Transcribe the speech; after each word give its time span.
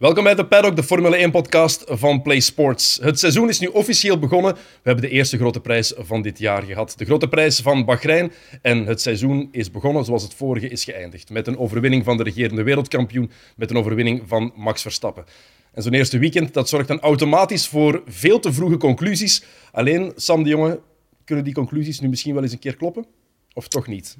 Welkom 0.00 0.24
bij 0.24 0.34
de 0.34 0.46
Paddock, 0.46 0.76
de 0.76 0.82
Formule 0.82 1.28
1-podcast 1.28 1.84
van 1.86 2.22
Play 2.22 2.40
Sports. 2.40 2.98
Het 3.02 3.18
seizoen 3.18 3.48
is 3.48 3.58
nu 3.58 3.66
officieel 3.66 4.18
begonnen. 4.18 4.54
We 4.54 4.60
hebben 4.82 5.04
de 5.04 5.10
eerste 5.10 5.36
grote 5.36 5.60
prijs 5.60 5.92
van 5.96 6.22
dit 6.22 6.38
jaar 6.38 6.62
gehad. 6.62 6.94
De 6.96 7.04
grote 7.04 7.28
prijs 7.28 7.60
van 7.60 7.84
Bahrein. 7.84 8.32
En 8.62 8.86
het 8.86 9.00
seizoen 9.00 9.48
is 9.52 9.70
begonnen 9.70 10.04
zoals 10.04 10.22
het 10.22 10.34
vorige 10.34 10.68
is 10.68 10.84
geëindigd. 10.84 11.30
Met 11.30 11.46
een 11.46 11.58
overwinning 11.58 12.04
van 12.04 12.16
de 12.16 12.22
regerende 12.22 12.62
wereldkampioen, 12.62 13.30
met 13.56 13.70
een 13.70 13.76
overwinning 13.76 14.22
van 14.26 14.52
Max 14.56 14.82
Verstappen. 14.82 15.24
En 15.72 15.82
zo'n 15.82 15.94
eerste 15.94 16.18
weekend 16.18 16.54
dat 16.54 16.68
zorgt 16.68 16.88
dan 16.88 17.00
automatisch 17.00 17.66
voor 17.66 18.02
veel 18.06 18.40
te 18.40 18.52
vroege 18.52 18.76
conclusies. 18.76 19.44
Alleen, 19.72 20.12
Sam 20.16 20.42
de 20.42 20.48
Jonge, 20.48 20.80
kunnen 21.24 21.44
die 21.44 21.54
conclusies 21.54 22.00
nu 22.00 22.08
misschien 22.08 22.34
wel 22.34 22.42
eens 22.42 22.52
een 22.52 22.58
keer 22.58 22.76
kloppen? 22.76 23.06
Of 23.52 23.68
toch 23.68 23.86
niet? 23.86 24.16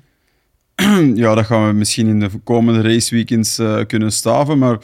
Ja, 1.14 1.34
dat 1.34 1.46
gaan 1.46 1.66
we 1.66 1.72
misschien 1.72 2.06
in 2.06 2.20
de 2.20 2.30
komende 2.44 2.80
raceweekends 2.82 3.58
uh, 3.58 3.84
kunnen 3.86 4.12
staven, 4.12 4.58
maar 4.58 4.78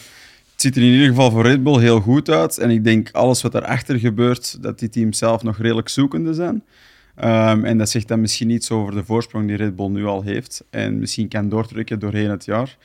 ziet 0.67 0.77
er 0.77 0.83
in 0.83 0.93
ieder 0.93 1.09
geval 1.09 1.31
voor 1.31 1.43
Red 1.43 1.63
Bull 1.63 1.81
heel 1.81 2.01
goed 2.01 2.31
uit. 2.31 2.59
En 2.59 2.71
ik 2.71 2.85
denk 2.85 3.09
alles 3.13 3.43
wat 3.43 3.53
daarachter 3.53 3.99
gebeurt, 3.99 4.63
dat 4.63 4.79
die 4.79 4.89
teams 4.89 5.19
zelf 5.19 5.43
nog 5.43 5.59
redelijk 5.59 5.89
zoekende 5.89 6.35
zijn. 6.35 6.55
Um, 7.25 7.65
en 7.65 7.79
dat 7.79 7.91
zegt 7.91 8.09
dan 8.09 8.21
misschien 8.21 8.51
iets 8.51 8.71
over 8.71 8.95
de 8.95 9.05
voorsprong 9.05 9.47
die 9.47 9.57
Red 9.57 9.77
Bull 9.77 9.89
nu 9.89 10.05
al 10.05 10.23
heeft. 10.23 10.65
En 10.71 10.99
misschien 10.99 11.29
kan 11.29 11.49
doortrekken 11.49 11.99
doorheen 11.99 12.31
het 12.31 12.45
jaar. 12.45 12.77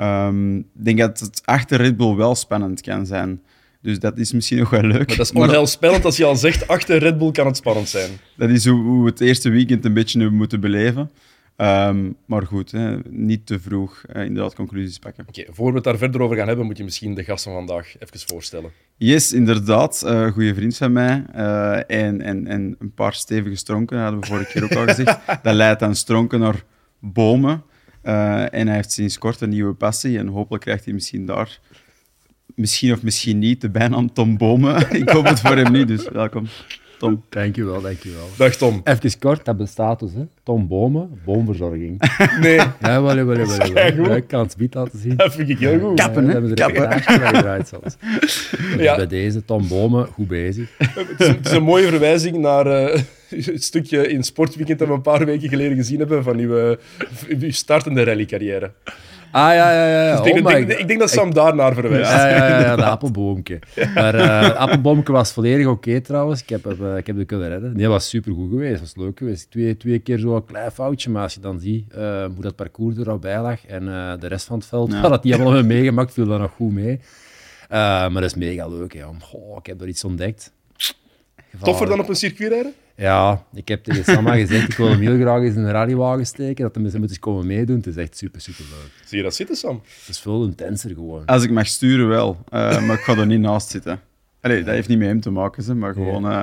Um, 0.00 0.58
ik 0.58 0.64
denk 0.72 0.98
dat 0.98 1.20
het 1.20 1.42
achter 1.44 1.80
Red 1.80 1.96
Bull 1.96 2.14
wel 2.14 2.34
spannend 2.34 2.80
kan 2.80 3.06
zijn. 3.06 3.40
Dus 3.82 3.98
dat 3.98 4.18
is 4.18 4.32
misschien 4.32 4.58
nog 4.58 4.70
wel 4.70 4.82
leuk. 4.82 5.08
Maar 5.08 5.16
dat 5.16 5.26
is 5.26 5.32
onheil 5.32 5.66
spannend 5.66 6.04
als 6.04 6.16
je 6.16 6.24
al 6.24 6.36
zegt, 6.36 6.68
achter 6.68 6.98
Red 6.98 7.18
Bull 7.18 7.30
kan 7.30 7.46
het 7.46 7.56
spannend 7.56 7.88
zijn. 7.88 8.10
Dat 8.36 8.50
is 8.50 8.66
hoe 8.66 9.02
we 9.02 9.10
het 9.10 9.20
eerste 9.20 9.48
weekend 9.48 9.84
een 9.84 9.94
beetje 9.94 10.18
nu 10.18 10.30
moeten 10.30 10.60
beleven. 10.60 11.10
Um, 11.60 12.16
maar 12.26 12.46
goed, 12.46 12.70
hè, 12.70 12.96
niet 13.10 13.46
te 13.46 13.60
vroeg 13.60 14.02
uh, 14.12 14.24
inderdaad 14.24 14.54
conclusies 14.54 14.98
pakken. 14.98 15.24
Oké, 15.28 15.40
okay, 15.40 15.54
voor 15.54 15.68
we 15.68 15.74
het 15.74 15.84
daar 15.84 15.98
verder 15.98 16.20
over 16.20 16.36
gaan 16.36 16.46
hebben, 16.46 16.66
moet 16.66 16.76
je 16.76 16.84
misschien 16.84 17.14
de 17.14 17.24
gast 17.24 17.44
van 17.44 17.52
vandaag 17.52 17.94
even 17.98 18.28
voorstellen. 18.28 18.70
Yes, 18.96 19.32
inderdaad. 19.32 20.02
Uh, 20.06 20.30
goede 20.32 20.54
vriend 20.54 20.76
van 20.76 20.92
mij. 20.92 21.24
Uh, 21.36 21.76
en, 21.76 22.20
en, 22.20 22.46
en 22.46 22.76
een 22.78 22.94
paar 22.94 23.14
stevige 23.14 23.56
stronken, 23.56 23.98
hadden 23.98 24.20
we 24.20 24.26
vorige 24.26 24.52
keer 24.52 24.64
ook 24.64 24.74
al 24.74 24.94
gezegd. 24.94 25.18
Dat 25.42 25.54
leidt 25.54 25.82
aan 25.82 25.94
stronken 25.94 26.40
naar 26.40 26.64
bomen. 26.98 27.62
en 28.02 28.66
hij 28.66 28.74
heeft 28.74 28.92
sinds 28.92 29.18
kort 29.18 29.40
een 29.40 29.48
nieuwe 29.48 29.74
passie. 29.74 30.18
En 30.18 30.26
hopelijk 30.26 30.64
krijgt 30.64 30.84
hij 30.84 30.94
misschien 30.94 31.26
daar, 31.26 31.60
misschien 32.54 32.92
of 32.92 33.02
misschien 33.02 33.38
niet, 33.38 33.60
de 33.60 33.70
bijnaam 33.70 34.12
Tom 34.12 34.36
Bomen. 34.36 34.90
Ik 35.00 35.08
hoop 35.08 35.24
het 35.24 35.40
voor 35.40 35.56
hem 35.56 35.72
niet, 35.72 35.88
dus 35.88 36.08
welkom. 36.08 36.46
Tom. 36.98 37.24
Dankjewel, 37.28 37.80
dankjewel. 37.80 38.28
Dag 38.36 38.54
Tom. 38.54 38.80
Even 38.84 39.18
kort, 39.18 39.44
dat 39.44 39.56
bestaat 39.56 40.00
dus. 40.00 40.12
Hè. 40.12 40.26
Tom 40.42 40.68
Bomen, 40.68 41.20
boomverzorging. 41.24 42.00
Nee. 42.40 42.56
Ja, 42.56 43.02
wel, 43.02 43.14
wel, 43.14 43.26
wel. 43.26 43.46
wel. 43.94 44.16
Ik 44.16 44.26
kan 44.26 44.40
het 44.40 44.56
bied 44.56 44.74
laten 44.74 44.98
zien. 44.98 45.16
Dat 45.16 45.34
vind 45.34 45.48
ik 45.48 45.58
heel 45.58 45.78
goed. 45.78 46.00
Kappen, 46.00 46.26
hè? 46.26 46.32
hebben 46.32 46.48
ze 46.50 46.64
er 46.64 46.92
een 46.92 47.02
gedraaid 47.02 47.68
zelfs. 47.68 47.96
Dus 48.20 48.50
ja. 48.78 48.96
bij 48.96 49.06
deze, 49.06 49.44
Tom 49.44 49.68
Bomen, 49.68 50.06
goed 50.06 50.28
bezig. 50.28 50.68
Het 50.78 51.20
is, 51.20 51.26
het 51.26 51.46
is 51.46 51.52
een 51.52 51.62
mooie 51.62 51.88
verwijzing 51.88 52.36
naar 52.36 52.66
uh, 52.66 53.00
het 53.28 53.64
stukje 53.64 54.08
in 54.08 54.22
Sportweekend 54.22 54.78
dat 54.78 54.88
we 54.88 54.94
een 54.94 55.00
paar 55.00 55.24
weken 55.24 55.48
geleden 55.48 55.76
gezien 55.76 55.98
hebben 55.98 56.22
van 56.22 56.38
uw, 56.38 56.70
uh, 56.70 56.76
uw 57.28 57.50
startende 57.50 58.04
rallycarrière. 58.04 58.70
Ah, 59.30 59.54
ja, 59.54 59.72
ja, 59.72 60.04
ja. 60.04 60.16
Dus 60.16 60.26
ik, 60.26 60.34
denk, 60.34 60.46
oh 60.46 60.52
ik, 60.52 60.66
denk, 60.66 60.80
ik, 60.80 60.88
denk, 60.88 61.00
dat 61.00 61.10
Sam 61.10 61.34
daarnaar 61.34 61.74
verwijst. 61.74 62.10
Ja, 62.10 62.28
ja, 62.28 62.48
ja, 62.48 62.60
ja 62.60 62.76
de 62.76 62.84
appelboomke. 62.94 63.58
Maar 63.94 64.14
uh, 64.14 64.54
appelboomke 64.54 65.12
was 65.12 65.32
volledig 65.32 65.66
oké 65.66 65.88
okay, 65.88 66.00
trouwens. 66.00 66.42
Ik 66.42 66.48
heb, 66.48 66.66
uh, 66.80 66.96
ik 66.96 67.06
heb 67.06 67.16
het 67.16 67.26
kunnen 67.26 67.48
redden. 67.48 67.76
Nee, 67.76 67.88
was 67.88 68.08
super 68.08 68.32
goed 68.32 68.50
geweest. 68.50 68.80
was 68.80 68.96
leuk 68.96 69.18
geweest. 69.18 69.50
Twee, 69.50 69.76
twee 69.76 69.98
keer 69.98 70.18
zo'n 70.18 70.44
klein 70.44 70.70
foutje, 70.70 71.10
maar 71.10 71.22
als 71.22 71.34
je 71.34 71.40
dan 71.40 71.60
ziet 71.60 71.92
uh, 71.92 72.24
hoe 72.24 72.40
dat 72.40 72.56
parcours 72.56 72.96
er 72.96 73.10
al 73.10 73.18
bij 73.18 73.40
lag 73.40 73.66
en 73.66 73.84
de 74.20 74.26
rest 74.26 74.46
van 74.46 74.58
het 74.58 74.66
veld, 74.66 74.92
ja. 74.92 75.08
dat 75.08 75.22
die 75.22 75.34
allemaal 75.34 75.62
meegemaakt, 75.62 76.12
viel 76.12 76.26
dan 76.26 76.40
nog 76.40 76.52
goed 76.56 76.72
mee. 76.72 77.00
maar 77.68 78.12
dat 78.12 78.22
is 78.22 78.34
mega 78.34 78.68
leuk. 78.68 78.92
Hè. 78.92 79.04
Oh, 79.32 79.56
ik 79.58 79.66
heb 79.66 79.80
er 79.80 79.88
iets 79.88 80.04
ontdekt. 80.04 80.52
Gevaarlijk. 81.50 81.64
Toffer 81.64 81.86
dan 81.86 82.00
op 82.00 82.08
een 82.08 82.16
circuit 82.16 82.52
rijden? 82.52 82.74
Ja, 82.98 83.44
ik 83.52 83.68
heb 83.68 83.84
tegen 83.84 84.04
Samma 84.04 84.34
gezegd, 84.34 84.68
ik 84.68 84.76
wil 84.76 84.88
hem 84.88 85.00
heel 85.00 85.16
graag 85.16 85.42
eens 85.42 85.54
in 85.54 85.64
een 85.64 85.70
rallywagen 85.70 86.26
steken, 86.26 86.64
dat 86.64 86.74
hij 86.74 87.00
moet 87.00 87.08
eens 87.08 87.18
komen 87.18 87.46
meedoen. 87.46 87.76
Het 87.76 87.86
is 87.86 87.96
echt 87.96 88.16
super, 88.16 88.40
super 88.40 88.64
leuk. 88.70 88.90
Zie 89.06 89.16
je 89.16 89.24
dat 89.24 89.34
zitten, 89.34 89.56
Sam? 89.56 89.82
Het 89.98 90.08
is 90.08 90.20
veel 90.20 90.44
intenser 90.44 90.90
gewoon. 90.90 91.24
Als 91.26 91.44
ik 91.44 91.50
mag 91.50 91.66
sturen 91.66 92.08
wel, 92.08 92.36
uh, 92.50 92.86
maar 92.86 92.96
ik 92.96 93.02
ga 93.02 93.16
er 93.16 93.26
niet 93.26 93.40
naast 93.40 93.68
zitten. 93.68 94.00
Allee, 94.40 94.64
dat 94.64 94.74
heeft 94.74 94.88
niet 94.88 94.98
met 94.98 95.08
hem 95.08 95.20
te 95.20 95.30
maken, 95.30 95.62
ze, 95.62 95.74
maar 95.74 95.92
gewoon 95.92 96.26
uh, 96.26 96.42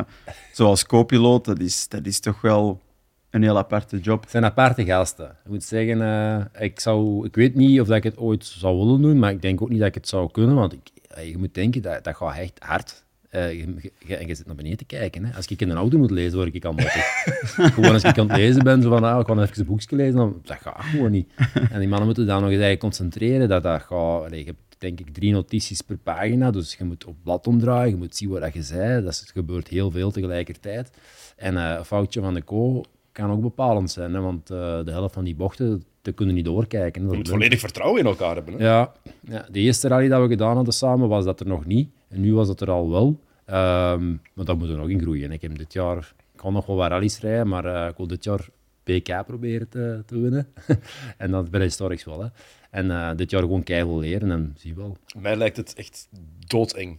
zoals 0.52 0.86
co-piloot, 0.86 1.46
dat 1.46 1.60
is, 1.60 1.88
dat 1.88 2.06
is 2.06 2.20
toch 2.20 2.42
wel 2.42 2.82
een 3.30 3.44
heel 3.44 3.58
aparte 3.58 4.00
job. 4.00 4.22
Het 4.22 4.32
zijn 4.32 4.46
aparte 4.46 4.86
gasten. 4.86 5.30
Ik 5.30 5.52
moet 5.52 5.64
zeggen, 5.64 5.98
uh, 5.98 6.64
ik, 6.64 6.80
zou, 6.80 7.26
ik 7.26 7.36
weet 7.36 7.56
niet 7.56 7.82
of 7.82 7.88
dat 7.88 7.98
ik 7.98 8.04
het 8.04 8.18
ooit 8.18 8.46
zou 8.46 8.78
willen 8.78 9.02
doen, 9.02 9.20
maar 9.20 9.32
ik 9.32 9.42
denk 9.42 9.62
ook 9.62 9.70
niet 9.70 9.80
dat 9.80 9.88
ik 9.88 9.96
het 9.96 10.08
zou 10.08 10.32
kunnen, 10.32 10.56
want 10.56 10.74
ik, 10.74 10.90
je 11.24 11.38
moet 11.38 11.54
denken, 11.54 11.82
dat, 11.82 12.04
dat 12.04 12.16
gaat 12.16 12.38
echt 12.38 12.60
hard. 12.60 13.04
Uh, 13.35 13.53
je, 13.53 13.91
je, 14.06 14.28
je, 14.28 14.35
zit 14.35 14.46
naar 14.46 14.56
beneden 14.56 14.78
te 14.78 14.85
kijken. 14.85 15.25
Hè. 15.25 15.35
Als 15.35 15.47
ik 15.47 15.62
in 15.62 15.69
een 15.69 15.78
auto 15.78 15.97
moet 15.97 16.12
lezen, 16.12 16.38
word 16.38 16.56
ik 16.56 16.66
al 16.66 16.73
gewoon 17.75 17.94
als 17.94 18.03
ik 18.03 18.18
aan 18.18 18.29
het 18.29 18.38
lezen 18.38 18.63
ben, 18.63 18.81
zo 18.81 18.90
van, 18.90 19.03
ah, 19.03 19.19
ik 19.19 19.25
kan 19.25 19.41
even 19.41 19.59
een 19.59 19.66
boekje 19.66 19.96
lezen, 19.96 20.16
dan, 20.16 20.41
dat 20.44 20.57
gaat 20.57 20.84
gewoon 20.84 21.12
niet. 21.12 21.29
En 21.72 21.79
die 21.79 21.88
mannen 21.88 22.06
moeten 22.06 22.25
dan 22.25 22.41
nog 22.41 22.51
eens 22.51 22.78
concentreren. 22.78 23.50
Dat, 23.50 23.63
dat 23.63 23.81
gaat, 23.81 24.35
je 24.35 24.44
hebt 24.44 24.75
denk 24.78 25.00
ik 25.00 25.13
drie 25.13 25.31
notities 25.31 25.81
per 25.81 25.97
pagina, 25.97 26.51
dus 26.51 26.75
je 26.75 26.84
moet 26.84 27.06
op 27.06 27.16
blad 27.23 27.47
omdraaien, 27.47 27.90
je 27.90 27.96
moet 27.96 28.16
zien 28.16 28.29
wat 28.29 28.53
je 28.53 28.63
zei. 28.63 29.03
Dat 29.03 29.31
gebeurt 29.34 29.67
heel 29.67 29.91
veel 29.91 30.12
tegelijkertijd. 30.12 30.91
En 31.35 31.53
uh, 31.53 31.75
een 31.78 31.85
foutje 31.85 32.22
van 32.22 32.34
de 32.34 32.44
co 32.44 32.84
kan 33.12 33.31
ook 33.31 33.41
bepalend 33.41 33.91
zijn, 33.91 34.13
hè, 34.13 34.22
want 34.22 34.52
uh, 34.52 34.57
de 34.57 34.91
helft 34.91 35.13
van 35.13 35.23
die 35.23 35.35
bochten, 35.35 35.84
te 36.02 36.12
kunnen 36.12 36.35
niet 36.35 36.46
doorkijken. 36.46 37.09
Je 37.09 37.17
moet 37.17 37.29
volledig 37.29 37.59
vertrouwen 37.59 38.00
in 38.00 38.06
elkaar 38.06 38.35
hebben. 38.35 38.53
Hè? 38.53 38.66
Ja, 38.66 38.94
ja, 39.19 39.46
de 39.52 39.59
eerste 39.59 39.88
rally 39.88 40.07
dat 40.07 40.22
we 40.22 40.28
gedaan 40.28 40.56
hadden 40.56 40.73
samen 40.73 41.07
was 41.07 41.25
dat 41.25 41.40
er 41.40 41.47
nog 41.47 41.66
niet. 41.66 41.90
En 42.07 42.22
nu 42.22 42.34
was 42.34 42.47
het 42.47 42.62
er 42.62 42.72
al 42.72 42.90
wel. 42.90 43.19
Um, 43.48 44.22
maar 44.34 44.46
dat 44.46 44.58
moet 44.58 44.70
er 44.70 44.78
nog 44.78 44.90
in 44.90 45.02
groeien. 45.02 45.32
Ik 45.32 45.42
heb 45.42 45.58
dit 45.58 45.74
jaar, 45.74 45.98
ik 45.98 46.40
kan 46.40 46.54
nog 46.54 46.66
wel 46.66 46.76
wat 46.76 46.90
rallies 46.90 47.20
rijden, 47.20 47.48
maar 47.48 47.66
uh, 47.66 47.88
ik 47.88 47.98
wil 47.98 48.08
dit 48.08 48.24
jaar 48.24 48.48
PK 48.84 49.26
proberen 49.26 49.70
te, 49.70 50.04
te 50.06 50.20
winnen. 50.20 50.48
en 51.18 51.32
dat 51.32 51.50
bij 51.50 51.60
de 51.60 51.66
Historics 51.66 52.04
wel. 52.04 52.22
Hè. 52.22 52.28
En 52.72 52.86
uh, 52.86 53.12
dit 53.16 53.32
jaar 53.32 53.42
gewoon 53.42 53.64
keihard 53.64 54.00
leren 54.00 54.32
en 54.32 54.56
zie 54.58 54.76
wel. 54.76 54.98
Mij 55.18 55.36
lijkt 55.36 55.58
het 55.58 55.74
echt 55.74 56.08
doodeng. 56.48 56.98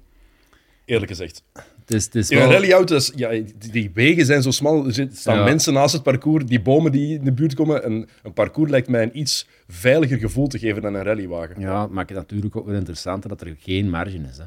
Eerlijk 0.84 1.10
gezegd. 1.10 1.42
Het 1.52 1.94
is, 1.94 2.04
het 2.04 2.14
is 2.14 2.30
in 2.30 2.38
een 2.38 2.50
rallyauto, 2.50 2.98
ja, 3.14 3.28
die, 3.30 3.54
die, 3.70 3.90
wegen 3.94 4.26
zijn 4.26 4.42
zo 4.42 4.50
smal. 4.50 4.86
Er 4.86 5.08
staan 5.12 5.38
ja. 5.38 5.44
mensen 5.44 5.72
naast 5.72 5.92
het 5.92 6.02
parcours, 6.02 6.44
die 6.44 6.60
bomen 6.60 6.92
die 6.92 7.18
in 7.18 7.24
de 7.24 7.32
buurt 7.32 7.54
komen. 7.54 7.82
En 7.82 8.08
een 8.22 8.32
parcours 8.32 8.70
lijkt 8.70 8.88
mij 8.88 9.02
een 9.02 9.18
iets 9.18 9.48
veiliger 9.68 10.18
gevoel 10.18 10.46
te 10.46 10.58
geven 10.58 10.82
dan 10.82 10.94
een 10.94 11.02
rallywagen. 11.02 11.60
Ja, 11.60 11.82
het 11.82 11.90
maakt 11.90 12.08
het 12.08 12.18
natuurlijk 12.18 12.56
ook 12.56 12.66
weer 12.66 12.76
interessanter 12.76 13.28
dat 13.28 13.40
er 13.40 13.56
geen 13.58 13.90
marge 13.90 14.18
is. 14.18 14.38
Hè. 14.38 14.44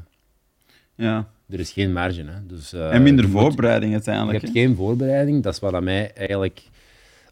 Ja. 1.00 1.28
Er 1.48 1.60
is 1.60 1.72
geen 1.72 1.92
marge. 1.92 2.24
Hè. 2.24 2.46
Dus, 2.46 2.74
uh, 2.74 2.94
en 2.94 3.02
minder 3.02 3.28
voorbereiding 3.28 3.92
uiteindelijk. 3.92 4.40
Je 4.40 4.46
hebt 4.46 4.58
geen 4.58 4.76
voorbereiding. 4.76 5.42
Dat 5.42 5.54
is 5.54 5.60
wat 5.60 5.74
aan 5.74 5.84
mij 5.84 6.12
eigenlijk 6.14 6.62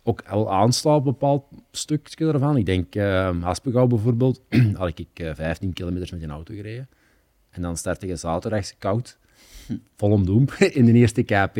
ook 0.02 0.22
al 0.22 0.52
aanslaat 0.52 0.96
op 0.96 1.06
een 1.06 1.12
bepaald 1.12 1.44
stukje 1.70 2.32
ervan. 2.32 2.56
Ik 2.56 2.66
denk, 2.66 2.94
uh, 2.94 3.42
Haspengouw 3.42 3.86
bijvoorbeeld, 3.86 4.40
had 4.74 4.98
ik 4.98 5.20
uh, 5.20 5.30
15 5.34 5.72
kilometer 5.72 6.08
met 6.14 6.22
een 6.22 6.30
auto 6.30 6.54
gereden. 6.54 6.88
En 7.50 7.62
dan 7.62 7.76
startte 7.76 8.06
je 8.06 8.16
zaterdags 8.16 8.74
koud, 8.78 9.18
vol 9.96 10.10
om 10.10 10.26
doem, 10.26 10.46
in 10.72 10.84
de 10.84 10.92
eerste 10.92 11.22
KP. 11.22 11.58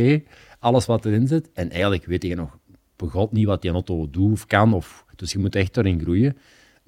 Alles 0.59 0.87
wat 0.87 1.05
erin 1.05 1.27
zit. 1.27 1.49
En 1.53 1.71
eigenlijk 1.71 2.05
weet 2.05 2.23
je 2.23 2.35
nog 2.35 2.59
begot 2.97 3.33
niet 3.33 3.47
wat 3.47 3.63
die 3.63 3.71
auto 3.71 4.11
doet 4.11 4.33
of 4.33 4.47
kan. 4.47 4.75
Of, 4.75 5.05
dus 5.17 5.33
je 5.33 5.39
moet 5.39 5.55
echt 5.55 5.77
erin 5.77 6.01
groeien. 6.01 6.37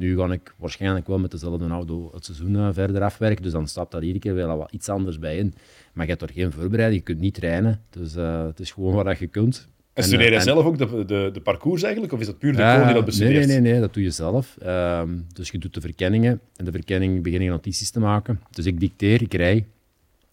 Nu 0.00 0.16
ga 0.16 0.33
ik 0.33 0.55
waarschijnlijk 0.56 1.06
wel 1.06 1.19
met 1.19 1.31
dezelfde 1.31 1.69
auto 1.69 2.11
het 2.15 2.25
seizoen 2.25 2.55
uh, 2.55 2.69
verder 2.72 3.03
afwerken, 3.03 3.43
dus 3.43 3.53
dan 3.53 3.69
stapt 3.69 3.93
dat 3.93 4.03
iedere 4.03 4.19
keer 4.19 4.34
wel 4.34 4.56
wat 4.56 4.72
iets 4.72 4.88
anders 4.88 5.19
bij 5.19 5.37
in. 5.37 5.55
Maar 5.93 6.05
je 6.05 6.11
hebt 6.11 6.22
er 6.22 6.31
geen 6.33 6.53
voorbereiding, 6.53 7.00
je 7.00 7.06
kunt 7.06 7.21
niet 7.21 7.34
trainen, 7.34 7.81
dus 7.91 8.16
uh, 8.16 8.44
het 8.44 8.60
is 8.60 8.71
gewoon 8.71 9.05
wat 9.05 9.19
je 9.19 9.27
kunt. 9.27 9.69
En 9.93 10.05
studeer 10.05 10.31
je 10.31 10.37
en, 10.37 10.43
zelf 10.43 10.65
ook 10.65 10.78
de, 10.78 11.05
de, 11.05 11.31
de, 11.33 11.41
parcours 11.41 11.83
eigenlijk, 11.83 12.12
of 12.12 12.21
is 12.21 12.27
dat 12.27 12.39
puur 12.39 12.57
de 12.57 12.63
uh, 12.63 12.84
die 12.84 12.95
dat 12.95 13.04
bestudeert? 13.04 13.34
Nee, 13.34 13.47
nee, 13.47 13.60
nee, 13.60 13.72
nee, 13.72 13.80
dat 13.80 13.95
doe 13.95 14.03
je 14.03 14.10
zelf. 14.10 14.57
Uh, 14.63 15.03
dus 15.33 15.51
je 15.51 15.59
doet 15.59 15.75
de 15.75 15.80
verkenningen, 15.80 16.41
en 16.57 16.65
de 16.65 16.72
verkenning 16.72 17.22
begin 17.22 17.42
je 17.42 17.51
notities 17.51 17.91
te 17.91 18.01
maken. 18.01 18.41
Dus 18.51 18.66
ik 18.66 18.80
dicteer, 18.80 19.22
ik 19.22 19.34
rij, 19.34 19.66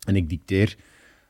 en 0.06 0.16
ik 0.16 0.30
dicteer 0.30 0.76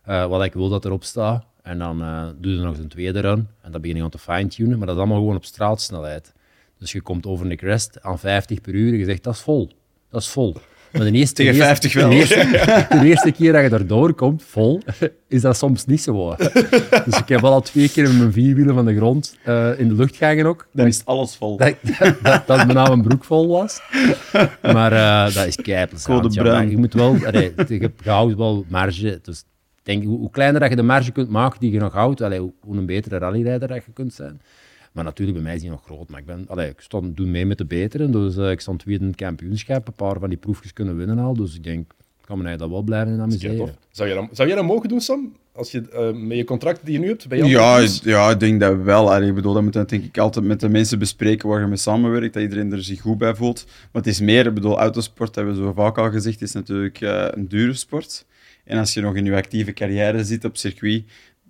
uh, 0.08 0.28
wat 0.28 0.44
ik 0.44 0.54
wil 0.54 0.70
dat 0.70 0.86
erop 0.86 1.04
staat. 1.04 1.46
En 1.62 1.80
dan 1.80 1.98
doe 2.40 2.52
je 2.52 2.60
nog 2.60 2.70
eens 2.70 2.80
een 2.80 2.88
tweede 2.88 3.20
run, 3.20 3.48
en 3.62 3.72
dan 3.72 3.82
begin 3.82 3.98
je 3.98 4.04
aan 4.04 4.10
te 4.10 4.18
fine-tunen, 4.18 4.78
maar 4.78 4.88
dat 4.88 4.96
is 4.96 5.02
allemaal 5.02 5.20
gewoon 5.20 5.36
op 5.36 5.46
straalsnelheid. 5.46 6.36
Dus 6.80 6.92
je 6.92 7.02
komt 7.02 7.26
over 7.26 7.52
een 7.52 7.58
crest 7.58 8.02
aan 8.02 8.20
50 8.20 8.62
per 8.62 8.74
uur 8.74 8.92
en 8.94 9.00
je 9.00 9.06
zegt, 9.06 9.24
dat 9.24 9.34
is 9.34 9.40
vol. 9.40 9.72
Dat 10.10 10.22
is 10.22 10.28
vol. 10.28 10.56
Maar 10.92 11.02
de 11.02 11.12
eerste, 11.12 11.36
Tegen 11.44 11.56
50 11.56 11.94
wel. 11.94 12.10
De 12.10 12.16
eerste, 12.16 12.36
de 13.00 13.06
eerste 13.06 13.32
keer 13.32 13.54
dat 13.54 13.64
je 13.64 13.70
erdoor 13.70 14.14
komt, 14.14 14.44
vol, 14.44 14.82
is 15.28 15.42
dat 15.42 15.58
soms 15.58 15.86
niet 15.86 16.02
zo. 16.02 16.36
Dus 17.06 17.18
ik 17.18 17.28
heb 17.28 17.44
al 17.44 17.62
twee 17.62 17.90
keer 17.90 18.04
met 18.04 18.18
mijn 18.18 18.32
vierwielen 18.32 18.76
van 18.76 18.86
de 18.86 18.96
grond 18.96 19.38
uh, 19.48 19.80
in 19.80 19.88
de 19.88 19.94
lucht 19.94 20.16
gegaan 20.16 20.46
ook. 20.46 20.68
Dan 20.74 20.88
is 20.88 21.06
alles 21.06 21.36
vol. 21.36 21.58
Dat, 21.58 21.76
dat, 22.22 22.48
dat 22.48 22.74
mijn 22.74 22.88
mijn 22.88 23.02
broek 23.02 23.24
vol 23.24 23.48
was. 23.48 23.82
Maar 24.62 24.94
uh, 24.94 25.36
dat 25.36 25.46
is 25.46 25.56
keipelzaad. 25.56 26.34
Ja, 26.34 26.62
je 26.62 26.78
moet 26.78 26.94
wel... 26.94 27.18
Allee, 27.26 27.54
je 27.68 27.92
houdt 28.04 28.36
wel 28.36 28.66
marge. 28.68 29.20
Dus 29.22 29.44
denk, 29.88 30.04
hoe, 30.04 30.18
hoe, 30.18 30.30
kleiner 30.30 30.60
dat 30.60 30.70
je 30.70 30.76
de 30.76 30.84
marge 30.84 31.12
kunt 31.12 31.30
maken 31.30 31.60
die 31.60 31.72
je 31.72 31.80
nog 31.80 31.94
houdt, 31.94 32.22
allee, 32.22 32.40
hoe, 32.40 32.54
hoe 32.62 32.78
een 32.78 32.86
betere 32.86 33.18
rallyrijder 33.18 33.68
dat 33.68 33.86
je 33.86 33.92
kunt 33.94 34.14
zijn. 34.14 34.42
Maar 34.98 35.06
natuurlijk, 35.06 35.38
bij 35.38 35.46
mij 35.46 35.56
is 35.56 35.62
die 35.62 35.70
nog 35.70 35.84
groot. 35.86 36.10
Maar 36.10 36.20
ik, 36.20 36.26
ben, 36.26 36.46
allee, 36.48 36.70
ik 36.70 36.80
stond, 36.80 37.18
doe 37.18 37.28
mee 37.28 37.46
met 37.46 37.58
de 37.58 37.66
beteren. 37.66 38.12
Dus 38.12 38.38
uh, 38.38 38.52
ik 38.52 38.60
stond 38.60 38.80
tweede 38.80 39.02
in 39.02 39.08
het 39.08 39.16
kampioenschap. 39.20 39.88
Een 39.88 39.94
paar 39.94 40.20
van 40.20 40.30
die 40.30 40.38
proefjes 40.38 40.74
kunnen 40.74 40.98
winnen 40.98 41.20
al. 41.20 41.34
Dus 41.34 41.56
ik 41.56 41.64
denk, 41.64 41.92
kan 42.26 42.42
me 42.42 42.56
dat 42.56 42.70
wel 42.70 42.82
blijven 42.82 43.16
Ja, 43.16 43.22
amuseren. 43.22 43.76
Zou, 43.92 44.10
je 44.10 44.16
dat, 44.16 44.28
zou 44.32 44.48
jij 44.48 44.58
dat 44.58 44.66
mogen 44.66 44.90
doen, 44.90 45.02
Sam? 45.02 45.36
Als 45.52 45.72
je 45.72 45.90
eh, 45.90 46.14
met 46.28 46.38
je 46.38 46.44
contract 46.44 46.86
die 46.86 46.94
je 46.94 47.00
nu 47.00 47.08
hebt 47.08 47.28
bij? 47.28 47.38
Ja, 47.38 47.78
ik- 47.78 47.90
ja, 48.04 48.30
ik 48.30 48.40
denk 48.40 48.60
dat 48.60 48.78
wel. 48.82 49.14
Allee, 49.14 49.30
ik 49.30 49.36
bedoel, 49.36 49.54
dat 49.54 49.64
moet 49.64 49.74
je 49.74 49.86
denk 49.86 50.04
ik 50.04 50.18
altijd 50.18 50.46
met 50.46 50.60
de 50.60 50.70
mensen 50.70 51.00
bespreken 51.00 51.50
waar 51.50 51.60
je 51.62 51.68
mee 51.68 51.78
samenwerkt, 51.78 52.34
dat 52.34 52.44
iedereen 52.44 52.72
er 52.72 52.84
zich 52.84 53.02
goed 53.02 53.18
bij 53.18 53.36
voelt. 53.36 53.66
Maar 53.66 54.02
het 54.02 54.08
is 54.12 54.20
meer, 54.20 54.46
ik 54.46 54.54
bedoel, 54.54 54.78
autosport, 54.80 55.36
hebben 55.36 55.56
we 55.56 55.62
zo 55.62 55.74
vaak 55.74 55.98
al 55.98 56.12
gezegd, 56.12 56.42
is 56.42 56.52
natuurlijk 56.54 57.02
eh, 57.02 57.28
een 57.32 57.48
dure 57.48 57.74
sport. 57.74 58.26
En 58.64 58.78
als 58.78 58.94
je 58.94 59.02
nog 59.02 59.16
in 59.16 59.26
je 59.26 59.36
actieve 59.36 59.74
carrière 59.74 60.24
zit 60.24 60.46
op 60.46 60.58
circuit, 60.58 61.04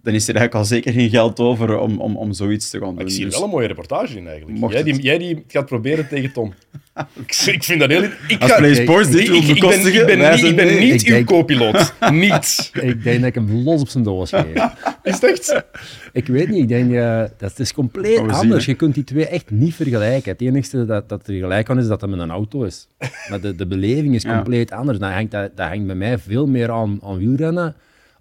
dan 0.07 0.15
is 0.15 0.27
er 0.27 0.35
eigenlijk 0.35 0.63
al 0.65 0.65
zeker 0.69 0.91
geen 0.93 1.09
geld 1.09 1.39
over 1.39 1.79
om, 1.79 1.99
om, 2.01 2.15
om 2.17 2.33
zoiets 2.33 2.69
te 2.69 2.79
gaan 2.79 2.95
doen. 2.95 3.05
Ik 3.05 3.09
zie 3.09 3.19
er 3.19 3.25
Dus- 3.25 3.35
wel 3.35 3.43
een 3.43 3.49
mooie 3.53 3.67
reportage 3.67 4.17
in 4.17 4.27
eigenlijk. 4.27 4.71
Jij 4.71 4.83
die, 4.83 4.93
het- 4.93 5.03
jij 5.03 5.17
die 5.17 5.43
gaat 5.47 5.65
proberen 5.65 6.07
tegen 6.07 6.31
Tom. 6.31 6.53
ik, 7.25 7.35
ik 7.45 7.63
vind 7.63 7.79
dat 7.79 7.89
heel... 7.89 8.03
Ik, 8.03 8.37
Als 8.41 8.51
ga, 8.51 8.57
Play 8.57 8.71
ik, 8.71 8.81
Sports 8.81 9.09
dit 9.09 9.19
ik, 9.19 9.27
wil 9.27 9.37
ik 9.37 9.45
ben, 9.45 9.51
ik 9.53 10.31
niet, 10.33 10.43
ik 10.43 10.55
ben 10.55 10.65
mee. 10.65 10.79
niet 10.91 11.07
Ik 11.07 11.15
uw 11.15 11.23
co-piloot. 11.23 11.93
niet. 12.11 12.71
Ik 12.81 13.03
denk 13.03 13.19
dat 13.19 13.27
ik 13.27 13.35
hem 13.35 13.51
los 13.63 13.81
op 13.81 13.87
zijn 13.87 14.03
doos 14.03 14.29
geef. 14.29 14.45
Is 15.03 15.13
het 15.13 15.23
echt? 15.23 15.63
Ik 16.13 16.27
weet 16.27 16.49
niet, 16.49 16.61
ik 16.61 16.67
denk 16.67 16.93
eh, 16.93 17.17
dat 17.37 17.49
het 17.49 17.59
is 17.59 17.73
compleet 17.73 18.19
anders. 18.19 18.65
je 18.65 18.73
kunt 18.73 18.93
die 18.93 19.03
twee 19.03 19.27
echt 19.27 19.51
niet 19.51 19.75
vergelijken. 19.75 20.31
Het 20.31 20.41
enige 20.41 20.85
dat, 20.85 21.09
dat 21.09 21.27
er 21.27 21.33
gelijk 21.33 21.65
kan 21.65 21.79
is 21.79 21.87
dat 21.87 22.01
het 22.01 22.09
met 22.09 22.19
een 22.19 22.31
auto 22.31 22.63
is. 22.63 22.87
Maar 23.29 23.41
de, 23.41 23.55
de 23.55 23.67
beleving 23.67 24.15
is 24.15 24.23
Ja. 24.23 24.35
compleet 24.35 24.71
anders. 24.71 24.99
Dat 24.99 25.11
hangt, 25.11 25.31
dat, 25.31 25.51
dat 25.55 25.67
hangt 25.67 25.85
bij 25.85 25.95
mij 25.95 26.17
veel 26.17 26.47
meer 26.47 26.71
aan, 26.71 26.99
aan 27.03 27.17
wielrennen. 27.17 27.75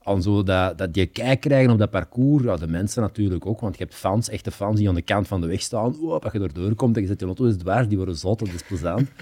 Aan 0.06 0.22
zo 0.22 0.42
dat, 0.42 0.78
dat 0.78 0.94
die 0.94 1.06
kijk 1.06 1.40
krijgen 1.40 1.72
op 1.72 1.78
dat 1.78 1.90
parcours. 1.90 2.44
Ja, 2.44 2.56
de 2.56 2.66
mensen 2.66 3.02
natuurlijk 3.02 3.46
ook, 3.46 3.60
want 3.60 3.76
je 3.76 3.82
hebt 3.82 3.94
fans, 3.94 4.28
echte 4.28 4.50
fans 4.50 4.78
die 4.78 4.88
aan 4.88 4.94
de 4.94 5.02
kant 5.02 5.28
van 5.28 5.40
de 5.40 5.46
weg 5.46 5.60
staan. 5.60 5.96
Oeh, 6.00 6.20
als 6.20 6.32
je 6.32 6.40
erdoor 6.40 6.74
komt 6.74 6.96
en 6.96 7.02
je 7.02 7.08
zet 7.08 7.20
je 7.20 7.26
auto 7.26 7.44
is 7.44 7.56
dwars, 7.56 7.88
die 7.88 7.96
worden 7.96 8.16
zot, 8.16 8.38
dat 8.38 8.48
is 8.48 8.62
plezant. 8.62 9.08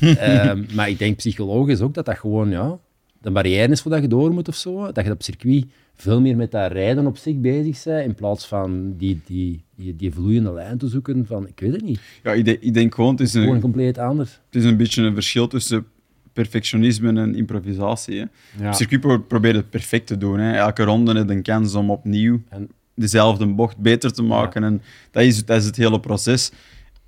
Ehm, 0.00 0.64
maar 0.74 0.88
ik 0.88 0.98
denk 0.98 1.16
psychologisch 1.16 1.80
ook 1.80 1.94
dat 1.94 2.04
dat 2.04 2.18
gewoon 2.18 2.50
ja, 2.50 2.78
de 3.20 3.30
barrière 3.30 3.72
is 3.72 3.80
voor 3.80 3.90
dat 3.90 4.00
je 4.00 4.08
door 4.08 4.32
moet 4.32 4.48
of 4.48 4.54
zo. 4.54 4.92
Dat 4.92 5.04
je 5.04 5.10
op 5.10 5.22
circuit 5.22 5.66
veel 5.94 6.20
meer 6.20 6.36
met 6.36 6.50
dat 6.50 6.72
rijden 6.72 7.06
op 7.06 7.16
zich 7.16 7.36
bezig 7.36 7.82
bent, 7.84 8.06
in 8.06 8.14
plaats 8.14 8.46
van 8.46 8.94
die, 8.96 9.20
die, 9.24 9.64
die, 9.76 9.96
die 9.96 10.12
vloeiende 10.12 10.52
lijn 10.52 10.78
te 10.78 10.88
zoeken 10.88 11.26
van, 11.26 11.48
ik 11.48 11.60
weet 11.60 11.72
het 11.72 11.82
niet, 11.82 12.00
Ja, 12.22 12.32
ik, 12.32 12.46
ik 12.46 12.74
denk 12.74 12.94
gewoon, 12.94 13.10
het 13.10 13.20
is, 13.20 13.32
gewoon 13.32 13.54
een, 13.54 13.60
compleet 13.60 13.98
anders. 13.98 14.40
het 14.46 14.62
is 14.62 14.64
een 14.64 14.76
beetje 14.76 15.02
een 15.02 15.14
verschil 15.14 15.46
tussen 15.46 15.86
perfectionisme 16.34 17.20
en 17.20 17.34
improvisatie. 17.34 18.18
Hè. 18.18 18.24
Ja. 18.62 18.68
Op 18.68 18.74
circuit 18.74 19.00
pro- 19.00 19.18
probeer 19.20 19.54
het 19.54 19.70
perfect 19.70 20.06
te 20.06 20.18
doen. 20.18 20.38
Hè. 20.38 20.52
Elke 20.56 20.82
ronde 20.84 21.14
heeft 21.14 21.30
een 21.30 21.42
kans 21.42 21.74
om 21.74 21.90
opnieuw 21.90 22.40
En- 22.48 22.68
dezelfde 22.94 23.46
bocht 23.46 23.76
beter 23.78 24.12
te 24.12 24.22
maken. 24.22 24.64
En 24.64 24.82
dat, 25.10 25.22
is, 25.22 25.44
dat 25.44 25.56
is 25.60 25.64
het 25.66 25.76
hele 25.76 26.00
proces. 26.00 26.52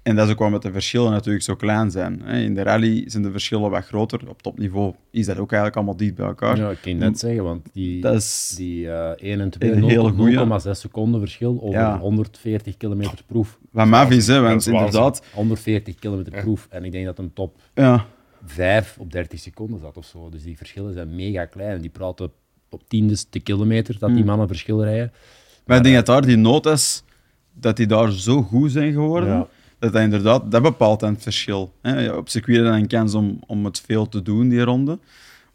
En 0.03 0.17
dat 0.17 0.27
is 0.27 0.33
ook 0.33 0.39
waarom 0.39 0.61
de 0.61 0.73
verschillen 0.73 1.11
natuurlijk 1.11 1.45
zo 1.45 1.55
klein 1.57 1.91
zijn. 1.91 2.21
Hè. 2.25 2.41
In 2.41 2.55
de 2.55 2.63
rally 2.63 3.05
zijn 3.07 3.23
de 3.23 3.31
verschillen 3.31 3.71
wat 3.71 3.85
groter. 3.85 4.29
Op 4.29 4.43
topniveau 4.43 4.95
is 5.11 5.27
dat 5.27 5.37
ook 5.39 5.47
eigenlijk 5.53 5.77
allemaal 5.77 5.97
dicht 5.97 6.15
bij 6.15 6.27
elkaar. 6.27 6.57
Ja, 6.57 6.71
ik 6.71 6.79
kan 6.83 6.93
je 6.93 6.99
net 6.99 7.19
zeggen, 7.19 7.45
want 7.45 7.67
die, 7.73 8.01
Dat 8.01 8.15
is 8.15 8.55
die 8.57 8.91
eh 8.91 9.31
1 9.31 9.41
en 9.41 9.51
2, 9.51 9.73
een 9.73 9.83
hele 9.85 10.11
goeie. 10.13 10.37
0,6 10.37 10.71
seconden 10.71 11.21
verschil 11.21 11.59
over 11.63 11.79
Ja. 11.81 11.99
140 11.99 12.77
kilometer 12.77 13.19
proef. 13.27 13.59
wat 13.71 13.87
maf 13.87 14.11
is, 14.11 14.27
hè, 14.27 14.41
want 14.41 14.67
inderdaad... 14.67 15.23
140 15.35 15.95
kilometer 15.99 16.33
proef. 16.43 16.67
En 16.71 16.85
ik 16.85 16.93
denk 16.93 17.05
dat 17.05 17.19
een 17.19 17.33
top 17.33 17.61
Ja, 17.75 18.07
5 18.45 18.97
op 18.99 19.13
30 19.13 19.41
seconden 19.41 19.81
zat 19.81 19.97
of 19.97 20.07
zo. 20.07 20.29
Dus 20.29 20.43
die 20.43 20.57
verschillen 20.57 20.93
zijn 20.93 21.15
mega 21.15 21.45
klein. 21.45 21.81
Die 21.81 21.91
praten 21.91 22.31
op 22.71 22.89
tiendes 22.89 23.27
de 23.31 23.41
kilometer 23.41 23.99
dat 23.99 24.09
die 24.09 24.19
Hmm. 24.19 24.27
mannen 24.27 24.49
verschil 24.49 24.85
rijden. 24.85 25.13
maar 25.67 25.77
ik 25.77 25.83
denk 25.83 25.95
dat 25.95 26.07
daar 26.07 26.23
die 26.27 26.37
notas, 26.37 27.03
dat 27.53 27.77
die 27.77 27.87
daar 27.87 28.13
zo 28.13 28.43
goed 28.43 28.71
zijn 28.73 28.93
geworden, 28.93 29.29
Ja. 29.29 29.47
dat 29.79 29.93
dat 29.93 30.03
inderdaad, 30.03 30.51
dat 30.51 30.63
bepaalt 30.63 31.01
dan 31.01 31.13
het 31.13 31.23
verschil. 31.23 31.73
Hè. 31.83 32.13
Op 32.13 32.29
circuit 32.29 32.65
dan 32.65 32.73
een 32.75 32.87
kans 32.87 33.15
om, 33.15 33.41
om 33.47 33.65
het 33.65 33.81
veel 33.87 34.09
te 34.09 34.23
doen, 34.23 34.49
die 34.49 34.61
ronde. 34.63 34.99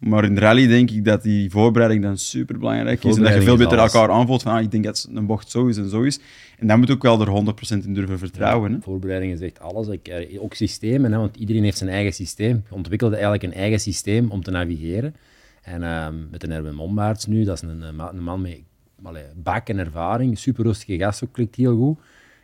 Maar 0.02 0.24
in 0.24 0.38
rally 0.38 0.68
denk 0.68 0.92
ik 0.92 1.06
dat 1.06 1.24
die 1.24 1.50
voorbereiding 1.50 2.04
dan 2.04 2.18
super 2.18 2.58
belangrijk 2.60 3.04
is. 3.04 3.16
En 3.18 3.24
dat 3.24 3.34
je 3.34 3.42
veel 3.42 3.58
beter 3.58 3.78
elkaar 3.78 4.10
aanvoelt 4.10 4.42
van 4.42 4.54
ah, 4.54 4.62
ik 4.62 4.72
denk 4.72 4.84
dat 4.84 5.10
een 5.14 5.26
bocht 5.26 5.52
zo 5.52 5.68
is 5.68 5.78
en 5.78 5.90
zo 5.90 6.02
is. 6.02 6.20
En 6.60 6.68
daar 6.68 6.78
moet 6.78 6.88
je 6.88 6.94
ook 6.94 7.02
wel 7.04 7.22
er 7.22 7.54
100% 7.82 7.86
in 7.86 7.94
durven 7.94 8.18
vertrouwen. 8.20 8.72
Hè. 8.72 8.78
Voorbereiding 8.82 9.34
is 9.34 9.40
echt 9.42 9.60
alles. 9.60 9.88
Ik, 9.88 10.08
eh, 10.08 10.42
ook 10.44 10.54
systemen, 10.54 11.12
hè, 11.12 11.18
want 11.18 11.36
iedereen 11.38 11.64
heeft 11.64 11.78
zijn 11.78 11.90
eigen 11.90 12.14
systeem. 12.14 12.64
Je 12.70 12.76
ontwikkelde 12.76 13.14
eigenlijk 13.16 13.44
een 13.44 13.54
eigen 13.54 13.80
systeem 13.80 14.32
om 14.32 14.44
te 14.44 14.52
navigeren. 14.52 15.16
En 15.62 15.84
ehm, 15.84 16.16
met 16.32 16.44
een 16.44 16.52
Erwin 16.52 16.76
Mombaerts 16.76 17.26
nu, 17.26 17.44
dat 17.44 17.56
is 17.56 17.70
een, 17.70 17.82
een 17.82 17.96
ma- 17.96 18.12
een 18.14 18.24
man 18.24 18.42
met 18.42 18.60
allee, 19.04 19.24
bak 19.44 19.68
en 19.70 19.78
ervaring, 19.80 20.38
super 20.38 20.64
rustige 20.64 20.98
gast, 20.98 21.24
ook 21.24 21.32
klikt 21.32 21.56
heel 21.56 21.76
goed. 21.78 21.98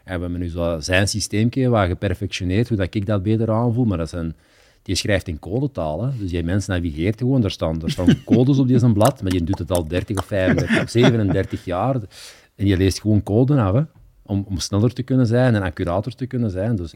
En 0.04 0.16
we 0.16 0.22
hebben 0.22 0.40
nu 0.40 0.50
zo 0.50 0.80
zijn 0.80 1.08
systeemje 1.08 1.70
waar 1.70 1.88
geperfectioneerd, 1.88 2.68
hoe 2.68 2.78
dat 2.78 2.94
ik 2.96 3.06
dat 3.06 3.24
beter 3.24 3.52
aanvoel. 3.52 3.86
Maar 3.86 3.98
dat 3.98 4.10
zijn, 4.10 4.36
die 4.88 4.96
schrijft 4.96 5.28
in 5.28 5.40
codetaal. 5.40 6.04
Hè. 6.04 6.18
Dus 6.18 6.30
die 6.30 6.44
mens 6.44 6.66
navigeert 6.68 7.18
gewoon. 7.20 7.44
Er 7.44 7.52
staan, 7.52 7.82
er 7.82 7.92
staan 7.92 8.24
codes 8.26 8.58
op 8.58 8.68
die 8.68 8.80
zijn 8.80 8.94
blad, 8.94 9.22
maar 9.22 9.32
die 9.32 9.44
doet 9.44 9.60
het 9.60 9.72
al 9.72 9.88
30 9.88 10.18
of 10.18 10.26
35 10.26 10.82
of 10.84 10.90
37 10.90 11.66
jaar. 11.66 11.96
En 12.56 12.66
die 12.66 12.78
leest 12.78 13.02
gewoon 13.02 13.24
code 13.24 13.62
af, 13.62 13.74
hè, 13.76 13.82
om, 14.26 14.46
om 14.48 14.60
sneller 14.60 14.94
te 14.94 15.04
kunnen 15.04 15.28
zijn 15.28 15.56
en 15.56 15.62
accurater 15.62 16.16
te 16.16 16.26
kunnen 16.26 16.52
zijn. 16.52 16.76
Dus 16.76 16.94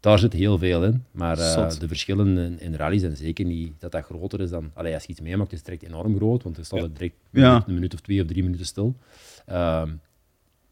daar 0.00 0.18
zit 0.18 0.32
heel 0.32 0.58
veel 0.58 0.84
in. 0.84 1.04
Maar 1.10 1.38
eh, 1.38 1.70
de 1.78 1.88
verschillen 1.88 2.38
in, 2.38 2.60
in 2.60 2.74
rally 2.74 2.98
zijn 2.98 3.16
zeker 3.16 3.44
niet 3.44 3.72
dat 3.78 3.92
dat 3.92 4.04
groter 4.04 4.40
is 4.40 4.50
dan... 4.50 4.70
Allee, 4.74 4.94
als 4.94 5.02
je 5.02 5.08
iets 5.08 5.20
meemaakt, 5.20 5.52
is 5.52 5.58
het 5.58 5.66
direct 5.66 5.82
enorm 5.84 6.16
groot, 6.16 6.42
want 6.42 6.56
er 6.56 6.64
staat 6.64 6.78
Ja. 6.78 6.84
er 6.84 6.92
direct 6.92 7.14
Ja. 7.30 7.64
een 7.66 7.74
minuut 7.74 7.94
of 7.94 8.00
twee 8.00 8.20
of 8.20 8.26
drie 8.26 8.42
minuten 8.42 8.66
stil. 8.66 8.94
Ehm, 9.46 9.90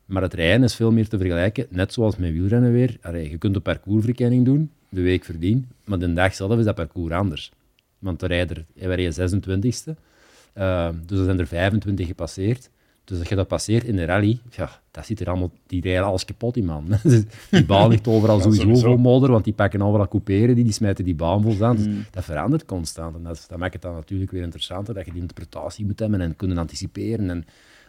maar 0.04 0.22
het 0.22 0.34
rijden 0.34 0.62
is 0.62 0.74
veel 0.74 0.92
meer 0.92 1.08
te 1.08 1.18
vergelijken, 1.18 1.66
net 1.70 1.92
zoals 1.92 2.16
met 2.16 2.32
wielrennen 2.32 2.72
weer. 2.72 2.96
Allee, 3.02 3.30
je 3.30 3.38
kunt 3.38 3.56
een 3.56 3.62
parcoursverkenning 3.62 4.44
doen, 4.44 4.70
de 4.92 5.00
week 5.02 5.24
verdien, 5.24 5.68
maar 5.84 5.98
de 5.98 6.12
dag 6.12 6.34
zelf 6.34 6.58
is 6.58 6.64
dat 6.64 6.74
parcours 6.74 7.12
anders. 7.12 7.52
Want 7.98 8.20
de 8.20 8.26
rijder, 8.26 8.64
wij 8.74 8.86
rijden 8.94 9.12
26e, 9.12 9.94
Ehm, 10.52 10.94
dus 11.06 11.18
er 11.18 11.24
zijn 11.24 11.38
er 11.38 11.46
25 11.46 12.06
gepasseerd. 12.06 12.70
Dus 13.04 13.18
als 13.18 13.28
je 13.28 13.34
dat 13.34 13.48
passeert 13.48 13.84
in 13.84 13.96
de 13.96 14.04
rally, 14.04 14.38
ja, 14.50 14.80
dat 14.90 15.06
zit 15.06 15.20
er 15.20 15.28
allemaal, 15.28 15.50
die 15.66 15.80
rijden 15.82 16.04
alles 16.04 16.24
kapot, 16.24 16.54
die 16.54 16.62
man. 16.62 16.86
Dus 17.02 17.22
die 17.50 17.64
baan 17.64 17.88
ligt 17.90 18.08
overal 18.08 18.36
Ja, 18.36 18.42
sowieso 18.42 18.62
sowieso. 18.62 18.86
vol 18.86 18.96
modder, 18.96 19.30
want 19.30 19.44
die 19.44 19.52
pakken 19.52 19.82
overal 19.82 20.08
couperen, 20.08 20.54
die, 20.54 20.64
die 20.64 20.72
smijten 20.72 21.04
die 21.04 21.14
baan 21.14 21.42
vol 21.42 21.64
aan. 21.64 21.76
Dus 21.76 21.86
Mm. 21.86 22.04
dat 22.10 22.24
verandert 22.24 22.64
constant. 22.64 23.16
En 23.16 23.22
dat, 23.22 23.44
dat 23.48 23.58
maakt 23.58 23.72
het 23.72 23.82
dan 23.82 23.94
natuurlijk 23.94 24.30
weer 24.30 24.42
interessanter, 24.42 24.94
dat 24.94 25.04
je 25.04 25.12
die 25.12 25.20
interpretatie 25.20 25.84
moet 25.86 25.98
hebben 25.98 26.20
en 26.20 26.36
kunnen 26.36 26.58
anticiperen 26.58 27.30
en 27.30 27.44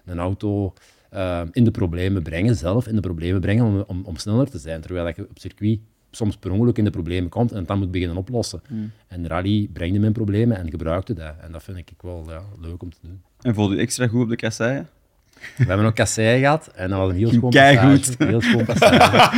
een 0.05 0.19
auto 0.19 0.73
eh, 1.09 1.41
in 1.51 1.63
de 1.63 1.71
problemen 1.71 2.23
brengen, 2.23 2.55
zelf 2.55 2.87
in 2.87 2.95
de 2.95 3.01
problemen 3.01 3.41
brengen 3.41 3.65
om, 3.65 3.83
om, 3.87 4.05
om 4.05 4.17
sneller 4.17 4.49
te 4.49 4.57
zijn. 4.59 4.81
Terwijl 4.81 5.05
dat 5.05 5.15
je 5.15 5.27
op 5.29 5.39
circuit 5.39 5.79
soms 6.15 6.37
per 6.37 6.51
ongeluk 6.51 6.77
in 6.77 6.83
de 6.83 6.89
problemen 6.89 7.29
komt 7.29 7.51
en 7.51 7.57
het 7.57 7.67
dan 7.67 7.77
moet 7.79 7.91
beginnen 7.91 8.17
oplossen. 8.17 8.61
Mm. 8.69 8.91
En 9.07 9.27
rally 9.27 9.67
brengt 9.73 9.95
hem 9.95 10.03
in 10.03 10.11
problemen 10.13 10.57
en 10.57 10.69
gebruikte 10.69 11.13
dat. 11.13 11.33
En 11.41 11.51
dat 11.51 11.63
vind 11.63 11.77
ik 11.77 11.91
wel 12.01 12.25
ja, 12.27 12.41
leuk 12.61 12.81
om 12.83 12.89
te 12.91 12.97
doen. 13.01 13.21
En 13.41 13.53
voel 13.53 13.71
je 13.73 13.79
extra 13.79 14.07
goed 14.07 14.21
op 14.23 14.29
de 14.29 14.35
kasseien? 14.35 14.87
We 15.57 15.63
hebben 15.65 15.85
ook 15.85 15.95
kassei 15.95 16.39
gehad 16.39 16.67
en 16.67 16.89
dat 16.89 16.99
was 16.99 17.09
een 17.09 17.15
heel 17.15 17.31
schoon 17.31 17.49
passage. 17.49 18.13
Een 18.17 18.27
Heel 18.27 18.41
schoon 18.41 18.65
passage. 18.65 19.31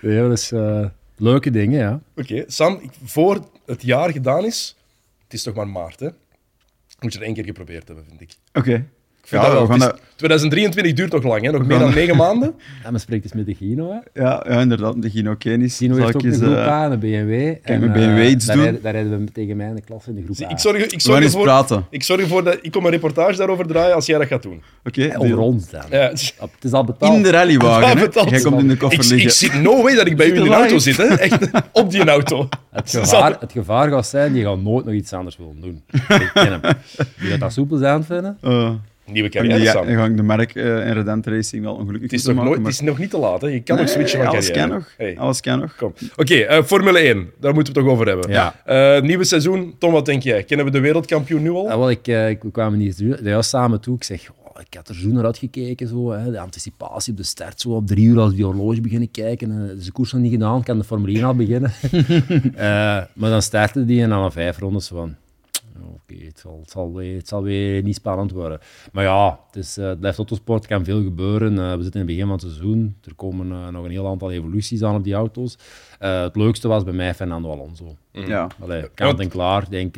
Ja, 0.00 0.28
dus 0.28 0.52
eh, 0.52 0.86
leuke 1.16 1.50
dingen, 1.50 1.78
ja. 1.78 2.00
Oké, 2.16 2.44
Sam, 2.46 2.78
ik- 2.82 2.90
voor 3.04 3.44
het 3.66 3.82
jaar 3.82 4.10
gedaan 4.12 4.44
is, 4.44 4.76
het 5.24 5.32
is 5.32 5.42
toch 5.42 5.54
maar 5.54 5.68
maart, 5.68 6.00
hè? 6.00 6.08
Moet 7.00 7.12
je 7.12 7.18
er 7.18 7.24
één 7.24 7.34
keer 7.34 7.44
geprobeerd 7.44 7.86
hebben, 7.86 8.04
vind 8.08 8.20
ik. 8.20 8.30
Oké. 8.52 8.74
Ik 8.74 8.84
vind 9.30 9.42
Ja, 9.42 9.48
dat 9.48 9.58
wel. 9.58 9.66
we 9.66 9.72
Het 9.72 9.82
gaan 9.82 9.92
is- 9.94 10.00
2023 10.16 10.92
duurt 10.92 11.12
nog 11.12 11.22
lang, 11.22 11.42
hè? 11.44 11.50
Nog 11.50 11.66
meer 11.66 11.78
dan 11.78 11.94
negen 11.94 12.16
maanden. 12.16 12.54
En 12.84 12.92
men 12.92 13.00
spreekt 13.00 13.24
eens 13.24 13.32
met 13.32 13.46
de 13.46 13.54
Gino. 13.54 13.90
Hè. 13.90 14.22
Ja, 14.22 14.44
ja, 14.48 14.60
inderdaad. 14.60 15.02
De 15.02 15.10
Gino 15.10 15.34
Kenis. 15.38 15.76
Gino 15.76 15.96
heeft 15.96 16.14
ook 16.14 16.22
een 16.22 16.32
groep 16.34 16.54
eh, 16.54 16.66
aan, 16.66 16.92
een 16.92 16.98
BMW. 16.98 17.54
En, 17.62 17.80
met 17.80 17.88
eh, 17.88 17.94
BMW 17.94 18.28
iets 18.28 18.46
daar 18.46 18.54
doen? 18.56 18.64
Rijden, 18.64 18.82
daar 18.82 18.92
rijden 18.92 19.24
we 19.24 19.32
tegen 19.32 19.56
mij 19.56 19.68
in 19.68 19.74
de 19.74 19.80
klas 19.82 20.06
in 20.06 20.14
de 20.14 20.22
groep 20.22 20.36
Zie. 20.36 20.46
Ik 20.48 20.58
zorg, 20.58 20.76
ik, 20.76 20.84
We 20.84 20.90
gaan 20.90 21.00
zorg 21.00 21.18
eens 21.22 21.26
ervoor, 21.32 21.42
praten. 21.42 21.86
ik 21.90 22.02
zorg 22.02 22.20
ervoor 22.20 22.44
dat 22.44 22.58
ik 22.62 22.70
kom 22.72 22.84
een 22.84 22.90
reportage 22.90 23.36
daarover 23.36 23.66
draaien 23.66 23.94
als 23.94 24.06
jij 24.06 24.18
dat 24.18 24.26
gaat 24.26 24.42
doen. 24.42 24.62
Oké, 24.84 25.12
Over 25.16 25.28
deal. 25.28 25.38
ons 25.42 25.70
dan. 25.70 25.82
Ja. 25.90 25.98
Het 25.98 26.34
is 26.60 26.72
al 26.72 26.84
betaald. 26.84 27.14
In 27.16 27.22
de 27.22 27.30
rallywagen, 27.30 27.82
Ja, 27.88 27.94
hè? 27.94 28.00
betaald. 28.00 28.30
Jij 28.30 28.40
komt 28.40 28.60
in 28.60 28.68
de 28.68 28.76
koffer 28.76 28.98
Ik, 28.98 29.04
ik 29.04 29.10
liggen. 29.10 29.32
zie 29.32 29.52
no 29.52 29.82
way 29.82 29.94
dat 29.94 30.06
ik 30.06 30.16
bij 30.16 30.26
u 30.26 30.34
in 30.34 30.34
de 30.34 30.42
Zit 30.44 30.52
auto 30.52 30.78
zit, 30.78 30.96
hè? 30.96 31.04
Echt 31.04 31.50
op 31.72 31.90
die 31.90 32.04
auto. 32.04 32.48
Het 32.70 32.90
gevaar, 32.90 33.36
het 33.40 33.52
gevaar 33.52 33.88
gaat 33.90 34.06
zijn, 34.06 34.32
die 34.32 34.44
gaan 34.44 34.62
nooit 34.62 34.84
nog 34.84 34.94
iets 34.94 35.12
anders 35.12 35.36
willen 35.36 35.60
doen. 35.60 35.82
Ik 35.92 36.30
ken 36.34 36.50
hem. 36.60 36.60
Die 37.20 37.30
gaat 37.30 37.40
dat 37.40 37.52
soepel 37.52 37.76
zijn 37.76 38.04
vinden. 38.04 38.38
Nieuwe 39.12 39.28
carrière, 39.28 39.64
ga 39.64 39.72
Sam. 39.72 39.86
dan 39.86 39.94
ga 39.94 40.04
ik 40.04 40.16
de 40.16 40.22
merk 40.22 40.54
eh 40.54 40.86
en 40.88 40.92
Redent 40.94 41.26
Racing 41.26 41.62
wel 41.64 41.74
ongelukkig 41.74 42.10
Het 42.10 42.12
is, 42.20 42.24
nog 42.26 42.34
maken, 42.34 42.50
nooit, 42.50 42.62
het 42.64 42.72
is 42.74 42.80
nog 42.80 42.98
niet 42.98 43.10
te 43.10 43.18
laat, 43.18 43.40
hè? 43.40 43.46
Je 43.48 43.60
kan 43.62 43.76
nog 43.76 43.88
switchen 43.88 44.18
van 44.18 44.28
alles 44.28 44.46
carrière. 44.46 44.68
kan 44.68 44.76
nog. 44.78 44.94
Hey. 44.96 45.18
Alles 45.18 45.40
kan 45.40 45.58
nog. 45.60 45.82
Oké, 46.16 46.34
eh, 46.34 46.62
Formule 46.62 46.98
1. 46.98 47.30
Daar 47.40 47.54
moeten 47.54 47.72
we 47.74 47.78
het 47.80 47.88
toch 47.88 47.96
over 47.98 48.06
hebben. 48.06 48.30
Ja. 48.30 48.54
Eh, 48.64 49.02
nieuwe 49.02 49.24
seizoen. 49.24 49.74
Tom, 49.78 49.92
wat 49.92 50.06
denk 50.06 50.22
jij? 50.22 50.42
Kennen 50.42 50.66
we 50.66 50.72
de 50.72 50.80
wereldkampioen 50.80 51.42
nu 51.42 51.50
al? 51.50 51.64
Ja, 51.68 51.78
wel, 51.78 51.90
ik, 51.90 52.06
ik, 52.06 52.42
we 52.42 52.50
kwamen 52.52 52.78
hier 52.78 52.92
zo- 52.92 53.16
juist 53.22 53.48
samen 53.50 53.80
toe. 53.80 53.94
Ik 53.96 54.04
zeg, 54.04 54.28
oh, 54.44 54.60
ik 54.60 54.74
had 54.74 54.88
er 54.88 54.94
zo 54.94 55.08
naar 55.08 55.24
uitgekeken. 55.24 55.88
Zo, 55.88 56.10
hè, 56.10 56.30
de 56.30 56.40
anticipatie 56.40 57.12
op 57.12 57.18
de 57.18 57.24
start. 57.24 57.60
Zo 57.60 57.68
op 57.70 57.86
drie 57.86 58.06
uur 58.06 58.18
als 58.20 58.34
die 58.34 58.44
horloge 58.44 58.80
beginnen 58.80 59.10
kijken. 59.10 59.50
Eh, 59.50 59.74
dus 59.76 59.84
de 59.84 59.92
koers 59.92 60.12
nog 60.12 60.22
niet 60.22 60.32
gedaan, 60.32 60.62
kan 60.62 60.78
de 60.78 60.84
Formule 60.84 61.12
1 61.18 61.24
al 61.24 61.34
beginnen. 61.34 61.72
Eh, 62.54 62.66
maar 63.12 63.30
dan 63.30 63.42
startte 63.42 63.84
die 63.84 64.02
en 64.02 64.08
dan 64.08 64.20
na 64.20 64.30
vijf 64.30 64.58
rondes 64.58 64.88
van... 64.88 65.14
oké, 65.86 66.24
het, 66.24 66.38
zal, 66.38 66.58
het, 66.60 66.70
zal 66.70 66.94
weer, 66.94 67.16
het 67.16 67.28
zal 67.28 67.42
weer 67.42 67.82
niet 67.82 67.94
spannend 67.94 68.30
worden. 68.30 68.60
Maar 68.92 69.04
ja, 69.04 69.40
het, 69.46 69.56
is, 69.56 69.78
uh, 69.78 69.86
het 69.86 70.00
blijft 70.00 70.18
autosport, 70.18 70.62
er 70.62 70.68
kan 70.68 70.84
veel 70.84 71.02
gebeuren. 71.02 71.52
Uh, 71.52 71.74
we 71.74 71.82
zitten 71.82 72.00
in 72.00 72.06
het 72.06 72.16
begin 72.16 72.22
van 72.22 72.32
het 72.32 72.40
seizoen. 72.40 72.96
Er 73.04 73.14
komen 73.14 73.46
uh, 73.46 73.68
nog 73.68 73.84
een 73.84 73.90
heel 73.90 74.08
aantal 74.08 74.30
evoluties 74.30 74.82
aan 74.82 74.94
op 74.94 75.04
die 75.04 75.14
auto's. 75.14 75.58
het 75.98 76.36
leukste 76.36 76.68
was 76.68 76.84
bij 76.84 76.92
mij 76.92 77.14
Fernando 77.14 77.50
Alonso. 77.50 77.96
Mm. 78.12 78.26
Ja. 78.26 78.46
Allee, 78.60 78.88
kant 78.94 79.20
en 79.20 79.28
klaar. 79.28 79.62
Ik 79.62 79.70
denk 79.70 79.94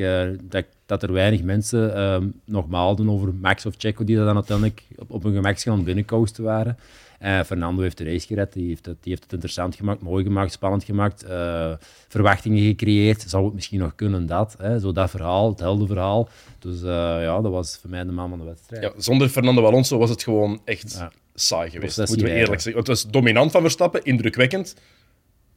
dat, 0.50 0.64
dat 0.86 1.02
er 1.02 1.12
weinig 1.12 1.42
mensen 1.42 1.94
ehm, 1.94 2.28
nog 2.44 2.68
maalden 2.68 3.10
over 3.10 3.34
Max 3.34 3.66
of 3.66 3.74
Checo, 3.78 4.04
die 4.04 4.16
dan 4.16 4.34
uiteindelijk 4.34 4.86
op, 4.96 5.10
op 5.10 5.24
een 5.24 5.84
binnenkosten 5.84 6.44
waren. 6.44 6.76
Uh, 7.24 7.42
Fernando 7.42 7.82
heeft 7.82 7.98
de 7.98 8.04
race 8.04 8.26
gered, 8.26 8.52
die 8.52 8.68
heeft, 8.68 8.86
het, 8.86 8.96
die 9.00 9.10
heeft 9.10 9.22
het 9.22 9.32
interessant 9.32 9.74
gemaakt, 9.74 10.02
mooi 10.02 10.24
gemaakt, 10.24 10.52
spannend 10.52 10.84
gemaakt, 10.84 11.24
uh, 11.24 11.72
verwachtingen 12.08 12.64
gecreëerd. 12.64 13.24
Zou 13.26 13.44
het 13.44 13.54
misschien 13.54 13.78
nog 13.78 13.94
kunnen, 13.94 14.26
dat. 14.26 14.54
Hè? 14.58 14.78
Zo 14.78 14.92
dat 14.92 15.10
verhaal, 15.10 15.50
het 15.50 15.58
heldenverhaal. 15.58 16.28
Dus 16.58 16.82
uh, 16.82 16.88
ja, 17.22 17.40
dat 17.40 17.52
was 17.52 17.78
voor 17.80 17.90
mij 17.90 18.04
de 18.04 18.12
man 18.12 18.28
van 18.28 18.38
de 18.38 18.44
wedstrijd. 18.44 18.82
Ja, 18.82 18.92
zonder 18.96 19.28
Fernando 19.28 19.64
Alonso 19.64 19.98
was 19.98 20.10
het 20.10 20.22
gewoon 20.22 20.60
echt 20.64 20.92
ja. 20.98 21.12
saai 21.34 21.70
geweest, 21.70 21.98
moeten 21.98 22.26
we 22.26 22.32
eerlijk 22.32 22.60
zeggen. 22.60 22.80
Het 22.80 22.86
was 22.88 23.10
dominant 23.10 23.50
van 23.50 23.60
Verstappen, 23.60 24.04
indrukwekkend. 24.04 24.76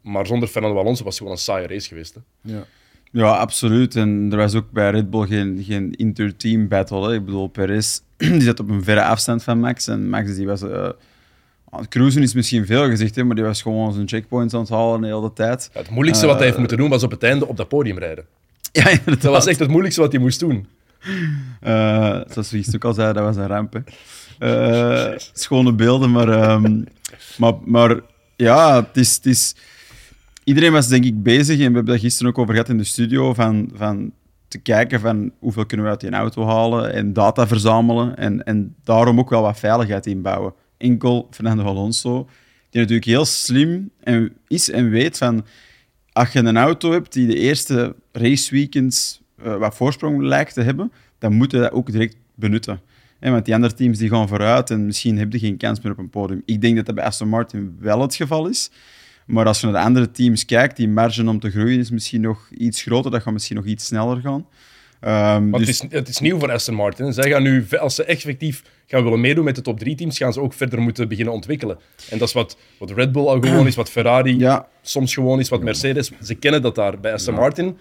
Maar 0.02 0.28
zonder 0.28 0.48
Fernando 0.48 0.80
Alonso 0.80 1.04
was 1.04 1.14
het 1.14 1.18
gewoon 1.18 1.34
een 1.34 1.44
saaie 1.44 1.68
race 1.68 1.88
geweest. 1.88 2.14
Hè? 2.14 2.22
Ja. 2.54 2.66
Ja, 3.12 3.38
absoluut. 3.38 3.96
En 3.96 4.28
er 4.32 4.38
was 4.38 4.56
ook 4.56 4.72
bij 4.72 4.90
Red 4.90 5.10
Bull 5.10 5.28
geen, 5.28 5.64
geen 5.64 5.92
inter-team 5.92 6.68
battle. 6.68 7.08
Hè. 7.08 7.14
Ik 7.14 7.26
bedoel, 7.26 7.48
Perez 7.48 8.00
die 8.18 8.42
zat 8.42 8.60
op 8.60 8.70
een 8.70 8.84
verre 8.84 9.04
afstand 9.04 9.44
van 9.44 9.60
Max. 9.60 9.88
En 9.88 10.10
Max 10.10 10.36
die 10.36 10.46
was 10.46 10.62
Cruisen 11.90 12.22
is 12.22 12.34
misschien 12.34 12.66
veel 12.66 12.90
gezegd, 12.90 13.16
hè, 13.16 13.24
maar 13.24 13.36
die 13.36 13.46
was 13.46 13.62
gewoon 13.62 13.94
zijn 13.94 14.08
checkpoints 14.08 14.54
aan 14.54 14.60
het 14.60 14.70
halen 14.70 15.02
de 15.02 15.08
hele 15.08 15.34
tijd. 15.34 15.70
Ja, 15.74 15.80
het 15.80 15.90
moeilijkste 15.90 16.26
wat 16.26 16.36
hij 16.36 16.46
heeft 16.46 16.58
moeten 16.58 16.78
doen 16.78 16.90
was 16.90 17.04
op 17.04 17.12
het 17.12 17.24
einde 17.24 17.48
op 17.48 17.58
dat 17.58 17.68
podium 17.68 17.98
rijden. 17.98 18.26
Ja, 18.72 18.90
inderdaad. 18.90 19.22
Dat 19.22 19.32
was 19.32 19.46
echt 19.46 19.60
het 19.60 19.70
moeilijkste 19.70 20.02
wat 20.02 20.12
hij 20.12 20.22
moest 20.22 20.40
doen. 20.40 20.68
Uh, 21.64 22.22
zoals 22.28 22.52
we 22.52 22.72
ook 22.76 22.84
al 22.84 22.94
zei, 22.94 23.14
dat 23.14 23.24
was 23.24 23.36
een 23.36 23.48
ramp. 23.48 23.82
Uh, 24.40 25.12
schone 25.34 25.74
beelden, 25.74 26.12
maar, 26.12 26.52
um, 26.52 26.84
maar, 27.38 27.54
maar 27.66 28.00
ja, 28.36 28.76
het 28.76 28.98
is, 28.98 29.16
het 29.16 29.26
is... 29.26 29.56
Iedereen 30.44 30.72
was 30.72 30.88
denk 30.88 31.06
ik 31.06 31.24
bezig, 31.24 31.54
en 31.54 31.58
we 31.58 31.64
hebben 31.64 31.86
dat 31.86 32.00
gisteren 32.00 32.32
ook 32.32 32.38
over 32.38 32.54
gehad 32.54 32.70
in 32.70 32.78
de 32.78 32.84
studio, 32.84 33.34
van, 33.34 33.70
van 33.74 34.12
te 34.48 34.58
kijken 34.58 35.00
van 35.00 35.32
hoeveel 35.40 35.66
kunnen 35.66 35.86
we 35.86 35.92
uit 35.92 36.02
die 36.02 36.12
auto 36.12 36.46
halen 36.46 36.94
en 36.94 37.14
data 37.14 37.48
verzamelen 37.48 38.18
en, 38.18 38.44
en 38.44 38.76
daarom 38.84 39.20
ook 39.20 39.30
wel 39.30 39.42
wat 39.42 39.60
veiligheid 39.60 40.06
inbouwen 40.06 40.54
enkel 40.86 41.28
Fernando 41.32 41.64
Alonso, 41.64 42.30
die 42.70 42.82
natuurlijk 42.82 43.08
heel 43.08 43.26
slim 43.26 43.92
is 44.48 44.70
en 44.70 44.90
weet 44.90 45.18
van 45.18 45.46
als 46.12 46.32
je 46.32 46.40
een 46.40 46.58
auto 46.58 46.92
hebt 46.92 47.14
die 47.14 47.28
de 47.28 47.38
eerste 47.38 47.96
raceweekends 48.12 49.22
uh, 49.44 49.58
wat 49.58 49.76
voorsprong 49.76 50.22
lijkt 50.22 50.54
te 50.54 50.62
hebben, 50.62 50.92
dan 51.18 51.34
moet 51.34 51.52
je 51.52 51.58
dat 51.58 51.72
ook 51.72 51.92
direct 51.92 52.16
benutten. 52.36 52.82
want 53.20 53.46
die 53.46 53.54
andere 53.54 53.74
teams 53.74 53.98
die 53.98 54.10
gaan 54.10 54.28
vooruit 54.28 54.70
en 54.70 54.86
misschien 54.86 55.18
heb 55.18 55.32
je 55.32 55.40
geen 55.40 55.58
kans 55.58 55.82
meer 55.82 55.92
op 55.92 55.98
een 55.98 56.10
podium. 56.10 56.42
Ik 56.46 56.62
denk 56.62 56.76
dat 56.76 56.86
dat 56.86 56.96
bij 56.96 57.04
Aston 57.04 57.30
Martin 57.30 57.76
wel 57.80 58.02
het 58.02 58.16
geval 58.16 58.48
is. 58.48 58.72
Maar 59.26 59.46
als 59.46 59.60
je 59.60 59.66
naar 59.68 59.82
de 59.82 59.88
andere 59.88 60.12
teams 60.12 60.46
kijkt, 60.46 60.78
die 60.78 60.88
marge 60.88 61.30
om 61.30 61.40
te 61.40 61.50
groeien 61.50 61.80
is 61.80 61.92
misschien 61.92 62.22
nog 62.22 62.50
iets 62.58 62.82
groter. 62.82 63.12
Dat 63.12 63.22
gaat 63.22 63.34
misschien 63.34 63.56
nog 63.56 63.66
iets 63.66 63.86
sneller 63.86 64.22
gaan. 64.22 64.46
Um, 65.02 65.52
dus... 65.52 65.60
het, 65.60 65.70
is, 65.70 65.82
het 65.90 66.08
is 66.08 66.20
nieuw 66.20 66.40
voor 66.40 66.52
Aston 66.52 66.76
Martin. 66.76 67.14
Zij 67.14 67.30
gaan 67.30 67.44
nu, 67.44 67.66
als 67.80 67.96
ze 67.96 68.04
effectief 68.04 68.64
gaan 68.88 69.04
willen 69.04 69.20
meedoen 69.20 69.44
met 69.44 69.56
de 69.56 69.62
top 69.62 69.80
3 69.80 69.96
teams, 69.96 70.18
gaan 70.18 70.34
ze 70.34 70.42
ook 70.42 70.54
verder 70.54 70.82
moeten 70.82 71.08
beginnen 71.08 71.34
ontwikkelen. 71.34 71.78
En 72.10 72.18
dat 72.18 72.28
is 72.28 72.34
wat, 72.34 72.58
wat 72.80 72.92
Red 72.92 73.12
Bull 73.12 73.26
al 73.26 73.42
gewoon 73.42 73.68
is, 73.68 73.76
wat 73.76 73.90
Ferrari 73.90 74.38
ja. 74.38 74.68
soms 74.82 75.14
gewoon 75.14 75.40
is, 75.40 75.50
wat 75.50 75.64
Mercedes. 75.64 76.12
Ze 76.22 76.36
kennen 76.36 76.62
dat 76.62 76.76
daar 76.76 77.00
bij 77.00 77.14
Aston 77.14 77.34
Martin. 77.34 77.78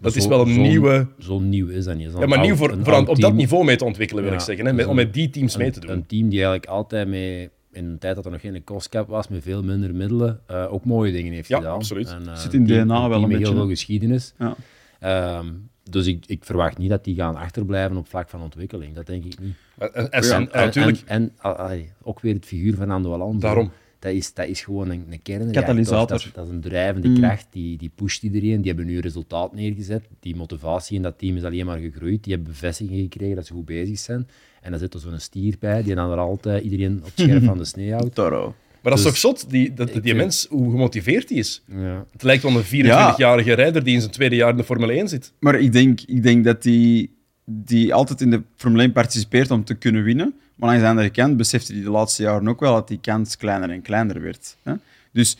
Dat 0.00 0.16
is 0.16 0.26
wel 0.26 0.40
een 0.40 0.54
zo, 0.54 0.60
nieuwe. 0.60 1.06
Zo 1.18 1.38
nieuw 1.38 1.68
is 1.68 1.84
dat 1.84 1.96
niet. 1.96 2.10
Ja, 2.18 2.26
maar 2.26 2.40
nieuw 2.40 2.56
voor, 2.56 2.78
voor 2.82 3.06
op 3.06 3.20
dat 3.20 3.34
niveau 3.34 3.64
mee 3.64 3.76
te 3.76 3.84
ontwikkelen, 3.84 4.24
wil 4.24 4.32
ik 4.32 4.40
zeggen. 4.40 4.66
Hè, 4.66 4.72
met, 4.72 4.86
om 4.86 4.96
met 4.96 5.14
die 5.14 5.30
teams 5.30 5.56
mee 5.56 5.70
te 5.70 5.80
doen. 5.80 5.90
Een 5.90 6.06
team 6.06 6.28
die 6.28 6.38
eigenlijk 6.38 6.66
altijd 6.66 7.08
mee 7.08 7.50
in 7.72 7.84
een 7.84 7.98
tijd 7.98 8.14
dat 8.14 8.24
er 8.24 8.30
nog 8.30 8.40
geen 8.40 8.64
cap 8.90 9.08
was, 9.08 9.28
met 9.28 9.42
veel 9.42 9.62
minder 9.62 9.94
middelen, 9.94 10.40
uh, 10.50 10.72
ook 10.72 10.84
mooie 10.84 11.12
dingen 11.12 11.32
heeft 11.32 11.48
ja, 11.48 11.56
gedaan. 11.56 11.74
absoluut. 11.74 12.08
En, 12.08 12.22
uh, 12.26 12.36
Zit 12.36 12.54
in 12.54 12.66
DNA 12.66 13.08
wel 13.08 13.22
een 13.22 13.28
beetje. 13.28 13.44
heel 13.44 13.54
veel 13.54 13.68
geschiedenis. 13.68 14.34
Ja. 14.38 15.38
Um, 15.38 15.70
dus 15.90 16.06
ik, 16.06 16.24
ik, 16.26 16.44
verwacht 16.44 16.78
niet 16.78 16.90
dat 16.90 17.04
die 17.04 17.14
gaan 17.14 17.36
achterblijven 17.36 17.96
op 17.96 18.08
vlak 18.08 18.28
van 18.28 18.42
ontwikkeling. 18.42 18.94
Dat 18.94 19.06
denk 19.06 19.24
ik 19.24 19.40
niet. 19.40 19.54
En, 19.78 19.92
en, 19.92 20.10
en, 20.10 20.52
en, 20.52 20.72
en, 20.72 20.98
en 21.06 21.32
allee, 21.36 21.92
ook 22.02 22.20
weer 22.20 22.34
het 22.34 22.46
figuur 22.46 22.74
van 22.74 22.88
Nando 22.88 23.12
Alonso. 23.12 23.38
Daarom. 23.38 23.70
Dat 23.98 24.12
is, 24.12 24.34
dat 24.34 24.46
is 24.46 24.62
gewoon 24.62 24.90
een, 24.90 25.06
een 25.10 25.22
kern. 25.22 25.52
Katalysator. 25.52 26.06
Dat, 26.06 26.18
is, 26.20 26.30
dat 26.32 26.46
is 26.46 26.52
een 26.52 26.60
drijvende 26.60 27.08
mm. 27.08 27.16
kracht. 27.16 27.46
Die, 27.50 27.78
die 27.78 27.90
pusht 27.94 28.22
iedereen. 28.22 28.56
Die 28.56 28.66
hebben 28.66 28.86
nu 28.86 28.98
resultaat 28.98 29.54
neergezet. 29.54 30.04
Die 30.20 30.36
motivatie 30.36 30.96
in 30.96 31.02
dat 31.02 31.18
team 31.18 31.36
is 31.36 31.44
alleen 31.44 31.66
maar 31.66 31.78
gegroeid. 31.78 32.24
Die 32.24 32.34
hebben 32.34 32.52
bevestiging 32.52 33.00
gekregen 33.00 33.36
dat 33.36 33.46
ze 33.46 33.52
goed 33.52 33.64
bezig 33.64 33.98
zijn. 33.98 34.28
En 34.60 34.70
dan 34.70 34.80
zit 34.80 34.94
er 34.94 35.00
zo'n 35.00 35.18
stier 35.18 35.56
bij 35.58 35.82
die 35.82 35.94
dan 35.94 36.10
er 36.10 36.18
altijd 36.18 36.64
iedereen 36.64 36.96
op 36.98 37.04
het 37.04 37.12
scherp 37.16 37.44
van 37.52 37.58
de 37.58 37.64
snee 37.64 37.92
houdt. 37.92 38.14
Toro. 38.14 38.54
Maar 38.82 38.92
dat 38.92 38.98
is 38.98 39.02
dus, 39.02 39.20
toch 39.20 39.38
zot, 39.38 39.50
die, 39.50 39.74
dat, 39.74 40.02
die 40.02 40.14
mens, 40.14 40.46
hoe 40.50 40.70
gemotiveerd 40.70 41.28
hij 41.28 41.38
is. 41.38 41.62
Ja. 41.66 42.04
Het 42.12 42.22
lijkt 42.22 42.42
wel 42.42 42.52
een 42.56 42.64
24-jarige 42.64 43.48
ja. 43.48 43.54
rijder 43.54 43.84
die 43.84 43.94
in 43.94 44.00
zijn 44.00 44.12
tweede 44.12 44.36
jaar 44.36 44.50
in 44.50 44.56
de 44.56 44.64
Formule 44.64 44.92
1 44.92 45.08
zit. 45.08 45.32
Maar 45.38 45.54
ik 45.54 45.72
denk, 45.72 46.00
ik 46.00 46.22
denk 46.22 46.44
dat 46.44 46.62
die, 46.62 47.16
die 47.44 47.94
altijd 47.94 48.20
in 48.20 48.30
de 48.30 48.42
Formule 48.56 48.82
1 48.82 48.92
participeert 48.92 49.50
om 49.50 49.64
te 49.64 49.74
kunnen 49.74 50.02
winnen. 50.02 50.34
Maar 50.54 50.70
aan 50.70 50.80
de 50.80 50.86
andere 50.86 51.10
kant 51.10 51.36
besefte 51.36 51.72
hij 51.72 51.82
de 51.82 51.90
laatste 51.90 52.22
jaren 52.22 52.48
ook 52.48 52.60
wel 52.60 52.74
dat 52.74 52.88
die 52.88 53.00
kans 53.00 53.36
kleiner 53.36 53.70
en 53.70 53.82
kleiner 53.82 54.20
werd. 54.20 54.56
Hè? 54.62 54.72
Dus 55.12 55.36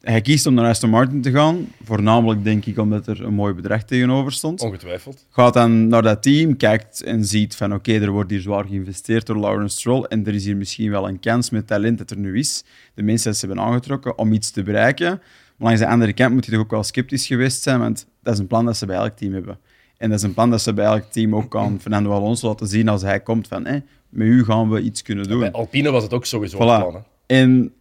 hij 0.00 0.20
kiest 0.20 0.46
om 0.46 0.54
naar 0.54 0.68
Aston 0.68 0.90
Martin 0.90 1.22
te 1.22 1.30
gaan. 1.30 1.68
Voornamelijk 1.84 2.44
denk 2.44 2.66
ik 2.66 2.78
omdat 2.78 3.06
er 3.06 3.24
een 3.24 3.34
mooi 3.34 3.54
bedrag 3.54 3.84
tegenover 3.84 4.32
stond. 4.32 4.60
Ongetwijfeld. 4.60 5.26
Gaat 5.30 5.54
dan 5.54 5.86
naar 5.86 6.02
dat 6.02 6.22
team, 6.22 6.56
kijkt 6.56 7.02
en 7.02 7.24
ziet 7.24 7.56
van 7.56 7.74
oké, 7.74 7.92
er 7.92 8.10
wordt 8.10 8.30
hier 8.30 8.40
zwaar 8.40 8.64
geïnvesteerd 8.64 9.26
door 9.26 9.36
Lawrence 9.36 9.76
Stroll 9.76 10.02
en 10.02 10.26
er 10.26 10.34
is 10.34 10.44
hier 10.44 10.56
misschien 10.56 10.90
wel 10.90 11.08
een 11.08 11.20
kans 11.20 11.50
met 11.50 11.66
talent 11.66 11.98
dat 11.98 12.10
er 12.10 12.18
nu 12.18 12.38
is. 12.38 12.64
De 12.94 13.02
mensen 13.02 13.30
dat 13.30 13.38
ze 13.38 13.46
hebben 13.46 13.64
aangetrokken 13.64 14.18
om 14.18 14.32
iets 14.32 14.50
te 14.50 14.62
bereiken. 14.62 15.08
Maar 15.08 15.68
langs 15.68 15.80
de 15.80 15.86
andere 15.86 16.12
kant 16.12 16.34
moet 16.34 16.44
je 16.44 16.50
toch 16.50 16.60
ook 16.60 16.70
wel 16.70 16.82
sceptisch 16.82 17.26
geweest 17.26 17.62
zijn, 17.62 17.78
want 17.78 18.06
dat 18.22 18.34
is 18.34 18.38
een 18.38 18.46
plan 18.46 18.64
dat 18.64 18.76
ze 18.76 18.86
bij 18.86 18.96
elk 18.96 19.16
team 19.16 19.32
hebben. 19.32 19.58
En 19.96 20.08
dat 20.10 20.18
is 20.18 20.24
een 20.24 20.34
plan 20.34 20.50
dat 20.50 20.60
ze 20.60 20.74
bij 20.74 20.84
elk 20.84 21.04
team 21.10 21.34
ook 21.34 21.56
aan 21.56 21.80
Fernando 21.80 22.10
Alonso 22.10 22.48
laten 22.48 22.66
zien 22.66 22.88
als 22.88 23.02
hij 23.02 23.20
komt 23.20 23.48
van 23.48 23.66
eh, 23.66 23.80
met 24.08 24.26
u 24.26 24.44
gaan 24.44 24.70
we 24.70 24.80
iets 24.80 25.02
kunnen 25.02 25.28
doen. 25.28 25.40
bij 25.40 25.52
Alpine 25.52 25.90
was 25.90 26.02
het 26.02 26.12
ook 26.12 26.26
sowieso 26.26 26.56
voilà. 26.56 26.60
een 26.60 26.80
plan. 26.80 26.94
Hè? 26.94 27.00
En 27.26 27.72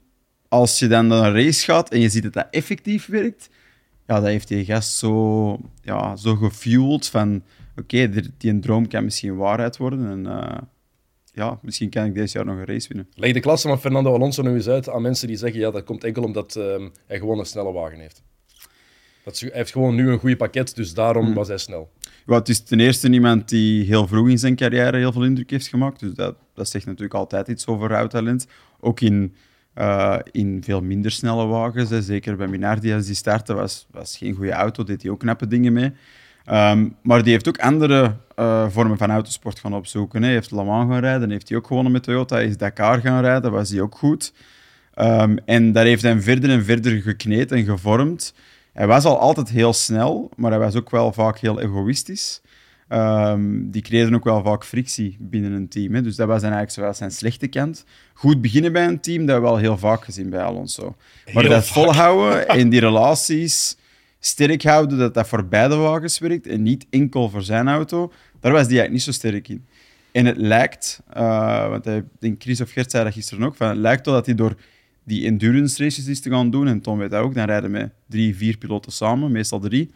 als 0.54 0.80
je 0.80 0.88
dan 0.88 1.08
naar 1.08 1.28
een 1.28 1.44
race 1.44 1.64
gaat 1.64 1.90
en 1.90 2.00
je 2.00 2.10
ziet 2.10 2.24
dat 2.24 2.34
dat 2.34 2.48
effectief 2.52 3.06
werkt, 3.06 3.50
ja, 4.08 4.16
dat 4.16 4.30
heeft 4.30 4.48
die 4.48 4.66
gast 4.66 4.94
zo, 4.98 5.60
ja, 5.82 6.16
zo 6.16 6.36
gefueled 6.36 7.08
van 7.08 7.44
oké, 7.78 7.96
okay, 7.96 8.24
die 8.38 8.52
een 8.52 8.62
droom 8.62 8.88
kan 8.88 9.04
misschien 9.04 9.36
waarheid 9.36 9.78
worden 9.78 10.10
en 10.10 10.26
uh, 10.26 10.58
ja, 11.32 11.60
misschien 11.62 11.90
kan 11.90 12.06
ik 12.06 12.14
deze 12.14 12.38
jaar 12.38 12.46
nog 12.46 12.58
een 12.58 12.66
race 12.66 12.88
winnen. 12.88 13.08
Leg 13.16 13.34
de 13.34 13.40
klasse 13.40 13.68
van 13.68 13.80
Fernando 13.80 14.14
Alonso 14.14 14.42
nu 14.42 14.54
eens 14.54 14.68
uit 14.68 14.90
aan 14.90 15.02
mensen 15.02 15.28
die 15.28 15.38
zeggen 15.38 15.60
ja, 15.60 15.72
dat 15.72 15.84
komt 15.84 16.04
enkel 16.04 16.24
omdat 16.24 16.56
uh, 16.56 16.88
hij 17.06 17.18
gewoon 17.18 17.40
een 17.40 17.46
snelle 17.46 17.72
wagen 17.72 18.00
heeft. 18.00 18.24
Dat 19.24 19.34
is, 19.34 19.42
hij 19.42 19.52
heeft 19.54 19.72
gewoon 19.72 19.96
nu 19.96 20.10
een 20.10 20.20
goed 20.20 20.38
pakket, 20.38 20.76
dus 20.76 20.94
daarom 20.94 21.26
hmm. 21.26 21.34
was 21.34 21.48
hij 21.48 21.58
snel. 21.58 21.92
Ja, 22.26 22.34
het 22.34 22.50
is 22.50 22.64
ten 22.64 22.80
eerste 22.80 23.10
iemand 23.10 23.50
die 23.50 23.86
heel 23.86 24.08
vroeg 24.08 24.30
in 24.30 24.40
zijn 24.40 24.56
carrière 24.56 24.98
heel 24.98 25.12
veel 25.12 25.26
indruk 25.26 25.50
heeft 25.50 25.68
gemaakt, 25.68 26.00
dus 26.00 26.14
dat, 26.14 26.36
dat 26.54 26.70
zegt 26.70 26.86
natuurlijk 26.86 27.14
altijd 27.14 27.48
iets 27.48 27.68
over 27.68 27.90
rouwtalent. 27.90 28.48
Ook 28.80 29.02
in 29.02 29.36
uh, 29.78 30.18
in 30.32 30.62
veel 30.64 30.82
minder 30.82 31.12
snelle 31.12 31.46
wagens. 31.46 31.90
Hè. 31.90 32.02
Zeker 32.02 32.36
bij 32.36 32.48
Minardi, 32.48 32.94
als 32.94 33.06
die 33.06 33.16
startte, 33.16 33.54
was, 33.54 33.88
was 33.92 34.18
geen 34.18 34.34
goede 34.34 34.52
auto, 34.52 34.84
deed 34.84 35.02
hij 35.02 35.12
ook 35.12 35.20
knappe 35.20 35.48
dingen 35.48 35.74
mee. 35.74 35.92
Um, 36.50 36.96
maar 37.02 37.24
die 37.24 37.32
heeft 37.32 37.48
ook 37.48 37.60
andere 37.60 38.16
uh, 38.36 38.70
vormen 38.70 38.98
van 38.98 39.12
autosport 39.12 39.60
gaan 39.60 39.74
opzoeken. 39.74 40.24
Hij 40.24 40.32
heeft 40.32 40.52
Le 40.52 40.64
Mans 40.64 40.92
gaan 40.92 41.00
rijden, 41.00 41.30
heeft 41.30 41.50
hij 41.50 41.58
ook 41.58 41.68
gewonnen 41.68 41.92
met 41.92 42.04
Toyota. 42.04 42.36
Hij 42.36 42.46
is 42.46 42.58
Dakar 42.58 43.00
gaan 43.00 43.22
rijden, 43.22 43.52
was 43.52 43.70
hij 43.70 43.82
ook 43.82 43.96
goed. 43.96 44.34
Um, 44.96 45.38
en 45.46 45.72
daar 45.72 45.86
heeft 45.86 46.02
hij 46.02 46.22
verder 46.22 46.50
en 46.50 46.66
verder 46.66 47.02
gekneed 47.02 47.52
en 47.52 47.64
gevormd. 47.64 48.34
Hij 48.74 48.88
was 48.88 49.06
al 49.06 49.20
altijd 49.20 49.50
heel 49.50 49.74
snel, 49.74 50.32
maar 50.36 50.52
hij 50.52 50.60
was 50.60 50.76
ook 50.76 50.90
wel 50.90 51.14
vaak 51.14 51.40
heel 51.40 51.60
egoïstisch. 51.60 52.42
Um, 52.94 53.72
die 53.72 53.82
creëerden 53.82 54.16
ook 54.16 54.24
wel 54.24 54.44
vaak 54.44 54.66
frictie 54.66 55.18
binnen 55.20 55.52
een 55.52 55.68
team. 55.68 55.94
Hè. 55.94 56.02
Dus 56.02 56.16
dat 56.16 56.28
was 56.28 56.42
dan 56.42 56.52
eigenlijk 56.52 56.72
zowel 56.72 56.94
zijn 56.94 57.12
slechte 57.12 57.48
kant. 57.48 57.86
Goed 58.14 58.42
beginnen 58.42 58.72
bij 58.72 58.88
een 58.88 59.00
team, 59.00 59.20
dat 59.20 59.30
hebben 59.30 59.50
we 59.50 59.56
wel 59.56 59.66
heel 59.66 59.78
vaak 59.78 60.04
gezien 60.04 60.30
bij 60.30 60.42
Alonso. 60.42 60.96
Maar 61.34 61.44
dat 61.44 61.68
volhouden 61.68 62.48
en 62.48 62.70
die 62.70 62.80
relaties 62.80 63.78
sterk 64.20 64.64
houden, 64.64 64.98
dat 64.98 65.14
dat 65.14 65.28
voor 65.28 65.46
beide 65.46 65.76
wagens 65.76 66.20
werkt 66.20 66.48
en 66.48 66.62
niet 66.62 66.86
enkel 66.90 67.30
voor 67.30 67.42
zijn 67.42 67.68
auto, 67.68 68.12
daar 68.40 68.52
was 68.52 68.68
die 68.68 68.80
eigenlijk 68.80 68.92
niet 68.92 69.02
zo 69.02 69.12
sterk 69.12 69.48
in. 69.48 69.66
En 70.12 70.26
het 70.26 70.38
lijkt, 70.38 71.02
uh, 71.18 71.70
want 71.70 71.86
ik 71.86 72.04
denk 72.20 72.42
Chris 72.42 72.62
of 72.62 72.72
Gert 72.72 72.92
zei 72.92 73.04
dat 73.04 73.14
gisteren 73.14 73.46
ook, 73.46 73.56
van, 73.56 73.68
het 73.68 73.78
lijkt 73.78 74.06
wel 74.06 74.16
dat 74.16 74.26
hij 74.26 74.36
door 74.36 74.56
die 75.04 75.26
endurance 75.26 75.84
races 75.84 76.08
is 76.08 76.20
te 76.20 76.30
gaan 76.30 76.50
doen, 76.50 76.68
en 76.68 76.82
Tom 76.82 76.98
weet 76.98 77.12
dat 77.12 77.24
ook, 77.24 77.34
dan 77.34 77.46
rijden 77.46 77.72
met 77.72 77.92
drie, 78.08 78.36
vier 78.36 78.58
piloten 78.58 78.92
samen, 78.92 79.32
meestal 79.32 79.60
drie, 79.60 79.92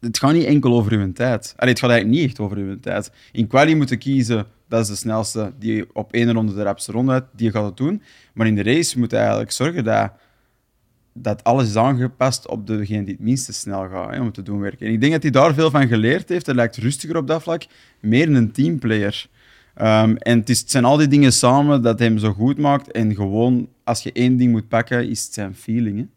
het 0.00 0.18
gaat 0.18 0.32
niet 0.32 0.44
enkel 0.44 0.72
over 0.72 0.92
uw 0.92 1.12
tijd. 1.12 1.54
Allee, 1.56 1.72
het 1.72 1.80
gaat 1.80 1.90
eigenlijk 1.90 2.20
niet 2.20 2.28
echt 2.28 2.40
over 2.40 2.56
uw 2.56 2.80
tijd. 2.80 3.10
In 3.32 3.46
quali 3.46 3.74
moeten 3.74 3.98
kiezen, 3.98 4.46
dat 4.68 4.80
is 4.80 4.88
de 4.88 4.96
snelste, 4.96 5.52
die 5.58 5.94
op 5.94 6.12
één 6.12 6.32
ronde 6.32 6.54
de 6.54 6.62
rapste 6.62 6.92
ronde 6.92 7.12
uit, 7.12 7.24
die 7.36 7.50
gaat 7.50 7.64
het 7.64 7.76
doen. 7.76 8.02
Maar 8.34 8.46
in 8.46 8.54
de 8.54 8.62
race 8.62 8.98
moet 8.98 9.10
je 9.10 9.16
eigenlijk 9.16 9.52
zorgen 9.52 9.84
dat, 9.84 10.12
dat 11.12 11.44
alles 11.44 11.68
is 11.68 11.76
aangepast 11.76 12.48
op 12.48 12.66
degene 12.66 13.04
die 13.04 13.14
het 13.14 13.22
minste 13.22 13.52
snel 13.52 13.88
gaat 13.88 14.10
hè, 14.10 14.20
om 14.20 14.32
te 14.32 14.42
doen 14.42 14.60
werken. 14.60 14.86
En 14.86 14.92
ik 14.92 15.00
denk 15.00 15.12
dat 15.12 15.22
hij 15.22 15.30
daar 15.30 15.54
veel 15.54 15.70
van 15.70 15.88
geleerd 15.88 16.28
heeft. 16.28 16.46
Hij 16.46 16.54
lijkt 16.54 16.76
rustiger 16.76 17.16
op 17.16 17.26
dat 17.26 17.42
vlak, 17.42 17.66
meer 18.00 18.34
een 18.34 18.52
teamplayer. 18.52 19.26
Ehm, 19.74 20.14
en 20.16 20.38
het, 20.38 20.48
is, 20.48 20.60
het 20.60 20.70
zijn 20.70 20.84
al 20.84 20.96
die 20.96 21.08
dingen 21.08 21.32
samen 21.32 21.82
dat 21.82 21.98
hem 21.98 22.18
zo 22.18 22.32
goed 22.32 22.58
maakt. 22.58 22.90
En 22.90 23.14
gewoon, 23.14 23.68
als 23.84 24.02
je 24.02 24.12
één 24.12 24.36
ding 24.36 24.52
moet 24.52 24.68
pakken, 24.68 25.08
is 25.08 25.24
het 25.24 25.34
zijn 25.34 25.54
feeling. 25.54 26.08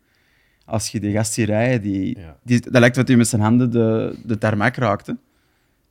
Als 0.72 0.88
je 0.90 1.00
die 1.00 1.12
gast 1.14 1.34
ziet 1.34 1.48
rijden, 1.48 1.82
die, 1.82 2.20
Ja. 2.20 2.38
die, 2.44 2.60
dat 2.62 2.80
lijkt 2.82 2.96
wat 2.96 3.08
hij 3.08 3.18
met 3.18 3.28
zijn 3.28 3.42
handen 3.42 3.72
de, 3.72 4.20
de 4.26 4.38
tarmac 4.38 4.76
raakte. 4.76 5.18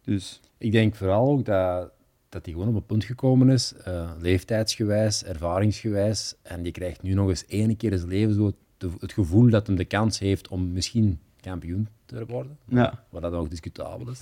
Dus 0.04 0.40
Ik 0.58 0.72
denk 0.72 0.94
vooral 0.94 1.28
ook 1.30 1.44
dat, 1.44 1.90
dat 2.28 2.44
hij 2.44 2.54
gewoon 2.54 2.68
op 2.68 2.74
een 2.74 2.86
punt 2.86 3.04
gekomen 3.04 3.48
is, 3.50 3.74
eh, 3.84 4.10
leeftijdsgewijs, 4.20 5.24
ervaringsgewijs. 5.24 6.34
En 6.42 6.62
die 6.62 6.72
krijgt 6.72 7.02
nu 7.02 7.14
nog 7.14 7.28
eens 7.28 7.44
ene 7.48 7.76
keer 7.76 7.92
in 7.92 7.98
zijn 7.98 8.10
leven 8.10 8.34
zo 8.34 8.46
het, 8.46 8.90
het 9.00 9.12
gevoel 9.12 9.50
dat 9.50 9.66
hij 9.66 9.76
de 9.76 9.84
kans 9.84 10.18
heeft 10.18 10.48
om 10.48 10.72
misschien 10.72 11.18
kampioen 11.40 11.88
te 12.06 12.26
worden. 12.26 12.58
ja. 12.68 13.04
Wat 13.10 13.22
dat 13.22 13.32
ook 13.32 13.50
discutabel 13.50 14.10
is. 14.10 14.20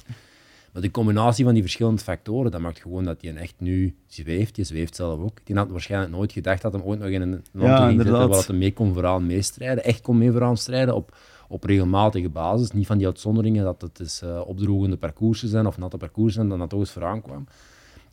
Maar 0.79 0.87
de 0.87 0.93
combinatie 0.93 1.45
van 1.45 1.55
die 1.55 1.63
verschillende 1.63 2.03
factoren, 2.03 2.51
dat 2.51 2.61
maakt 2.61 2.81
gewoon 2.81 3.05
dat 3.05 3.23
hij 3.23 3.35
echt 3.35 3.55
nu 3.59 3.95
zweeft. 4.07 4.57
Je 4.57 4.65
zweeft 4.65 4.97
zelf 4.97 5.21
ook. 5.21 5.39
Die 5.45 5.57
had 5.57 5.71
waarschijnlijk 5.71 6.13
nooit 6.13 6.33
gedacht 6.33 6.63
dat 6.63 6.73
hij 6.73 6.83
ooit 6.83 6.99
nog 6.99 7.09
in 7.09 7.23
een 7.23 7.45
land 7.53 7.79
ging 7.79 8.01
zitten 8.01 8.19
waar 8.19 8.29
dat 8.29 8.47
hij 8.47 8.57
mee 8.57 8.73
kon 8.73 8.93
vooraan 8.93 9.27
meestrijden. 9.27 9.85
Echt 9.85 10.01
kon 10.01 10.19
mee 10.19 10.31
vooraan 10.31 10.57
strijden 10.57 10.95
op, 10.95 11.17
op 11.49 11.65
regelmatige 11.65 12.29
basis. 12.29 12.71
Niet 12.71 12.87
van 12.87 12.99
die 12.99 13.07
uitzonderingen 13.07 13.65
dat 13.65 13.81
het 13.81 14.01
is, 14.01 14.21
eh, 14.23 14.43
opdrogende 14.47 14.97
parcoursen 14.97 15.49
zijn 15.49 15.67
of 15.67 15.79
natte 15.79 15.97
parcoursen 15.97 16.35
zijn, 16.35 16.49
dan 16.49 16.59
dat 16.59 16.71
toch 16.71 16.81
eens 16.81 16.91
vooraan 16.91 17.23
kwam. 17.23 17.47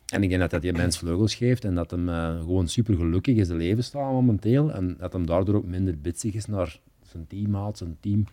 En 0.06 0.22
ik 0.22 0.28
denk 0.28 0.40
dat 0.40 0.50
dat 0.50 0.62
die 0.62 0.72
mens 0.72 0.98
vleugels 0.98 1.34
geeft 1.34 1.64
en 1.64 1.74
dat 1.74 1.90
hem 1.90 2.08
eh, 2.08 2.38
gewoon 2.38 2.68
super 2.68 2.96
gelukkig 2.96 3.36
is 3.36 3.48
de 3.48 3.54
leven 3.54 3.84
staat 3.84 4.12
momenteel. 4.12 4.72
En 4.72 4.96
dat 4.98 5.12
hem 5.12 5.26
daardoor 5.26 5.54
ook 5.54 5.66
minder 5.66 6.00
bitsig 6.00 6.34
is 6.34 6.46
naar 6.46 6.80
zijn 7.10 7.26
teammaat, 7.26 7.78
zijn 7.78 7.96
team. 8.00 8.24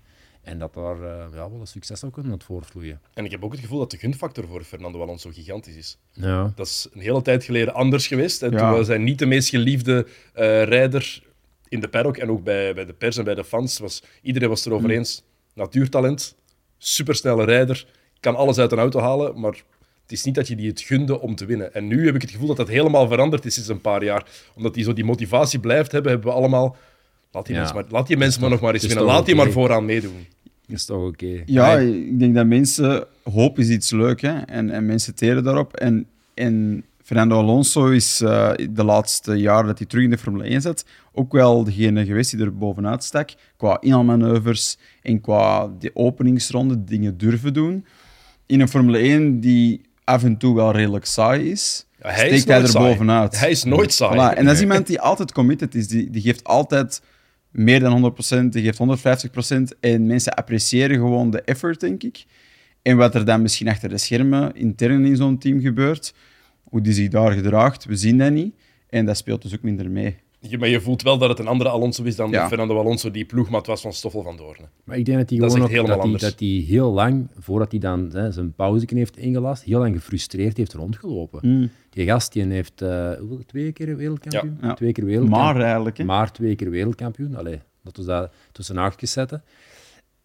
En 0.44 0.60
dat 0.60 0.74
daar 0.74 0.96
eh, 1.04 1.26
ja, 1.34 1.50
wel 1.50 1.58
een 1.60 1.68
succes 1.68 2.00
zou 2.00 2.12
kunnen 2.12 2.32
uit 2.32 2.44
voortvloeien. 2.44 3.02
En 3.14 3.26
ik 3.26 3.32
heb 3.32 3.44
ook 3.44 3.52
het 3.52 3.62
gevoel 3.62 3.80
dat 3.80 3.92
de 3.92 3.98
gunfactor 3.98 4.48
voor 4.48 4.64
Fernando 4.64 5.02
Alonso 5.02 5.30
gigantisch 5.34 5.76
is. 5.76 5.98
Ja. 6.12 6.52
Dat 6.56 6.68
is 6.68 6.88
een 6.94 7.02
hele 7.02 7.22
tijd 7.22 7.44
geleden 7.44 7.74
anders 7.74 8.08
geweest. 8.08 8.42
En 8.44 8.52
Ja. 8.52 8.58
toen 8.58 8.70
was 8.70 8.88
hij 8.88 8.98
niet 8.98 9.20
de 9.20 9.26
meest 9.26 9.50
geliefde 9.50 10.08
eh 10.34 10.64
rijder 10.64 11.24
in 11.68 11.80
de 11.80 11.88
paddock 11.88 12.18
en 12.18 12.30
ook 12.30 12.44
bij, 12.44 12.74
bij 12.74 12.86
de 12.86 12.94
pers 12.94 13.18
en 13.18 13.24
bij 13.24 13.36
de 13.36 13.44
fans. 13.44 13.80
Was, 13.80 14.04
iedereen 14.22 14.50
was 14.50 14.66
erover 14.66 14.90
Mm. 14.90 14.96
eens. 14.96 15.24
Natuurtalent, 15.54 16.36
supersnelle 16.78 17.46
rijder, 17.46 17.86
kan 18.20 18.36
alles 18.36 18.58
uit 18.58 18.72
een 18.72 18.78
auto 18.80 19.00
halen, 19.00 19.40
maar 19.40 19.64
het 20.02 20.12
is 20.12 20.24
niet 20.24 20.36
dat 20.36 20.48
je 20.48 20.56
die 20.56 20.70
het 20.70 20.82
gunde 20.82 21.20
om 21.20 21.36
te 21.36 21.46
winnen. 21.46 21.74
En 21.74 21.88
nu 21.88 22.06
heb 22.06 22.16
ik 22.16 22.22
het 22.22 22.32
gevoel 22.32 22.48
dat 22.48 22.58
dat 22.58 22.68
helemaal 22.68 23.08
veranderd 23.08 23.46
is 23.46 23.54
sinds 23.54 23.70
een 23.70 23.82
paar 23.82 24.04
jaar. 24.04 24.26
Omdat 24.56 24.76
hij 24.76 24.84
zo 24.84 24.94
die 24.94 25.04
motivatie 25.06 25.60
blijft 25.60 25.92
hebben, 25.92 26.12
hebben 26.12 26.30
we 26.32 26.36
allemaal... 26.38 26.76
Laat 27.34 27.46
die 27.46 27.56
Ja. 27.56 27.62
mensen 27.62 27.76
maar, 27.82 27.86
laat 27.90 28.08
die 28.08 28.18
mensen 28.18 28.42
maar 28.42 28.50
nog 28.50 28.62
maar 28.62 28.74
eens 28.74 28.86
winnen. 28.86 29.04
Laat 29.06 29.26
die 29.26 29.36
maar 29.36 29.52
vooraan 29.52 29.86
meedoen. 29.86 30.26
Is 30.68 30.86
toch 30.86 31.08
oké. 31.08 31.42
Ja, 31.46 31.78
ik 31.78 32.20
denk 32.20 32.36
dat 32.36 32.46
mensen... 32.46 33.06
Hoop 33.24 33.60
is 33.60 33.70
iets 33.70 33.92
leuk, 33.92 34.22
hè. 34.22 34.38
En, 34.40 34.70
en 34.70 34.86
mensen 34.86 35.16
teren 35.16 35.44
daarop. 35.44 35.74
En, 35.76 36.06
en 36.34 36.84
Fernando 37.04 37.38
Alonso 37.40 37.90
is 37.90 38.22
eh, 38.22 38.52
de 38.72 38.84
laatste 38.84 39.34
jaren 39.36 39.66
dat 39.66 39.78
hij 39.78 39.88
terug 39.88 40.04
in 40.04 40.10
de 40.10 40.18
Formule 40.18 40.44
1 40.44 40.62
zit, 40.62 40.86
ook 41.12 41.32
wel 41.32 41.64
degene 41.64 42.06
geweest 42.06 42.32
die 42.32 42.40
er 42.46 42.58
bovenuit 42.58 43.04
stak. 43.04 43.30
Qua 43.58 43.78
inhaalmanoeuvres 43.82 44.78
en 45.02 45.22
qua 45.22 45.70
de 45.80 45.92
openingsronde 45.94 46.84
dingen 46.84 47.18
durven 47.18 47.54
doen. 47.54 47.86
In 48.46 48.60
een 48.62 48.68
Formule 48.70 48.98
1 48.98 49.40
die 49.40 49.82
af 50.04 50.24
en 50.24 50.38
toe 50.38 50.56
wel 50.56 50.72
redelijk 50.72 51.06
saai 51.06 51.52
is, 51.52 51.86
Ja, 52.02 52.10
hij 52.10 52.24
is 52.30 52.42
steekt 52.42 52.48
hij 52.48 52.62
er 52.62 52.68
saai. 52.68 52.88
bovenuit. 52.92 53.40
Hij 53.40 53.52
is 53.52 53.64
nooit 53.64 53.94
saai. 53.94 54.14
Voilà, 54.34 54.38
En 54.38 54.46
dat 54.46 54.54
is 54.56 54.62
iemand 54.62 54.88
die 54.88 55.00
altijd 55.02 55.32
committed 55.32 55.76
is. 55.76 55.88
Die, 55.88 56.10
die 56.10 56.22
geeft 56.22 56.44
altijd 56.44 57.02
meer 57.54 57.80
dan 57.80 58.14
100%, 58.46 58.50
die 58.50 58.64
geeft 58.64 58.80
150%. 59.76 59.80
En 59.80 60.06
mensen 60.06 60.34
appreciëren 60.34 60.96
gewoon 60.98 61.30
de 61.30 61.42
effort, 61.42 61.80
denk 61.80 62.04
ik. 62.04 62.24
En 62.82 62.98
wat 62.98 63.16
er 63.16 63.26
dan 63.26 63.42
misschien 63.42 63.68
achter 63.68 63.90
de 63.90 63.98
schermen 63.98 64.56
intern 64.56 65.06
in 65.06 65.16
zo'n 65.16 65.38
team 65.38 65.62
gebeurt, 65.62 66.14
hoe 66.64 66.82
die 66.82 66.94
zich 66.94 67.08
daar 67.10 67.32
gedraagt, 67.32 67.86
we 67.86 67.96
zien 67.96 68.18
dat 68.18 68.32
niet. 68.32 68.56
En 68.90 69.06
dat 69.06 69.18
speelt 69.18 69.42
dus 69.42 69.54
ook 69.54 69.62
minder 69.62 69.90
mee. 69.92 70.16
Je- 70.40 70.58
Maar 70.58 70.70
je 70.70 70.82
voelt 70.82 71.02
wel 71.02 71.18
dat 71.18 71.30
het 71.30 71.40
een 71.40 71.48
andere 71.48 71.70
Alonso 71.70 72.04
is 72.04 72.16
dan 72.16 72.30
Ja. 72.32 72.42
de 72.42 72.48
Fernando 72.48 72.80
Alonso 72.80 73.12
die 73.12 73.26
ploegmaat 73.26 73.68
was 73.68 73.82
van 73.82 73.94
Stoffel 73.94 74.22
van 74.24 74.38
Doorn. 74.38 74.58
Maar 74.84 74.98
ik 74.98 75.06
denk 75.06 75.18
dat 75.18 75.30
hij 75.30 75.40
Dat 75.40 75.48
is 75.48 75.54
gewoon 75.54 75.70
echt 75.70 75.80
ook, 75.80 75.86
helemaal 75.86 75.88
dat 75.88 75.98
hij, 75.98 76.06
anders. 76.06 76.24
dat 76.24 76.40
hij 76.40 76.76
heel 76.76 76.92
lang, 76.94 77.28
voordat 77.40 77.72
hij 77.72 77.80
dan 77.80 78.10
hè, 78.14 78.32
zijn 78.32 78.54
pauze 78.54 78.86
heeft 78.90 79.18
ingelast, 79.18 79.64
heel 79.64 79.80
lang 79.80 79.96
gefrustreerd 79.96 80.58
heeft 80.58 80.74
rondgelopen. 80.74 81.72
Die 81.94 82.06
gast 82.06 82.34
die 82.34 82.46
heeft 82.46 82.82
eh, 82.82 83.12
twee 83.46 83.72
keer 83.72 83.98
wereldkampioen? 83.98 84.58
Ja. 84.62 84.68
Ja. 84.68 84.74
Twee 84.74 84.92
keer 84.92 85.06
wereldkampioen. 85.06 85.54
Maar 85.54 85.62
eigenlijk, 85.62 85.98
hè. 85.98 86.04
Maar 86.04 86.32
twee 86.32 86.56
keer 86.56 86.70
wereldkampioen. 86.70 87.36
Allee, 87.36 87.60
dat 87.84 87.98
was 87.98 88.06
dat 88.06 88.32
tussen 88.52 88.78
haakjes 88.78 89.12
zetten. 89.12 89.44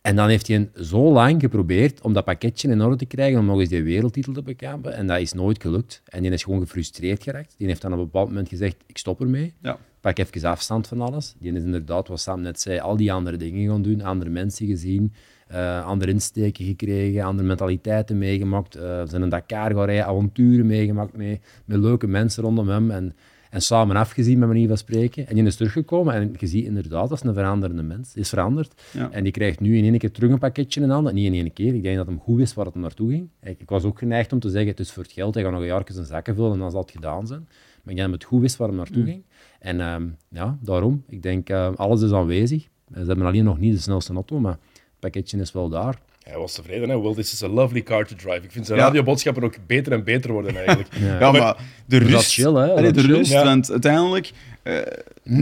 En 0.01 0.17
dan 0.17 0.29
heeft 0.29 0.49
hij 0.49 0.71
zo 0.75 1.13
lang 1.13 1.41
geprobeerd 1.41 2.01
om 2.01 2.13
dat 2.13 2.25
pakketje 2.25 2.69
in 2.69 2.83
orde 2.83 2.97
te 2.97 3.07
krijgen, 3.07 3.39
om 3.39 3.47
nog 3.47 3.61
eens 3.61 3.69
die 3.69 3.83
wereldtitel 3.83 4.33
te 4.33 4.43
bekampen. 4.43 4.95
En 4.95 5.07
dat 5.07 5.21
is 5.21 5.33
nooit 5.33 5.63
gelukt. 5.63 6.03
En 6.05 6.23
die 6.23 6.31
is 6.31 6.43
gewoon 6.43 6.61
gefrustreerd 6.61 7.23
geraakt. 7.23 7.55
Die 7.59 7.67
heeft 7.67 7.83
dan 7.83 7.93
op 7.93 7.99
een 7.99 8.05
bepaald 8.05 8.29
moment 8.29 8.49
gezegd, 8.49 8.77
ik 8.87 8.99
stop 8.99 9.21
ermee. 9.21 9.55
Ja. 9.63 9.79
Pak 10.01 10.19
even 10.19 10.51
afstand 10.51 10.87
van 10.87 11.01
alles. 11.01 11.35
Die 11.39 11.53
is 11.53 11.63
inderdaad, 11.63 12.09
wat 12.09 12.21
Sam 12.21 12.41
net 12.41 12.61
zei, 12.61 12.79
al 12.79 12.97
die 12.97 13.13
andere 13.13 13.37
dingen 13.37 13.69
gaan 13.71 13.83
doen. 13.83 14.01
Andere 14.03 14.31
mensen 14.31 14.67
gezien, 14.67 15.13
eh, 15.47 15.87
andere 15.87 16.13
insteken 16.13 16.65
gekregen, 16.65 17.23
andere 17.23 17.49
mentaliteiten 17.49 18.19
meegemaakt. 18.19 18.75
eh 18.75 19.03
zijn 19.07 19.23
een 19.23 19.29
Dakar 19.29 19.75
gaan 19.75 19.85
rijden, 19.85 20.07
avonturen 20.07 20.67
meegemaakt 20.67 21.17
mee, 21.17 21.41
met 21.65 21.79
leuke 21.79 22.07
mensen 22.07 22.43
rondom 22.43 22.69
hem. 22.69 22.91
En, 22.91 23.15
en 23.51 23.63
samen 23.63 23.97
afgezien, 23.97 24.39
met 24.39 24.49
manier 24.49 24.69
van 24.69 24.77
spreken. 24.77 25.27
En 25.27 25.35
die 25.35 25.45
is 25.45 25.57
teruggekomen 25.57 26.15
en 26.15 26.35
je 26.39 26.47
ziet 26.47 26.65
inderdaad, 26.65 27.09
dat 27.09 27.19
is 27.23 27.29
een 27.29 27.35
veranderende 27.35 27.83
mens. 27.83 28.15
Is 28.15 28.29
veranderd. 28.29 28.83
Ja. 28.93 29.11
En 29.11 29.23
die 29.23 29.33
krijgt 29.33 29.61
nu 29.61 29.77
in 29.77 29.85
één 29.85 29.99
keer 29.99 30.13
terug 30.13 30.31
een 30.31 30.39
pakketje 30.39 30.81
in 30.81 30.91
handen. 30.91 31.15
Niet 31.15 31.27
in 31.27 31.33
één 31.33 31.53
keer. 31.53 31.75
Ik 31.75 31.83
denk 31.83 31.97
dat 31.97 32.07
hem 32.07 32.21
goed 32.21 32.37
wist 32.37 32.55
waar 32.55 32.65
het 32.65 32.75
hem 32.75 32.83
naartoe 32.83 33.11
ging. 33.11 33.29
Ik, 33.43 33.61
ik 33.61 33.69
was 33.69 33.85
ook 33.85 33.99
geneigd 33.99 34.33
om 34.33 34.39
te 34.39 34.51
zeggen, 34.51 34.71
het 34.71 34.81
is 34.81 34.93
voor 34.93 35.03
het 35.03 35.13
geld. 35.13 35.35
Hij 35.35 35.43
gaat 35.43 35.53
nog 35.53 35.61
een 35.61 35.67
jaar 35.67 35.83
zijn 35.87 36.07
zakken 36.07 36.35
vullen 36.35 36.53
en 36.53 36.59
dan 36.59 36.71
zal 36.71 36.81
het 36.81 36.91
gedaan 36.91 37.27
zijn. 37.27 37.49
Maar 37.83 37.97
ik 37.97 37.97
denk 37.97 37.99
dat 37.99 38.07
hij 38.07 38.13
het 38.13 38.25
goed 38.25 38.41
wist 38.41 38.57
waar 38.57 38.69
hem 38.69 38.77
naartoe 38.77 39.05
ging. 39.05 39.23
En 39.59 39.81
ehm, 39.81 40.07
ja, 40.31 40.59
daarom. 40.63 41.03
Ik 41.09 41.23
denk, 41.23 41.49
eh, 41.49 41.69
alles 41.77 42.03
is 42.03 42.13
aanwezig. 42.13 42.63
Ze 42.95 43.05
hebben 43.07 43.27
alleen 43.27 43.45
nog 43.45 43.59
niet 43.59 43.75
de 43.75 43.81
snelste 43.81 44.13
auto, 44.15 44.39
maar 44.41 44.53
het 44.73 44.99
pakketje 44.99 45.39
is 45.41 45.53
wel 45.53 45.69
daar. 45.69 45.99
Hij 46.23 46.39
was 46.39 46.55
tevreden. 46.55 46.89
Hè? 46.89 47.01
Well, 47.01 47.15
this 47.15 47.33
is 47.33 47.43
a 47.43 47.49
lovely 47.49 47.83
car 47.83 48.07
to 48.07 48.17
drive. 48.17 48.41
Ik 48.45 48.53
vind 48.53 48.67
zijn 48.67 48.79
Ja. 48.79 48.85
radioboodschappen 48.85 49.43
ook 49.43 49.57
beter 49.67 49.93
en 49.93 50.05
beter 50.05 50.33
worden 50.33 50.57
eigenlijk. 50.57 50.89
Ja, 51.21 51.33
maar 51.33 51.57
de 51.87 51.99
dat 51.99 52.09
rust... 52.09 52.33
chill, 52.33 52.53
hè? 52.55 52.71
Allee, 52.73 52.91
de 52.93 53.01
chill. 53.01 53.15
rust, 53.15 53.33
Ja. 53.33 53.45
want 53.45 53.71
uiteindelijk... 53.71 54.31
eh, 54.63 54.77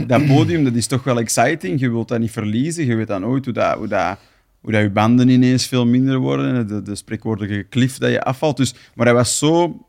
dat 0.07 0.26
podium, 0.26 0.64
dat 0.64 0.74
is 0.74 0.87
toch 0.87 1.05
wel 1.05 1.18
exciting. 1.18 1.81
Je 1.81 1.90
wilt 1.90 2.09
dat 2.09 2.18
niet 2.18 2.31
verliezen. 2.31 2.87
Je 2.87 2.94
weet 2.94 3.07
dan 3.07 3.24
ooit 3.26 3.44
hoe 3.44 3.55
dat... 3.55 3.76
Hoe 3.76 3.88
dat 3.88 4.18
hoe 4.61 4.74
dat 4.74 4.85
je 4.85 4.90
banden 4.90 5.29
ineens 5.29 5.66
veel 5.66 5.87
minder 5.87 6.18
worden. 6.18 6.66
De, 6.68 6.83
de 6.83 6.94
spreekwoordelijke 6.94 7.68
cliff 7.68 7.98
dat 7.98 8.11
je 8.11 8.22
afvalt. 8.22 8.57
Dus, 8.57 8.74
maar 8.94 9.07
hij 9.07 9.14
was 9.14 9.38
zo... 9.38 9.86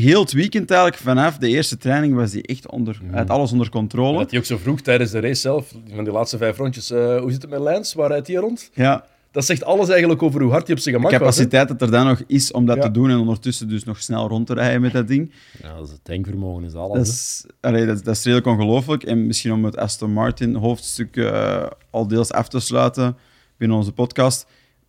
Heel 0.00 0.20
het 0.20 0.32
weekend 0.32 0.70
eigenlijk, 0.70 1.02
vanaf 1.02 1.38
de 1.38 1.48
eerste 1.48 1.76
training, 1.76 2.14
was 2.14 2.32
hij 2.32 2.42
echt 2.42 2.70
onder... 2.70 3.00
Had 3.12 3.30
alles 3.30 3.52
onder 3.52 3.68
controle. 3.70 4.18
dat 4.18 4.30
hij 4.30 4.38
ook 4.38 4.44
zo 4.44 4.56
vroeg 4.56 4.80
tijdens 4.80 5.10
de 5.10 5.20
race 5.20 5.40
zelf, 5.40 5.72
van 5.94 6.04
die 6.04 6.12
laatste 6.12 6.36
vijf 6.38 6.56
rondjes, 6.56 6.90
eh, 6.90 7.18
hoe 7.20 7.30
zit 7.32 7.42
het 7.42 7.50
met 7.50 7.60
Lance? 7.60 7.96
Waar 7.98 8.08
rijdt 8.08 8.26
hij 8.26 8.36
rond? 8.36 8.70
Ja, 8.74 9.04
Dat 9.30 9.44
zegt 9.44 9.64
alles 9.64 9.88
eigenlijk 9.88 10.22
over 10.22 10.40
hoe 10.42 10.50
hard 10.50 10.66
hij 10.66 10.76
op 10.76 10.82
zijn 10.82 10.94
de 10.94 11.00
gemak 11.00 11.18
was. 11.20 11.36
hè. 11.36 11.42
capaciteit 11.44 11.68
dat 11.68 11.82
er 11.82 11.90
dan 11.90 12.06
nog 12.06 12.22
is 12.26 12.52
om 12.52 12.66
dat 12.66 12.76
Ja. 12.76 12.82
te 12.82 12.90
doen 12.90 13.10
en 13.10 13.18
ondertussen 13.18 13.68
dus 13.68 13.84
nog 13.84 14.02
snel 14.02 14.28
rond 14.28 14.46
te 14.46 14.54
rijden 14.54 14.80
met 14.80 14.92
dat 14.92 15.08
ding. 15.08 15.32
Ja, 15.62 15.74
dat 15.76 15.86
is 15.86 15.92
het 15.92 16.00
denkvermogen 16.02 16.64
is 16.64 16.74
alles. 16.74 16.96
Dat 16.98 17.06
is, 17.06 17.44
allee, 17.60 17.86
dat, 17.86 18.04
dat 18.04 18.14
is 18.16 18.22
redelijk 18.24 18.46
ongelooflijk. 18.48 19.02
En 19.02 19.26
misschien 19.26 19.52
om 19.52 19.64
het 19.64 19.76
Aston 19.76 20.12
Martin 20.12 20.54
hoofdstuk 20.54 21.16
eh, 21.16 21.66
al 21.90 22.06
deels 22.08 22.32
af 22.32 22.48
te 22.48 22.60
sluiten 22.60 23.16
binnen 23.56 23.76
onze 23.76 23.92
podcast. 23.92 24.46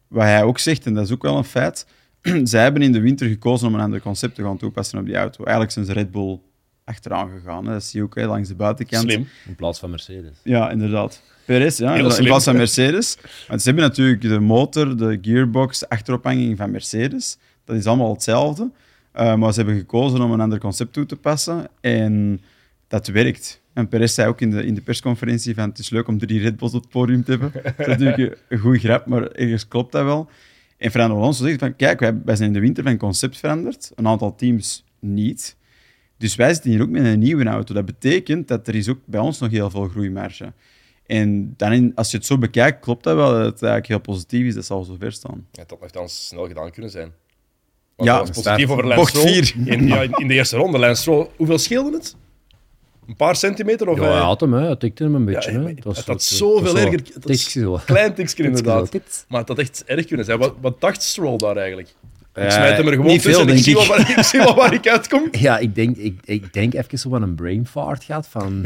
Wat 0.07 0.23
hij 0.23 0.43
ook 0.43 0.59
zegt, 0.59 0.85
en 0.85 0.93
dat 0.93 1.05
is 1.05 1.11
ook 1.13 1.21
wel 1.21 1.37
een 1.37 1.43
feit. 1.43 1.85
zij 2.43 2.61
hebben 2.61 2.81
in 2.81 2.91
de 2.91 2.99
winter 2.99 3.27
gekozen 3.27 3.67
om 3.67 3.73
een 3.73 3.79
ander 3.79 4.01
concept 4.01 4.35
te 4.35 4.43
gaan 4.43 4.57
toepassen 4.57 4.99
op 4.99 5.05
die 5.05 5.15
auto. 5.15 5.43
Eigenlijk 5.43 5.73
zijn 5.73 5.85
ze 5.85 5.93
Red 5.93 6.11
Bull 6.11 6.39
achteraan 6.83 7.29
gegaan. 7.29 7.65
Hè. 7.65 7.71
Dat 7.71 7.83
zie 7.83 7.99
je 7.99 8.05
ook 8.05 8.15
hè, 8.15 8.25
langs 8.25 8.47
de 8.47 8.55
buitenkant. 8.55 9.11
Slim. 9.11 9.27
In 9.47 9.55
plaats 9.55 9.79
van 9.79 9.89
Mercedes. 9.89 10.37
Ja, 10.43 10.71
inderdaad. 10.71 11.21
Perez, 11.45 11.77
ja, 11.77 11.95
in 11.95 12.23
plaats 12.23 12.45
van 12.45 12.55
Mercedes. 12.55 13.17
Want 13.47 13.61
ze 13.61 13.67
hebben 13.69 13.87
natuurlijk 13.87 14.21
de 14.21 14.39
motor, 14.39 14.97
de 14.97 15.17
gearbox, 15.21 15.79
de 15.79 15.89
achterophanging 15.89 16.57
van 16.57 16.71
Mercedes. 16.71 17.37
Dat 17.65 17.75
is 17.75 17.85
allemaal 17.85 18.13
hetzelfde. 18.13 18.71
Uh, 19.15 19.35
maar 19.35 19.53
ze 19.53 19.59
hebben 19.59 19.77
gekozen 19.77 20.21
om 20.21 20.31
een 20.31 20.41
ander 20.41 20.59
concept 20.59 20.93
toe 20.93 21.05
te 21.05 21.15
passen. 21.15 21.67
En 21.81 22.41
dat 22.87 23.07
werkt. 23.07 23.61
En 23.73 23.87
Perez 23.87 24.13
zei 24.13 24.27
ook 24.27 24.41
in 24.41 24.51
de, 24.51 24.65
in 24.65 24.73
de 24.73 24.81
persconferentie 24.81 25.55
van 25.55 25.69
het 25.69 25.79
is 25.79 25.89
leuk 25.89 26.07
om 26.07 26.17
drie 26.17 26.41
Red 26.41 26.57
Bulls 26.57 26.73
op 26.73 26.81
het 26.81 26.91
podium 26.91 27.23
te 27.23 27.31
hebben. 27.31 27.51
Dat 27.53 27.87
is 27.87 27.97
natuurlijk 27.97 28.37
een 28.49 28.57
goede 28.57 28.79
grap, 28.79 29.05
maar 29.05 29.27
ergens 29.27 29.67
klopt 29.67 29.91
dat 29.91 30.03
wel. 30.03 30.29
En 30.77 30.91
Fernando 30.91 31.15
Alonso 31.15 31.45
zegt 31.45 31.59
van, 31.59 31.75
kijk, 31.75 31.99
wij, 31.99 32.21
wij 32.25 32.35
zijn 32.35 32.47
in 32.47 32.53
de 32.53 32.59
winter 32.59 32.83
van 32.83 32.97
concept 32.97 33.37
veranderd. 33.37 33.91
Een 33.95 34.07
aantal 34.07 34.35
teams 34.35 34.83
niet. 34.99 35.55
Dus 36.17 36.35
wij 36.35 36.53
zitten 36.53 36.71
hier 36.71 36.81
ook 36.81 36.89
met 36.89 37.05
een 37.05 37.19
nieuwe 37.19 37.45
auto. 37.45 37.73
Dat 37.73 37.85
betekent 37.85 38.47
dat 38.47 38.67
er 38.67 38.75
is 38.75 38.89
ook 38.89 38.99
bij 39.05 39.19
ons 39.19 39.39
nog 39.39 39.51
heel 39.51 39.69
veel 39.69 39.87
groeimarge. 39.87 40.53
En 41.05 41.53
dan 41.57 41.71
in, 41.71 41.91
als 41.95 42.11
je 42.11 42.17
het 42.17 42.25
zo 42.25 42.37
bekijkt, 42.37 42.79
klopt 42.79 43.03
dat 43.03 43.15
wel 43.15 43.31
dat 43.31 43.45
het 43.45 43.61
eigenlijk 43.61 43.87
heel 43.87 43.99
positief 43.99 44.45
is. 44.45 44.53
Dat 44.53 44.65
zal 44.65 44.83
zo 44.83 44.95
ver 44.99 45.11
staan. 45.11 45.47
Ja, 45.51 45.63
dat 45.67 45.77
had 45.79 45.93
dan 45.93 46.09
snel 46.09 46.47
gedaan 46.47 46.71
kunnen 46.71 46.91
zijn. 46.91 47.11
Want 47.95 48.09
Ja, 48.09 48.19
positief 48.21 48.69
over 48.69 48.87
Lance 48.87 49.17
Stroll. 49.17 49.65
In, 49.65 49.87
ja, 49.87 50.01
in 50.01 50.27
de 50.27 50.33
eerste 50.33 50.57
ronde, 50.57 50.77
Lance 50.77 51.01
Stroll. 51.01 51.27
Hoeveel 51.35 51.57
scheelde 51.57 51.97
het? 51.97 52.15
Een 53.07 53.15
paar 53.15 53.35
centimeter? 53.35 53.87
Of 53.89 53.97
Ja, 53.99 54.03
hij- 54.03 54.19
had 54.19 54.39
hem, 54.39 54.53
hè. 54.53 54.65
hij 54.65 54.75
tikte 54.75 55.03
hem 55.03 55.15
een 55.15 55.25
beetje. 55.25 55.51
hè. 55.51 55.63
het 55.67 55.83
was 55.83 56.05
had 56.05 56.23
zoveel 56.23 56.77
erger- 56.77 57.01
het 57.13 57.25
was-. 57.25 57.83
Klein 57.85 58.13
tikje 58.13 58.43
inderdaad. 58.43 58.91
Maar 59.27 59.39
het 59.39 59.47
had 59.49 59.57
echt 59.59 59.83
erg 59.85 60.05
kunnen 60.05 60.25
zijn. 60.25 60.39
Wat, 60.39 60.53
wat 60.61 60.81
dacht 60.81 61.03
Stroll 61.03 61.37
daar 61.37 61.57
eigenlijk? 61.57 61.87
Ik 62.35 62.51
smijt 62.51 62.77
hem 62.77 62.87
er 62.87 62.93
gewoon 62.93 63.07
niet 63.07 63.21
veel, 63.21 63.39
en 63.39 63.47
ik 63.49 63.57
zie, 63.63 63.73
wel 63.73 63.85
waar, 63.87 64.17
ik 64.17 64.23
zie 64.23 64.39
wel 64.39 64.55
waar 64.55 64.73
ik 64.73 64.87
uitkom. 64.97 65.27
Ja, 65.31 65.57
ik 65.57 65.75
denk, 65.75 65.97
ik, 65.97 66.19
ik 66.25 66.53
denk 66.53 66.73
even 66.73 66.99
zo 66.99 67.09
wat 67.09 67.21
een 67.21 67.35
brain 67.35 67.67
fart 67.67 68.03
gehad 68.03 68.27
van 68.27 68.65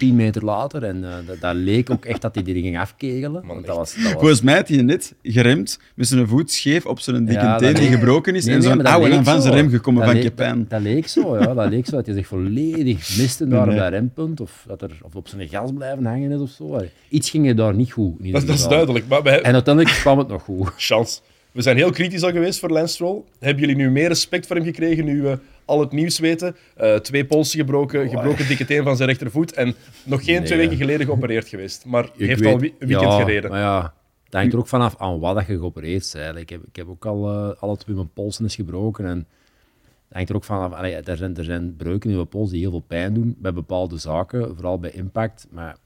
10 0.00 0.16
meter 0.16 0.44
later. 0.44 0.82
En 0.84 1.04
eh, 1.04 1.10
dat, 1.26 1.40
dat 1.40 1.54
leek 1.54 1.90
ook 1.90 2.04
echt 2.04 2.20
dat 2.22 2.34
hij 2.34 2.44
die 2.44 2.62
ging 2.62 2.78
afkegelen. 2.78 3.46
Want 3.46 3.66
dat 3.66 3.76
was, 3.76 3.94
dat 3.94 4.02
was, 4.02 4.12
Volgens 4.12 4.40
mij 4.42 4.54
had 4.54 4.68
hij 4.68 4.82
net 4.82 5.14
geremd 5.22 5.78
met 5.94 6.06
zijn 6.08 6.28
voet 6.28 6.50
scheef 6.50 6.86
op 6.86 7.00
zijn 7.00 7.24
dikke 7.24 7.44
Ja, 7.44 7.56
teen 7.56 7.74
die 7.74 7.82
leek- 7.82 7.92
gebroken 7.92 8.34
is 8.34 8.44
Nee, 8.44 8.54
en 8.54 8.60
nee, 8.60 8.70
zo'n 8.70 8.84
oude 8.86 9.10
en 9.14 9.24
van 9.24 9.40
zijn 9.42 9.54
zo. 9.54 9.60
rem 9.60 9.70
gekomen 9.70 10.00
Dat 10.02 10.10
van 10.10 10.20
leek-. 10.22 10.36
Dat, 10.36 10.70
dat 10.70 10.80
leek 10.80 11.08
zo, 11.08 11.38
ja. 11.38 11.54
Dat 11.54 11.68
leek 11.70 11.86
zo 11.86 11.96
dat 11.96 12.06
hij 12.06 12.14
zich 12.14 12.26
volledig 12.26 13.16
miste 13.18 13.48
daar 13.48 13.66
Nee. 13.66 13.74
op 13.76 13.80
dat 13.82 13.90
rempunt. 13.92 14.40
Of, 14.40 14.64
dat 14.68 14.82
er, 14.82 14.90
of 15.02 15.14
op 15.14 15.28
zijn 15.28 15.48
gas 15.48 15.70
blijven 15.74 16.04
hangen 16.06 16.30
is 16.32 16.40
of 16.40 16.50
zo. 16.50 16.80
Iets 17.08 17.30
ging 17.30 17.48
er 17.48 17.56
daar 17.56 17.74
niet 17.74 17.92
goed. 17.92 18.32
Dat, 18.32 18.46
dat 18.46 18.56
is 18.56 18.66
duidelijk. 18.68 19.04
Maar 19.08 19.24
En 19.24 19.52
uiteindelijk 19.54 19.94
kwam 19.96 20.18
het 20.18 20.28
nog 20.28 20.42
goed. 20.42 20.70
chance. 20.76 21.20
We 21.52 21.62
zijn 21.62 21.76
heel 21.76 21.90
kritisch 21.90 22.22
al 22.22 22.30
geweest 22.30 22.58
voor 22.58 22.70
Lance 22.70 22.94
Stroll. 22.94 23.22
Hebben 23.38 23.60
jullie 23.60 23.76
nu 23.76 23.90
meer 23.90 24.08
respect 24.08 24.46
voor 24.46 24.56
hem 24.56 24.64
gekregen 24.64 25.04
nu 25.04 25.22
we 25.22 25.38
al 25.70 25.80
het 25.80 25.92
nieuws 25.92 26.18
weten? 26.18 26.56
Eh, 26.76 26.96
twee 26.96 27.26
polsen 27.26 27.58
gebroken, 27.58 28.08
gebroken 28.08 28.46
dikke 28.48 28.64
teen 28.64 28.82
van 28.82 28.96
zijn 28.96 29.08
rechtervoet 29.08 29.52
en 29.52 29.74
nog 30.04 30.24
geen 30.24 30.44
twee 30.44 30.58
weken 30.58 30.76
geleden 30.76 31.06
geopereerd 31.06 31.48
geweest. 31.48 31.84
Maar 31.84 32.04
Ik 32.04 32.26
heeft 32.26 32.40
weet- 32.40 32.48
al 32.48 32.54
een 32.54 32.60
weekend 32.78 33.00
ja, 33.12 33.20
gereden. 33.20 33.50
Maar 33.50 33.60
ja, 33.60 33.94
het 34.24 34.34
hangt 34.34 34.52
er 34.52 34.58
ook 34.58 34.66
vanaf 34.68 34.96
aan 34.98 35.18
wat 35.18 35.34
dat 35.34 35.46
je 35.46 35.56
geopereerd 35.58 36.10
bent. 36.12 36.36
Ik 36.36 36.48
heb, 36.50 36.62
ik 36.68 36.76
heb 36.76 36.88
ook 36.88 37.06
al 37.06 37.28
eh, 37.30 37.62
alle 37.62 37.76
twee 37.76 37.96
mijn 37.96 38.12
polsen 38.12 38.44
is 38.44 38.54
gebroken. 38.54 39.04
En 39.06 39.16
het 39.18 40.12
hangt 40.16 40.28
er 40.28 40.36
ook 40.36 40.44
vanaf. 40.44 40.72
Allee, 40.72 40.94
er, 40.94 41.16
zijn, 41.16 41.36
er 41.36 41.44
zijn 41.44 41.76
breuken 41.76 42.10
in 42.10 42.18
je 42.18 42.24
pols 42.24 42.50
die 42.50 42.60
heel 42.60 42.70
veel 42.70 42.84
pijn 42.86 43.14
doen 43.14 43.36
bij 43.38 43.52
bepaalde 43.52 43.98
zaken, 43.98 44.54
vooral 44.54 44.78
bij 44.78 44.90
impact. 44.90 45.46
Maar 45.50 45.76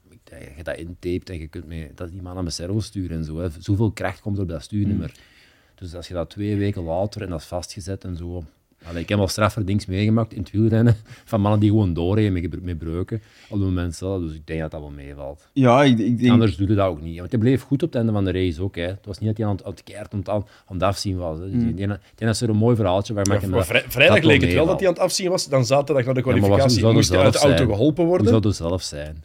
je 0.57 0.63
dat 0.63 0.77
intapet 0.77 1.29
en 1.29 1.39
je 1.39 1.47
kunt 1.47 1.65
mee, 1.65 1.91
dat 1.95 2.11
die 2.11 2.21
man 2.21 2.31
aan 2.35 2.43
mijn 2.43 2.55
servo 2.55 2.79
sturen 2.79 3.17
en 3.17 3.23
zo. 3.25 3.37
Hè. 3.39 3.47
Zoveel 3.59 3.91
kracht 3.91 4.21
komt 4.21 4.37
er 4.37 4.43
op 4.43 4.49
dat 4.49 4.61
stuur 4.63 4.87
niet 4.87 4.97
meer. 4.97 5.11
Dus 5.75 5.95
als 5.95 6.07
je 6.07 6.13
dat 6.13 6.29
twee 6.29 6.55
weken 6.57 6.83
later 6.83 7.21
en 7.21 7.29
dat 7.29 7.39
is 7.39 7.45
vastgezet 7.45 8.03
en 8.03 8.15
zo. 8.15 8.43
Allee, 8.89 9.01
ik 9.01 9.09
heb 9.09 9.19
al 9.19 9.27
straffer 9.27 9.65
dingen 9.65 9.83
meegemaakt 9.87 10.33
in 10.33 10.39
het 10.39 10.51
wielrennen 10.51 10.95
van 11.25 11.41
mannen 11.41 11.59
die 11.59 11.69
gewoon 11.69 11.93
doorrijden 11.93 12.33
met, 12.63 12.77
breuken 12.77 13.21
op 13.49 13.57
het 13.57 13.67
moment 13.67 13.95
zelf. 13.95 14.21
Dus 14.21 14.33
ik 14.33 14.47
denk 14.47 14.59
dat 14.61 14.71
dat 14.71 14.79
wel 14.79 14.89
meevalt. 14.95 15.47
Ja, 15.53 15.83
ik, 15.83 15.99
ik 15.99 16.19
denk... 16.19 16.31
Anders 16.31 16.55
doe 16.55 16.67
je 16.67 16.75
dat 16.75 16.87
ook 16.87 17.01
niet. 17.01 17.17
Want 17.17 17.31
hij 17.31 17.39
bleef 17.39 17.61
goed 17.61 17.83
op 17.83 17.87
het 17.89 17.97
einde 17.97 18.11
van 18.11 18.23
de 18.25 18.31
race 18.31 18.61
ook. 18.61 18.75
Hè. 18.75 18.81
Het 18.83 19.05
was 19.05 19.19
niet 19.19 19.27
dat 19.29 19.37
hij 19.37 19.45
aan 19.47 19.51
het, 19.55 19.63
aan 19.65 19.71
het 19.71 19.83
keert 19.83 20.13
om 20.13 20.19
het, 20.19 20.29
aan, 20.29 20.45
aan 20.67 20.75
het 20.75 20.83
afzien 20.83 21.17
was. 21.17 21.37
Hè. 21.37 21.43
Dus 21.51 21.53
Mm. 21.61 21.69
ik 21.69 21.77
denk 21.77 21.89
dat- 21.89 21.97
ik 21.97 22.03
denk 22.17 22.31
dat 22.31 22.37
ze 22.37 22.43
er 22.45 22.49
een 22.51 22.57
mooi 22.57 22.75
verhaaltje 22.75 23.13
waar 23.13 23.25
Ja, 23.41 23.47
maar 23.47 23.65
vrij- 23.65 23.83
vrijdag 23.87 24.21
leek 24.23 24.41
het 24.41 24.53
wel 24.53 24.65
dat 24.65 24.79
hij 24.79 24.87
aan 24.87 24.93
het 24.93 25.03
afzien 25.03 25.29
was. 25.29 25.47
Dan 25.49 25.65
zaterdag 25.65 26.05
naar 26.05 26.13
de 26.13 26.21
kwalificatie 26.21 26.69
zou 26.79 26.87
er 26.87 26.93
moest 26.93 27.09
hij 27.09 27.19
uit 27.19 27.33
de 27.33 27.39
auto 27.39 27.55
zijn? 27.57 27.69
geholpen 27.69 28.03
Hoe 28.03 28.07
worden. 28.11 28.27
zou 28.27 28.47
het 28.47 28.55
zelf 28.55 28.81
zijn? 28.81 29.23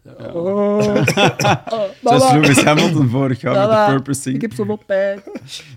Zoals 2.02 2.32
Lewis 2.32 2.62
Hamilton 2.62 3.08
vorig 3.08 3.40
jaar 3.40 3.68
met 3.68 3.86
de 3.86 3.92
purposing. 3.92 4.40
heb 4.40 4.52
zoveel 4.52 4.80
pijn. 4.86 5.20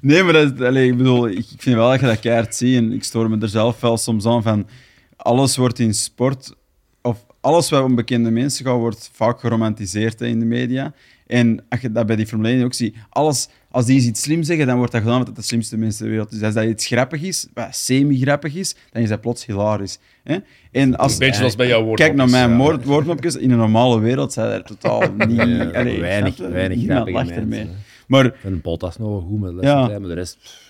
Nee, 0.02 0.24
maar 0.24 0.34
dat, 0.34 0.54
is- 0.60 0.66
allee, 0.66 0.88
ik 0.92 0.98
bedoel, 0.98 1.28
ik, 1.28 1.38
ik 1.38 1.62
vind 1.62 1.76
wel 1.76 1.90
dat 1.90 2.00
je 2.00 2.06
dat 2.06 2.20
keihard 2.20 2.56
ziet. 2.56 2.78
En 2.78 2.92
ik 2.92 3.04
stoor 3.04 3.30
me 3.30 3.38
er 3.42 3.48
zelf 3.50 3.73
wel 3.80 3.98
soms 3.98 4.26
aan 4.26 4.44
van... 4.44 4.68
Alles 5.16 5.58
wordt 5.58 5.80
in 5.80 5.94
sport... 5.94 6.56
Of 7.02 7.26
alles 7.42 7.70
wat 7.70 7.84
om 7.84 7.96
bekende 7.96 8.32
mensen 8.32 8.66
gaat, 8.66 8.78
wordt 8.78 9.10
vaak 9.14 9.40
geromantiseerd 9.40 10.20
hè, 10.20 10.26
in 10.26 10.40
de 10.40 10.46
media. 10.46 10.94
En 11.28 11.66
als 11.70 11.82
je 11.82 11.92
dat 11.92 12.06
bij 12.06 12.16
die 12.16 12.28
Formule 12.28 12.50
1 12.50 12.64
ook 12.64 12.74
ziet... 12.74 12.96
Alles, 13.10 13.50
als 13.72 13.86
die 13.86 14.02
iets 14.02 14.22
slim 14.22 14.44
zeggen, 14.44 14.68
dan 14.68 14.78
wordt 14.78 14.92
dat 14.92 15.02
gedaan 15.02 15.18
omdat 15.18 15.34
het 15.34 15.42
de 15.42 15.48
slimste 15.48 15.78
mensen 15.78 16.00
ter 16.00 16.10
wereld 16.10 16.32
is. 16.32 16.42
Als 16.42 16.54
dat 16.54 16.66
iets 16.66 16.88
grappig 16.88 17.22
is, 17.22 17.48
wat 17.54 17.76
semi-grappig 17.76 18.56
is, 18.56 18.76
dan 18.92 19.02
is 19.02 19.10
dat 19.10 19.22
plots 19.22 19.46
hilarisch. 19.46 20.00
Hè? 20.24 20.38
En 20.72 20.96
als, 20.96 21.14
Een 21.14 21.20
beetje 21.20 21.36
zoals 21.36 21.56
bij 21.56 21.68
jouw. 21.68 21.94
Kijk 21.94 22.16
naar 22.16 22.30
mijn 22.30 22.58
woord, 22.58 22.84
woordmopjes. 22.84 23.36
In 23.36 23.52
een 23.52 23.58
normale 23.58 24.00
wereld 24.00 24.34
zijn 24.34 24.52
er 24.52 24.64
totaal 24.64 25.00
niet... 25.28 25.38
Ja, 25.38 25.66
allee, 25.66 26.00
weinig, 26.00 26.36
snap 26.36 26.52
weinig 26.52 26.84
grappige 26.84 27.12
lacht 27.12 27.28
mensen. 27.28 27.42
ermee. 27.42 27.68
Maar 28.08 28.36
En 28.44 28.62
Bottas 28.62 28.98
nog 28.98 29.10
wel 29.10 29.22
goed 29.22 29.40
met 29.40 29.64
Ja. 29.64 29.88
maar 29.88 30.00
de 30.00 30.14
rest... 30.14 30.62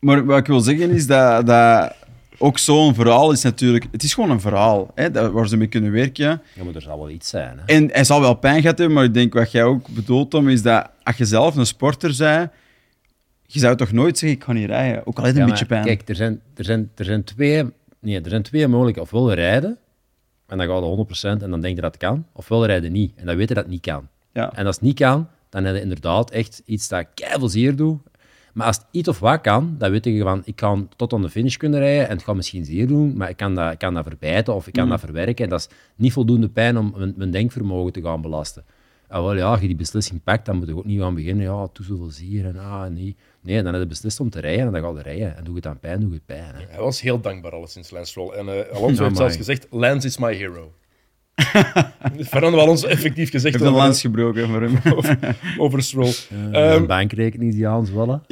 Maar 0.00 0.24
wat 0.24 0.38
ik 0.38 0.46
wil 0.46 0.60
zeggen 0.60 0.90
is 0.90 1.06
dat, 1.06 1.46
dat 1.46 1.94
ook 2.42 2.58
zo'n 2.58 2.94
verhaal 2.94 3.32
is 3.32 3.42
natuurlijk... 3.42 3.86
Het 3.90 4.02
is 4.02 4.14
gewoon 4.14 4.30
een 4.30 4.40
verhaal 4.40 4.90
hè, 4.94 5.30
waar 5.32 5.48
ze 5.48 5.56
mee 5.56 5.66
kunnen 5.66 5.92
werken. 5.92 6.42
Ja, 6.54 6.64
maar 6.64 6.74
er 6.74 6.82
zal 6.82 6.98
wel 6.98 7.10
iets 7.10 7.28
zijn. 7.28 7.58
Hè. 7.58 7.64
En 7.74 7.88
hij 7.92 8.04
zal 8.04 8.20
wel 8.20 8.34
pijn 8.34 8.60
gehad 8.60 8.78
hebben, 8.78 8.96
maar 8.96 9.04
ik 9.04 9.14
denk 9.14 9.32
wat 9.32 9.50
jij 9.50 9.64
ook 9.64 9.88
bedoelt, 9.88 10.30
Tom, 10.30 10.48
is 10.48 10.62
dat 10.62 10.88
als 11.02 11.16
je 11.16 11.24
zelf 11.24 11.56
een 11.56 11.66
sporter 11.66 12.14
bent, 12.18 12.50
je 13.46 13.58
zou 13.58 13.76
toch 13.76 13.92
nooit 13.92 14.18
zeggen, 14.18 14.38
ik 14.38 14.44
ga 14.44 14.52
niet 14.52 14.66
rijden. 14.66 15.06
Ook 15.06 15.18
al 15.18 15.24
heeft 15.24 15.36
Ja, 15.36 15.42
een 15.42 15.48
beetje 15.48 15.66
pijn. 15.66 15.84
Kijk, 15.84 16.08
er 16.08 16.14
zijn, 16.14 16.40
er, 16.54 16.64
zijn, 16.64 16.90
er, 16.94 17.04
zijn 17.04 17.24
twee, 17.24 17.64
nee, 18.00 18.20
er 18.20 18.30
zijn 18.30 18.42
twee 18.42 18.68
mogelijke. 18.68 19.00
Ofwel 19.00 19.32
rijden, 19.32 19.78
en 20.46 20.58
dan 20.58 20.66
gaat 20.66 21.08
het 21.08 21.38
100% 21.38 21.42
en 21.42 21.50
dan 21.50 21.60
denk 21.60 21.74
je 21.74 21.82
dat 21.82 21.92
het 21.92 22.00
kan. 22.02 22.26
Ofwel 22.32 22.66
rijden 22.66 22.92
niet, 22.92 23.12
en 23.16 23.26
dan 23.26 23.36
weet 23.36 23.48
je 23.48 23.54
dat 23.54 23.62
het 23.62 23.72
niet 23.72 23.82
kan. 23.82 24.08
ja. 24.32 24.52
En 24.54 24.66
als 24.66 24.74
het 24.74 24.84
niet 24.84 24.98
kan, 24.98 25.28
dan 25.48 25.64
heb 25.64 25.74
je 25.74 25.80
inderdaad 25.80 26.30
echt 26.30 26.62
iets 26.64 26.88
dat 26.88 27.06
keihard 27.14 27.50
zeer 27.50 27.76
doet. 27.76 28.00
Maar 28.54 28.66
als 28.66 28.76
het 28.76 28.86
iets 28.90 29.08
of 29.08 29.18
wat 29.18 29.40
kan, 29.40 29.74
dan 29.78 29.90
weet 29.90 30.04
je 30.04 30.22
van, 30.22 30.42
ik 30.44 30.56
kan 30.56 30.88
tot 30.96 31.12
aan 31.12 31.22
de 31.22 31.30
finish 31.30 31.56
kunnen 31.56 31.80
rijden 31.80 32.08
en 32.08 32.16
het 32.16 32.24
gaat 32.24 32.34
misschien 32.34 32.64
zeer 32.64 32.86
doen, 32.86 33.16
maar 33.16 33.28
ik 33.28 33.36
kan 33.36 33.54
dat, 33.54 33.72
ik 33.72 33.78
kan 33.78 33.94
dat 33.94 34.04
verbijten 34.04 34.54
of 34.54 34.66
ik 34.66 34.72
kan 34.72 34.88
dat 34.88 35.00
verwerken. 35.00 35.44
En 35.44 35.50
dat 35.50 35.60
is 35.60 35.68
niet 35.96 36.12
voldoende 36.12 36.48
pijn 36.48 36.78
om 36.78 36.94
mijn, 36.96 37.14
mijn 37.16 37.30
denkvermogen 37.30 37.92
te 37.92 38.02
gaan 38.02 38.22
belasten. 38.22 38.64
En 39.08 39.22
wel, 39.22 39.36
ja, 39.36 39.50
als 39.50 39.60
je 39.60 39.66
die 39.66 39.76
beslissing 39.76 40.22
pakt, 40.22 40.46
dan 40.46 40.56
moet 40.56 40.66
je 40.66 40.76
ook 40.76 40.84
niet 40.84 41.00
aan 41.00 41.14
beginnen, 41.14 41.44
ja, 41.44 41.66
toe 41.66 41.84
zoveel 41.84 42.10
zeer 42.10 42.46
en 42.46 42.58
ah, 42.58 42.86
nee. 42.86 43.16
Nee, 43.40 43.62
dan 43.62 43.72
heb 43.72 43.82
je 43.82 43.88
beslist 43.88 44.20
om 44.20 44.30
te 44.30 44.40
rijden 44.40 44.66
en 44.66 44.72
dan 44.72 44.82
ga 44.82 44.98
je 44.98 45.02
rijden. 45.02 45.36
En 45.36 45.44
doe 45.44 45.56
het 45.56 45.66
aan 45.66 45.78
pijn, 45.78 46.00
doe 46.00 46.12
het 46.12 46.26
pijn. 46.26 46.54
Hè. 46.54 46.64
Hij 46.68 46.80
was 46.80 47.00
heel 47.00 47.20
dankbaar 47.20 47.52
alleszins, 47.52 47.90
Lance 47.90 48.10
Stroll. 48.10 48.32
En 48.32 48.48
eh, 48.48 48.76
Alonso 48.76 49.04
heeft 49.04 49.16
zelfs 49.16 49.36
gezegd, 49.36 49.66
Lance 49.70 50.06
is 50.06 50.18
my 50.18 50.34
hero. 50.34 50.72
Fernando 52.30 52.58
Alonso 52.58 52.86
effectief 52.86 53.30
gezegd 53.30 53.54
heeft 53.54 53.66
een 53.66 53.70
over, 53.70 53.82
lans 53.82 54.00
gebroken 54.00 54.48
voor 54.48 54.62
hem. 54.62 54.78
over 55.64 55.82
Stroll. 55.82 56.12
Een 56.30 56.54
Ehm, 56.54 56.86
bankrekening 56.86 57.52
die 57.52 57.68
aan 57.68 57.86
zwallen. 57.86 58.22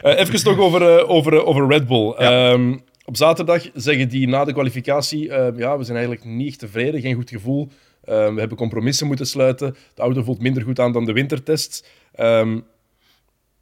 Eh, 0.00 0.18
even 0.18 0.44
nog 0.44 0.58
over, 0.58 0.98
eh, 0.98 1.10
over, 1.10 1.32
eh, 1.32 1.46
over 1.46 1.66
Red 1.68 1.86
Bull. 1.86 2.12
Ehm, 2.12 2.76
op 3.04 3.16
zaterdag 3.16 3.70
zeggen 3.74 4.08
die 4.08 4.28
na 4.28 4.44
de 4.44 4.52
kwalificatie: 4.52 5.30
eh, 5.30 5.58
ja, 5.58 5.78
we 5.78 5.84
zijn 5.84 5.96
eigenlijk 5.96 6.26
niet 6.26 6.58
tevreden, 6.58 7.00
geen 7.00 7.14
goed 7.14 7.30
gevoel. 7.30 7.68
Ehm, 8.04 8.34
we 8.34 8.40
hebben 8.40 8.58
compromissen 8.58 9.06
moeten 9.06 9.26
sluiten. 9.26 9.76
De 9.94 10.02
auto 10.02 10.22
voelt 10.22 10.40
minder 10.40 10.62
goed 10.62 10.78
aan 10.78 10.92
dan 10.92 11.04
de 11.04 11.12
wintertest. 11.12 11.88
Ehm, 12.14 12.60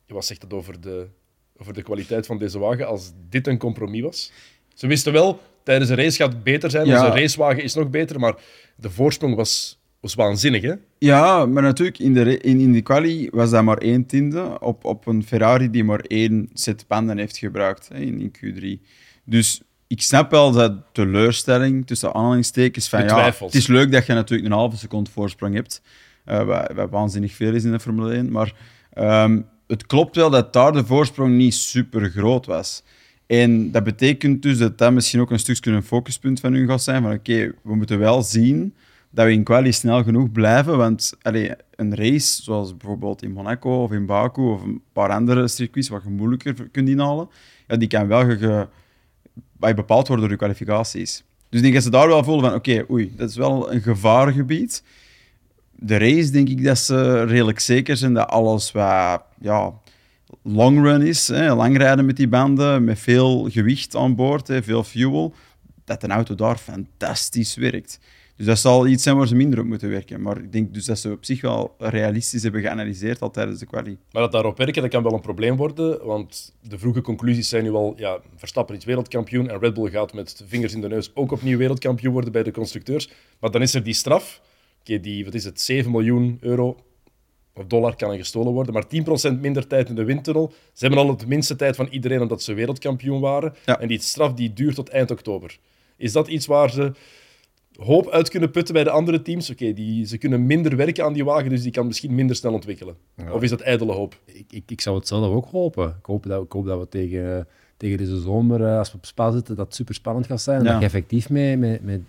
wat 0.06 0.24
zegt 0.26 0.40
dat 0.40 0.52
over 0.52 0.80
de, 0.80 1.06
over 1.56 1.72
de 1.72 1.82
kwaliteit 1.82 2.26
van 2.26 2.38
deze 2.38 2.58
wagen 2.58 2.86
als 2.86 3.12
dit 3.28 3.46
een 3.46 3.58
compromis 3.58 4.00
was? 4.00 4.32
Ze 4.74 4.86
wisten 4.86 5.12
wel, 5.12 5.40
tijdens 5.68 5.90
een 5.90 5.96
race 5.96 6.16
gaat 6.16 6.32
het 6.32 6.42
beter 6.42 6.70
zijn. 6.70 6.86
Ja. 6.86 7.04
Onze 7.04 7.20
racewagen 7.20 7.62
is 7.62 7.74
nog 7.74 7.90
beter, 7.90 8.20
maar 8.20 8.34
de 8.76 8.90
voorsprong 8.90 9.34
was, 9.34 9.78
was 10.00 10.14
waanzinnig. 10.14 10.62
Hè? 10.62 10.72
Ja, 10.98 11.46
maar 11.46 11.62
natuurlijk, 11.62 11.98
in 11.98 12.14
de, 12.14 12.38
in, 12.38 12.60
in 12.60 12.72
de 12.72 12.80
quali 12.80 13.28
was 13.30 13.50
dat 13.50 13.64
maar 13.64 13.78
één 13.78 14.06
tiende 14.06 14.60
op, 14.60 14.84
op 14.84 15.06
een 15.06 15.24
Ferrari 15.24 15.70
die 15.70 15.84
maar 15.84 16.00
één 16.00 16.50
set 16.52 16.84
banden 16.86 17.18
heeft 17.18 17.36
gebruikt 17.36 17.88
hè, 17.92 17.98
in, 17.98 18.20
in 18.20 18.32
Q3. 18.36 18.86
Dus 19.24 19.62
ik 19.86 20.02
snap 20.02 20.30
wel 20.30 20.52
dat 20.52 20.72
teleurstelling 20.92 21.86
tussen 21.86 22.14
aanhalingstekens 22.14 22.88
van 22.88 23.04
ja, 23.04 23.32
het 23.38 23.54
is 23.54 23.66
leuk 23.66 23.92
dat 23.92 24.06
je 24.06 24.12
natuurlijk 24.12 24.48
een 24.48 24.58
halve 24.58 24.76
seconde 24.76 25.10
voorsprong 25.10 25.54
hebt, 25.54 25.82
wat, 26.24 26.72
wat 26.74 26.90
waanzinnig 26.90 27.32
veel 27.32 27.54
is 27.54 27.64
in 27.64 27.72
de 27.72 27.80
Formule 27.80 28.14
1, 28.14 28.30
maar 28.30 28.52
ehm, 28.92 29.40
het 29.66 29.86
klopt 29.86 30.16
wel 30.16 30.30
dat 30.30 30.52
daar 30.52 30.72
de 30.72 30.84
voorsprong 30.84 31.36
niet 31.36 31.54
super 31.54 32.10
groot 32.10 32.46
was. 32.46 32.82
En 33.28 33.70
dat 33.70 33.84
betekent 33.84 34.42
dus 34.42 34.58
dat 34.58 34.78
dat 34.78 34.92
misschien 34.92 35.20
ook 35.20 35.30
een 35.30 35.38
stukje 35.38 35.70
een 35.70 35.82
focuspunt 35.82 36.40
van 36.40 36.52
hun 36.52 36.68
gaat 36.68 36.82
zijn. 36.82 37.02
Van 37.02 37.12
oké, 37.12 37.52
we 37.62 37.74
moeten 37.76 37.98
wel 37.98 38.22
zien 38.22 38.74
dat 39.10 39.26
we 39.26 39.32
in 39.32 39.44
quali 39.44 39.72
snel 39.72 40.02
genoeg 40.02 40.32
blijven. 40.32 40.76
Want 40.76 41.12
een 41.22 41.94
race, 41.94 42.42
zoals 42.42 42.76
bijvoorbeeld 42.76 43.22
in 43.22 43.32
Monaco 43.32 43.82
of 43.82 43.92
in 43.92 44.06
Baku 44.06 44.40
of 44.40 44.62
een 44.62 44.82
paar 44.92 45.10
andere 45.10 45.48
circuits 45.48 45.88
waar 45.88 46.00
je 46.04 46.10
moeilijker 46.10 46.68
kunt 46.72 46.88
inhalen, 46.88 47.28
ja, 47.66 47.76
die 47.76 47.88
kan 47.88 48.06
wel 48.06 48.24
ge, 48.24 48.66
bepaald 49.58 50.08
worden 50.08 50.20
door 50.20 50.30
je 50.30 50.36
kwalificaties. 50.36 51.24
Dus 51.48 51.58
ik 51.58 51.62
denk 51.62 51.74
dat 51.74 51.82
ze 51.82 51.90
daar 51.90 52.08
wel 52.08 52.24
voelen 52.24 52.44
van 52.44 52.54
oké, 52.54 52.84
oei, 52.90 53.12
dat 53.16 53.28
is 53.28 53.36
wel 53.36 53.72
een 53.72 53.82
gevaargebied. 53.82 54.82
De 55.70 55.96
race 55.96 56.30
denk 56.30 56.48
ik 56.48 56.64
dat 56.64 56.78
ze 56.78 57.24
redelijk 57.24 57.60
zeker 57.60 57.96
zijn 57.96 58.14
dat 58.14 58.28
alles 58.28 58.72
wat 58.72 59.22
ja, 59.40 59.72
long 60.42 60.82
run 60.82 61.02
is, 61.02 61.28
hè, 61.28 61.54
lang 61.54 61.76
rijden 61.76 62.06
met 62.06 62.16
die 62.16 62.28
banden, 62.28 62.84
met 62.84 62.98
veel 62.98 63.48
gewicht 63.50 63.96
aan 63.96 64.14
boord, 64.14 64.48
hè, 64.48 64.62
veel 64.62 64.84
fuel, 64.84 65.34
dat 65.84 66.02
een 66.02 66.10
auto 66.10 66.34
daar 66.34 66.56
fantastisch 66.56 67.56
werkt. 67.56 67.98
Dus 68.38 68.46
dat 68.46 68.58
zal 68.58 68.86
iets 68.86 69.02
zijn 69.02 69.16
waar 69.16 69.26
ze 69.26 69.34
minder 69.34 69.58
op 69.58 69.64
moeten 69.64 69.88
werken. 69.88 70.22
Maar 70.22 70.38
ik 70.38 70.52
denk 70.52 70.74
dus 70.74 70.84
dat 70.84 70.98
ze 70.98 71.10
op 71.10 71.24
zich 71.24 71.40
wel 71.40 71.74
realistisch 71.78 72.42
hebben 72.42 72.60
geanalyseerd 72.60 73.20
al 73.20 73.30
tijdens 73.30 73.58
de 73.58 73.66
quali. 73.66 73.98
Maar 74.12 74.22
dat 74.22 74.32
daarop 74.32 74.58
werken, 74.58 74.82
dat 74.82 74.90
kan 74.90 75.02
wel 75.02 75.12
een 75.12 75.20
probleem 75.20 75.56
worden. 75.56 76.06
Want 76.06 76.54
de 76.68 76.78
vroege 76.78 77.00
conclusies 77.00 77.48
zijn 77.48 77.62
nu 77.62 77.72
al... 77.72 77.94
Ja, 77.96 78.20
Verstappen 78.36 78.76
is 78.76 78.84
wereldkampioen 78.84 79.48
en 79.50 79.58
Red 79.58 79.74
Bull 79.74 79.90
gaat 79.90 80.12
met 80.12 80.42
vingers 80.46 80.74
in 80.74 80.80
de 80.80 80.88
neus 80.88 81.10
ook 81.14 81.32
opnieuw 81.32 81.58
wereldkampioen 81.58 82.12
worden 82.12 82.32
bij 82.32 82.42
de 82.42 82.50
constructeurs. 82.50 83.10
Maar 83.40 83.50
dan 83.50 83.62
is 83.62 83.74
er 83.74 83.82
die 83.82 83.94
straf. 83.94 84.40
Die, 84.82 85.24
wat 85.24 85.34
is 85.34 85.44
het, 85.44 85.60
7 85.60 85.90
miljoen 85.90 86.38
euro 86.40 86.76
of 87.58 87.66
dollar 87.66 87.96
kan 87.96 88.10
er 88.10 88.16
gestolen 88.18 88.52
worden. 88.52 88.72
Maar 88.74 88.84
10% 89.34 89.40
minder 89.40 89.66
tijd 89.66 89.88
in 89.88 89.94
de 89.94 90.04
windtunnel. 90.04 90.52
Ze 90.72 90.86
hebben 90.86 91.04
al 91.04 91.08
het 91.10 91.26
minste 91.26 91.56
tijd 91.56 91.76
van 91.76 91.88
iedereen 91.90 92.20
omdat 92.20 92.42
ze 92.42 92.54
wereldkampioen 92.54 93.20
waren. 93.20 93.54
Ja. 93.64 93.80
En 93.80 93.88
die 93.88 94.00
straf 94.00 94.34
die 94.34 94.52
duurt 94.52 94.74
tot 94.74 94.88
eind 94.88 95.10
oktober. 95.10 95.58
Is 95.96 96.12
dat 96.12 96.28
iets 96.28 96.46
waar 96.46 96.70
ze 96.70 96.92
hoop 97.78 98.08
uit 98.08 98.28
kunnen 98.28 98.50
putten 98.50 98.74
bij 98.74 98.84
de 98.84 98.90
andere 98.90 99.22
teams. 99.22 99.50
Oké, 99.50 99.72
die 99.72 100.06
ze 100.06 100.18
kunnen 100.18 100.46
minder 100.46 100.76
werken 100.76 101.04
aan 101.04 101.12
die 101.12 101.24
wagen, 101.24 101.50
dus 101.50 101.62
die 101.62 101.72
kan 101.72 101.86
misschien 101.86 102.14
minder 102.14 102.36
snel 102.36 102.52
ontwikkelen. 102.52 102.96
Of 103.30 103.42
is 103.42 103.50
dat 103.50 103.60
ijdele 103.60 103.92
hoop? 103.92 104.18
Ik, 104.24 104.44
ik, 104.50 104.62
ik 104.66 104.80
zou 104.80 104.96
het 104.96 105.08
zelf 105.08 105.34
ook 105.34 105.46
hopen. 105.50 105.88
Ik 105.98 106.06
hoop 106.06 106.26
dat, 106.26 106.44
ik 106.44 106.52
hoop 106.52 106.66
dat 106.66 106.78
we 106.78 106.88
tegen, 106.88 107.48
tegen 107.76 107.98
deze 107.98 108.20
zomer, 108.20 108.64
eh, 108.64 108.78
als 108.78 108.90
we 108.92 108.96
op 108.96 109.06
spa 109.06 109.30
zitten, 109.30 109.56
dat 109.56 109.66
het 109.66 109.74
super 109.74 109.94
spannend 109.94 110.26
gaat 110.26 110.40
zijn. 110.40 110.58
En 110.58 110.64
Ja. 110.64 110.70
Dat 110.70 110.80
je 110.80 110.86
effectief 110.86 111.30
mee 111.30 111.56
met, 111.56 111.82
met 111.82 112.00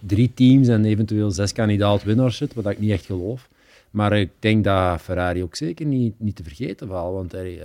drie 0.00 0.34
teams 0.34 0.68
en 0.68 0.84
eventueel 0.84 1.30
zes 1.30 1.52
kandidaat 1.52 2.02
winnaars 2.02 2.36
zit, 2.36 2.54
wat 2.54 2.66
ik 2.66 2.78
niet 2.78 2.90
echt 2.90 3.06
geloof. 3.06 3.48
Maar 3.90 4.18
ik 4.20 4.30
denk 4.38 4.64
dat 4.64 5.00
Ferrari 5.00 5.42
ook 5.42 5.54
zeker 5.56 5.86
niet, 5.86 6.20
niet 6.20 6.36
te 6.36 6.42
vergeten 6.42 6.88
valt. 6.88 7.14
Want 7.14 7.34
eh, 7.34 7.62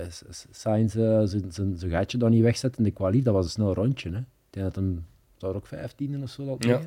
Sainz 0.51 0.95
eh, 0.95 1.21
zijn- 1.49 1.75
gaatje 1.79 2.17
dan 2.17 2.31
niet 2.31 2.41
wegzet 2.41 2.77
in 2.77 2.83
de 2.83 2.91
kwalie, 2.91 3.21
dat 3.23 3.33
was 3.33 3.45
een 3.45 3.51
snel 3.51 3.73
rondje. 3.73 4.09
Hè. 4.11 4.17
Ik 4.17 4.25
denk 4.49 4.65
dat 4.65 4.75
hem, 4.75 5.05
zou 5.37 5.51
er 5.51 5.57
ook 5.57 5.67
15 5.67 6.23
of 6.23 6.29
zo 6.29 6.45
dat 6.45 6.63
Ja. 6.63 6.81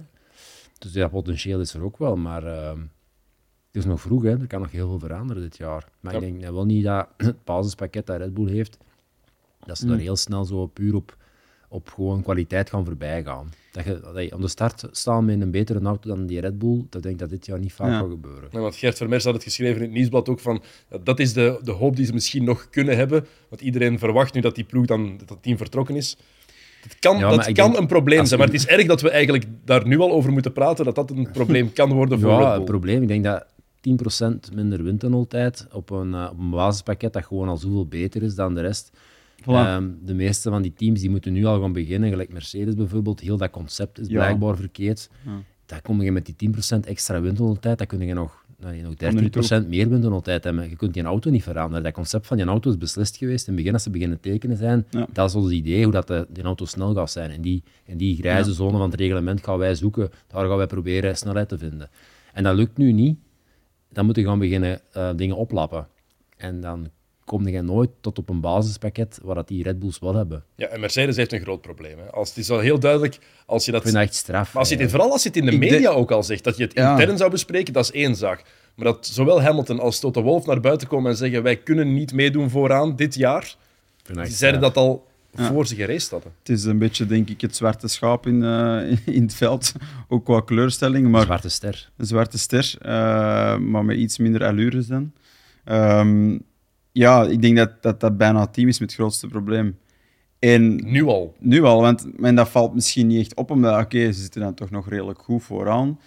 Dus 0.78 0.92
dat 0.92 1.10
potentieel 1.10 1.60
is 1.60 1.74
er 1.74 1.82
ook 1.82 1.98
wel, 1.98 2.16
maar 2.16 2.44
ehm, 2.46 2.80
het 3.66 3.76
is 3.76 3.84
nog 3.84 4.00
vroeg, 4.00 4.22
hè. 4.22 4.30
er 4.40 4.46
kan 4.46 4.60
nog 4.60 4.70
heel 4.70 4.88
veel 4.88 4.98
veranderen 4.98 5.42
dit 5.42 5.56
jaar. 5.56 5.88
Maar 6.00 6.12
Ja. 6.12 6.20
ik 6.20 6.40
denk 6.40 6.52
wel 6.52 6.64
niet 6.64 6.84
dat 6.84 7.08
het 7.16 7.44
basispakket 7.44 8.06
dat 8.06 8.16
Red 8.16 8.34
Bull 8.34 8.48
heeft, 8.50 8.78
dat 9.64 9.78
ze 9.78 9.86
daar 9.86 9.98
heel 9.98 10.16
snel 10.16 10.44
zo 10.44 10.66
puur 10.66 10.94
op, 10.94 11.16
op 11.68 11.88
gewoon 11.94 12.22
kwaliteit 12.22 12.70
gaan 12.70 12.84
voorbij 12.84 13.22
gaan. 13.24 13.50
Dat 13.72 13.84
je, 13.84 14.00
dat 14.14 14.22
je 14.22 14.32
aan 14.34 14.40
de 14.40 14.48
start 14.48 14.84
staan 14.90 15.24
met 15.24 15.40
een 15.40 15.50
betere 15.50 15.80
auto 15.80 16.08
dan 16.08 16.26
die 16.26 16.40
Red 16.40 16.58
Bull, 16.58 16.84
dat 16.90 17.02
denk 17.02 17.14
ik 17.14 17.20
dat 17.20 17.30
dit 17.30 17.46
jaar 17.46 17.58
niet 17.58 17.72
vaak 17.72 17.88
Ja. 17.90 17.98
gaat 17.98 18.10
gebeuren. 18.10 18.48
Ja, 18.52 18.58
want 18.60 18.74
Gert 18.76 18.96
Vermeers 18.96 19.24
had 19.24 19.34
het 19.34 19.42
geschreven 19.42 19.76
in 19.76 19.82
het 19.82 19.92
nieuwsblad 19.92 20.28
ook 20.28 20.40
van 20.40 20.62
ja, 20.90 20.98
dat 21.04 21.18
is 21.18 21.32
de, 21.32 21.60
de 21.62 21.70
hoop 21.72 21.96
die 21.96 22.06
ze 22.06 22.12
misschien 22.12 22.44
nog 22.44 22.70
kunnen 22.70 22.96
hebben. 22.96 23.26
Want 23.48 23.60
iedereen 23.62 23.98
verwacht 23.98 24.34
nu 24.34 24.40
dat 24.40 24.54
die 24.54 24.64
ploeg 24.64 24.86
dan, 24.86 25.16
dat 25.18 25.28
het 25.28 25.42
team 25.42 25.56
vertrokken 25.56 25.96
is. 25.96 26.16
Dat 26.82 26.98
kan, 26.98 27.18
Ja, 27.18 27.28
dat 27.30 27.44
kan 27.44 27.54
denk- 27.54 27.76
een 27.76 27.86
probleem 27.86 28.24
zijn, 28.24 28.38
maar 28.40 28.48
het 28.48 28.56
is 28.56 28.66
erg 28.66 28.86
dat 28.86 29.00
we 29.00 29.10
eigenlijk 29.10 29.44
daar 29.64 29.86
nu 29.86 29.98
al 29.98 30.12
over 30.12 30.32
moeten 30.32 30.52
praten, 30.52 30.84
dat 30.84 30.94
dat 30.94 31.10
een 31.10 31.28
probleem 31.38 31.72
kan 31.72 31.92
worden 31.92 32.20
voor 32.20 32.30
Ja, 32.30 32.36
Red 32.38 32.46
het 32.46 32.56
Bull. 32.56 32.64
probleem, 32.64 33.02
ik 33.02 33.08
denk 33.08 33.24
dat 33.24 33.46
10% 33.80 34.54
minder 34.54 34.82
windtunneltijd 34.82 35.66
op 35.72 35.90
een, 35.90 36.14
eh, 36.14 36.28
op 36.32 36.38
een 36.38 36.50
basispakket 36.50 37.12
dat 37.12 37.24
gewoon 37.24 37.48
al 37.48 37.56
zoveel 37.56 37.86
beter 37.86 38.22
is 38.22 38.34
dan 38.34 38.54
de 38.54 38.60
rest. 38.60 38.90
Voilà. 39.46 39.66
Ehm, 39.66 39.88
de 40.04 40.14
meeste 40.14 40.50
van 40.50 40.62
die 40.62 40.72
teams 40.72 41.00
die 41.00 41.10
moeten 41.10 41.32
nu 41.32 41.44
al 41.44 41.60
gaan 41.60 41.72
beginnen, 41.72 42.10
gelijk 42.10 42.32
Mercedes 42.32 42.74
bijvoorbeeld. 42.74 43.20
Heel 43.20 43.36
dat 43.36 43.50
concept 43.50 43.98
is 43.98 44.06
Ja. 44.08 44.12
blijkbaar 44.14 44.56
verkeerd. 44.56 45.10
Ja. 45.24 45.30
Daar 45.66 45.82
kom 45.82 46.02
je 46.02 46.12
met 46.12 46.26
die 46.26 46.34
10% 46.36 46.86
extra 46.86 47.20
windtunneltijd, 47.20 47.78
dan 47.78 47.86
kun 47.86 48.00
je 48.06 48.14
nog, 48.14 48.44
nou, 48.58 48.76
nog 48.82 48.94
er 48.98 49.14
niet 49.14 49.32
30% 49.64 49.68
meer 49.68 49.88
windtunneltijd 49.88 50.44
hebben. 50.44 50.68
Je 50.68 50.76
kunt 50.76 50.94
die 50.94 51.02
auto 51.02 51.30
niet 51.30 51.42
veranderen. 51.42 51.82
Dat 51.84 51.92
concept 51.92 52.26
van 52.26 52.36
die 52.36 52.46
auto 52.46 52.70
is 52.70 52.78
beslist 52.78 53.16
geweest 53.16 53.46
in 53.46 53.52
het 53.52 53.56
begin 53.56 53.72
als 53.74 53.82
ze 53.82 53.90
beginnen 53.90 54.20
tekenen 54.20 54.56
zijn. 54.56 54.86
Ja. 54.90 55.06
Dat 55.12 55.28
is 55.28 55.34
ons 55.34 55.50
idee, 55.50 55.82
hoe 55.82 55.92
dat 55.92 56.06
de, 56.06 56.26
die 56.30 56.42
auto 56.42 56.64
snel 56.64 56.94
gaat 56.94 57.10
zijn. 57.10 57.30
In 57.30 57.42
die, 57.42 57.62
in 57.84 57.96
die 57.96 58.16
grijze 58.16 58.52
zone 58.52 58.70
van 58.78 58.90
het 58.90 58.94
reglement 59.00 59.44
gaan 59.44 59.58
wij 59.58 59.74
zoeken. 59.74 60.10
Daar 60.26 60.46
gaan 60.46 60.56
wij 60.56 60.66
proberen 60.66 61.16
snelheid 61.16 61.48
te 61.48 61.58
vinden. 61.58 61.90
En 62.32 62.42
dat 62.42 62.56
lukt 62.56 62.76
nu 62.76 62.92
niet. 62.92 63.18
Dan 63.92 64.06
moet 64.06 64.16
je 64.16 64.24
gaan 64.24 64.38
beginnen 64.38 64.80
eh, 64.92 65.10
dingen 65.16 65.36
oplappen. 65.36 65.86
En 66.36 66.60
dan 66.60 66.88
kom 67.26 67.48
je 67.48 67.62
nooit 67.62 67.90
tot 68.00 68.18
op 68.18 68.28
een 68.28 68.40
basispakket 68.40 69.18
waar 69.22 69.34
dat 69.34 69.48
die 69.48 69.62
Red 69.62 69.78
Bulls 69.78 69.98
wel 69.98 70.14
hebben. 70.14 70.44
Ja, 70.54 70.66
en 70.66 70.80
Mercedes 70.80 71.16
heeft 71.16 71.32
een 71.32 71.40
groot 71.40 71.60
probleem. 71.60 71.98
Hè. 71.98 72.10
Als, 72.12 72.28
het 72.28 72.38
is 72.38 72.50
al 72.50 72.58
heel 72.58 72.78
duidelijk, 72.78 73.18
als 73.46 73.64
je 73.64 73.70
dat... 73.70 73.80
Ik 73.80 73.86
vind 73.86 73.98
dat 73.98 74.06
echt 74.08 74.16
straf. 74.18 74.52
Maar 74.52 74.62
als 74.62 74.68
je 74.70 74.76
het, 74.76 74.90
vooral 74.90 75.12
als 75.12 75.22
je 75.22 75.28
het 75.28 75.38
in 75.38 75.46
de 75.46 75.58
media 75.58 75.90
ook 75.90 76.10
al 76.10 76.22
zegt, 76.22 76.44
dat 76.44 76.56
je 76.56 76.62
het 76.64 76.72
Ja. 76.74 76.90
intern 76.98 77.16
zou 77.16 77.30
bespreken, 77.30 77.72
dat 77.72 77.84
is 77.84 77.90
één 77.90 78.14
zaak. 78.16 78.42
Maar 78.74 78.84
dat 78.86 79.06
zowel 79.06 79.42
Hamilton 79.42 79.80
als 79.80 80.00
Toto 80.00 80.22
Wolff 80.22 80.46
naar 80.46 80.60
buiten 80.60 80.88
komen 80.88 81.10
en 81.10 81.16
zeggen 81.16 81.42
wij 81.42 81.56
kunnen 81.56 81.94
niet 81.94 82.12
meedoen 82.12 82.50
vooraan 82.50 82.96
dit 82.96 83.14
jaar, 83.14 83.56
die 84.12 84.26
zeiden 84.26 84.60
dat 84.60 84.76
al 84.76 85.06
Ja. 85.36 85.46
voor 85.52 85.66
ze 85.66 85.74
geraced 85.74 86.10
hadden. 86.10 86.32
Het 86.38 86.48
is 86.48 86.64
een 86.64 86.78
beetje, 86.78 87.06
denk 87.06 87.28
ik, 87.28 87.40
het 87.40 87.56
zwarte 87.56 87.88
schaap 87.88 88.26
in, 88.26 88.42
eh, 88.44 88.96
in 89.16 89.22
het 89.22 89.34
veld. 89.34 89.72
Ook 90.08 90.24
qua 90.24 90.40
kleurstelling, 90.40 91.08
maar 91.08 91.22
Zwarte 91.22 91.48
ster. 91.48 91.90
een 91.96 92.06
zwarte 92.06 92.38
ster, 92.38 92.74
eh, 92.80 92.90
maar 93.58 93.84
met 93.84 93.96
iets 93.96 94.18
minder 94.18 94.44
allures 94.44 94.86
dan. 94.86 95.12
Ehm, 95.64 96.38
ja, 96.96 97.24
ik 97.24 97.42
denk 97.42 97.56
dat, 97.56 97.82
dat 97.82 98.00
dat 98.00 98.16
bijna 98.16 98.40
het 98.40 98.52
team 98.52 98.68
is 98.68 98.78
met 98.80 98.90
het 98.90 98.98
grootste 98.98 99.26
probleem. 99.26 99.78
En 100.38 100.74
Nu 100.76 101.04
al. 101.04 101.34
nu 101.38 101.62
al, 101.62 101.80
want 101.80 102.06
en 102.22 102.34
dat 102.34 102.48
valt 102.48 102.74
misschien 102.74 103.06
niet 103.06 103.20
echt 103.20 103.34
op, 103.34 103.50
omdat 103.50 103.80
oké, 103.84 104.12
ze 104.12 104.20
zitten 104.20 104.40
dan 104.40 104.54
toch 104.54 104.70
nog 104.70 104.88
redelijk 104.88 105.18
goed 105.18 105.42
vooraan. 105.42 106.00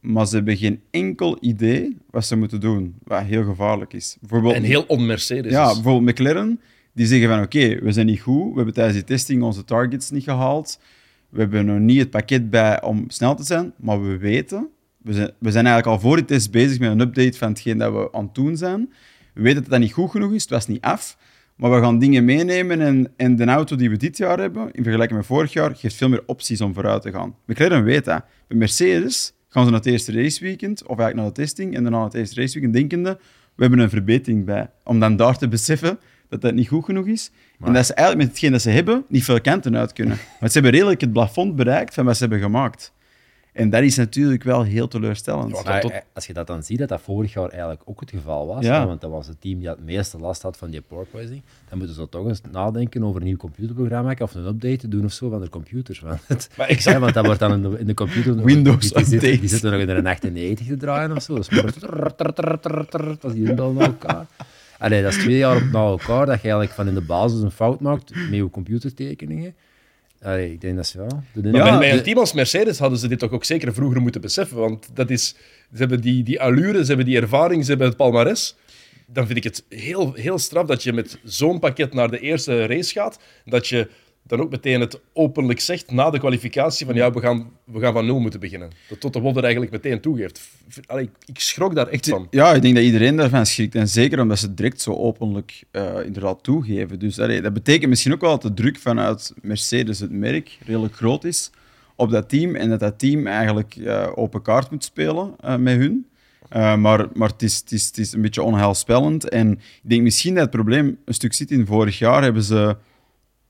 Maar 0.00 0.26
ze 0.26 0.34
hebben 0.34 0.56
geen 0.56 0.80
enkel 0.90 1.36
idee 1.40 1.96
wat 2.10 2.24
ze 2.24 2.36
moeten 2.36 2.60
doen, 2.60 2.94
wat 3.04 3.22
heel 3.22 3.44
gevaarlijk 3.44 3.92
is. 3.92 4.16
Bijvoorbeeld, 4.20 4.54
En 4.54 4.62
heel 4.62 4.84
on-Mercedes. 4.86 5.52
ja, 5.52 5.72
bijvoorbeeld 5.72 6.18
McLaren, 6.18 6.60
die 6.92 7.06
zeggen 7.06 7.28
van 7.28 7.42
oké, 7.42 7.80
we 7.80 7.92
zijn 7.92 8.06
niet 8.06 8.20
goed, 8.20 8.50
we 8.50 8.56
hebben 8.56 8.74
tijdens 8.74 8.96
die 8.96 9.06
testing 9.06 9.42
onze 9.42 9.64
targets 9.64 10.10
niet 10.10 10.24
gehaald, 10.24 10.80
we 11.28 11.40
hebben 11.40 11.66
nog 11.66 11.78
niet 11.78 11.98
het 11.98 12.10
pakket 12.10 12.50
bij 12.50 12.82
om 12.82 13.04
snel 13.08 13.34
te 13.34 13.44
zijn, 13.44 13.72
maar 13.76 14.02
we 14.02 14.18
weten, 14.18 14.68
we 14.98 15.12
zijn, 15.12 15.30
we 15.38 15.50
zijn 15.50 15.66
eigenlijk 15.66 15.96
al 15.96 16.08
voor 16.08 16.16
die 16.16 16.24
test 16.24 16.50
bezig 16.50 16.78
met 16.78 16.90
een 16.90 17.00
update 17.00 17.38
van 17.38 17.48
hetgeen 17.48 17.78
dat 17.78 17.92
we 17.92 18.12
aan 18.12 18.24
het 18.24 18.34
doen 18.34 18.56
zijn. 18.56 18.92
We 19.32 19.42
weten 19.42 19.62
dat 19.62 19.70
dat 19.70 19.80
niet 19.80 19.92
goed 19.92 20.10
genoeg 20.10 20.32
is, 20.32 20.42
het 20.42 20.50
was 20.50 20.66
niet 20.66 20.80
af, 20.82 21.16
maar 21.56 21.70
we 21.70 21.80
gaan 21.80 21.98
dingen 21.98 22.24
meenemen 22.24 22.80
en, 22.80 23.12
en 23.16 23.36
de 23.36 23.44
auto 23.44 23.76
die 23.76 23.90
we 23.90 23.96
dit 23.96 24.16
jaar 24.16 24.38
hebben, 24.38 24.72
in 24.72 24.82
vergelijking 24.82 25.18
met 25.18 25.28
vorig 25.28 25.52
jaar, 25.52 25.76
geeft 25.76 25.94
veel 25.94 26.08
meer 26.08 26.22
opties 26.26 26.60
om 26.60 26.74
vooruit 26.74 27.02
te 27.02 27.10
gaan. 27.10 27.34
McLaren 27.46 27.84
weet 27.84 28.04
dat. 28.04 28.24
Bij 28.48 28.58
Mercedes 28.58 29.32
gaan 29.48 29.64
ze 29.64 29.70
naar 29.70 29.80
het 29.80 29.88
eerste 29.88 30.12
raceweekend, 30.12 30.82
of 30.82 30.98
eigenlijk 30.98 31.16
naar 31.16 31.26
de 31.26 31.32
testing, 31.32 31.76
en 31.76 31.82
dan 31.82 31.92
naar 31.92 32.04
het 32.04 32.14
eerste 32.14 32.40
raceweekend 32.40 32.74
denkende, 32.74 33.18
we 33.54 33.62
hebben 33.62 33.78
een 33.78 33.90
verbetering 33.90 34.44
bij. 34.44 34.70
Om 34.84 35.00
dan 35.00 35.16
daar 35.16 35.38
te 35.38 35.48
beseffen 35.48 35.98
dat 36.28 36.40
dat 36.40 36.54
niet 36.54 36.68
goed 36.68 36.84
genoeg 36.84 37.06
is. 37.06 37.30
En 37.64 37.72
dat 37.72 37.86
ze 37.86 37.94
eigenlijk 37.94 38.26
met 38.26 38.36
hetgeen 38.36 38.52
dat 38.52 38.62
ze 38.62 38.70
hebben, 38.70 39.04
niet 39.08 39.24
veel 39.24 39.40
kanten 39.40 39.76
uit 39.76 39.92
kunnen. 39.92 40.18
Want 40.40 40.52
ze 40.52 40.58
hebben 40.58 40.72
redelijk 40.72 41.00
het 41.00 41.12
plafond 41.12 41.56
bereikt 41.56 41.94
van 41.94 42.04
wat 42.04 42.16
ze 42.16 42.22
hebben 42.22 42.40
gemaakt. 42.40 42.92
En 43.52 43.70
dat 43.70 43.82
is 43.82 43.96
natuurlijk 43.96 44.42
wel 44.42 44.62
heel 44.62 44.88
teleurstellend. 44.88 45.56
Ja, 45.56 45.62
Maar 45.62 45.80
tot- 45.80 45.90
eh, 45.90 45.98
als 46.12 46.26
je 46.26 46.32
dat 46.32 46.46
dan 46.46 46.62
ziet, 46.62 46.78
dat 46.78 46.88
dat 46.88 47.00
vorig 47.00 47.32
jaar 47.32 47.48
eigenlijk 47.48 47.80
ook 47.84 48.00
het 48.00 48.10
geval 48.10 48.46
was, 48.46 48.64
Ja. 48.64 48.80
hè, 48.80 48.86
want 48.86 49.00
dat 49.00 49.10
was 49.10 49.26
het 49.26 49.40
team 49.40 49.58
die 49.58 49.68
het 49.68 49.84
meeste 49.84 50.18
last 50.18 50.42
had 50.42 50.56
van 50.56 50.70
die 50.70 50.80
porpoising, 50.80 51.42
dan 51.68 51.78
moeten 51.78 51.96
ze 51.96 52.08
toch 52.08 52.26
eens 52.26 52.40
nadenken 52.52 53.04
over 53.04 53.20
een 53.20 53.26
nieuw 53.26 53.36
computerprogramma 53.36 54.14
of 54.18 54.34
een 54.34 54.46
update 54.46 54.88
doen 54.88 55.04
of 55.04 55.12
zo 55.12 55.28
van 55.30 55.40
de 55.40 55.48
computers. 55.48 56.00
Want, 56.00 56.20
het, 56.26 56.48
Maar 56.56 56.68
exact. 56.68 56.96
ja, 56.96 57.02
want 57.02 57.14
dat 57.14 57.24
wordt 57.24 57.40
dan 57.40 57.52
in 57.52 57.62
de, 57.70 57.78
in 57.78 57.86
de 57.86 57.94
computer... 57.94 58.44
Windows 58.44 58.92
die, 58.92 58.98
update. 59.14 59.38
die 59.40 59.48
zitten 59.48 59.70
nog 59.70 59.80
in 59.80 59.86
de 59.86 60.08
98 60.10 60.66
te 60.66 60.76
draaien 60.76 61.16
of 61.16 61.22
zo. 61.22 61.34
Dus 61.34 61.48
dat 61.48 63.24
is 63.24 63.32
die 63.32 63.54
bel 63.54 63.72
naar 63.72 63.84
elkaar. 63.86 64.26
Allee, 64.78 65.02
dat 65.02 65.12
is 65.12 65.18
twee 65.18 65.36
jaar 65.36 65.56
op 65.56 65.62
na 65.72 65.78
elkaar 65.84 66.26
dat 66.26 66.34
je 66.36 66.42
eigenlijk 66.42 66.72
van 66.72 66.88
in 66.88 66.94
de 66.94 67.00
basis 67.00 67.40
een 67.40 67.50
fout 67.50 67.80
maakt 67.80 68.14
met 68.14 68.34
je 68.34 68.50
computertekeningen. 68.50 69.54
Allee, 70.22 70.52
ik 70.52 70.60
denk 70.60 70.76
dat 70.76 70.84
is 70.84 70.92
ja... 70.92 71.06
De, 71.32 71.42
Maar 71.50 71.54
Ja, 71.54 71.70
bij, 71.70 71.78
bij 71.78 71.90
de- 71.90 71.96
een 71.96 72.02
team 72.02 72.18
als 72.18 72.32
Mercedes 72.32 72.78
hadden 72.78 72.98
ze 72.98 73.08
dit 73.08 73.18
toch 73.18 73.30
ook 73.30 73.44
zeker 73.44 73.74
vroeger 73.74 74.00
moeten 74.00 74.20
beseffen. 74.20 74.56
Want 74.56 74.88
dat 74.94 75.10
is, 75.10 75.28
ze 75.72 75.78
hebben 75.78 76.00
die, 76.00 76.22
die 76.22 76.40
allure, 76.40 76.80
ze 76.80 76.86
hebben 76.86 77.06
die 77.06 77.16
ervaring, 77.20 77.62
ze 77.64 77.68
hebben 77.70 77.86
het 77.88 77.96
palmares. 77.96 78.56
Dan 79.06 79.26
vind 79.26 79.38
ik 79.38 79.44
het 79.44 79.64
heel, 79.68 80.12
heel 80.14 80.38
straf 80.38 80.66
dat 80.66 80.82
je 80.82 80.92
met 80.92 81.18
zo'n 81.24 81.58
pakket 81.58 81.94
naar 81.94 82.10
de 82.10 82.18
eerste 82.18 82.66
race 82.66 82.92
gaat. 82.92 83.18
Dat 83.44 83.66
je 83.68 83.88
dan 84.22 84.40
ook 84.40 84.50
meteen 84.50 84.80
het 84.80 85.00
openlijk 85.12 85.60
zegt 85.60 85.90
na 85.90 86.10
de 86.10 86.18
kwalificatie 86.18 86.86
van 86.86 86.94
ja, 86.94 87.12
we 87.12 87.20
gaan, 87.20 87.50
we 87.64 87.80
gaan 87.80 87.92
van 87.92 88.06
nul 88.06 88.20
moeten 88.20 88.40
beginnen. 88.40 88.70
Dat 88.88 89.00
Toto 89.00 89.20
Wolff 89.20 89.36
er 89.36 89.42
eigenlijk 89.42 89.72
meteen 89.72 90.00
toegeeft. 90.00 90.40
Allee, 90.86 91.04
ik, 91.04 91.10
ik 91.24 91.40
schrok 91.40 91.74
daar 91.74 91.86
echt 91.88 92.08
van. 92.08 92.26
Ja, 92.30 92.54
ik 92.54 92.62
denk 92.62 92.74
dat 92.74 92.84
iedereen 92.84 93.16
daarvan 93.16 93.46
schrikt. 93.46 93.74
En 93.74 93.88
zeker 93.88 94.20
omdat 94.20 94.38
ze 94.38 94.46
het 94.46 94.56
direct 94.56 94.80
zo 94.80 94.94
openlijk 94.94 95.62
eh, 95.70 96.04
inderdaad 96.04 96.42
toegeven. 96.42 96.98
Dus 96.98 97.18
allee, 97.18 97.40
dat 97.40 97.52
betekent 97.52 97.88
misschien 97.88 98.12
ook 98.12 98.20
wel 98.20 98.30
dat 98.30 98.42
de 98.42 98.62
druk 98.62 98.78
vanuit 98.78 99.32
Mercedes, 99.42 100.00
het 100.00 100.10
merk, 100.10 100.58
redelijk 100.66 100.94
groot 100.94 101.24
is 101.24 101.50
op 101.96 102.10
dat 102.10 102.28
team. 102.28 102.54
En 102.54 102.68
dat 102.68 102.80
dat 102.80 102.98
team 102.98 103.26
eigenlijk 103.26 103.76
eh, 103.76 104.08
open 104.14 104.42
kaart 104.42 104.70
moet 104.70 104.84
spelen 104.84 105.34
eh, 105.40 105.56
met 105.56 105.76
hun. 105.76 106.06
Maar 106.78 107.08
maar 107.14 107.28
het, 107.28 107.42
is, 107.42 107.56
het, 107.56 107.72
is, 107.72 107.86
het 107.86 107.98
is 107.98 108.12
een 108.12 108.22
beetje 108.22 108.42
onheilspellend. 108.42 109.28
En 109.28 109.50
ik 109.52 109.90
denk 109.90 110.02
misschien 110.02 110.34
dat 110.34 110.42
het 110.42 110.50
probleem 110.50 110.98
een 111.04 111.14
stuk 111.14 111.32
zit 111.32 111.50
in 111.50 111.66
vorig 111.66 111.98
jaar. 111.98 112.22
Hebben 112.22 112.42
ze 112.42 112.76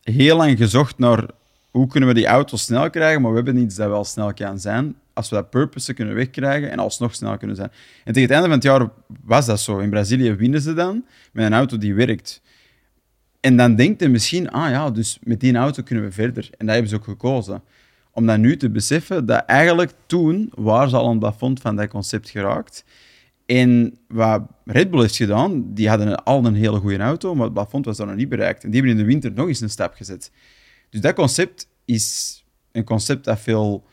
heel 0.02 0.36
lang 0.36 0.58
gezocht 0.58 0.98
naar 0.98 1.26
hoe 1.70 1.86
kunnen 1.86 2.08
we 2.08 2.14
die 2.14 2.26
auto 2.26 2.56
snel 2.56 2.90
krijgen, 2.90 3.22
maar 3.22 3.30
we 3.30 3.36
hebben 3.36 3.56
iets 3.56 3.74
dat 3.74 3.88
wel 3.88 4.04
snel 4.04 4.34
kan 4.34 4.60
zijn. 4.60 4.96
Als 5.12 5.28
we 5.28 5.36
dat 5.36 5.50
purpose 5.50 5.94
kunnen 5.94 6.14
wegkrijgen 6.14 6.70
en 6.70 6.78
alsnog 6.78 7.14
snel 7.14 7.36
kunnen 7.36 7.56
zijn. 7.56 7.70
En 8.04 8.12
tegen 8.12 8.22
het 8.22 8.30
einde 8.30 8.46
van 8.46 8.56
het 8.56 8.62
jaar 8.62 8.88
was 9.24 9.46
dat 9.46 9.60
zo. 9.60 9.78
In 9.78 9.90
Brazilië 9.90 10.34
winnen 10.34 10.60
ze 10.60 10.74
dan 10.74 11.04
met 11.32 11.46
een 11.46 11.52
auto 11.52 11.78
die 11.78 11.94
werkt. 11.94 12.42
En 13.40 13.56
dan 13.56 13.74
denkt 13.74 14.00
je 14.00 14.08
misschien, 14.08 14.50
ah 14.50 14.70
ja, 14.70 14.90
dus 14.90 15.18
met 15.22 15.40
die 15.40 15.56
auto 15.56 15.82
kunnen 15.82 16.04
we 16.04 16.12
verder. 16.12 16.50
En 16.58 16.66
dat 16.66 16.74
hebben 16.74 16.90
ze 16.90 16.96
ook 16.96 17.04
gekozen. 17.04 17.62
Om 18.10 18.26
dan 18.26 18.40
nu 18.40 18.56
te 18.56 18.70
beseffen 18.70 19.26
dat 19.26 19.44
eigenlijk 19.44 19.92
toen 20.06 20.52
waren 20.54 20.90
ze 20.90 20.96
al 20.96 21.10
het 21.10 21.18
plafond 21.18 21.60
van 21.60 21.76
dat 21.76 21.88
concept 21.88 22.30
geraakt. 22.30 22.84
En 23.58 23.98
wat 24.08 24.42
Red 24.64 24.90
Bull 24.90 25.00
heeft 25.00 25.16
gedaan, 25.16 25.74
die 25.74 25.88
hadden 25.88 26.24
al 26.24 26.44
een 26.44 26.54
hele 26.54 26.78
goede 26.78 26.98
auto, 26.98 27.34
maar 27.34 27.44
het 27.44 27.54
plafond 27.54 27.84
was 27.84 27.96
dan 27.96 28.06
nog 28.06 28.16
niet 28.16 28.28
bereikt. 28.28 28.64
En 28.64 28.70
die 28.70 28.80
hebben 28.80 28.98
in 28.98 29.04
de 29.04 29.10
winter 29.12 29.32
nog 29.32 29.48
eens 29.48 29.60
een 29.60 29.70
stap 29.70 29.94
gezet. 29.94 30.30
Dus 30.90 31.00
dat 31.00 31.14
concept 31.14 31.68
is 31.84 32.36
een 32.72 32.84
concept 32.84 33.24
dat 33.24 33.40
veel, 33.40 33.84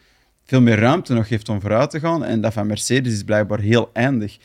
veel 0.44 0.62
meer 0.62 0.80
ruimte 0.80 1.14
nog 1.14 1.30
heeft 1.30 1.50
om 1.50 1.62
vooruit 1.62 1.90
te 1.90 2.00
gaan. 2.00 2.24
En 2.24 2.42
dat 2.42 2.54
van 2.54 2.68
Mercedes 2.68 3.14
is 3.14 3.24
blijkbaar 3.24 3.60
heel 3.60 3.90
eindig. 3.94 4.38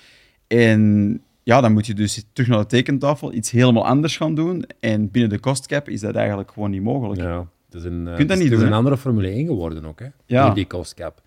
En 0.46 1.22
ja, 1.42 1.60
dan 1.60 1.72
moet 1.72 1.86
je 1.86 1.94
dus 1.94 2.24
terug 2.32 2.50
naar 2.50 2.58
de 2.58 2.66
tekentafel, 2.66 3.32
iets 3.32 3.50
helemaal 3.50 3.86
anders 3.86 4.16
gaan 4.16 4.34
doen. 4.34 4.64
En 4.80 5.10
binnen 5.10 5.30
de 5.30 5.40
cost-cap 5.40 5.88
is 5.88 6.00
dat 6.00 6.14
eigenlijk 6.14 6.50
gewoon 6.52 6.70
niet 6.70 6.82
mogelijk. 6.82 7.20
Ja, 7.20 7.48
het 7.66 7.74
is 7.74 7.84
een, 7.84 8.08
eh, 8.08 8.14
kunt 8.14 8.28
dat 8.28 8.38
niet 8.38 8.46
het 8.46 8.54
is 8.54 8.60
doen, 8.60 8.68
een 8.68 8.78
andere 8.78 8.96
Formule 8.96 9.30
1 9.30 9.46
geworden 9.46 9.84
ook, 9.84 9.98
hè? 9.98 10.08
Ja. 10.26 10.44
Door 10.46 10.54
die 10.54 10.66
cost 10.66 10.94
cap. 10.94 11.22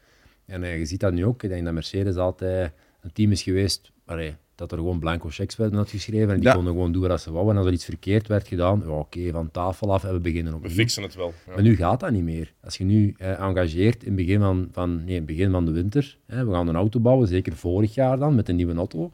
En 0.45 0.63
eh, 0.63 0.77
je 0.77 0.85
ziet 0.85 0.99
dat 0.99 1.13
nu 1.13 1.25
ook. 1.25 1.43
Ik 1.43 1.49
denk 1.49 1.65
dat 1.65 1.73
Mercedes 1.73 2.15
altijd 2.15 2.71
een 3.01 3.11
team 3.13 3.31
is 3.31 3.41
geweest 3.43 3.91
allee, 4.05 4.35
dat 4.55 4.71
er 4.71 4.77
gewoon 4.77 4.99
blanco 4.99 5.29
checks 5.29 5.55
werden 5.55 5.77
uitgeschreven 5.79 6.29
en 6.29 6.35
die 6.35 6.43
Ja. 6.47 6.53
konden 6.53 6.73
gewoon 6.73 6.91
doen 6.91 7.07
wat 7.07 7.21
ze 7.21 7.31
wouden. 7.31 7.51
En 7.53 7.57
als 7.57 7.67
er 7.67 7.73
iets 7.73 7.85
verkeerd 7.85 8.27
werd 8.27 8.47
gedaan, 8.47 8.81
ja, 8.85 8.91
oké, 8.91 9.31
van 9.31 9.51
tafel 9.51 9.93
af 9.93 10.03
en 10.03 10.13
we 10.13 10.19
beginnen 10.19 10.51
We 10.51 10.57
opnieuw. 10.57 10.73
fixen 10.75 11.03
het 11.03 11.15
wel. 11.15 11.33
Ja. 11.47 11.53
Maar 11.53 11.61
nu 11.63 11.75
gaat 11.75 11.99
dat 11.99 12.11
niet 12.11 12.23
meer. 12.23 12.53
Als 12.63 12.77
je 12.77 12.83
nu 12.83 13.13
eh, 13.17 13.39
engageert 13.39 14.01
in 14.03 14.07
het 14.07 14.15
begin 14.25 14.39
van, 14.39 14.67
van, 14.71 15.03
nee, 15.05 15.21
begin 15.21 15.51
van 15.51 15.65
de 15.65 15.71
winter, 15.71 16.17
hè, 16.25 16.45
we 16.45 16.51
gaan 16.51 16.67
een 16.67 16.75
auto 16.75 16.99
bouwen, 16.99 17.27
zeker 17.27 17.55
vorig 17.55 17.93
jaar 17.93 18.17
dan, 18.19 18.35
met 18.35 18.49
een 18.49 18.55
nieuwe 18.55 18.73
auto. 18.73 19.11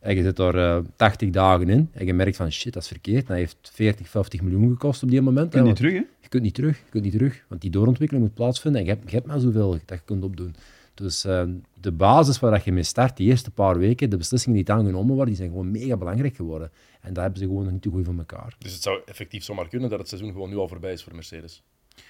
En 0.00 0.16
je 0.16 0.22
zit 0.22 0.36
daar 0.36 0.54
eh 0.54 0.84
80 0.96 1.30
dagen 1.30 1.68
in 1.68 1.88
en 1.92 2.06
je 2.06 2.14
merkt 2.14 2.36
van 2.36 2.52
shit, 2.52 2.72
dat 2.72 2.82
is 2.82 2.88
verkeerd. 2.88 3.26
Dat 3.26 3.36
heeft 3.36 3.56
40, 3.72 4.08
50 4.08 4.42
miljoen 4.42 4.68
gekost 4.70 5.02
op 5.02 5.10
die 5.10 5.20
moment. 5.22 5.52
Je 5.52 5.56
niet 5.58 5.66
want- 5.66 5.76
terug, 5.76 5.92
hè? 5.92 5.98
je 6.20 6.28
kunt 6.28 6.42
niet 6.42 6.54
terug, 6.54 6.76
je 6.78 6.90
kunt 6.90 7.04
niet 7.04 7.12
terug, 7.12 7.44
want 7.48 7.60
die 7.60 7.70
doorontwikkeling 7.70 8.26
moet 8.26 8.34
plaatsvinden 8.34 8.80
en 8.80 8.86
je 8.86 8.92
hebt, 8.92 9.10
je 9.10 9.16
hebt 9.16 9.26
maar 9.28 9.40
zoveel 9.40 9.70
dat 9.70 9.98
je 9.98 10.04
kunt 10.04 10.24
opdoen. 10.24 10.54
Dus 10.94 11.24
eh, 11.24 11.42
de 11.80 11.92
basis 11.92 12.38
waar 12.40 12.50
dat 12.50 12.64
je 12.64 12.72
mee 12.72 12.82
start, 12.82 13.16
die 13.16 13.28
eerste 13.28 13.50
paar 13.50 13.78
weken, 13.78 14.10
de 14.10 14.16
beslissingen 14.16 14.56
die 14.56 14.66
dan 14.66 14.84
genomen 14.84 15.14
worden, 15.14 15.26
die 15.26 15.36
zijn 15.36 15.48
gewoon 15.48 15.70
mega 15.70 15.96
belangrijk 15.96 16.36
geworden. 16.36 16.70
En 17.00 17.12
dat 17.12 17.22
hebben 17.22 17.40
ze 17.40 17.46
gewoon 17.46 17.62
nog 17.62 17.72
niet 17.72 17.82
te 17.82 17.90
goed 17.90 18.04
voor 18.04 18.14
elkaar. 18.18 18.54
Dus 18.58 18.72
het 18.72 18.82
zou 18.82 19.00
effectief 19.06 19.44
zomaar 19.44 19.68
kunnen 19.68 19.90
dat 19.90 19.98
het 19.98 20.08
seizoen 20.08 20.32
gewoon 20.32 20.48
nu 20.50 20.56
al 20.56 20.68
voorbij 20.68 20.92
is 20.92 21.02
voor 21.02 21.14
Mercedes. 21.14 21.62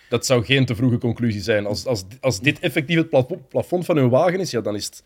Dat 0.09 0.27
zou 0.27 0.45
geen 0.45 0.67
te 0.67 0.75
vroege 0.75 0.99
conclusie 0.99 1.41
zijn. 1.41 1.67
Als, 1.67 1.87
als, 1.87 2.05
als 2.21 2.41
dit 2.41 2.59
effectief 2.59 2.97
het 2.97 3.09
plafo- 3.09 3.43
plafond 3.49 3.85
van 3.85 3.97
hun 3.97 4.09
wagen 4.09 4.41
is, 4.41 4.51
ja, 4.51 4.61
dan 4.61 4.75
is 4.75 4.85
het, 4.85 5.03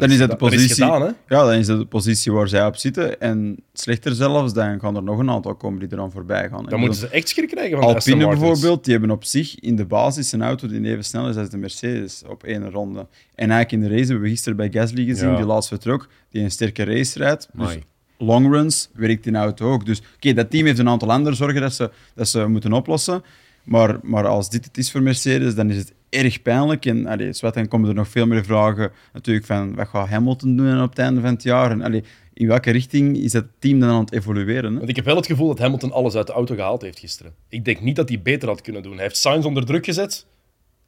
Dan 0.00 0.10
is 0.10 0.18
dat 0.18 0.30
de 0.30 0.36
dan 0.36 0.48
positie. 0.50 0.84
gedaan? 0.84 1.16
Ja, 1.28 1.44
dan 1.44 1.52
is 1.54 1.66
dat 1.66 1.78
de 1.78 1.86
positie 1.86 2.32
waar 2.32 2.48
zij 2.48 2.66
op 2.66 2.76
zitten. 2.76 3.20
En 3.20 3.56
slechter 3.72 4.14
zelfs, 4.14 4.52
dan 4.52 4.80
gaan 4.80 4.96
er 4.96 5.02
nog 5.02 5.18
een 5.18 5.30
aantal 5.30 5.54
komen 5.54 5.80
die 5.80 5.88
eraan 5.92 6.10
voorbij 6.10 6.48
gaan. 6.48 6.64
Dan 6.66 6.80
moeten 6.80 6.98
ze 6.98 7.08
echt 7.08 7.28
schrik 7.28 7.48
krijgen 7.48 7.78
van 7.78 7.86
Alpine 7.86 8.26
bijvoorbeeld, 8.28 8.84
die 8.84 8.92
hebben 8.92 9.10
op 9.10 9.24
zich 9.24 9.60
in 9.60 9.76
de 9.76 9.84
basis 9.84 10.32
een 10.32 10.42
auto 10.42 10.68
die 10.68 10.86
even 10.88 11.04
snel 11.04 11.28
is 11.28 11.36
als 11.36 11.50
de 11.50 11.56
Mercedes 11.56 12.22
op 12.28 12.42
één 12.44 12.70
ronde. 12.70 13.06
En 13.34 13.50
eigenlijk 13.50 13.72
in 13.72 13.80
de 13.80 13.88
race 13.88 14.04
hebben 14.06 14.22
we 14.24 14.28
gisteren 14.28 14.56
bij 14.56 14.70
Gasly 14.70 15.04
gezien, 15.04 15.30
Ja. 15.30 15.36
die 15.36 15.44
laatst 15.46 15.68
vertrok, 15.68 16.08
die 16.30 16.42
een 16.42 16.50
sterke 16.50 16.84
race 16.84 17.18
rijdt. 17.18 17.48
Dus 17.52 17.78
long 18.18 18.50
runs 18.52 18.90
werkt 18.94 19.24
die 19.24 19.34
auto 19.34 19.72
ook. 19.72 19.86
Dus 19.86 20.02
oké, 20.16 20.32
dat 20.32 20.50
team 20.50 20.66
heeft 20.66 20.78
een 20.78 20.88
aantal 20.88 21.12
andere 21.12 21.36
zorgen 21.36 21.60
dat 21.60 21.74
ze, 21.74 21.90
dat 22.14 22.28
ze 22.28 22.46
moeten 22.46 22.72
oplossen. 22.72 23.22
Maar, 23.64 23.98
maar 24.02 24.26
als 24.26 24.50
dit 24.50 24.64
het 24.64 24.78
is 24.78 24.90
voor 24.90 25.02
Mercedes, 25.02 25.54
dan 25.54 25.70
is 25.70 25.76
het 25.76 25.92
erg 26.08 26.42
pijnlijk. 26.42 26.86
En 26.86 27.06
allee, 27.06 27.32
zwart, 27.32 27.54
dan 27.54 27.68
komen 27.68 27.88
er 27.88 27.94
nog 27.94 28.08
veel 28.08 28.26
meer 28.26 28.44
vragen 28.44 28.92
natuurlijk 29.12 29.46
van 29.46 29.74
wat 29.74 29.88
gaat 29.88 30.08
Hamilton 30.08 30.56
doen 30.56 30.82
op 30.82 30.90
het 30.90 30.98
einde 30.98 31.20
van 31.20 31.30
het 31.30 31.42
jaar? 31.42 31.70
En 31.70 31.82
allee, 31.82 32.04
in 32.32 32.46
welke 32.46 32.70
richting 32.70 33.16
is 33.16 33.32
dat 33.32 33.44
team 33.58 33.80
dan 33.80 33.88
aan 33.88 34.00
het 34.00 34.12
evolueren? 34.12 34.72
Hè? 34.72 34.76
Want 34.78 34.88
ik 34.88 34.96
heb 34.96 35.04
wel 35.04 35.16
het 35.16 35.26
gevoel 35.26 35.48
dat 35.48 35.58
Hamilton 35.58 35.92
alles 35.92 36.14
uit 36.14 36.26
de 36.26 36.32
auto 36.32 36.54
gehaald 36.54 36.82
heeft 36.82 36.98
gisteren. 36.98 37.34
Ik 37.48 37.64
denk 37.64 37.80
niet 37.80 37.96
dat 37.96 38.08
hij 38.08 38.22
beter 38.22 38.48
had 38.48 38.60
kunnen 38.60 38.82
doen. 38.82 38.94
Hij 38.94 39.02
heeft 39.02 39.16
Sainz 39.16 39.44
onder 39.44 39.66
druk 39.66 39.84
gezet. 39.84 40.26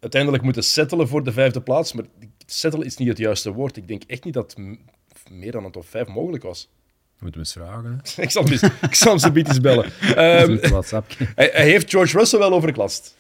Uiteindelijk 0.01 0.43
moeten 0.43 0.63
settelen 0.65 1.09
voor 1.09 1.25
de 1.25 1.33
vijfde 1.33 1.61
plaats. 1.61 1.93
Maar 1.93 2.05
settelen 2.47 2.87
is 2.87 2.97
niet 2.97 3.09
het 3.09 3.19
juiste 3.19 3.53
woord. 3.53 3.77
Ik 3.77 3.89
denk 3.89 4.03
echt 4.07 4.25
niet 4.25 4.35
dat 4.35 4.57
meer 5.31 5.53
dan 5.53 5.65
een 5.65 5.71
top 5.71 5.89
5 5.89 6.07
mogelijk 6.07 6.43
was. 6.43 6.69
Moeten 7.19 7.41
we 7.41 7.47
eens 7.47 7.53
vragen. 7.53 8.01
Hè? 8.15 8.23
ik 8.23 8.31
zal 8.31 8.43
hem, 8.43 8.53
eens- 8.53 8.63
ik 8.63 8.95
zal 8.95 9.11
hem 9.11 9.19
zo 9.19 9.33
eens 9.33 9.61
bellen. 9.61 9.85
Ehm, 10.01 10.59
hij, 11.35 11.51
hij 11.53 11.69
heeft 11.71 11.91
George 11.91 12.19
Russell 12.19 12.39
wel 12.39 12.53
overklast. 12.53 13.17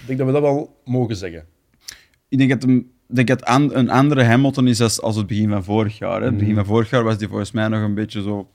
Ik 0.00 0.06
denk 0.06 0.18
dat 0.18 0.26
we 0.26 0.32
dat 0.32 0.42
wel 0.42 0.80
mogen 0.84 1.16
zeggen. 1.16 1.44
Ik 2.28 2.38
denk 2.38 2.50
dat, 2.50 2.62
hem, 2.62 2.76
ik 3.08 3.14
denk 3.16 3.28
dat 3.28 3.48
een 3.48 3.90
andere 3.90 4.24
Hamilton 4.24 4.68
is 4.68 4.80
als, 4.80 5.00
als 5.00 5.16
het 5.16 5.26
begin 5.26 5.48
van 5.50 5.64
vorig 5.64 5.98
jaar. 5.98 6.20
Hè. 6.20 6.26
Het 6.26 6.38
begin 6.38 6.54
van 6.54 6.64
vorig 6.64 6.90
jaar 6.90 7.04
was 7.04 7.18
die 7.18 7.28
volgens 7.28 7.50
mij 7.52 7.68
nog 7.68 7.82
een 7.82 7.94
beetje 7.94 8.22
zo 8.22 8.48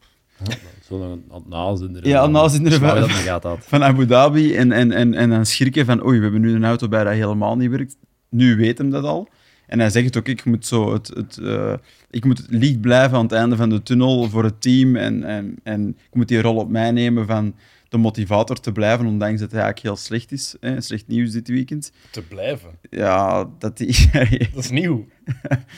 Zo 0.87 0.97
nog 0.97 1.17
aan 1.29 1.39
het 1.41 1.47
nazinderen. 1.49 2.09
Ja, 2.09 2.17
aan 2.17 2.23
het 2.23 2.31
nazinderen 2.31 2.77
Zwaar 2.77 3.09
van- 3.41 3.57
van 3.61 3.83
Abu 3.83 4.05
Dhabi 4.05 4.55
en, 4.55 4.71
en, 4.71 4.91
en, 4.91 5.13
en 5.13 5.29
dan 5.29 5.45
schrikken 5.45 5.85
van 5.85 6.05
oei, 6.05 6.17
we 6.17 6.23
hebben 6.23 6.41
nu 6.41 6.53
een 6.53 6.65
auto 6.65 6.87
bij 6.87 7.03
dat 7.03 7.13
helemaal 7.13 7.55
niet 7.57 7.69
werkt. 7.69 7.97
Nu 8.29 8.55
weet 8.55 8.77
hem 8.77 8.89
dat 8.89 9.03
al. 9.03 9.27
En 9.67 9.79
hij 9.79 9.89
zegt 9.89 10.17
ook, 10.17 10.27
ik 10.27 10.45
moet, 10.45 10.65
zo 10.65 10.93
het, 10.93 11.07
het, 11.07 11.37
eh, 11.37 11.73
ik 12.09 12.25
moet 12.25 12.37
het 12.37 12.47
licht 12.49 12.81
blijven 12.81 13.17
aan 13.17 13.23
het 13.23 13.31
einde 13.31 13.55
van 13.55 13.69
de 13.69 13.83
tunnel 13.83 14.29
voor 14.29 14.43
het 14.43 14.61
team. 14.61 14.95
En, 14.95 15.23
en, 15.23 15.55
en 15.63 15.87
ik 15.89 16.13
moet 16.15 16.27
die 16.27 16.41
rol 16.41 16.55
op 16.55 16.69
mij 16.69 16.91
nemen 16.91 17.25
van 17.25 17.55
de 17.89 17.97
motivator 17.97 18.59
te 18.59 18.71
blijven, 18.71 19.05
ondanks 19.05 19.39
dat 19.39 19.51
hij 19.51 19.61
eigenlijk 19.61 19.95
heel 19.95 20.05
slecht 20.05 20.31
is. 20.31 20.55
Hè. 20.59 20.81
Slecht 20.81 21.07
nieuws 21.07 21.31
dit 21.31 21.47
weekend. 21.47 21.91
Te 22.11 22.21
blijven. 22.21 22.69
Ja, 22.89 23.49
dat 23.59 23.77
die... 23.77 24.09
Dat 24.53 24.63
is 24.63 24.69
nieuw. 24.69 25.07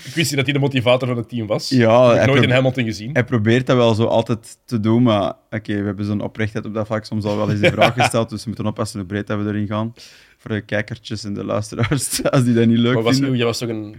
ik 0.06 0.14
wist 0.14 0.16
niet 0.16 0.36
dat 0.36 0.46
hij 0.46 0.54
de 0.54 0.60
motivator 0.60 1.08
van 1.08 1.18
het 1.18 1.30
team 1.30 1.48
was. 1.48 1.70
Ja, 1.70 2.12
ik 2.14 2.20
heb 2.20 2.28
nooit 2.28 2.44
in 2.44 2.50
Hamilton 2.52 2.84
gezien. 2.84 3.10
Hij 3.14 3.24
probeert 3.24 3.68
dat 3.68 3.76
wel 3.76 3.94
zo 3.94 4.06
altijd 4.06 4.58
te 4.66 4.80
doen, 4.80 5.04
maar 5.04 5.34
oké, 5.50 5.76
we 5.80 5.86
hebben 5.86 6.06
zo'n 6.06 6.22
oprechtheid 6.22 6.66
op 6.66 6.74
dat 6.74 6.88
vlak 6.88 7.06
soms 7.06 7.24
al 7.24 7.38
wel 7.38 7.52
eens 7.52 7.60
de 7.60 7.72
vraag 7.72 7.94
gesteld, 7.94 8.30
dus 8.30 8.40
we 8.40 8.48
moeten 8.48 8.66
oppassen 8.66 9.00
hoe 9.00 9.08
breed 9.08 9.28
dat 9.28 9.40
we 9.40 9.48
erin 9.48 9.68
gaan. 9.68 9.94
Voor 10.38 10.52
de 10.52 10.62
kijkertjes 10.62 11.24
en 11.24 11.34
de 11.34 11.44
luisteraars, 11.44 12.24
als 12.32 12.44
die 12.44 12.54
dat 12.54 12.68
niet 12.68 12.78
leuk 12.78 12.94
Maar 12.94 13.04
was, 13.04 13.18
vinden. 13.18 13.38
jij 13.38 13.46
was 13.46 13.58
toch 13.58 13.70
een 13.70 13.96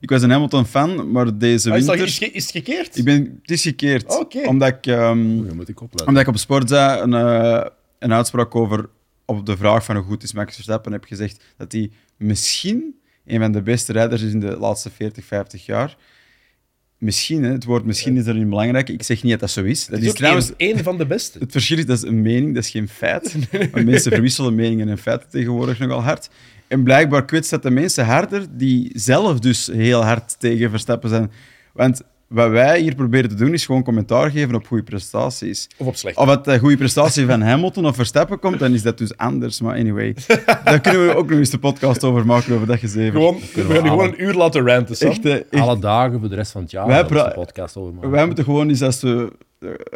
Ik 0.00 0.10
was 0.10 0.22
een 0.22 0.30
Hamilton-fan, 0.30 1.10
maar 1.10 1.38
deze 1.38 1.70
Ah, 1.70 1.76
is, 1.76 1.84
dat- 1.84 1.94
winter... 1.96 2.12
is, 2.12 2.18
ge- 2.18 2.30
is 2.36 2.42
het 2.42 2.52
gekeerd? 2.52 2.96
Ik 2.98 3.04
ben, 3.04 3.38
het 3.42 3.50
is 3.50 3.62
gekeerd, 3.62 4.18
Oké. 4.18 4.46
omdat, 4.48 4.68
ik, 4.68 4.86
ehm, 4.86 5.54
moet 5.54 5.68
ik 5.68 5.80
opletten. 5.80 6.06
omdat 6.06 6.22
ik 6.22 6.28
op 6.28 6.36
sport 6.38 6.68
zei, 6.68 7.00
een, 7.02 7.14
eh, 7.14 7.66
een 7.98 8.12
uitspraak 8.12 8.54
over 8.54 8.88
op 9.24 9.46
de 9.46 9.56
vraag 9.56 9.84
van 9.84 9.96
hoe 9.96 10.04
goed 10.04 10.22
is 10.22 10.32
Max 10.32 10.54
Verstappen, 10.54 10.92
heb 10.92 11.04
gezegd 11.04 11.44
dat 11.56 11.72
hij 11.72 11.90
misschien 12.16 12.94
een 13.26 13.40
van 13.40 13.52
de 13.52 13.62
beste 13.62 13.92
rijders 13.92 14.22
is 14.22 14.32
in 14.32 14.40
de 14.40 14.56
laatste 14.56 14.90
40, 14.90 15.24
50 15.24 15.66
jaar. 15.66 15.96
Misschien, 16.98 17.42
hè, 17.42 17.52
het 17.52 17.64
woord 17.64 17.84
misschien 17.84 18.16
is 18.16 18.26
erin 18.26 18.48
belangrijk. 18.48 18.88
Ik 18.88 19.02
zeg 19.02 19.22
niet 19.22 19.30
dat 19.30 19.40
dat 19.40 19.50
zo 19.50 19.62
is. 19.62 19.80
Dat 19.86 19.88
Het 19.90 19.98
is, 19.98 20.04
is 20.04 20.10
ook 20.10 20.16
trouwens... 20.16 20.52
één, 20.56 20.74
één 20.74 20.84
van 20.84 20.98
de 20.98 21.06
beste. 21.06 21.38
Het 21.44 21.52
verschil 21.52 21.78
is, 21.78 21.86
dat 21.86 21.96
is 21.96 22.02
een 22.08 22.22
mening, 22.22 22.54
dat 22.54 22.64
is 22.64 22.70
geen 22.70 22.88
feit. 22.88 23.36
Maar 23.72 23.84
mensen 23.84 24.12
verwisselen 24.12 24.54
meningen 24.54 24.88
en 24.88 24.98
feiten 24.98 25.28
tegenwoordig 25.30 25.78
nogal 25.78 26.02
hard. 26.02 26.30
En 26.70 26.82
blijkbaar 26.82 27.24
kwetst 27.24 27.50
dat 27.50 27.62
de 27.62 27.70
mensen 27.70 28.04
harder 28.04 28.46
die 28.50 28.90
zelf 28.94 29.38
dus 29.38 29.66
heel 29.66 30.04
hard 30.04 30.36
tegen 30.40 30.70
Verstappen 30.70 31.08
zijn. 31.08 31.30
Want 31.72 32.02
wat 32.28 32.50
wij 32.50 32.80
hier 32.80 32.94
proberen 32.94 33.28
te 33.28 33.34
doen, 33.34 33.52
is 33.52 33.66
gewoon 33.66 33.82
commentaar 33.82 34.30
geven 34.30 34.54
op 34.54 34.66
goede 34.66 34.82
prestaties. 34.82 35.68
Of 35.76 35.86
op 35.86 35.96
slecht. 35.96 36.16
Of 36.16 36.28
het 36.28 36.44
de 36.44 36.58
goede 36.58 36.76
prestatie 36.76 37.26
van 37.26 37.40
Hamilton 37.40 37.86
of 37.86 37.94
Verstappen 37.96 38.38
komt, 38.38 38.58
dan 38.58 38.74
is 38.74 38.82
dat 38.82 38.98
dus 38.98 39.16
anders. 39.16 39.60
Maar 39.60 39.76
anyway, 39.76 40.14
daar 40.64 40.80
kunnen 40.80 41.06
we 41.06 41.14
ook 41.14 41.28
nog 41.28 41.38
eens 41.38 41.50
de 41.50 41.58
podcast 41.58 42.04
over 42.04 42.26
maken, 42.26 42.54
over 42.54 42.66
dat 42.66 42.78
gezeven. 42.78 43.12
Gewoon, 43.12 43.38
we 43.54 43.62
gaan 43.62 43.82
nu 43.82 43.88
gewoon 43.88 44.08
een 44.08 44.22
uur 44.22 44.34
laten 44.34 44.66
ranten, 44.66 44.96
Sam. 44.96 45.10
Echt. 45.22 45.44
Alle 45.50 45.78
dagen 45.78 46.20
voor 46.20 46.28
de 46.28 46.34
rest 46.34 46.52
van 46.52 46.62
het 46.62 46.70
jaar. 46.70 46.86
Wij 46.86 46.96
Wij 46.96 47.04
pra- 47.04 47.28
de 47.28 47.34
podcast 47.34 47.76
over 47.76 47.94
maken. 47.94 48.10
Wij 48.10 48.26
moeten 48.26 48.44
gewoon 48.44 48.68
eens, 48.68 48.82
als 48.82 49.00
we, 49.00 49.32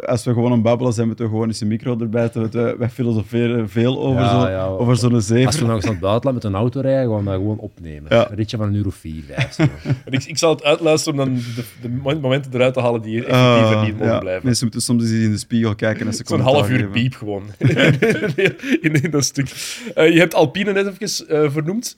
als 0.05 0.23
we 0.23 0.33
gewoon 0.33 0.51
een 0.51 0.61
babbelen 0.61 0.93
zijn, 0.93 1.07
moeten 1.07 1.25
we 1.25 1.31
gewoon 1.31 1.47
eens 1.47 1.61
een 1.61 1.67
micro 1.67 1.99
erbij. 1.99 2.29
Wij, 2.51 2.77
wij 2.77 2.89
filosoferen 2.89 3.69
veel 3.69 3.99
over 4.03 4.21
Ja, 4.21 4.41
zo- 4.41 4.49
ja. 4.49 4.65
over 4.65 4.95
zo'n 4.97 5.21
zeven. 5.21 5.45
Als 5.45 5.59
we 5.59 5.65
nog 5.65 5.75
eens 5.75 5.83
naar 5.83 5.93
het 5.93 6.01
buitenland 6.01 6.43
met 6.43 6.51
een 6.53 6.59
auto 6.59 6.79
rijden, 6.79 7.09
gaan 7.11 7.19
we 7.19 7.25
dat 7.25 7.33
gewoon 7.33 7.57
opnemen. 7.57 8.05
Ja. 8.15 8.29
Een 8.29 8.35
ritje 8.35 8.57
van 8.57 8.67
een 8.67 8.73
uur 8.73 8.85
of 8.85 8.95
vier, 8.95 9.23
vijf. 9.23 9.53
zo. 9.53 9.63
En 10.05 10.11
Ik, 10.11 10.23
ik 10.23 10.37
zal 10.37 10.49
het 10.49 10.63
uitluisteren 10.63 11.19
om 11.19 11.25
dan 11.25 11.35
de, 11.55 11.63
de 11.81 11.89
momenten 12.19 12.53
eruit 12.53 12.73
te 12.73 12.79
halen 12.79 13.01
die 13.01 13.11
hier 13.11 13.31
Ah, 13.31 13.53
effectief 13.53 13.75
er 13.79 13.85
niet 13.85 13.97
mogen 13.97 14.13
ja. 14.13 14.19
blijven. 14.19 14.45
Mensen 14.45 14.63
moeten 14.63 14.81
soms 14.83 15.03
eens 15.03 15.11
in 15.11 15.31
de 15.31 15.37
spiegel 15.37 15.75
kijken 15.75 16.07
als 16.07 16.17
ze 16.17 16.23
Zo'n 16.25 16.39
half 16.39 16.69
uur 16.69 16.75
geven. 16.77 16.91
piep 16.91 17.13
gewoon. 17.13 17.43
in, 18.81 19.03
in 19.03 19.11
dat 19.11 19.23
stuk. 19.23 19.49
Eh, 19.95 20.13
je 20.13 20.19
hebt 20.19 20.33
Alpine 20.33 20.71
net 20.71 20.87
even 20.99 21.27
eh, 21.27 21.51
vernoemd. 21.51 21.97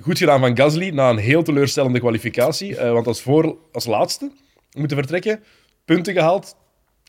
Goed 0.00 0.18
gedaan 0.18 0.40
van 0.40 0.56
Gasly 0.56 0.88
na 0.90 1.10
een 1.10 1.16
heel 1.16 1.42
teleurstellende 1.42 1.98
kwalificatie. 2.00 2.76
eh, 2.76 2.92
want 2.92 3.06
als, 3.06 3.22
voor, 3.22 3.56
als 3.72 3.86
laatste 3.86 4.30
moeten 4.76 4.96
vertrekken. 4.96 5.40
Punten 5.84 6.14
gehaald. 6.14 6.56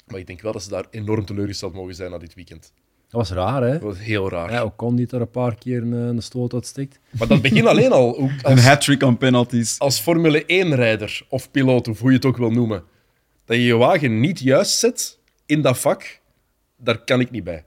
Maar 0.08 0.20
ik 0.20 0.28
denk 0.28 0.42
wel 0.42 0.52
dat 0.52 0.64
ze 0.64 0.70
daar 0.70 0.86
enorm 0.90 1.26
teleurgesteld 1.26 1.74
mogen 1.74 1.96
zijn 1.96 2.12
na 2.12 2.18
dit 2.18 2.34
weekend. 2.34 2.74
Dat 3.10 3.22
was 3.28 3.32
raar, 3.38 3.62
hè? 3.64 3.72
Dat 3.72 3.82
was 3.82 3.98
heel 4.00 4.30
raar. 4.30 4.52
Ja, 4.52 4.60
ook 4.62 4.78
kon 4.78 4.96
die 4.96 5.08
er 5.10 5.22
een 5.22 5.30
paar 5.30 5.56
keer 5.56 5.82
een, 5.82 5.92
een 5.92 6.22
stoot 6.22 6.54
uitstikt. 6.54 7.00
Maar 7.12 7.28
dat 7.28 7.42
begin 7.42 7.68
alleen 7.68 7.92
al. 7.92 8.18
Ook 8.18 8.30
Een 8.30 8.44
als, 8.44 8.66
hat-trick 8.66 9.04
aan 9.04 9.18
penalties. 9.18 9.80
als 9.80 10.00
Formule 10.00 10.42
1-rijder 10.44 11.22
of 11.30 11.52
piloot, 11.52 11.88
of 11.88 12.00
hoe 12.00 12.10
je 12.10 12.16
het 12.16 12.26
ook 12.26 12.38
wil 12.38 12.52
noemen. 12.52 12.84
Dat 13.46 13.58
je 13.58 13.64
je 13.64 13.76
wagen 13.76 14.20
niet 14.20 14.40
juist 14.40 14.78
zet 14.78 15.20
in 15.46 15.62
dat 15.62 15.78
vak, 15.80 16.20
daar 16.78 17.04
kan 17.04 17.20
ik 17.20 17.32
niet 17.32 17.44
bij. 17.44 17.64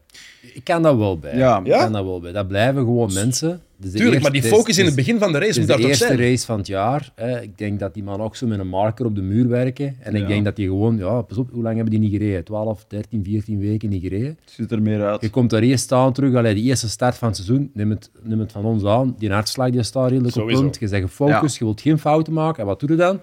Ik 0.55 0.65
kan 0.65 0.83
dat 0.83 0.97
wel 0.97 1.19
bij. 1.19 1.37
Ja. 1.37 1.59
Ik 1.61 1.67
Ja? 1.67 1.79
kan 1.83 1.93
dat 1.93 2.05
wel 2.05 2.21
bij. 2.21 2.33
Dat 2.33 2.49
blijven 2.49 2.83
gewoon 2.83 3.13
mensen. 3.13 3.63
Dus 3.79 3.91
de 3.93 3.97
Tuurlijk, 3.99 4.23
maar 4.23 4.33
eerste- 4.33 4.41
die 4.49 4.51
het 4.51 4.61
focus 4.61 4.79
in 4.79 4.85
het 4.85 4.95
het 4.97 5.05
begin 5.05 5.19
van 5.21 5.33
de 5.33 5.39
race 5.39 5.49
Het 5.51 5.59
moet 5.59 5.67
daar 5.69 5.77
de 5.77 5.83
toch 5.83 5.91
eerste 5.91 6.07
zijn. 6.07 6.19
race 6.19 6.47
van 6.47 6.59
het 6.59 6.67
jaar. 6.67 7.13
Hè. 7.15 7.41
Ik 7.43 7.59
denk 7.59 7.79
dat 7.81 7.95
die 7.95 8.03
man 8.03 8.21
ook 8.21 8.37
zo 8.37 8.47
met 8.47 8.59
een 8.59 8.69
marker 8.69 9.07
op 9.07 9.15
de 9.15 9.23
muur 9.23 9.49
werken. 9.49 9.97
En 10.01 10.13
Ja. 10.15 10.19
ik 10.23 10.29
denk 10.29 10.45
dat 10.45 10.57
die 10.57 10.67
gewoon, 10.67 10.97
ja, 10.99 11.23
pas 11.23 11.37
op, 11.39 11.51
hoe 11.53 11.63
lang 11.63 11.75
hebben 11.75 11.91
die 12.01 12.01
niet 12.11 12.13
gereden? 12.21 12.45
12, 12.45 12.85
13, 12.89 13.25
14 13.25 13.59
weken 13.61 13.89
niet 13.89 14.03
gereden. 14.03 14.39
Ziet 14.45 14.71
er 14.73 14.83
meer 14.83 15.05
uit. 15.05 15.21
Je 15.21 15.31
komt 15.31 15.51
daar 15.51 15.63
eerst 15.63 15.85
staan 15.85 16.13
terug, 16.13 16.35
allee, 16.35 16.55
die 16.55 16.65
eerste 16.65 16.89
start 16.89 17.17
van 17.17 17.29
het 17.29 17.37
seizoen, 17.37 17.71
neem 17.75 17.91
het, 17.91 18.11
neem 18.23 18.39
het 18.39 18.53
van 18.53 18.65
ons 18.65 18.85
aan. 18.85 19.15
Die 19.19 19.31
hartslag 19.31 19.71
die 19.71 19.83
staat 19.83 20.11
redelijk 20.11 20.37
op 20.37 20.47
punt. 20.47 20.77
Je 20.81 20.89
zegt 20.89 21.03
gefocust, 21.03 21.53
Ja. 21.53 21.59
je 21.59 21.65
wilt 21.65 21.81
geen 21.81 21.99
fouten 21.99 22.33
maken. 22.33 22.61
En 22.61 22.67
wat 22.67 22.81
doe 22.81 22.91
je 22.91 22.97
dan? 22.97 23.21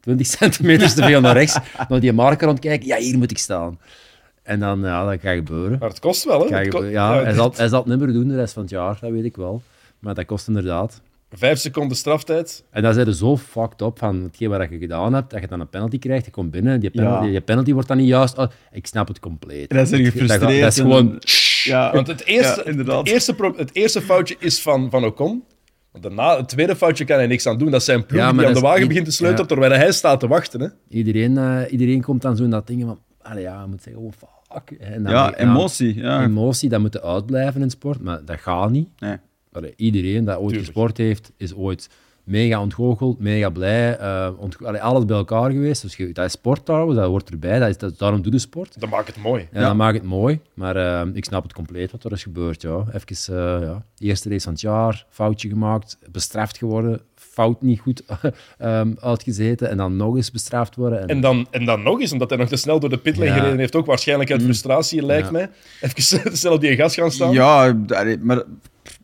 20 0.00 0.26
centimeter 0.38 0.94
te 0.94 1.02
veel 1.02 1.20
naar 1.20 1.36
rechts, 1.36 1.58
naar 1.88 2.00
die 2.00 2.12
marker 2.12 2.46
aan 2.48 2.52
het 2.54 2.62
kijken. 2.62 2.86
Ja, 2.86 2.96
hier 2.96 3.18
moet 3.18 3.30
ik 3.30 3.38
staan. 3.38 3.78
En 4.42 4.60
dan, 4.60 4.80
ja, 4.80 5.10
dat 5.10 5.20
gaat 5.20 5.34
gebeuren. 5.36 5.76
Maar 5.78 5.88
het 5.88 5.98
kost 6.00 6.24
wel, 6.24 6.48
hè? 6.48 6.56
Het 6.56 6.90
ja, 6.90 7.22
hij 7.22 7.32
zal, 7.34 7.52
hij 7.56 7.68
zal 7.68 7.78
het 7.80 7.88
niet 7.88 7.98
meer 7.98 8.12
doen 8.12 8.28
de 8.28 8.34
rest 8.36 8.52
van 8.52 8.62
het 8.62 8.70
jaar, 8.70 8.98
dat 9.00 9.10
weet 9.10 9.24
ik 9.24 9.36
wel. 9.36 9.62
Maar 10.04 10.14
dat 10.14 10.24
kost 10.24 10.48
inderdaad. 10.48 11.00
Vijf 11.30 11.58
seconden 11.58 11.96
straftijd. 11.96 12.64
En 12.70 12.82
dan 12.82 12.94
zijn 12.94 13.06
ze 13.06 13.14
zo 13.14 13.36
fucked 13.36 13.80
up 13.80 13.98
van 13.98 14.22
hetgeen 14.22 14.48
wat 14.48 14.70
je 14.70 14.78
gedaan 14.78 15.14
hebt, 15.14 15.30
dat 15.30 15.40
je 15.40 15.46
dan 15.46 15.60
een 15.60 15.68
penalty 15.68 15.98
krijgt, 15.98 16.24
je 16.24 16.30
komt 16.30 16.50
binnen, 16.50 16.80
die 16.80 16.90
penalty, 16.90 17.24
Ja. 17.24 17.30
die 17.30 17.40
penalty 17.40 17.72
wordt 17.72 17.88
dan 17.88 17.96
niet 17.96 18.06
juist. 18.08 18.38
Oh, 18.38 18.46
ik 18.72 18.86
snap 18.86 19.08
het 19.08 19.20
compleet. 19.20 19.70
En 19.70 19.76
dan 19.76 19.86
zijn 19.86 20.00
je 20.02 20.06
Dat- 20.06 20.14
dat- 20.18 20.22
gefrustreerd. 20.30 20.62
Dat 20.62 20.72
is 20.72 20.78
gewoon... 20.80 21.22
Ja, 21.64 21.92
Want 21.92 22.06
het 22.06 22.24
eerste, 22.24 22.62
ja, 22.64 22.70
inderdaad. 22.70 22.98
het 22.98 23.08
eerste, 23.08 23.34
pro- 23.34 23.56
het 23.56 23.70
eerste 23.74 24.00
foutje 24.02 24.36
is 24.38 24.62
van, 24.62 24.90
van 24.90 25.04
Ocon. 25.04 25.44
Want 25.92 26.04
daarna, 26.04 26.36
het 26.36 26.48
tweede 26.48 26.76
foutje 26.76 27.04
kan 27.04 27.16
hij 27.16 27.26
niks 27.26 27.46
aan 27.46 27.58
doen. 27.58 27.70
Dat 27.70 27.82
zijn 27.84 28.06
ploeg 28.06 28.20
Ja, 28.20 28.30
die 28.32 28.40
aan 28.40 28.46
de 28.46 28.52
dat 28.52 28.62
wagen 28.62 28.88
begint 28.88 29.04
te 29.06 29.12
sleutelen, 29.12 29.42
ja. 29.48 29.48
terwijl 29.54 29.72
hij 29.80 29.92
staat 29.92 30.20
te 30.20 30.26
wachten. 30.28 30.60
Hè. 30.60 30.68
Iedereen, 30.88 31.38
eh, 31.38 31.72
iedereen 31.72 32.02
komt 32.02 32.22
dan 32.22 32.36
zo 32.36 32.44
in 32.44 32.50
dat 32.50 32.66
ding 32.66 32.82
van, 32.82 32.98
allee, 33.22 33.42
ja, 33.42 33.60
je 33.62 33.68
moet 33.68 33.82
zeggen, 33.82 34.02
oh 34.02 34.12
fuck. 34.12 34.78
En 34.78 35.02
dan- 35.02 35.12
Ja, 35.12 35.34
emotie. 35.34 35.94
Ja. 35.96 36.22
Emotie, 36.24 36.68
dat 36.68 36.80
moet 36.80 37.02
uitblijven 37.02 37.62
in 37.62 37.70
sport, 37.70 38.00
maar 38.00 38.24
dat 38.24 38.38
gaat 38.40 38.70
niet. 38.70 38.88
Nee. 38.98 39.16
Allee, 39.54 39.72
iedereen 39.76 40.24
dat 40.24 40.34
ooit 40.36 40.46
Tuurlijk. 40.48 40.64
gesport 40.66 40.96
heeft, 40.96 41.32
is 41.36 41.54
ooit 41.54 41.88
mega 42.24 42.60
ontgoocheld, 42.60 43.18
mega 43.20 43.50
blij, 43.50 43.96
eh 43.98 44.30
ontgo- 44.38 44.64
allee, 44.66 44.80
alles 44.82 45.04
bij 45.04 45.16
elkaar 45.16 45.50
geweest. 45.50 45.82
Dus 45.82 45.96
je- 45.96 46.12
dat 46.12 46.24
is 46.24 46.32
sport 46.32 46.64
trouwens, 46.64 46.98
dat 46.98 47.06
hoort 47.08 47.30
erbij, 47.30 47.58
dat 47.58 47.68
is, 47.68 47.78
dat, 47.78 47.98
daarom 47.98 48.22
doe 48.22 48.32
je 48.32 48.38
sport. 48.38 48.80
Dat 48.80 48.90
maakt 48.90 49.06
het 49.06 49.16
mooi. 49.16 49.48
Ja, 49.52 49.60
Ja. 49.60 49.66
dat 49.66 49.76
maakt 49.76 49.96
het 49.96 50.06
mooi, 50.06 50.40
maar 50.54 50.76
eh, 50.76 51.08
ik 51.14 51.24
snap 51.24 51.42
het 51.42 51.52
compleet 51.52 51.90
wat 51.90 52.04
er 52.04 52.12
is 52.12 52.22
gebeurd. 52.22 52.62
Ja. 52.62 52.84
Even, 52.92 53.36
eh, 53.36 53.62
ja. 53.66 53.84
eerste 53.98 54.28
race 54.28 54.40
van 54.44 54.52
het 54.52 54.60
jaar, 54.60 55.06
foutje 55.10 55.48
gemaakt, 55.48 55.98
bestraft 56.12 56.58
geworden, 56.58 57.00
fout 57.14 57.62
niet 57.62 57.80
goed 57.80 58.02
ehm, 58.58 58.92
uitgezeten 59.00 59.68
en 59.70 59.76
dan 59.76 59.96
nog 59.96 60.16
eens 60.16 60.30
bestraft 60.30 60.74
worden. 60.76 61.00
En, 61.00 61.08
En 61.08 61.20
dan, 61.20 61.46
en 61.50 61.64
dan 61.64 61.82
nog 61.82 62.00
eens, 62.00 62.12
omdat 62.12 62.28
hij 62.30 62.38
nog 62.38 62.48
te 62.48 62.56
snel 62.56 62.80
door 62.80 62.90
de 62.90 62.98
pitlane 62.98 63.26
Ja. 63.26 63.32
Mm. 63.34 63.38
gereden 63.38 63.58
heeft, 63.58 63.76
ook 63.76 63.86
waarschijnlijk 63.86 64.30
uit 64.30 64.42
frustratie, 64.42 65.02
lijkt 65.02 65.26
Ja. 65.26 65.32
mij. 65.32 65.50
Even 65.80 65.94
te 65.94 66.36
snel 66.36 66.52
op 66.52 66.60
die 66.60 66.76
gas 66.76 66.94
gaan 66.94 67.10
staan. 67.10 67.32
Ja, 67.32 67.76
maar 68.20 68.42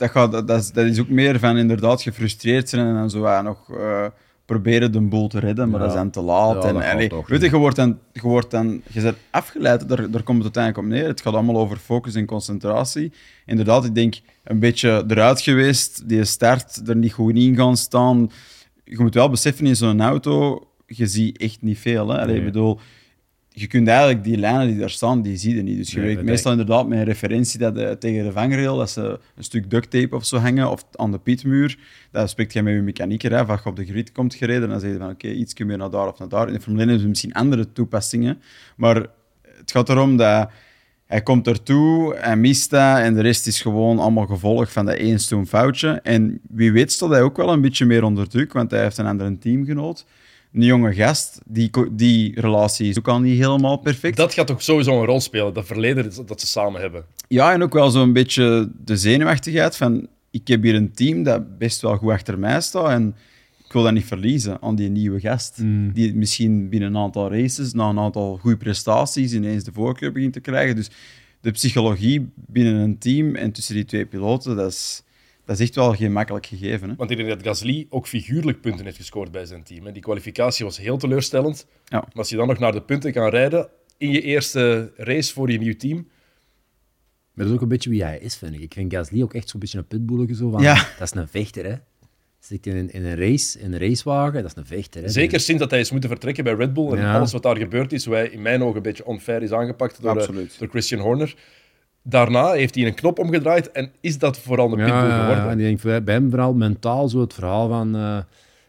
dat, 0.01 0.11
gaat, 0.11 0.33
dat, 0.33 0.47
dat, 0.47 0.61
is, 0.61 0.73
dat 0.73 0.87
is 0.87 1.01
ook 1.01 1.09
meer 1.09 1.39
van 1.39 1.57
inderdaad 1.57 2.03
gefrustreerd 2.03 2.69
zijn 2.69 2.87
en 2.87 2.95
dan 2.95 3.11
zo 3.11 3.21
ja, 3.21 3.43
nog 3.43 3.71
eh, 3.77 4.07
proberen 4.45 4.93
de 4.93 5.01
boel 5.01 5.29
te 5.29 5.39
redden, 5.39 5.71
maar 5.71 5.81
dat 5.81 5.89
is 5.89 5.95
dan 5.95 6.11
te 6.11 6.21
laat. 6.21 6.65
En, 6.65 6.97
weet 6.97 7.13
je, 7.27 7.41
je 7.41 7.57
wordt 7.57 7.77
dan, 7.77 7.99
je, 8.13 8.21
wordt 8.21 8.51
dan, 8.51 8.83
je 8.93 9.01
bent 9.01 9.17
afgeleid, 9.31 9.89
daar, 9.89 10.11
daar 10.11 10.23
komt 10.23 10.45
het 10.45 10.57
uiteindelijk 10.57 10.77
op 10.79 10.85
neer. 10.85 11.07
Het 11.07 11.21
gaat 11.21 11.35
allemaal 11.35 11.57
over 11.57 11.77
focus 11.77 12.15
en 12.15 12.27
concentratie. 12.27 13.13
Inderdaad, 13.47 13.85
ik 13.85 13.95
denk 13.95 14.15
een 14.45 14.59
beetje 14.59 15.05
eruit 15.09 15.41
geweest, 15.41 16.09
die 16.09 16.25
start 16.25 16.89
er 16.89 16.97
niet 16.97 17.13
goed 17.13 17.37
in 17.37 17.57
gaan 17.57 17.77
staan. 17.77 18.31
Je 18.85 18.99
moet 18.99 19.15
wel 19.15 19.31
beseffen, 19.31 19.67
in 19.67 19.77
zo'n 19.77 20.01
auto, 20.01 20.69
je 20.87 21.07
ziet 21.07 21.39
echt 21.39 21.63
niet 21.63 21.79
veel. 21.79 22.09
Hè? 22.09 22.15
Allee, 22.15 22.27
Nee. 22.27 22.39
Ik 22.39 22.45
bedoel, 22.45 22.81
je 23.53 23.67
kunt 23.67 23.89
eigenlijk 23.89 24.25
die 24.25 24.37
lijnen 24.37 24.67
die 24.67 24.79
daar 24.79 24.91
staan, 24.91 25.23
die 25.23 25.37
zie 25.37 25.57
je 25.57 25.63
niet. 25.63 25.77
Dus 25.77 25.91
je 25.91 25.97
Nee, 25.97 26.05
werkt 26.05 26.21
dat 26.21 26.31
meestal 26.31 26.53
inderdaad 26.53 26.89
met 26.89 26.99
een 26.99 27.05
referentie 27.05 27.59
dat 27.59 27.75
de, 27.75 27.97
tegen 27.99 28.25
de 28.25 28.33
vangrail, 28.33 28.77
dat 28.77 28.91
ze 28.91 29.19
een 29.37 29.45
stuk 29.45 29.71
duct 29.71 29.91
tape 29.91 30.17
of 30.17 30.25
zo 30.25 30.37
hangen, 30.37 30.71
of 30.71 30.85
aan 30.93 31.11
de 31.11 31.19
pitmuur. 31.19 31.79
Dat 32.11 32.31
spreekt 32.31 32.53
je 32.53 32.63
met 32.63 32.75
je 32.75 32.81
mechanieker 32.81 33.35
af, 33.35 33.49
als 33.49 33.63
je 33.63 33.69
op 33.69 33.77
de 33.77 33.85
grid 33.85 34.13
komt 34.13 34.35
gereden, 34.35 34.69
dan 34.69 34.81
zeg 34.81 34.93
je 34.93 34.99
van 34.99 35.11
oké, 35.11 35.29
iets 35.29 35.55
meer 35.55 35.79
naar 35.79 35.91
daar 35.91 36.09
of 36.09 36.19
naar 36.19 36.29
daar. 36.29 36.47
In 36.47 36.53
de 36.53 36.61
Formule 36.61 36.83
1 36.83 36.89
hebben 36.89 37.01
ze 37.01 37.09
misschien 37.09 37.33
andere 37.33 37.73
toepassingen, 37.73 38.41
maar 38.77 39.07
het 39.57 39.71
gaat 39.71 39.89
erom 39.89 40.17
dat 40.17 40.51
hij 41.11 41.23
komt 41.23 41.47
ertoe, 41.47 42.17
hij 42.17 42.37
mist 42.37 42.71
dat 42.71 42.99
en 42.99 43.15
de 43.15 43.21
rest 43.21 43.47
is 43.47 43.61
gewoon 43.61 43.99
allemaal 43.99 44.27
gevolg 44.27 44.73
van 44.73 44.87
dat 44.87 44.97
één 44.97 45.19
stoem 45.19 45.47
foutje. 45.47 46.01
En 46.03 46.41
wie 46.49 46.73
weet 46.73 46.93
staat 46.93 47.11
hij 47.11 47.23
ook 47.23 47.37
wel 47.37 47.53
een 47.53 47.61
beetje 47.61 47.87
meer 47.87 48.05
onder 48.05 48.29
druk, 48.29 48.53
want 48.53 48.71
hij 48.71 48.83
heeft 48.83 48.99
een 48.99 49.07
andere 49.07 49.39
teamgenoot. 49.39 50.05
Een 50.53 50.63
jonge 50.65 50.95
gast, 50.95 51.41
die, 51.47 51.71
die 51.93 52.41
relatie 52.41 52.89
is 52.89 52.99
ook 52.99 53.09
al 53.09 53.21
niet 53.21 53.39
helemaal 53.39 53.77
perfect. 53.77 54.17
Dat 54.17 54.35
gaat 54.35 54.47
toch 54.47 54.63
sowieso 54.63 55.01
een 55.01 55.07
rol 55.07 55.21
spelen, 55.21 55.55
dat 55.55 55.67
verleden 55.67 56.15
dat- 56.15 56.29
dat 56.29 56.41
ze 56.41 56.47
samen 56.47 56.81
hebben. 56.81 57.05
Ja, 57.29 57.53
en 57.53 57.63
ook 57.63 57.73
wel 57.73 57.91
zo'n 57.91 58.13
beetje 58.13 58.71
de 58.85 58.97
zenuwachtigheid 58.97 59.77
van 59.77 60.07
ik 60.31 60.49
heb 60.49 60.63
hier 60.63 60.75
een 60.75 60.93
team 60.93 61.23
dat 61.23 61.59
best 61.59 61.81
wel 61.81 61.97
goed 61.97 62.11
achter 62.11 62.39
mij 62.39 62.61
staat 62.61 62.91
en 62.91 63.15
ik 63.65 63.73
wil 63.73 63.83
dat 63.83 63.93
niet 63.93 64.05
verliezen 64.05 64.63
aan 64.63 64.75
die 64.77 64.89
nieuwe 64.89 65.21
gast. 65.21 65.59
Mm. 65.59 65.93
Die 65.93 66.15
misschien 66.15 66.69
binnen 66.69 66.89
een 66.89 66.97
aantal 67.03 67.33
races, 67.33 67.73
na 67.73 67.89
een 67.89 67.99
aantal 67.99 68.37
goede 68.37 68.57
prestaties, 68.57 69.33
ineens 69.33 69.65
de 69.65 69.73
voorkeur 69.73 70.13
begint 70.13 70.33
te 70.33 70.41
krijgen. 70.41 70.77
Dus 70.77 70.91
de 71.41 71.51
psychologie 71.51 72.29
binnen 72.35 72.75
een 72.75 72.99
team 72.99 73.35
en 73.35 73.53
tussen 73.53 73.75
die 73.75 73.85
twee 73.85 74.07
piloten, 74.07 74.57
dat 74.57 74.71
is, 74.71 75.03
dat 75.51 75.61
is 75.61 75.67
echt 75.67 75.75
wel 75.75 75.93
geen 75.95 76.13
makkelijk 76.13 76.47
gegeven. 76.47 76.89
Hè? 76.89 76.95
Want 76.97 77.11
ik 77.11 77.17
denk 77.17 77.29
dat 77.29 77.43
Gasly 77.43 77.87
ook 77.89 78.07
figuurlijk 78.07 78.61
punten 78.61 78.85
heeft 78.85 78.97
gescoord 78.97 79.31
bij 79.33 79.45
zijn 79.45 79.63
team. 79.63 79.87
hè. 79.87 79.93
Die 79.93 80.03
kwalificatie 80.03 80.65
was 80.65 80.79
heel 80.79 80.97
teleurstellend. 80.97 81.67
Ja. 81.85 81.99
Maar 81.99 82.11
als 82.15 82.29
je 82.29 82.37
dan 82.37 82.47
nog 82.47 82.59
naar 82.59 82.73
de 82.73 82.83
punten 82.83 83.13
kan 83.13 83.29
rijden 83.29 83.69
in 83.97 84.11
je 84.11 84.21
eerste 84.23 84.93
race 84.97 85.33
voor 85.33 85.51
je 85.51 85.59
nieuw 85.59 85.77
team, 85.77 85.97
Maar 85.97 87.45
dat 87.45 87.47
is 87.47 87.53
ook 87.55 87.61
een 87.63 87.69
beetje 87.69 87.91
wie 87.91 88.03
hij 88.05 88.19
is, 88.19 88.37
vind 88.37 88.55
ik. 88.55 88.61
Ik 88.61 88.73
vind 88.73 88.93
Gasly 88.95 89.23
ook 89.23 89.35
echt 89.35 89.49
zo'n 89.49 89.61
beetje 89.61 89.79
een 89.79 89.87
pitbulletje. 89.87 90.35
Zo 90.35 90.51
van, 90.51 90.63
Ja. 90.63 90.75
Dat 90.99 91.13
is 91.13 91.15
een 91.21 91.29
vechter, 91.29 91.65
hè. 91.65 91.75
Zit 92.39 92.67
in 92.67 92.77
een, 92.77 92.91
in 92.93 93.05
een 93.05 93.17
race, 93.17 93.59
in 93.59 93.73
een 93.73 93.79
racewagen, 93.79 94.43
dat 94.43 94.51
is 94.51 94.57
een 94.57 94.67
vechter. 94.67 95.03
Hè. 95.03 95.09
zeker 95.09 95.41
sinds 95.41 95.61
dat 95.61 95.71
hij 95.71 95.81
is 95.81 95.91
moeten 95.91 96.11
vertrekken 96.11 96.45
bij 96.45 96.55
Red 96.55 96.73
Bull 96.73 96.91
en 96.93 96.99
Ja. 96.99 97.15
alles 97.17 97.33
wat 97.33 97.43
daar 97.43 97.57
gebeurd 97.57 97.93
is, 97.93 98.05
hoe 98.05 98.15
hij 98.15 98.29
in 98.29 98.43
mijn 98.43 98.63
ogen 98.63 98.77
een 98.77 98.83
beetje 98.83 99.05
onfair 99.07 99.43
is 99.43 99.53
aangepakt 99.53 100.03
door, 100.03 100.17
eh, 100.17 100.27
door 100.59 100.69
Christian 100.69 101.01
Horner. 101.01 101.35
Daarna 102.03 102.53
heeft 102.53 102.75
hij 102.75 102.87
een 102.87 102.95
knop 102.95 103.19
omgedraaid 103.19 103.73
en 103.73 103.91
is 104.01 104.19
dat 104.19 104.39
vooral 104.39 104.73
een 104.73 104.79
Ja, 104.79 104.85
pitbull 104.85 105.09
ja, 105.09 105.19
geworden. 105.21 105.45
ja. 105.45 105.51
En 105.51 105.59
ik 105.59 105.65
denk 105.65 105.83
bij 105.83 106.03
bij 106.05 106.15
hem 106.15 106.31
vooral 106.31 106.55
mentaal 106.55 107.09
zo 107.09 107.21
het 107.21 107.35
verhaal 107.35 107.69
van 107.69 107.97
eh, 107.97 108.19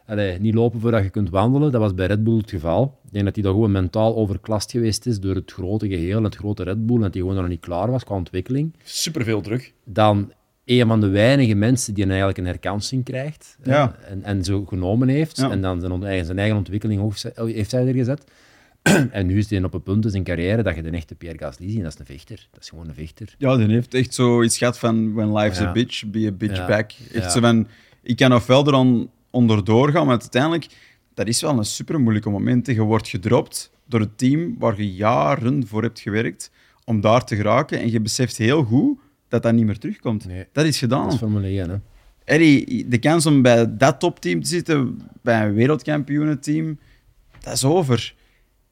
allee, 0.05 0.39
niet 0.39 0.53
lopen 0.53 0.79
voordat 0.79 1.03
je 1.03 1.09
kunt 1.09 1.29
wandelen. 1.29 1.71
Dat 1.71 1.81
was 1.81 1.93
bij 1.93 2.05
Red 2.07 2.23
Bull 2.23 2.37
het 2.37 2.49
geval. 2.49 2.99
Ik 3.05 3.11
denk 3.11 3.25
dat 3.25 3.35
hij 3.35 3.43
daar 3.43 3.53
gewoon 3.53 3.71
mentaal 3.71 4.15
overklast 4.15 4.71
geweest 4.71 5.05
is 5.05 5.19
door 5.19 5.35
het 5.35 5.51
grote 5.51 5.87
geheel, 5.87 6.23
het 6.23 6.35
grote 6.35 6.63
Red 6.63 6.85
Bull, 6.85 6.95
en 6.95 7.01
dat 7.01 7.13
hij 7.13 7.21
gewoon 7.21 7.37
nog 7.37 7.47
niet 7.47 7.59
klaar 7.59 7.91
was 7.91 8.03
qua 8.03 8.15
ontwikkeling. 8.15 8.73
Superveel 8.83 9.41
druk. 9.41 9.73
Dan 9.85 10.31
een 10.65 10.87
van 10.87 11.01
de 11.01 11.07
weinige 11.07 11.53
mensen 11.55 11.93
die 11.93 12.05
eigenlijk 12.05 12.37
een 12.37 12.45
herkansing 12.45 13.03
krijgt 13.03 13.57
Ja. 13.63 13.95
en, 14.09 14.23
en 14.23 14.43
zo 14.43 14.65
genomen 14.65 15.07
heeft. 15.07 15.37
Ja. 15.37 15.49
En 15.51 15.61
dan 15.61 15.79
zijn, 15.81 16.03
eigen- 16.03 16.25
zijn 16.25 16.39
eigen 16.39 16.57
ontwikkeling 16.57 17.11
heeft 17.35 17.71
hij 17.71 17.87
er 17.87 17.93
gezet. 17.93 18.23
en 19.11 19.25
nu 19.25 19.37
is 19.37 19.49
hij 19.49 19.63
op 19.63 19.73
een 19.73 19.83
punt 19.83 20.05
in 20.05 20.11
zijn 20.11 20.23
carrière 20.23 20.63
dat 20.63 20.75
je 20.75 20.81
de 20.81 20.89
echte 20.89 21.15
Pierre 21.15 21.37
Gasly 21.37 21.69
ziet. 21.69 21.81
Dat 21.83 21.93
is 21.93 21.99
een 21.99 22.05
vechter. 22.05 22.47
Dat 22.51 22.61
is 22.61 22.69
gewoon 22.69 22.87
een 22.87 22.93
vechter. 22.93 23.35
Ja, 23.37 23.57
die 23.57 23.67
heeft 23.67 23.93
echt 23.93 24.13
zoiets 24.13 24.57
gehad 24.57 24.79
van 24.79 25.13
when 25.13 25.33
life's 25.33 25.59
a 25.59 25.71
bitch, 25.71 26.05
be 26.05 26.27
a 26.27 26.31
bitch 26.31 26.55
Ja. 26.57 26.67
back. 26.67 26.91
Echt 27.13 27.23
Ja. 27.23 27.29
zo 27.29 27.39
van, 27.39 27.67
ik 28.03 28.15
kan 28.15 28.41
verder 28.41 28.73
dan 28.73 29.09
onderdoor 29.29 29.91
gaan, 29.91 30.05
maar 30.05 30.19
uiteindelijk, 30.19 30.67
dat 31.13 31.27
is 31.27 31.41
wel 31.41 31.57
een 31.57 31.65
super 31.65 31.99
moeilijke 31.99 32.29
moment. 32.29 32.67
Je 32.67 32.81
wordt 32.81 33.07
gedropt 33.07 33.71
door 33.85 33.99
het 33.99 34.17
team 34.17 34.55
waar 34.59 34.77
je 34.81 34.93
jaren 34.93 35.67
voor 35.67 35.81
hebt 35.83 35.99
gewerkt 35.99 36.51
om 36.85 37.01
daar 37.01 37.25
te 37.25 37.35
geraken 37.35 37.79
en 37.79 37.91
je 37.91 38.01
beseft 38.01 38.37
heel 38.37 38.63
goed 38.63 38.99
dat 39.27 39.43
dat 39.43 39.53
niet 39.53 39.65
meer 39.65 39.77
terugkomt. 39.77 40.25
Nee. 40.25 40.45
Dat 40.51 40.65
is 40.65 40.77
gedaan. 40.77 41.03
Dat 41.03 41.13
is 41.13 41.17
Formule 41.19 41.47
1. 41.47 41.69
Hè. 41.69 41.75
Eddie, 42.23 42.87
de 42.87 42.97
kans 42.97 43.25
om 43.25 43.41
bij 43.41 43.77
dat 43.77 43.99
topteam 43.99 44.41
te 44.41 44.47
zitten, 44.49 45.01
bij 45.21 45.45
een 45.45 45.53
wereldkampioenenteam, 45.53 46.79
dat 47.39 47.53
is 47.53 47.63
over. 47.65 48.15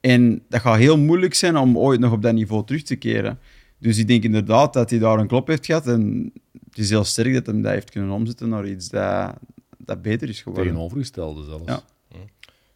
En 0.00 0.42
dat 0.48 0.60
gaat 0.60 0.78
heel 0.78 0.98
moeilijk 0.98 1.34
zijn 1.34 1.56
om 1.56 1.78
ooit 1.78 2.00
nog 2.00 2.12
op 2.12 2.22
dat 2.22 2.32
niveau 2.34 2.66
terug 2.66 2.82
te 2.82 2.96
keren. 2.96 3.38
Dus 3.78 3.98
ik 3.98 4.06
denk 4.08 4.22
inderdaad 4.24 4.72
dat 4.72 4.90
hij 4.90 4.98
daar 4.98 5.18
een 5.18 5.26
klop 5.26 5.46
heeft 5.46 5.66
gehad. 5.66 5.86
En 5.86 6.32
het 6.68 6.78
is 6.78 6.90
heel 6.90 7.04
sterk 7.04 7.34
dat 7.34 7.46
hij 7.46 7.60
dat 7.62 7.72
heeft 7.72 7.90
kunnen 7.90 8.10
omzetten 8.10 8.48
naar 8.48 8.66
iets 8.68 8.88
dat, 8.88 9.34
dat 9.78 10.02
beter 10.02 10.28
is 10.28 10.42
geworden. 10.42 10.66
Tegenovergestelde 10.72 11.44
zelfs. 11.44 11.64
Ja. 11.66 11.82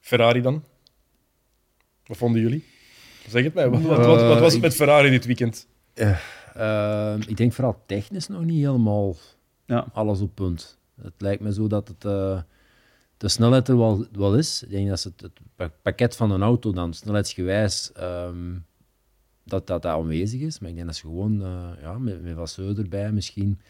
Ferrari 0.00 0.40
dan? 0.40 0.62
Wat 2.06 2.16
vonden 2.16 2.40
jullie? 2.40 2.64
Zeg 3.28 3.44
het 3.44 3.54
mij. 3.54 3.68
Wat, 3.68 3.80
wat, 3.82 4.06
wat, 4.06 4.20
wat 4.22 4.40
was 4.40 4.52
het 4.52 4.62
met 4.62 4.74
Ferrari 4.74 5.10
dit 5.10 5.24
weekend? 5.26 5.66
Eh, 5.94 7.14
ik 7.26 7.36
denk 7.36 7.52
vooral 7.52 7.82
technisch 7.86 8.28
nog 8.28 8.44
niet 8.44 8.64
helemaal 8.64 9.16
Ja. 9.66 9.86
alles 9.92 10.20
op 10.20 10.34
punt. 10.34 10.78
Het 11.02 11.12
lijkt 11.18 11.42
me 11.42 11.52
zo 11.52 11.66
dat 11.66 11.88
het, 11.88 12.04
eh, 12.04 12.40
de 13.16 13.28
snelheid 13.28 13.68
er 13.68 13.76
wel, 13.78 14.06
wel 14.12 14.36
is. 14.36 14.62
Ik 14.62 14.70
denk 14.70 14.88
dat 14.88 15.00
ze 15.00 15.08
het, 15.08 15.20
het 15.20 15.40
pa- 15.56 15.70
pakket 15.82 16.16
van 16.16 16.30
een 16.30 16.42
auto 16.42 16.72
dan 16.72 16.94
snelheidsgewijs 16.94 17.92
ehm, 17.92 18.52
dat, 19.44 19.66
dat 19.66 19.82
dat 19.82 19.92
aanwezig 19.92 20.40
is. 20.40 20.58
Maar 20.58 20.68
ik 20.70 20.74
denk 20.74 20.86
dat 20.86 20.96
ze 20.96 21.02
gewoon 21.06 21.42
eh, 21.42 21.62
ja, 21.82 21.98
met, 21.98 22.22
met 22.22 22.34
Vasseur 22.34 22.78
erbij 22.78 23.12
misschien 23.12 23.60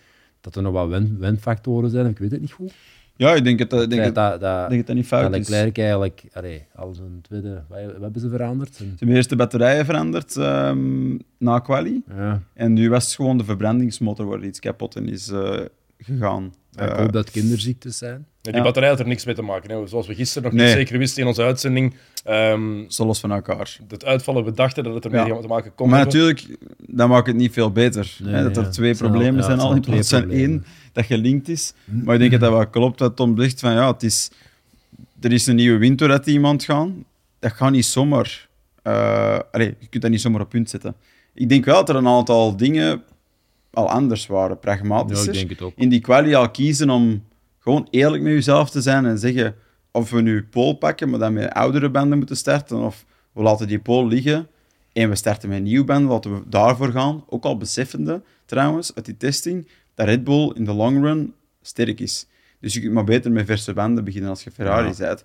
dat 0.40 0.56
er 0.56 0.62
nog 0.62 0.72
wat 0.72 0.88
win, 0.88 1.18
winfactoren 1.18 1.90
zijn. 1.90 2.06
Ik 2.06 2.18
weet 2.18 2.30
het 2.30 2.40
niet 2.40 2.52
goed. 2.52 2.72
Ja, 3.16 3.34
ik 3.34 3.44
denk 3.44 3.58
het, 3.58 3.72
ik 3.72 3.90
denk 3.90 3.90
dat, 3.90 4.04
het, 4.04 4.14
dat, 4.14 4.40
dat, 4.40 4.62
ik 4.62 4.68
denk 4.68 4.78
het 4.78 4.86
dat 4.86 4.96
niet 4.96 5.08
dat 5.10 5.18
fout 5.20 5.34
is. 5.34 5.46
Ze 5.46 5.52
Leclerc 5.52 5.78
eigenlijk, 5.78 6.24
allee, 6.32 6.66
al 6.74 6.94
zijn 6.94 7.18
tweede, 7.22 7.64
wat, 7.68 7.84
wat 7.84 8.00
hebben 8.00 8.20
ze 8.20 8.28
veranderd? 8.28 8.74
Zijn- 8.74 8.94
hebben 8.98 9.16
eerst 9.16 9.28
de 9.28 9.36
batterijen 9.36 9.84
veranderd 9.84 10.36
ehm, 10.36 11.18
na 11.38 11.58
quali. 11.58 12.02
ja. 12.08 12.42
En 12.54 12.72
nu 12.72 12.90
was 12.90 13.04
het 13.04 13.14
gewoon 13.14 13.38
de 13.38 13.44
verbrandingsmotor 13.44 14.26
waar 14.26 14.44
iets 14.44 14.58
kapot 14.60 14.96
in 14.96 15.08
is 15.08 15.28
eh, 15.28 15.60
gegaan. 15.98 16.44
Ik 16.72 16.78
Eh, 16.80 16.96
hoop 16.96 17.12
dat 17.12 17.24
het 17.24 17.30
kinderziektes 17.34 17.98
zijn. 17.98 18.26
Ja, 18.44 18.50
die 18.50 18.54
Ja. 18.60 18.62
batterij 18.62 18.88
had 18.88 19.00
er 19.00 19.06
niks 19.06 19.24
mee 19.24 19.34
te 19.34 19.42
maken. 19.42 19.70
Hè. 19.70 19.86
Zoals 19.86 20.06
we 20.06 20.14
gisteren 20.14 20.42
nog 20.42 20.52
Nee. 20.52 20.66
niet 20.66 20.76
zeker 20.76 20.98
wisten 20.98 21.22
in 21.22 21.28
onze 21.28 21.42
uitzending. 21.42 21.94
ehm 22.24 22.88
zo 22.88 23.06
los 23.06 23.20
van 23.20 23.32
elkaar. 23.32 23.78
het 23.88 24.04
uitvallen, 24.04 24.44
we 24.44 24.52
dachten 24.52 24.84
dat 24.84 24.94
het 24.94 25.04
ermee 25.04 25.26
Ja. 25.26 25.40
te 25.40 25.46
maken 25.46 25.74
kon 25.74 25.88
Maar 25.88 25.98
hebben. 25.98 26.16
natuurlijk, 26.18 26.56
dat 26.86 27.08
maakt 27.08 27.26
het 27.26 27.36
niet 27.36 27.52
veel 27.52 27.70
beter. 27.72 28.16
Nee, 28.22 28.34
hè, 28.34 28.42
dat 28.42 28.56
er 28.56 28.62
ja. 28.62 28.68
twee 28.68 28.88
Het 28.88 28.96
zijn 28.98 29.10
problemen 29.10 29.42
al- 29.42 29.48
ja, 29.50 29.56
zijn 29.56 29.58
het 29.58 29.66
al 29.66 29.72
zijn 29.72 29.82
in 29.82 29.88
al 29.88 29.92
plaats 29.94 30.08
twee 30.08 30.20
van 30.20 30.28
problemen. 30.28 30.64
één 30.64 30.92
dat 30.92 31.04
gelinkt 31.04 31.48
is. 31.48 31.72
Maar 31.84 32.14
ik 32.14 32.20
denk 32.20 32.30
dat 32.32 32.40
dat 32.40 32.50
wel 32.52 32.66
klopt, 32.66 33.00
wat 33.00 33.16
Tom 33.16 33.40
zegt, 33.40 33.60
van 33.60 33.72
ja, 33.72 33.92
het 33.92 34.02
is, 34.02 34.30
er 35.20 35.32
is 35.32 35.46
een 35.46 35.56
nieuwe 35.56 35.78
wind 35.78 35.98
door 35.98 36.08
dat 36.08 36.22
team 36.24 36.46
aan 36.46 36.54
het 36.54 36.64
gaan. 36.64 37.04
Dat 37.38 37.52
gaat 37.52 37.70
niet 37.70 37.84
zomaar... 37.84 38.48
eh, 38.82 39.38
allee, 39.52 39.74
je 39.78 39.86
kunt 39.86 40.02
dat 40.02 40.10
niet 40.10 40.20
zomaar 40.20 40.40
op 40.40 40.48
punt 40.48 40.70
zetten. 40.70 40.94
Ik 41.34 41.48
denk 41.48 41.64
wel 41.64 41.74
dat 41.74 41.88
er 41.88 41.96
een 41.96 42.08
aantal 42.08 42.56
dingen 42.56 43.02
al 43.72 43.88
anders 43.90 44.26
waren, 44.26 44.50
Ja, 44.50 44.54
pragmatischer. 44.56 45.28
ik 45.28 45.34
denk 45.34 45.50
het 45.50 45.62
ook. 45.62 45.72
in 45.76 45.88
die 45.88 46.00
kwalie 46.00 46.36
al 46.36 46.50
kiezen 46.50 46.90
om 46.90 47.22
gewoon 47.64 47.88
eerlijk 47.90 48.22
met 48.22 48.32
jezelf 48.32 48.70
te 48.70 48.80
zijn 48.80 49.06
en 49.06 49.18
zeggen 49.18 49.54
of 49.90 50.10
we 50.10 50.20
nu 50.20 50.44
pole 50.44 50.76
pakken, 50.76 51.10
maar 51.10 51.18
dan 51.18 51.32
met 51.32 51.52
oudere 51.52 51.90
banden 51.90 52.18
moeten 52.18 52.36
starten, 52.36 52.78
of 52.78 53.04
we 53.32 53.42
laten 53.42 53.66
die 53.66 53.78
pole 53.78 54.08
liggen 54.08 54.48
en 54.92 55.08
we 55.08 55.14
starten 55.14 55.48
met 55.48 55.58
een 55.58 55.64
nieuwe 55.64 55.84
band, 55.84 56.08
laten 56.08 56.34
we 56.34 56.42
daarvoor 56.48 56.90
gaan. 56.90 57.24
Ook 57.28 57.44
al 57.44 57.56
beseffende, 57.56 58.22
trouwens, 58.46 58.94
uit 58.94 59.04
die 59.04 59.16
testing, 59.16 59.68
dat 59.94 60.06
Red 60.06 60.24
Bull 60.24 60.52
in 60.54 60.64
de 60.64 60.72
long 60.72 61.02
run 61.02 61.34
sterk 61.62 62.00
is. 62.00 62.26
Dus 62.60 62.74
je 62.74 62.80
kunt 62.80 62.92
maar 62.92 63.04
beter 63.04 63.32
met 63.32 63.46
verse 63.46 63.72
banden 63.72 64.04
beginnen 64.04 64.30
als 64.30 64.44
je 64.44 64.50
Ferrari 64.50 64.92
bent. 64.98 65.24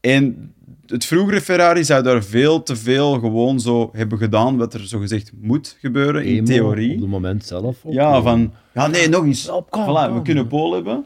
En 0.00 0.54
het 0.86 1.04
vroegere 1.04 1.40
Ferrari 1.40 1.84
zou 1.84 2.02
daar 2.02 2.24
veel 2.24 2.62
te 2.62 2.76
veel 2.76 3.18
gewoon 3.18 3.60
zo 3.60 3.90
hebben 3.92 4.18
gedaan 4.18 4.56
wat 4.56 4.74
er 4.74 4.86
zogezegd 4.86 5.32
moet 5.40 5.76
gebeuren, 5.80 6.24
in 6.24 6.44
theorie. 6.44 6.94
Op 6.94 7.00
het 7.00 7.08
moment 7.08 7.44
zelf. 7.44 7.84
ook. 7.84 7.92
Ja, 7.92 8.22
van... 8.22 8.52
Ja, 8.74 8.86
nee, 8.86 9.08
nog 9.08 9.24
eens. 9.24 9.48
Op, 9.48 9.70
kom, 9.70 9.82
Voilà, 9.82 10.12
we 10.14 10.22
kunnen 10.22 10.46
Pool 10.46 10.72
hebben. 10.72 11.04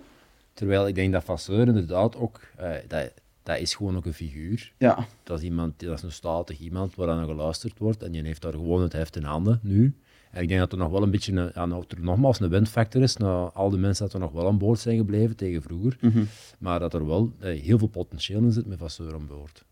Terwijl 0.59 0.89
ik 0.89 0.95
denk 0.95 1.13
dat 1.13 1.25
Vasseur 1.25 1.67
inderdaad 1.67 2.17
ook, 2.17 2.41
eh, 2.57 2.71
dat, 2.89 3.13
dat 3.43 3.59
is 3.59 3.75
gewoon 3.75 3.97
ook 3.97 4.07
een 4.07 4.15
figuur. 4.15 4.73
Ja. 4.79 5.07
Dat 5.23 5.39
is, 5.39 5.45
iemand, 5.45 5.81
dat 5.81 5.97
is 5.97 6.03
een 6.03 6.13
statig 6.13 6.59
iemand 6.59 6.95
waar 6.95 7.09
aan 7.09 7.25
geluisterd 7.25 7.79
wordt 7.79 8.03
en 8.03 8.13
die 8.13 8.23
heeft 8.23 8.43
daar 8.43 8.53
gewoon 8.53 8.83
het 8.83 8.93
heft 8.93 9.17
in 9.17 9.23
handen 9.23 9.61
nu. 9.63 9.95
En 10.31 10.43
ik 10.43 10.49
denk 10.49 10.61
dat 10.61 10.73
er 10.73 10.79
nog 10.79 10.91
wel 10.91 11.03
een 11.03 11.11
beetje, 11.11 11.33
een, 11.33 11.51
ja, 11.55 11.83
er 11.89 12.01
nogmaals 12.01 12.41
een 12.41 12.49
windfactor 12.49 13.03
is, 13.03 13.17
na 13.17 13.51
al 13.55 13.71
de 13.71 13.79
mensen 13.79 14.05
dat 14.05 14.15
er 14.15 14.21
nog 14.21 14.33
wel 14.33 14.47
aan 14.47 14.59
boord 14.59 14.79
zijn 14.79 14.97
gebleven 14.97 15.37
tegen 15.37 15.63
vroeger. 15.63 15.97
Mhm. 16.01 16.25
Maar 16.59 16.79
dat 16.79 16.95
er 16.95 17.07
wel 17.07 17.33
eh, 17.39 17.61
heel 17.61 17.79
veel 17.79 17.89
potentieel 17.89 18.43
in 18.43 18.53
zit 18.53 18.67
met 18.67 18.79
Vasseur 18.79 19.15
aan 19.15 19.27
boord. 19.27 19.65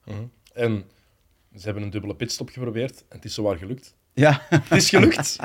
En 0.52 0.84
ze 1.56 1.64
hebben 1.64 1.82
een 1.82 1.90
dubbele 1.90 2.14
pitstop 2.14 2.48
geprobeerd 2.48 2.98
en 3.08 3.16
het 3.16 3.24
is 3.24 3.34
zowaar 3.34 3.56
gelukt. 3.56 3.95
Ja, 4.16 4.40
Het 4.48 4.62
is 4.82 4.88
gelukt. 4.88 5.36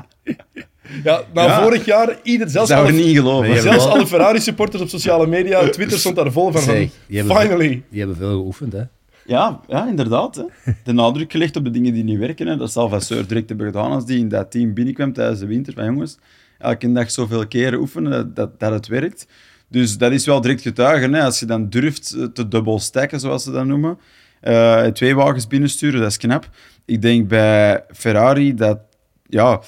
ja, 1.03 1.24
vorig 1.61 1.86
jaar, 1.86 2.19
ieder, 2.24 2.49
zelfs 2.49 2.69
zou 2.69 2.84
alle, 2.88 2.91
niet 2.97 3.15
geloven. 3.17 3.49
Nee, 3.49 3.61
zelfs 3.61 3.86
alle 3.86 4.07
Ferrari-supporters 4.07 4.82
op 4.82 4.89
sociale 4.89 5.28
media, 5.28 5.69
Twitter 5.69 5.99
stond 5.99 6.15
daar 6.15 6.32
vol 6.32 6.51
van, 6.51 6.61
Zeg, 6.61 6.76
van 6.76 6.89
die 7.07 7.17
hebben- 7.17 7.38
finally. 7.41 7.84
Die 7.89 7.99
hebben 7.99 8.17
veel 8.17 8.30
geoefend, 8.32 8.74
hè. 8.74 8.82
Ja, 9.26 9.59
ja 9.67 9.88
inderdaad. 9.88 10.36
Hè. 10.36 10.72
De 10.84 10.91
nadruk 10.91 11.32
gelegd 11.32 11.55
op 11.55 11.63
de 11.63 11.72
dingen 11.72 11.93
die 11.93 12.03
niet 12.03 12.19
werken. 12.19 12.47
Hè. 12.47 12.57
Dat 12.57 12.72
zal 12.72 12.89
Vasseur 12.89 13.28
direct 13.28 13.49
hebben 13.49 13.65
gedaan 13.67 13.91
als 13.91 14.05
die 14.05 14.17
in 14.19 14.30
dat 14.30 14.51
team 14.51 14.74
binnenkwam 14.74 15.13
tijdens 15.13 15.39
de 15.39 15.45
winter. 15.45 15.74
Van 15.74 15.86
jongens, 15.86 16.17
elke 16.57 16.91
dag 16.91 17.11
zoveel 17.11 17.47
keren 17.47 17.80
oefenen 17.80 18.11
dat, 18.11 18.36
dat, 18.36 18.59
dat 18.59 18.72
het 18.72 18.88
werkt. 18.88 19.28
Dus 19.67 19.97
dat 19.97 20.11
is 20.11 20.26
wel 20.26 20.41
direct 20.41 20.61
getuigen. 20.61 21.13
Hè. 21.13 21.24
Als 21.24 21.39
je 21.39 21.45
dan 21.45 21.69
durft 21.69 22.11
eh, 22.17 22.24
te 22.26 22.47
dubbel 22.47 22.80
stacken, 22.80 23.19
zoals 23.19 23.43
ze 23.43 23.51
dat 23.51 23.65
noemen. 23.65 23.97
eh, 24.41 24.86
twee 24.86 25.15
wagens 25.15 25.47
binnensturen, 25.47 25.99
dat 26.01 26.09
is 26.09 26.17
knap. 26.17 26.49
Ik 26.86 27.01
denk 27.01 27.27
bij 27.27 27.84
Ferrari 27.93 28.53
dat... 28.53 28.79
Ja, 29.23 29.61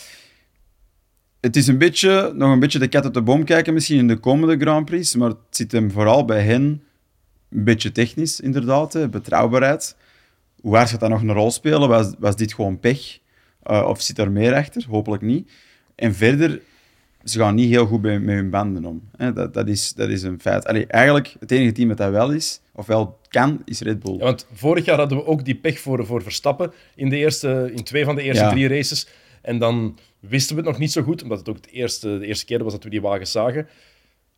het 1.39 1.55
is 1.55 1.67
een 1.67 1.77
beetje, 1.77 2.31
nog 2.35 2.51
een 2.51 2.59
beetje 2.59 2.79
de 2.79 2.87
kat 2.87 3.03
uit 3.03 3.13
de 3.13 3.21
boom 3.21 3.43
kijken 3.43 3.73
misschien 3.73 3.97
in 3.97 4.07
de 4.07 4.17
komende 4.17 4.57
Grand 4.57 4.85
Prix. 4.85 5.15
Maar 5.15 5.29
het 5.29 5.37
zit 5.49 5.71
hem 5.71 5.91
vooral 5.91 6.25
bij 6.25 6.43
hen 6.43 6.83
een 7.49 7.63
beetje 7.63 7.91
technisch, 7.91 8.39
inderdaad. 8.39 8.93
Hè, 8.93 9.09
betrouwbaarheid. 9.09 9.95
Hoe 10.61 10.75
hard 10.75 10.89
gaat 10.89 10.99
dat 10.99 11.09
nog 11.09 11.21
een 11.21 11.33
rol 11.33 11.51
spelen? 11.51 11.89
Was, 11.89 12.13
was 12.19 12.35
dit 12.35 12.53
gewoon 12.53 12.79
pech? 12.79 13.19
Uh, 13.71 13.85
of 13.87 14.01
zit 14.01 14.17
er 14.17 14.31
meer 14.31 14.53
achter? 14.53 14.85
Hopelijk 14.89 15.21
niet. 15.21 15.51
En 15.95 16.15
verder, 16.15 16.61
ze 17.23 17.39
gaan 17.39 17.55
niet 17.55 17.69
heel 17.69 17.85
goed 17.85 18.01
bij, 18.01 18.19
met 18.19 18.35
hun 18.35 18.49
banden 18.49 18.85
om. 18.85 19.09
Dat, 19.33 19.53
dat, 19.53 19.67
is, 19.67 19.93
dat 19.93 20.09
is 20.09 20.23
een 20.23 20.39
feit. 20.39 20.65
Allee, 20.65 20.87
eigenlijk, 20.87 21.35
het 21.39 21.51
enige 21.51 21.71
team 21.71 21.87
dat 21.87 21.97
dat 21.97 22.11
wel 22.11 22.31
is, 22.31 22.61
of 22.73 22.85
wel 22.85 23.19
kan, 23.27 23.61
is 23.65 23.81
Red 23.81 23.99
Bull. 23.99 24.13
Ja, 24.17 24.23
want 24.23 24.47
vorig 24.53 24.85
jaar 24.85 24.97
hadden 24.97 25.17
we 25.17 25.25
ook 25.25 25.45
die 25.45 25.55
pech 25.55 25.79
voor, 25.79 26.05
voor 26.05 26.23
Verstappen 26.23 26.71
in, 26.95 27.09
de 27.09 27.17
eerste, 27.17 27.71
in 27.75 27.83
twee 27.83 28.05
van 28.05 28.15
de 28.15 28.21
eerste 28.21 28.43
Ja. 28.43 28.49
drie 28.49 28.67
races. 28.67 29.07
En 29.41 29.59
dan 29.59 29.97
wisten 30.19 30.55
we 30.55 30.61
het 30.61 30.69
nog 30.71 30.79
niet 30.79 30.91
zo 30.91 31.01
goed, 31.01 31.23
omdat 31.23 31.39
het 31.39 31.49
ook 31.49 31.63
de 31.63 31.69
eerste, 31.69 32.19
de 32.19 32.25
eerste 32.25 32.45
keer 32.45 32.63
was 32.63 32.73
dat 32.73 32.83
we 32.83 32.89
die 32.89 33.01
wagen 33.01 33.27
zagen. 33.27 33.67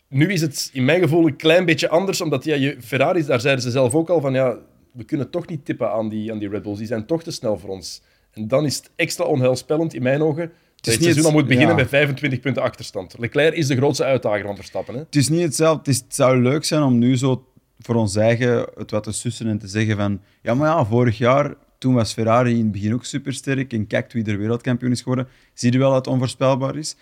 Nu 0.07 0.31
is 0.31 0.41
het 0.41 0.69
in 0.73 0.85
mijn 0.85 1.01
gevoel 1.01 1.27
een 1.27 1.35
klein 1.35 1.65
beetje 1.65 1.89
anders, 1.89 2.21
omdat 2.21 2.43
ja, 2.43 2.55
je, 2.55 2.77
Ferraris, 2.81 3.25
daar 3.25 3.41
zeiden 3.41 3.63
ze 3.63 3.71
zelf 3.71 3.95
ook 3.95 4.09
al 4.09 4.21
van 4.21 4.33
ja, 4.33 4.57
we 4.91 5.03
kunnen 5.03 5.29
toch 5.29 5.47
niet 5.47 5.65
tippen 5.65 5.91
aan 5.91 6.09
die, 6.09 6.31
aan 6.31 6.39
die 6.39 6.49
Red 6.49 6.61
Bulls, 6.61 6.77
die 6.77 6.87
zijn 6.87 7.05
toch 7.05 7.23
te 7.23 7.31
snel 7.31 7.57
voor 7.57 7.69
ons. 7.69 8.01
En 8.31 8.47
dan 8.47 8.65
is 8.65 8.75
het 8.75 8.91
extra 8.95 9.25
onheilspellend 9.25 9.93
in 9.93 10.03
mijn 10.03 10.21
ogen 10.21 10.51
dat 10.85 10.93
is 10.93 10.99
het 10.99 11.05
niet 11.05 11.13
seizoen 11.13 11.23
al 11.23 11.29
het- 11.31 11.39
moet 11.39 11.47
beginnen 11.47 11.75
ja. 11.75 11.81
met 11.81 11.89
25 11.89 12.39
punten 12.39 12.63
achterstand. 12.63 13.15
Leclerc 13.17 13.55
is 13.55 13.67
de 13.67 13.75
grootste 13.75 14.03
uitdager 14.03 14.45
van 14.45 14.55
Verstappen. 14.55 14.93
Hè? 14.93 14.99
Het 14.99 15.15
is 15.15 15.29
niet 15.29 15.41
hetzelfde. 15.41 15.77
Het, 15.77 15.87
is, 15.87 15.97
het 15.97 16.15
zou 16.15 16.41
leuk 16.41 16.63
zijn 16.65 16.83
om 16.83 16.97
nu 16.97 17.17
zo 17.17 17.47
voor 17.79 17.95
ons 17.95 18.15
eigen 18.15 18.65
het 18.77 18.91
wat 18.91 19.03
te 19.03 19.11
sussen 19.11 19.47
en 19.47 19.57
te 19.57 19.67
zeggen 19.67 19.97
van... 19.97 20.21
Ja, 20.41 20.53
maar 20.53 20.67
ja, 20.67 20.85
vorig 20.85 21.17
jaar, 21.17 21.53
toen 21.77 21.93
was 21.93 22.13
Ferrari 22.13 22.51
in 22.51 22.63
het 22.63 22.71
begin 22.71 22.93
ook 22.93 23.05
supersterk 23.05 23.73
en 23.73 23.87
kijk 23.87 24.11
wie 24.11 24.25
er 24.25 24.37
wereldkampioen 24.37 24.91
is 24.91 25.01
geworden. 25.01 25.27
Zie 25.53 25.71
je 25.71 25.77
wel 25.77 25.89
dat 25.89 26.05
het 26.05 26.13
onvoorspelbaar 26.13 26.75
is? 26.75 26.95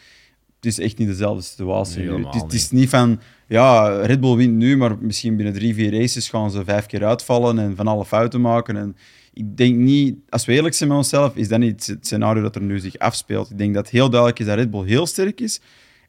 Het 0.55 0.65
is 0.65 0.79
echt 0.79 0.97
niet 0.97 1.07
dezelfde 1.07 1.41
situatie. 1.41 2.03
Nee, 2.03 2.25
het, 2.25 2.35
is, 2.35 2.41
het 2.41 2.53
is 2.53 2.71
niet 2.71 2.89
van... 2.89 3.19
Ja, 3.47 4.01
Red 4.01 4.19
Bull 4.19 4.35
wint 4.35 4.53
nu, 4.53 4.77
maar 4.77 4.97
misschien 4.99 5.35
binnen 5.35 5.53
drie, 5.53 5.73
vier 5.73 5.99
races 5.99 6.29
gaan 6.29 6.51
ze 6.51 6.63
vijf 6.63 6.85
keer 6.85 7.05
uitvallen 7.05 7.59
en 7.59 7.75
van 7.75 7.87
alle 7.87 8.05
fouten 8.05 8.41
maken. 8.41 8.77
En 8.77 8.95
ik 9.33 9.57
denk 9.57 9.75
niet... 9.75 10.17
Als 10.29 10.45
we 10.45 10.53
eerlijk 10.53 10.75
zijn 10.75 10.89
met 10.89 10.97
onszelf, 10.97 11.35
is 11.35 11.47
dat 11.47 11.59
niet 11.59 11.87
het 11.87 12.05
scenario 12.05 12.41
dat 12.41 12.55
er 12.55 12.61
nu 12.61 12.79
zich 12.79 12.97
afspeelt. 12.97 13.51
Ik 13.51 13.57
denk 13.57 13.73
dat 13.73 13.89
heel 13.89 14.09
duidelijk 14.09 14.39
is 14.39 14.45
dat 14.45 14.55
Red 14.55 14.71
Bull 14.71 14.85
heel 14.85 15.05
sterk 15.05 15.41
is. 15.41 15.61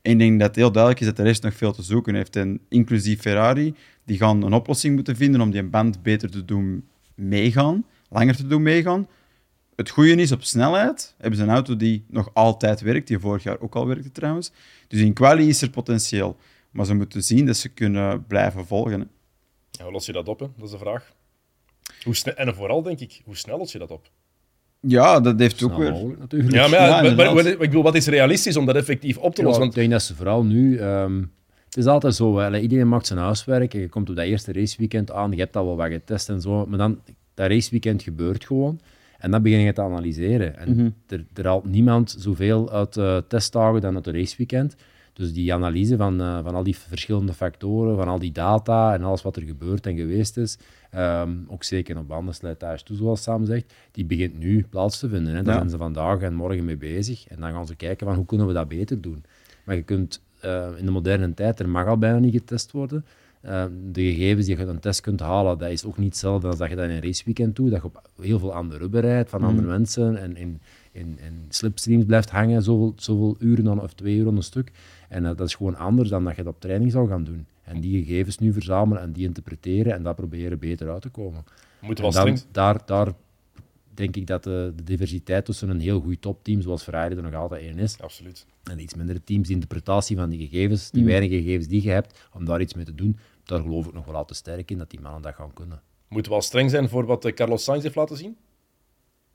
En 0.02 0.12
ik 0.12 0.18
denk 0.18 0.40
dat 0.40 0.54
heel 0.54 0.72
duidelijk 0.72 1.00
is 1.00 1.06
dat 1.06 1.16
de 1.16 1.22
rest 1.22 1.42
nog 1.42 1.54
veel 1.54 1.72
te 1.72 1.82
zoeken 1.82 2.14
heeft. 2.14 2.36
En 2.36 2.60
inclusief 2.68 3.20
Ferrari, 3.20 3.74
die 4.04 4.16
gaan 4.16 4.42
een 4.42 4.52
oplossing 4.52 4.94
moeten 4.94 5.16
vinden 5.16 5.40
om 5.40 5.50
die 5.50 5.62
band 5.62 6.02
beter 6.02 6.30
te 6.30 6.44
doen 6.44 6.84
meegaan, 7.14 7.84
langer 8.08 8.36
te 8.36 8.46
doen 8.46 8.62
meegaan. 8.62 9.08
Het 9.76 9.90
goede 9.90 10.14
is, 10.14 10.32
op 10.32 10.42
snelheid 10.42 11.14
hebben 11.18 11.38
ze 11.38 11.44
een 11.44 11.50
auto 11.50 11.76
die 11.76 12.04
nog 12.08 12.30
altijd 12.32 12.80
werkt, 12.80 13.06
die 13.06 13.18
vorig 13.18 13.42
jaar 13.42 13.60
ook 13.60 13.74
al 13.74 13.86
werkte 13.86 14.12
trouwens. 14.12 14.52
Dus 14.88 15.00
in 15.00 15.12
quali 15.12 15.48
is 15.48 15.62
er 15.62 15.70
potentieel. 15.70 16.36
Maar 16.70 16.86
ze 16.86 16.94
moeten 16.94 17.22
zien 17.22 17.46
dat 17.46 17.56
ze 17.56 17.68
kunnen 17.68 18.26
blijven 18.26 18.66
volgen. 18.66 19.10
Ja, 19.70 19.82
hoe 19.82 19.92
los 19.92 20.06
je 20.06 20.12
dat 20.12 20.28
op? 20.28 20.38
Dat 20.38 20.50
is 20.64 20.70
de 20.70 20.78
vraag. 20.78 21.12
Hoe 22.04 22.14
snel, 22.16 22.34
en 22.34 22.54
vooral 22.54 22.82
denk 22.82 23.00
ik, 23.00 23.20
hoe 23.24 23.36
snel 23.36 23.66
je 23.70 23.78
dat 23.78 23.90
op? 23.90 24.10
Ja, 24.80 25.20
dat 25.20 25.38
heeft 25.38 25.62
ook 25.62 25.76
weer... 25.76 25.90
mogelijk, 25.92 26.18
natuurlijk. 26.20 26.52
Ja, 26.54 26.68
maar, 26.68 26.78
ja, 26.80 26.84
Ja, 26.84 26.90
maar- 26.90 27.02
maar- 27.02 27.10
inderdaad. 27.10 27.34
maar- 27.34 27.46
ik 27.52 27.58
bedoel, 27.58 27.82
wat 27.82 27.94
is 27.94 28.06
realistisch 28.06 28.56
om 28.56 28.66
dat 28.66 28.74
effectief 28.76 29.16
op 29.18 29.34
te 29.34 29.40
Ja, 29.40 29.46
lossen? 29.46 29.64
ik 29.64 29.70
Want 29.70 29.80
denk 29.80 29.90
dat 29.92 30.02
ze 30.02 30.14
vooral 30.14 30.44
nu... 30.44 30.78
ehm, 30.78 31.22
het 31.64 31.76
is 31.76 31.86
altijd 31.86 32.14
zo, 32.14 32.38
hè, 32.38 32.58
iedereen 32.58 32.88
maakt 32.88 33.06
zijn 33.06 33.18
huiswerk 33.18 33.74
en 33.74 33.80
je 33.80 33.88
komt 33.88 34.10
op 34.10 34.16
dat 34.16 34.24
eerste 34.24 34.52
raceweekend 34.52 35.10
aan, 35.12 35.30
je 35.30 35.36
hebt 35.38 35.56
al 35.56 35.64
wel 35.66 35.76
wat 35.76 35.86
getest 35.90 36.28
en 36.28 36.40
zo, 36.40 36.66
maar 36.66 36.78
dan, 36.78 37.00
dat 37.34 37.48
raceweekend 37.48 38.02
gebeurt 38.02 38.44
gewoon 38.44 38.80
en 39.18 39.30
dan 39.30 39.42
begin 39.42 39.58
je 39.60 39.72
te 39.72 39.82
analyseren. 39.82 40.56
En 40.58 40.96
er, 41.08 41.24
er 41.34 41.46
haalt 41.46 41.64
niemand 41.64 42.14
zoveel 42.18 42.70
uit 42.72 42.96
eh 42.96 43.16
testdagen 43.28 43.80
dan 43.80 43.94
uit 43.94 44.04
het 44.06 44.14
raceweekend. 44.14 44.74
Dus 45.14 45.32
die 45.32 45.54
analyse 45.54 45.96
van, 45.96 46.20
eh, 46.20 46.38
van 46.42 46.54
al 46.54 46.62
die 46.62 46.76
verschillende 46.76 47.32
factoren, 47.32 47.96
van 47.96 48.08
al 48.08 48.18
die 48.18 48.32
data 48.32 48.94
en 48.94 49.02
alles 49.02 49.22
wat 49.22 49.36
er 49.36 49.42
gebeurd 49.42 49.86
en 49.86 49.96
geweest 49.96 50.36
is, 50.36 50.58
ehm, 50.90 51.30
ook 51.46 51.64
zeker 51.64 51.98
op 51.98 52.08
bandenslijtage 52.08 52.84
toe, 52.84 52.96
zoals 52.96 53.22
Sam 53.22 53.44
zegt, 53.44 53.72
die 53.92 54.04
begint 54.04 54.38
nu 54.38 54.66
plaats 54.70 54.98
te 54.98 55.08
vinden. 55.08 55.34
Hè. 55.34 55.42
Daar 55.42 55.52
Ja. 55.52 55.58
zijn 55.58 55.70
ze 55.70 55.76
vandaag 55.76 56.20
en 56.20 56.34
morgen 56.34 56.64
mee 56.64 56.76
bezig. 56.76 57.26
En 57.28 57.40
dan 57.40 57.52
gaan 57.52 57.66
ze 57.66 57.74
kijken 57.76 58.06
van 58.06 58.16
hoe 58.16 58.26
kunnen 58.26 58.46
we 58.46 58.52
dat 58.52 58.68
beter 58.68 59.00
doen. 59.00 59.24
Maar 59.64 59.76
je 59.76 59.82
kunt 59.82 60.22
eh, 60.40 60.66
in 60.76 60.84
de 60.84 60.90
moderne 60.90 61.34
tijd, 61.34 61.60
er 61.60 61.68
mag 61.68 61.86
al 61.86 61.98
bijna 61.98 62.18
niet 62.18 62.32
getest 62.34 62.72
worden. 62.72 63.04
Eh, 63.40 63.64
de 63.92 64.02
gegevens 64.02 64.46
die 64.46 64.54
je 64.54 64.60
uit 64.60 64.70
een 64.70 64.80
test 64.80 65.00
kunt 65.00 65.20
halen, 65.20 65.58
dat 65.58 65.70
is 65.70 65.84
ook 65.84 65.98
niet 65.98 66.08
hetzelfde 66.08 66.46
als 66.48 66.58
dat 66.58 66.68
je 66.68 66.76
dat 66.76 66.84
in 66.84 66.90
een 66.90 67.02
raceweekend 67.02 67.56
doet. 67.56 67.70
Dat 67.70 67.80
je 67.80 67.86
op 67.86 68.02
heel 68.20 68.38
veel 68.38 68.54
aan 68.54 68.68
de 68.68 68.76
rubber 68.76 69.00
rijdt 69.00 69.30
van 69.30 69.42
andere 69.42 69.66
mensen 69.68 70.16
en 70.16 70.36
in, 70.36 70.60
in, 70.92 71.18
in 71.26 71.44
slipstreams 71.48 72.04
blijft 72.04 72.30
hangen, 72.30 72.62
zoveel, 72.62 72.92
zoveel 72.96 73.36
uren 73.38 73.64
dan, 73.64 73.80
of 73.80 73.92
twee 73.94 74.16
uur 74.16 74.26
aan 74.26 74.36
een 74.36 74.42
stuk. 74.42 74.72
En 75.14 75.26
eh, 75.26 75.36
dat 75.36 75.46
is 75.46 75.54
gewoon 75.54 75.76
anders 75.76 76.08
dan 76.08 76.24
dat 76.24 76.36
je 76.36 76.42
dat 76.42 76.54
op 76.54 76.60
training 76.60 76.92
zou 76.92 77.08
gaan 77.08 77.24
doen. 77.24 77.46
En 77.62 77.80
die 77.80 78.04
gegevens 78.04 78.38
nu 78.38 78.52
verzamelen 78.52 79.02
en 79.02 79.12
die 79.12 79.26
interpreteren 79.26 79.92
en 79.92 80.02
daar 80.02 80.14
proberen 80.14 80.58
beter 80.58 80.90
uit 80.90 81.02
te 81.02 81.08
komen. 81.08 81.44
moeten 81.80 82.04
En 82.04 82.12
wel 82.12 82.24
dan, 82.24 82.36
streng 82.36 82.52
daar, 82.52 82.80
daar 82.86 83.12
denk 83.94 84.16
ik 84.16 84.26
dat 84.26 84.44
de, 84.44 84.72
de 84.76 84.82
diversiteit 84.82 85.44
tussen 85.44 85.68
een 85.68 85.80
heel 85.80 86.00
goed 86.00 86.20
topteam, 86.20 86.60
zoals 86.60 86.82
Ferrari 86.82 87.14
er 87.14 87.22
nog 87.22 87.34
altijd 87.34 87.62
één 87.62 87.78
is, 87.78 88.00
Absoluut. 88.00 88.46
en 88.64 88.78
iets 88.78 88.94
mindere 88.94 89.24
teams, 89.24 89.48
de 89.48 89.54
interpretatie 89.54 90.16
van 90.16 90.30
die 90.30 90.48
gegevens, 90.48 90.90
die 90.90 91.04
weinige 91.04 91.34
gegevens 91.34 91.68
die 91.68 91.82
je 91.82 91.90
hebt, 91.90 92.28
om 92.32 92.44
daar 92.44 92.60
iets 92.60 92.74
mee 92.74 92.84
te 92.84 92.94
doen, 92.94 93.18
daar 93.44 93.60
geloof 93.60 93.86
ik 93.86 93.92
nog 93.92 94.04
wel 94.04 94.14
al 94.14 94.24
te 94.24 94.34
sterk 94.34 94.70
in 94.70 94.78
dat 94.78 94.90
die 94.90 95.00
mannen 95.00 95.22
dat 95.22 95.34
gaan 95.34 95.52
kunnen. 95.52 95.80
Moeten 96.08 96.32
we 96.32 96.38
wel 96.38 96.46
streng 96.46 96.70
zijn 96.70 96.88
voor 96.88 97.06
wat 97.06 97.24
eh, 97.24 97.32
Carlos 97.32 97.64
Sainz 97.64 97.82
heeft 97.82 97.94
laten 97.94 98.16
zien? 98.16 98.36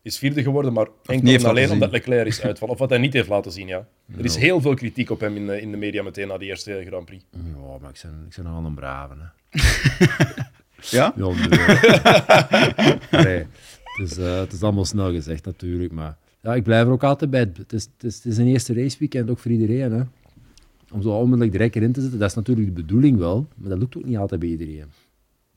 Is 0.01 0.17
vierde 0.17 0.43
geworden, 0.43 0.73
maar 0.73 0.87
enkel 1.05 1.33
en 1.33 1.45
alleen 1.45 1.71
omdat. 1.71 1.91
Leclerc 1.91 2.27
is 2.27 2.41
uitvallen. 2.41 2.73
Of 2.73 2.79
wat 2.79 2.89
hij 2.89 2.99
niet 2.99 3.13
heeft 3.13 3.29
laten 3.29 3.51
zien, 3.51 3.67
ja. 3.67 3.87
Er 4.17 4.25
is 4.25 4.35
heel 4.35 4.61
veel 4.61 4.73
kritiek 4.73 5.09
op 5.09 5.19
hem 5.19 5.35
in, 5.35 5.45
de- 5.47 5.61
in 5.61 5.71
de 5.71 5.77
media 5.77 6.03
meteen 6.03 6.27
na 6.27 6.37
die 6.37 6.47
eerste 6.47 6.83
Grand 6.87 7.05
Prix. 7.05 7.23
Ja, 7.31 7.77
maar 7.81 7.89
ik 7.89 7.99
ben, 8.03 8.25
ik 8.29 8.35
ben 8.35 8.45
nogal 8.45 8.65
een 8.65 8.73
brave. 8.73 9.13
Hè. 9.19 9.27
Ja? 10.81 11.13
Ja, 11.15 11.27
nee. 11.27 12.97
nee. 13.25 13.37
Het, 13.83 14.11
is, 14.11 14.17
eh, 14.17 14.39
het 14.39 14.51
is 14.53 14.61
allemaal 14.63 14.85
snel 14.85 15.11
gezegd 15.11 15.45
natuurlijk, 15.45 15.91
maar 15.91 16.17
ja, 16.41 16.55
ik 16.55 16.63
blijf 16.63 16.85
er 16.85 16.91
ook 16.91 17.03
altijd 17.03 17.31
bij. 17.31 17.39
Het 17.57 17.73
is, 17.73 17.83
het 17.93 18.03
is, 18.03 18.15
het 18.15 18.25
is 18.25 18.37
een 18.37 18.47
eerste 18.47 18.73
raceweekend 18.73 19.29
ook 19.29 19.39
voor 19.39 19.51
iedereen. 19.51 19.91
Hè. 19.91 20.01
Om 20.91 21.01
zo 21.01 21.09
onmiddellijk 21.09 21.51
direct 21.51 21.75
erin 21.75 21.91
te 21.91 22.01
zitten, 22.01 22.19
dat 22.19 22.29
is 22.29 22.35
natuurlijk 22.35 22.67
de 22.67 22.81
bedoeling 22.81 23.17
wel, 23.17 23.47
maar 23.55 23.69
dat 23.69 23.79
lukt 23.79 23.97
ook 23.97 24.05
niet 24.05 24.17
altijd 24.17 24.39
bij 24.39 24.49
iedereen. 24.49 24.85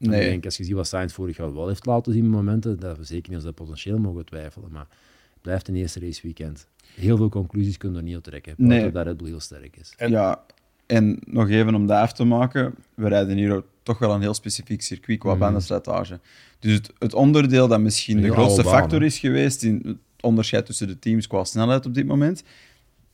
En 0.02 0.10
Nee. 0.10 0.20
Ik 0.20 0.28
denk, 0.28 0.44
als 0.44 0.56
je 0.56 0.64
ziet 0.64 0.74
wat 0.74 0.86
Sainz 0.86 1.12
vorig 1.12 1.36
jaar 1.36 1.54
wel 1.54 1.68
heeft 1.68 1.86
laten 1.86 2.12
zien 2.12 2.28
momenten, 2.30 2.80
dat 2.80 2.96
we 2.98 3.04
zeker 3.04 3.24
niet 3.26 3.34
als 3.34 3.44
dat 3.44 3.54
potentieel 3.54 3.98
mogen 3.98 4.24
twijfelen, 4.24 4.70
maar 4.72 4.86
het 5.32 5.42
blijft 5.42 5.68
een 5.68 5.74
eerste 5.76 6.00
raceweekend. 6.00 6.66
Heel 6.94 7.16
veel 7.16 7.28
conclusies 7.28 7.76
kunnen 7.76 7.98
er 7.98 8.04
niet 8.04 8.16
op 8.16 8.22
trekken, 8.22 8.54
Nee. 8.56 8.90
dat 8.92 9.06
Red 9.06 9.16
Bull 9.16 9.28
heel 9.28 9.40
sterk 9.40 9.76
is. 9.76 9.94
En- 9.96 10.10
Ja, 10.10 10.44
en 10.86 11.18
nog 11.26 11.48
even 11.48 11.74
om 11.74 11.86
dat 11.86 11.98
af 11.98 12.12
te 12.12 12.24
maken. 12.24 12.74
We 12.94 13.08
rijden 13.08 13.36
hier 13.36 13.54
ook 13.54 13.64
toch 13.82 13.98
wel 13.98 14.14
een 14.14 14.20
heel 14.20 14.34
specifiek 14.34 14.82
circuit 14.82 15.18
qua 15.18 15.36
bandenslijtage. 15.36 16.20
Dus 16.58 16.72
het, 16.72 16.90
het 16.98 17.14
onderdeel 17.14 17.68
dat 17.68 17.80
misschien 17.80 18.20
de 18.20 18.30
grootste 18.32 18.62
baan, 18.62 18.72
factor 18.72 19.02
is 19.02 19.18
geweest 19.18 19.62
in 19.62 19.80
het 19.84 19.96
onderscheid 20.20 20.66
tussen 20.66 20.86
de 20.86 20.98
teams 20.98 21.26
qua 21.26 21.44
snelheid 21.44 21.86
op 21.86 21.94
dit 21.94 22.06
moment, 22.06 22.42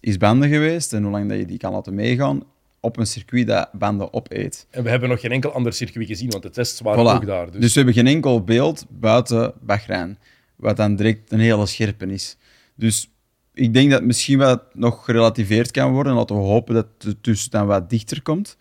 is 0.00 0.16
banden 0.16 0.48
geweest 0.48 0.92
en 0.92 1.02
hoe 1.02 1.10
lang 1.12 1.28
dat 1.28 1.38
je 1.38 1.46
die 1.46 1.58
kan 1.58 1.72
laten 1.72 1.94
meegaan. 1.94 2.42
Op 2.80 2.96
een 2.96 3.06
circuit 3.06 3.46
dat 3.46 3.68
banden 3.72 4.12
opeet. 4.12 4.66
En 4.70 4.82
we 4.82 4.90
hebben 4.90 5.08
nog 5.08 5.20
geen 5.20 5.32
enkel 5.32 5.52
ander 5.52 5.72
circuit 5.72 6.06
gezien, 6.06 6.30
want 6.30 6.42
de 6.42 6.50
tests 6.50 6.80
waren 6.80 7.04
Voilà. 7.04 7.16
ook 7.22 7.26
daar. 7.26 7.50
Dus, 7.50 7.60
Dus 7.60 7.68
we 7.74 7.76
hebben 7.76 7.94
geen 7.94 8.06
enkel 8.06 8.42
beeld 8.44 8.86
buiten 8.88 9.52
Bahrein, 9.60 10.18
wat 10.56 10.76
dan 10.76 10.96
direct 10.96 11.32
een 11.32 11.40
hele 11.40 11.66
scherpe 11.66 12.06
is. 12.06 12.36
Dus 12.74 13.10
ik 13.54 13.74
denk 13.74 13.90
dat 13.90 14.02
misschien 14.02 14.38
wat 14.38 14.74
nog 14.74 15.04
gerelativeerd 15.04 15.70
kan 15.70 15.92
worden. 15.92 16.14
Laten 16.14 16.36
we 16.36 16.42
hopen 16.42 16.74
dat 16.74 16.86
het 16.98 17.24
dus 17.24 17.48
dan 17.48 17.66
wat 17.66 17.90
dichter 17.90 18.22
komt. 18.22 18.56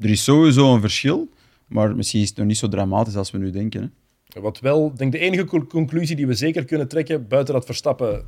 Er 0.00 0.10
is 0.10 0.24
sowieso 0.24 0.74
een 0.74 0.80
verschil, 0.80 1.28
maar 1.66 1.96
misschien 1.96 2.20
is 2.22 2.28
het 2.28 2.36
nog 2.36 2.46
niet 2.46 2.56
zo 2.58 2.68
dramatisch 2.68 3.16
als 3.16 3.30
we 3.30 3.38
nu 3.38 3.50
denken. 3.50 3.92
Hè. 4.32 4.40
Wat 4.40 4.60
wel, 4.60 4.86
ik 4.86 4.96
denk 4.98 5.12
de 5.12 5.18
enige 5.18 5.44
co- 5.44 5.66
conclusie 5.66 6.16
die 6.16 6.26
we 6.26 6.34
zeker 6.34 6.64
kunnen 6.64 6.88
trekken, 6.88 7.28
buiten 7.28 7.54
dat 7.54 7.64
Verstappen 7.64 8.24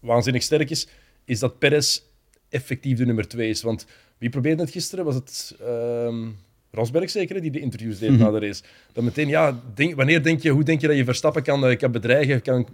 waanzinnig 0.00 0.42
sterk 0.42 0.70
is, 0.70 0.88
is 1.24 1.38
dat 1.38 1.58
Perez 1.58 2.00
effectief 2.48 2.98
de 2.98 3.06
nummer 3.06 3.28
twee 3.28 3.48
is. 3.48 3.62
Want 3.62 3.86
wie 4.20 4.30
probeerde 4.30 4.62
het 4.62 4.70
gisteren? 4.70 5.04
Was 5.04 5.14
het 5.14 5.56
ehm, 5.66 6.28
Rosberg 6.70 7.10
zeker, 7.10 7.40
die 7.40 7.50
de 7.50 7.60
interviews 7.60 7.98
deed 7.98 8.18
na 8.18 8.30
de 8.30 8.38
race? 8.38 8.62
Dat 8.92 9.04
meteen, 9.04 9.28
ja, 9.28 9.60
denk, 9.74 9.94
wanneer 9.94 10.22
denk 10.22 10.42
je, 10.42 10.50
hoe 10.50 10.62
denk 10.62 10.80
je 10.80 10.86
dat 10.86 10.96
je 10.96 11.04
Verstappen 11.04 11.42
kan, 11.42 11.66
eh, 11.66 11.78
kan 11.78 11.92
bedreigen, 11.92 12.42
kan, 12.42 12.68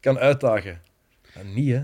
kan 0.00 0.18
uitdagen? 0.18 0.80
Niet, 1.54 1.72
hè. 1.72 1.82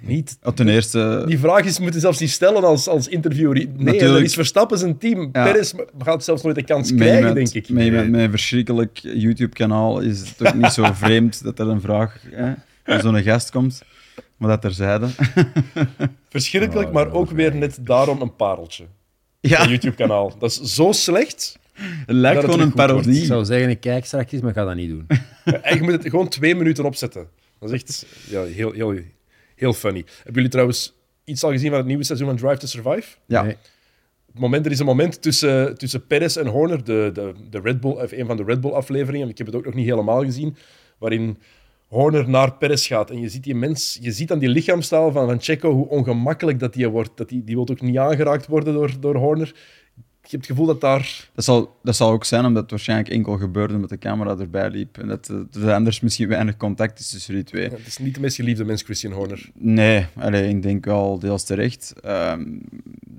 Niet. 0.00 0.38
Ja, 0.42 0.52
ten 0.52 0.68
eerste, 0.68 1.24
Die 1.26 1.38
vraag 1.38 1.64
is, 1.64 1.78
moet 1.78 1.94
je 1.94 2.00
zelfs 2.00 2.20
niet 2.20 2.30
stellen 2.30 2.64
als, 2.64 2.88
als 2.88 3.08
interviewer. 3.08 3.54
Nee, 3.54 3.66
Natuurlijk. 3.76 4.12
dat 4.12 4.20
is 4.20 4.34
Verstappen 4.34 4.78
zijn 4.78 4.98
team. 4.98 5.28
Ja. 5.32 5.44
Perez 5.44 5.72
gaat 5.98 6.24
zelfs 6.24 6.42
nooit 6.42 6.56
de 6.56 6.64
kans 6.64 6.94
krijgen, 6.94 7.34
denk 7.34 7.52
ik. 7.52 7.68
Met 7.68 7.92
een 7.92 8.30
verschrikkelijk 8.30 8.98
YouTube-kanaal 8.98 10.00
is 10.00 10.20
het 10.20 10.46
ook 10.46 10.54
niet 10.54 10.72
zo 10.72 10.92
vreemd 11.04 11.42
dat 11.42 11.58
er 11.58 11.68
een 11.68 11.80
vraag 11.80 12.22
hè, 12.30 12.52
van 12.84 13.00
zo'n 13.00 13.22
gast 13.22 13.50
komt. 13.50 13.82
Maar 14.36 14.48
dat 14.48 14.60
terzijde. 14.60 15.06
Verschrikkelijk, 16.28 16.92
maar 16.92 17.12
ook 17.12 17.30
weer 17.30 17.54
net 17.54 17.78
daarom 17.80 18.20
een 18.20 18.36
pareltje. 18.36 18.84
Ja, 19.40 19.62
Een 19.62 19.68
YouTube-kanaal. 19.68 20.38
Dat 20.38 20.50
is 20.50 20.74
zo 20.74 20.92
slecht. 20.92 21.58
het 21.72 22.16
lijkt 22.16 22.40
gewoon 22.40 22.60
een 22.60 22.70
wordt. 22.70 22.76
parodie. 22.76 23.20
Ik 23.20 23.26
zou 23.26 23.44
zeggen, 23.44 23.70
ik 23.70 23.80
kijk 23.80 24.04
straks, 24.04 24.32
maar 24.32 24.50
ik 24.50 24.56
ga 24.56 24.64
dat 24.64 24.74
niet 24.74 24.88
doen. 24.90 25.06
Ja, 25.44 25.74
Je 25.74 25.82
moet 25.82 25.92
het 25.92 26.08
gewoon 26.08 26.28
twee 26.28 26.54
minuten 26.54 26.84
opzetten. 26.84 27.28
Dat 27.58 27.70
is 27.70 27.74
echt 27.82 28.06
ja, 28.28 28.42
heel, 28.44 28.72
heel, 28.72 28.94
heel 29.54 29.72
funny. 29.72 30.04
Hebben 30.16 30.34
jullie 30.34 30.48
trouwens 30.48 30.92
iets 31.24 31.44
al 31.44 31.50
gezien 31.50 31.68
van 31.68 31.78
het 31.78 31.86
nieuwe 31.86 32.04
seizoen 32.04 32.26
van 32.28 32.36
Drive 32.36 32.56
to 32.58 32.66
Survive? 32.66 33.16
Ja. 33.26 33.42
Nee. 33.42 33.56
Het 34.32 34.38
moment, 34.40 34.66
er 34.66 34.72
is 34.72 34.78
een 34.78 34.86
moment 34.86 35.22
tussen, 35.22 35.78
tussen 35.78 36.06
Perez 36.06 36.36
en 36.36 36.46
Horner, 36.46 36.84
de, 36.84 37.10
de, 37.14 37.32
de 37.50 37.60
Red 37.60 37.80
Bull, 37.80 37.90
of 37.90 38.12
een 38.12 38.26
van 38.26 38.36
de 38.36 38.42
Red 38.44 38.60
Bull-afleveringen. 38.60 39.28
Ik 39.28 39.38
heb 39.38 39.46
het 39.46 39.56
ook 39.56 39.64
nog 39.64 39.74
niet 39.74 39.86
helemaal 39.88 40.24
gezien. 40.24 40.56
Waarin 40.98 41.38
Horner 41.88 42.28
naar 42.28 42.52
Perez 42.52 42.86
gaat. 42.86 43.10
En 43.10 43.20
je 43.20 43.28
ziet 43.28 43.42
die 43.44 43.54
mens, 43.54 43.98
je 44.00 44.12
ziet 44.12 44.32
aan 44.32 44.38
die 44.38 44.48
lichaamstaal 44.48 45.12
van, 45.12 45.26
van 45.26 45.40
Checo 45.40 45.72
hoe 45.72 45.88
ongemakkelijk 45.88 46.58
dat 46.58 46.72
die 46.72 46.88
wordt. 46.88 47.10
Dat 47.14 47.28
die, 47.28 47.44
die 47.44 47.54
wil 47.54 47.68
ook 47.68 47.80
niet 47.80 47.98
aangeraakt 47.98 48.46
worden 48.46 48.74
door, 48.74 48.92
door 49.00 49.16
Horner. 49.16 49.54
Je 50.22 50.34
hebt 50.36 50.46
het 50.48 50.56
gevoel 50.56 50.72
dat 50.72 50.80
daar 50.80 51.28
Dat 51.34 51.44
zal, 51.44 51.76
dat 51.82 51.96
zal 51.96 52.10
ook 52.10 52.24
zijn 52.24 52.44
omdat 52.44 52.62
het 52.62 52.70
waarschijnlijk 52.70 53.08
enkel 53.08 53.36
gebeurde 53.36 53.78
met 53.78 53.88
de 53.88 53.98
camera 53.98 54.36
erbij 54.38 54.70
liep. 54.70 54.98
En 54.98 55.08
dat, 55.08 55.28
eh, 55.54 55.62
er 55.62 55.72
anders 55.72 56.00
misschien 56.00 56.28
weinig 56.28 56.56
contact 56.56 56.98
is 56.98 57.10
tussen 57.10 57.34
die 57.34 57.44
twee. 57.44 57.62
Ja, 57.64 57.70
het 57.70 57.86
is 57.86 57.98
niet 57.98 58.14
de 58.14 58.20
meest 58.20 58.36
geliefde 58.36 58.64
mens, 58.64 58.82
Christian 58.82 59.12
Horner. 59.12 59.50
Nee, 59.54 60.06
allee, 60.16 60.48
ik 60.48 60.62
denk 60.62 60.84
wel 60.84 61.18
deels 61.18 61.44
terecht. 61.44 61.94
Ehm, 62.02 62.44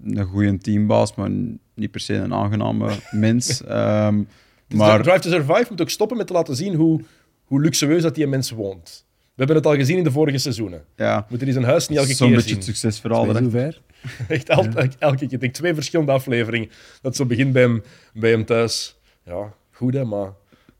een 0.03 0.25
goede 0.25 0.57
teambaas, 0.57 1.15
maar 1.15 1.29
niet 1.73 1.91
per 1.91 1.99
se 1.99 2.13
een 2.13 2.33
aangename 2.33 2.89
mens. 3.11 3.63
Ehm, 3.63 4.21
Dus 4.67 4.77
maar 4.77 5.01
Drive 5.01 5.19
to 5.19 5.29
Survive 5.29 5.65
moet 5.69 5.81
ook 5.81 5.89
stoppen 5.89 6.17
met 6.17 6.27
te 6.27 6.33
laten 6.33 6.55
zien 6.55 6.73
hoe, 6.75 7.01
hoe 7.49 7.61
luxueus 7.61 8.01
dat 8.01 8.15
die 8.15 8.27
mens 8.27 8.49
woont. 8.51 9.05
We 9.09 9.45
hebben 9.45 9.55
het 9.55 9.65
al 9.65 9.75
gezien 9.75 9.97
in 9.97 10.03
de 10.03 10.11
vorige 10.11 10.37
seizoenen. 10.37 10.83
ja, 10.95 11.25
Moeten 11.29 11.45
die 11.47 11.53
zijn 11.55 11.65
huis 11.67 11.87
niet 11.87 11.97
elke 11.97 12.13
zo'n 12.13 12.27
keer 12.27 12.35
beetje 12.35 12.49
zien. 12.49 12.57
het 12.57 12.67
succesverhaal. 12.67 13.23
Is 13.23 13.29
erachter. 13.29 13.51
zover? 13.51 13.81
Echt 14.35 14.49
el- 14.49 14.65
elke 14.99 15.15
keer. 15.17 15.33
Ik 15.33 15.39
denk 15.39 15.53
twee 15.53 15.73
verschillende 15.73 16.11
afleveringen. 16.11 16.69
Dat 17.01 17.15
zo 17.15 17.25
begint 17.25 17.51
bij 17.53 17.61
hem, 17.61 17.83
bij 18.13 18.29
hem 18.29 18.45
thuis. 18.45 18.95
Ja, 19.23 19.53
goed 19.71 19.93
hè, 19.93 20.03
maar 20.05 20.31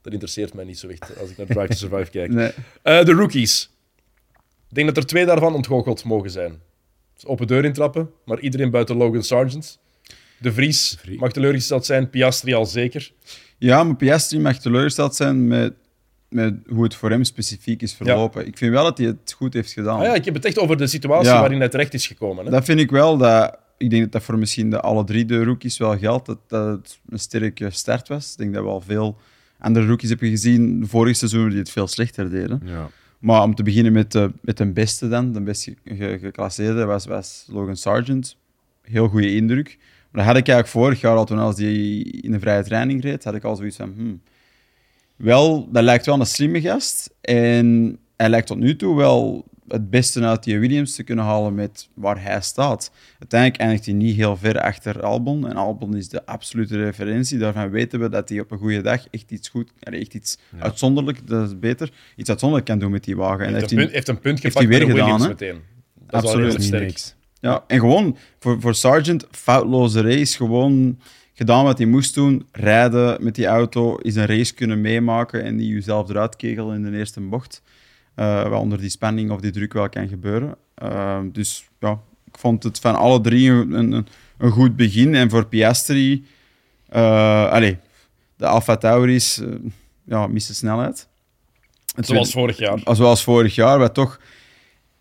dat 0.02 0.12
interesseert 0.12 0.54
mij 0.54 0.64
niet 0.64 0.78
zo 0.78 0.88
echt 0.88 1.18
als 1.20 1.30
ik 1.30 1.36
naar 1.36 1.46
Drive 1.46 1.66
to 1.66 1.74
Survive 1.74 2.10
kijk. 2.18 2.32
Nee. 2.32 2.50
Eh, 2.82 3.04
de 3.04 3.12
rookies. 3.12 3.70
Ik 4.68 4.74
denk 4.76 4.86
dat 4.86 4.96
er 4.96 5.06
twee 5.06 5.26
daarvan 5.26 5.54
ontgoocheld 5.54 6.04
mogen 6.04 6.30
zijn. 6.30 6.60
Dus 7.14 7.26
open 7.26 7.46
deur 7.46 7.64
intrappen, 7.64 8.10
maar 8.24 8.40
iedereen 8.40 8.70
buiten 8.70 8.96
Logan 8.96 9.22
Sargent. 9.22 9.78
De 10.38 10.52
Vries 10.52 10.96
Vries. 11.00 11.18
mag 11.20 11.32
teleurgesteld 11.32 11.86
zijn, 11.86 12.10
Piastri 12.10 12.54
al 12.54 12.66
zeker. 12.66 13.12
Ja, 13.58 13.84
maar 13.84 13.96
Piastri 13.96 14.38
mag 14.38 14.58
teleurgesteld 14.58 15.14
zijn 15.16 15.46
met, 15.46 15.72
met 16.30 16.54
hoe 16.68 16.82
het 16.84 16.94
voor 16.94 17.10
hem 17.10 17.24
specifiek 17.24 17.82
is 17.82 17.94
verlopen. 17.94 18.46
Ik 18.46 18.58
vind 18.58 18.72
wel 18.72 18.84
dat 18.84 18.98
hij 18.98 19.06
het 19.06 19.32
goed 19.36 19.54
heeft 19.54 19.72
gedaan. 19.72 19.98
Ah 19.98 20.04
ja, 20.04 20.14
ik 20.14 20.24
heb 20.24 20.34
het 20.34 20.44
echt 20.44 20.58
over 20.58 20.76
de 20.76 20.86
situatie 20.86 21.28
Ja. 21.32 21.40
waarin 21.40 21.58
hij 21.58 21.68
terecht 21.68 21.94
is 21.94 22.06
gekomen. 22.06 22.44
Hè? 22.44 22.50
Dat 22.50 22.64
vind 22.64 22.80
ik 22.80 22.90
wel. 22.90 23.16
Dat, 23.16 23.58
ik 23.78 23.90
denk 23.90 24.02
dat 24.02 24.12
dat 24.12 24.22
voor 24.22 24.38
misschien 24.38 24.70
de 24.70 24.80
alle 24.80 25.04
drie 25.04 25.24
de 25.24 25.44
rookies 25.44 25.78
wel 25.78 25.98
geldt. 25.98 26.26
Dat, 26.26 26.38
dat 26.46 26.66
het 26.66 26.98
een 27.08 27.18
sterke 27.18 27.70
start 27.70 28.08
was. 28.08 28.32
Ik 28.32 28.38
denk 28.38 28.54
dat 28.54 28.62
we 28.62 28.68
al 28.68 28.80
veel 28.80 29.16
andere 29.58 29.86
rookies 29.86 30.08
hebben 30.08 30.28
gezien. 30.28 30.80
De 30.80 30.86
vorige 30.86 31.14
seizoen 31.14 31.48
die 31.48 31.58
het 31.58 31.70
veel 31.70 31.86
slechter 31.86 32.30
deden. 32.30 32.60
Ja. 32.64 32.88
Maar 33.18 33.42
om 33.42 33.54
te 33.54 33.62
beginnen 33.62 33.92
met 33.92 34.12
de, 34.12 34.30
met 34.40 34.56
de 34.56 34.66
beste 34.72 35.08
dan, 35.08 35.32
de 35.32 35.40
best 35.40 35.62
ge- 35.64 35.76
ge- 35.84 36.18
geclasseerde, 36.20 36.84
was, 36.84 37.06
was 37.06 37.46
Logan 37.48 37.76
Sargent. 37.76 38.36
Heel 38.82 39.08
goede 39.08 39.34
indruk. 39.34 39.78
Maar 40.10 40.24
dat 40.24 40.32
had 40.34 40.36
ik 40.36 40.48
eigenlijk 40.48 40.68
vorig 40.68 41.00
jaar 41.00 41.16
al, 41.16 41.24
toen 41.24 41.38
als 41.38 41.56
die 41.56 42.04
in 42.04 42.30
de 42.32 42.40
vrije 42.40 42.62
training 42.64 43.02
reed, 43.02 43.24
had 43.24 43.34
ik 43.34 43.44
al 43.44 43.56
zoiets 43.56 43.76
van... 43.76 43.92
hmm, 43.96 44.20
wel, 45.20 45.68
dat 45.72 45.82
lijkt 45.82 46.06
wel 46.06 46.20
een 46.20 46.26
slimme 46.26 46.60
gast. 46.60 47.10
En 47.20 47.98
hij 48.16 48.28
lijkt 48.28 48.46
tot 48.46 48.58
nu 48.58 48.76
toe 48.76 48.96
wel 48.96 49.44
het 49.68 49.90
beste 49.90 50.22
uit 50.24 50.44
die 50.44 50.58
Williams 50.58 50.94
te 50.94 51.02
kunnen 51.02 51.24
halen 51.24 51.54
met 51.54 51.88
waar 51.94 52.22
hij 52.22 52.40
staat. 52.40 52.90
Uiteindelijk 53.18 53.60
eindigt 53.60 53.84
hij 53.84 53.94
niet 53.94 54.16
heel 54.16 54.36
ver 54.36 54.60
achter 54.60 55.02
Albon. 55.02 55.48
En 55.48 55.56
Albon 55.56 55.96
is 55.96 56.08
de 56.08 56.26
absolute 56.26 56.84
referentie. 56.84 57.38
Daarvan 57.38 57.70
weten 57.70 58.00
we 58.00 58.08
dat 58.08 58.28
hij 58.28 58.40
op 58.40 58.50
een 58.50 58.58
goede 58.58 58.80
dag 58.80 59.04
echt 59.10 59.30
iets 59.30 59.48
goed, 59.48 59.70
echt 59.80 60.14
iets 60.14 60.38
uitzonderlijk, 60.58 61.26
dat 61.26 61.46
is 61.48 61.58
beter, 61.58 61.90
iets 62.16 62.28
uitzonderlijk 62.28 62.70
kan 62.70 62.78
doen 62.78 62.90
met 62.90 63.04
die 63.04 63.16
wagen. 63.16 63.46
En 63.46 63.54
heeft, 63.54 63.70
een 63.70 63.78
heeft 63.78 63.78
punt, 63.78 63.84
hij- 63.86 63.94
heeft 63.94 64.08
een 64.08 64.20
punt 64.20 64.42
heeft 64.42 64.56
gepakt 64.56 64.74
hij 64.74 64.78
weer 64.86 64.90
gedaan, 64.90 65.06
Williams 65.08 65.26
meteen. 65.40 65.60
Dat 66.06 66.24
is 66.24 66.32
wel 66.32 66.40
Absoluut. 66.44 66.62
sterk. 66.64 66.82
niks. 66.82 67.14
Ja, 67.40 67.64
en 67.66 67.78
gewoon 67.78 68.16
voor, 68.38 68.60
voor 68.60 68.74
Sargent, 68.74 69.26
foutloze 69.30 70.00
race. 70.00 70.36
Gewoon 70.36 70.98
gedaan 71.40 71.64
wat 71.64 71.78
hij 71.78 71.86
moest 71.86 72.14
doen. 72.14 72.46
Rijden 72.52 73.24
met 73.24 73.34
die 73.34 73.46
auto, 73.46 73.96
is 73.96 74.16
een 74.16 74.26
race 74.26 74.54
kunnen 74.54 74.80
meemaken 74.80 75.42
en 75.42 75.56
die 75.56 75.72
jezelf 75.74 76.08
eruit 76.08 76.36
kegelen 76.36 76.74
in 76.76 76.90
de 76.90 76.98
eerste 76.98 77.20
bocht. 77.20 77.62
Eh 78.14 78.48
wat 78.48 78.60
onder 78.60 78.78
die 78.80 78.90
spanning 78.90 79.30
of 79.30 79.40
die 79.40 79.50
druk 79.50 79.72
wel 79.72 79.88
kan 79.88 80.08
gebeuren. 80.08 80.56
Eh, 80.74 81.20
dus 81.32 81.68
ja, 81.78 82.00
ik 82.24 82.38
vond 82.38 82.62
het 82.62 82.78
van 82.78 82.94
alle 82.94 83.20
drie 83.20 83.50
een, 83.50 83.72
een, 83.72 84.06
een 84.38 84.50
goed 84.50 84.76
begin. 84.76 85.14
En 85.14 85.30
voor 85.30 85.46
Piastri, 85.46 86.24
eh 86.88 87.50
allee, 87.50 87.78
de 88.36 88.46
Alfa 88.46 88.76
Tauris, 88.76 89.40
ja, 90.04 90.26
miste 90.26 90.54
snelheid. 90.54 91.08
Het 91.94 92.06
Zoals 92.06 92.32
vorig 92.32 92.58
jaar. 92.58 92.80
zoals 92.92 93.22
vorig 93.22 93.54
jaar, 93.54 93.78
wat 93.78 93.94
toch 93.94 94.20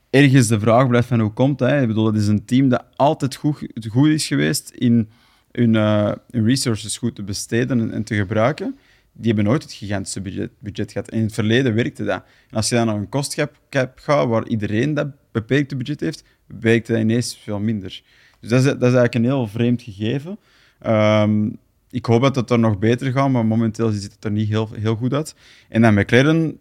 ergens 0.09 0.47
de 0.47 0.59
vraag 0.59 0.87
blijft 0.87 1.07
van 1.07 1.19
hoe 1.19 1.33
komt 1.33 1.57
dat? 1.57 1.69
hè? 1.69 1.81
Ik 1.81 1.87
bedoel, 1.87 2.05
het 2.05 2.15
is 2.15 2.27
een 2.27 2.45
team 2.45 2.69
dat 2.69 2.83
altijd 2.95 3.35
goed, 3.35 3.67
goed 3.89 4.07
is 4.07 4.27
geweest 4.27 4.69
in 4.69 5.09
hun, 5.51 5.75
eh, 5.75 6.11
hun 6.31 6.45
resources 6.45 6.97
goed 6.97 7.15
te 7.15 7.23
besteden 7.23 7.91
en, 7.91 8.03
te 8.03 8.15
gebruiken. 8.15 8.77
Die 9.11 9.27
hebben 9.27 9.43
nooit 9.43 9.63
het 9.63 9.73
gigantische 9.73 10.21
budget, 10.21 10.51
budget 10.59 10.91
gehad. 10.91 11.11
In 11.11 11.21
het 11.21 11.33
verleden 11.33 11.73
werkte 11.73 12.03
dat. 12.03 12.23
En 12.49 12.55
als 12.55 12.69
je 12.69 12.75
dan 12.75 12.85
naar 12.85 12.95
een 12.95 13.09
kostcap 13.09 13.59
cap 13.69 13.99
gaat, 13.99 14.27
waar 14.27 14.47
iedereen 14.47 14.93
dat 14.93 15.07
beperkte 15.31 15.75
budget 15.75 15.99
heeft, 15.99 16.23
werkte 16.45 16.91
dat 16.91 17.01
ineens 17.01 17.37
veel 17.37 17.59
minder. 17.59 18.01
Dus 18.39 18.49
dat 18.49 18.59
is, 18.59 18.65
dat 18.65 18.75
is 18.75 18.81
eigenlijk 18.81 19.15
een 19.15 19.23
heel 19.23 19.47
vreemd 19.47 19.81
gegeven. 19.81 20.37
Ehm, 20.79 21.49
ik 21.89 22.05
hoop 22.05 22.21
dat 22.21 22.35
het 22.35 22.49
er 22.49 22.59
nog 22.59 22.79
beter 22.79 23.11
gaat, 23.11 23.29
maar 23.29 23.45
momenteel 23.45 23.89
ziet 23.89 24.13
het 24.13 24.23
er 24.23 24.31
niet 24.31 24.49
heel, 24.49 24.69
heel 24.73 24.95
goed 24.95 25.13
uit. 25.13 25.35
En 25.69 25.81
dan 25.81 25.93
McLaren, 25.93 26.59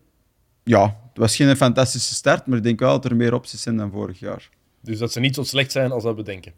ja, 0.64 0.84
het 0.84 1.18
was 1.18 1.36
geen 1.36 1.56
fantastische 1.56 2.14
start, 2.14 2.46
maar 2.46 2.56
ik 2.56 2.64
denk 2.64 2.80
wel 2.80 3.00
dat 3.00 3.04
er 3.04 3.16
meer 3.16 3.34
opties 3.34 3.62
zijn 3.62 3.76
dan 3.76 3.90
vorig 3.90 4.18
jaar. 4.18 4.48
Dus 4.80 4.98
dat 4.98 5.12
ze 5.12 5.20
niet 5.20 5.34
zo 5.34 5.42
slecht 5.42 5.72
zijn 5.72 5.90
als 5.90 6.02
dat 6.02 6.16
we 6.16 6.22
denken. 6.22 6.52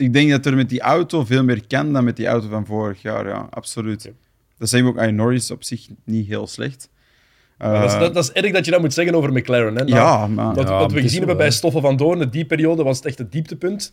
Ik 0.00 0.12
denk 0.12 0.30
dat 0.30 0.46
er 0.46 0.56
met 0.56 0.68
die 0.68 0.80
auto 0.80 1.24
veel 1.24 1.44
meer 1.44 1.66
kan 1.66 1.92
dan 1.92 2.04
met 2.04 2.16
die 2.16 2.26
auto 2.26 2.48
van 2.48 2.66
vorig 2.66 3.02
jaar, 3.02 3.26
ja, 3.28 3.46
absoluut. 3.50 4.10
Dat 4.58 4.68
zeggen 4.68 4.92
we 4.92 4.94
ook 4.98 5.02
aan 5.06 5.14
Norris 5.14 5.50
op 5.50 5.64
zich 5.64 5.86
niet 6.04 6.26
heel 6.26 6.46
slecht. 6.46 6.88
Maar 7.58 7.80
dat, 7.80 7.84
is, 7.90 7.94
Eh, 7.94 8.00
dat, 8.00 8.14
dat 8.14 8.24
is 8.24 8.32
erg 8.32 8.52
dat 8.52 8.64
je 8.64 8.70
dat 8.70 8.80
moet 8.80 8.92
zeggen 8.94 9.14
over 9.14 9.32
McLaren. 9.32 9.74
Hè? 9.76 9.84
Nou, 9.84 9.88
ja, 9.96 10.26
maar 10.26 10.54
Wat, 10.54 10.68
Ja, 10.68 10.78
wat 10.78 10.86
maar 10.86 10.96
we 10.96 11.00
gezien 11.02 11.18
hebben 11.18 11.36
bij. 11.36 11.50
Stoffel 11.50 11.80
van 11.80 11.96
Doorn, 11.96 12.30
die 12.30 12.44
periode 12.44 12.82
was 12.82 12.96
het 12.96 13.06
echt 13.06 13.18
het 13.18 13.32
dieptepunt. 13.32 13.92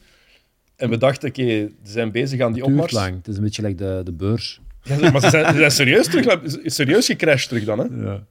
En 0.75 0.89
we 0.89 0.97
dachten, 0.97 1.29
oké, 1.29 1.43
ze 1.43 1.69
zijn 1.83 2.11
bezig 2.11 2.39
aan 2.41 2.53
die 2.53 2.63
opmars. 2.63 2.91
lang. 2.91 3.15
Het 3.15 3.27
is 3.27 3.37
een 3.37 3.43
beetje 3.43 3.61
like 3.61 3.75
de, 3.83 4.01
de 4.03 4.11
beurs. 4.13 4.61
Ja, 4.83 5.11
maar 5.11 5.21
ze 5.21 5.29
zijn, 5.29 5.45
ze 5.53 5.57
zijn 5.57 5.71
serieus, 5.71 6.05
terug, 6.07 6.39
serieus 6.65 7.05
gecrashed 7.05 7.47
terug 7.49 7.63
dan. 7.63 7.79
Hè? 7.79 7.85
Ja. 8.09 8.23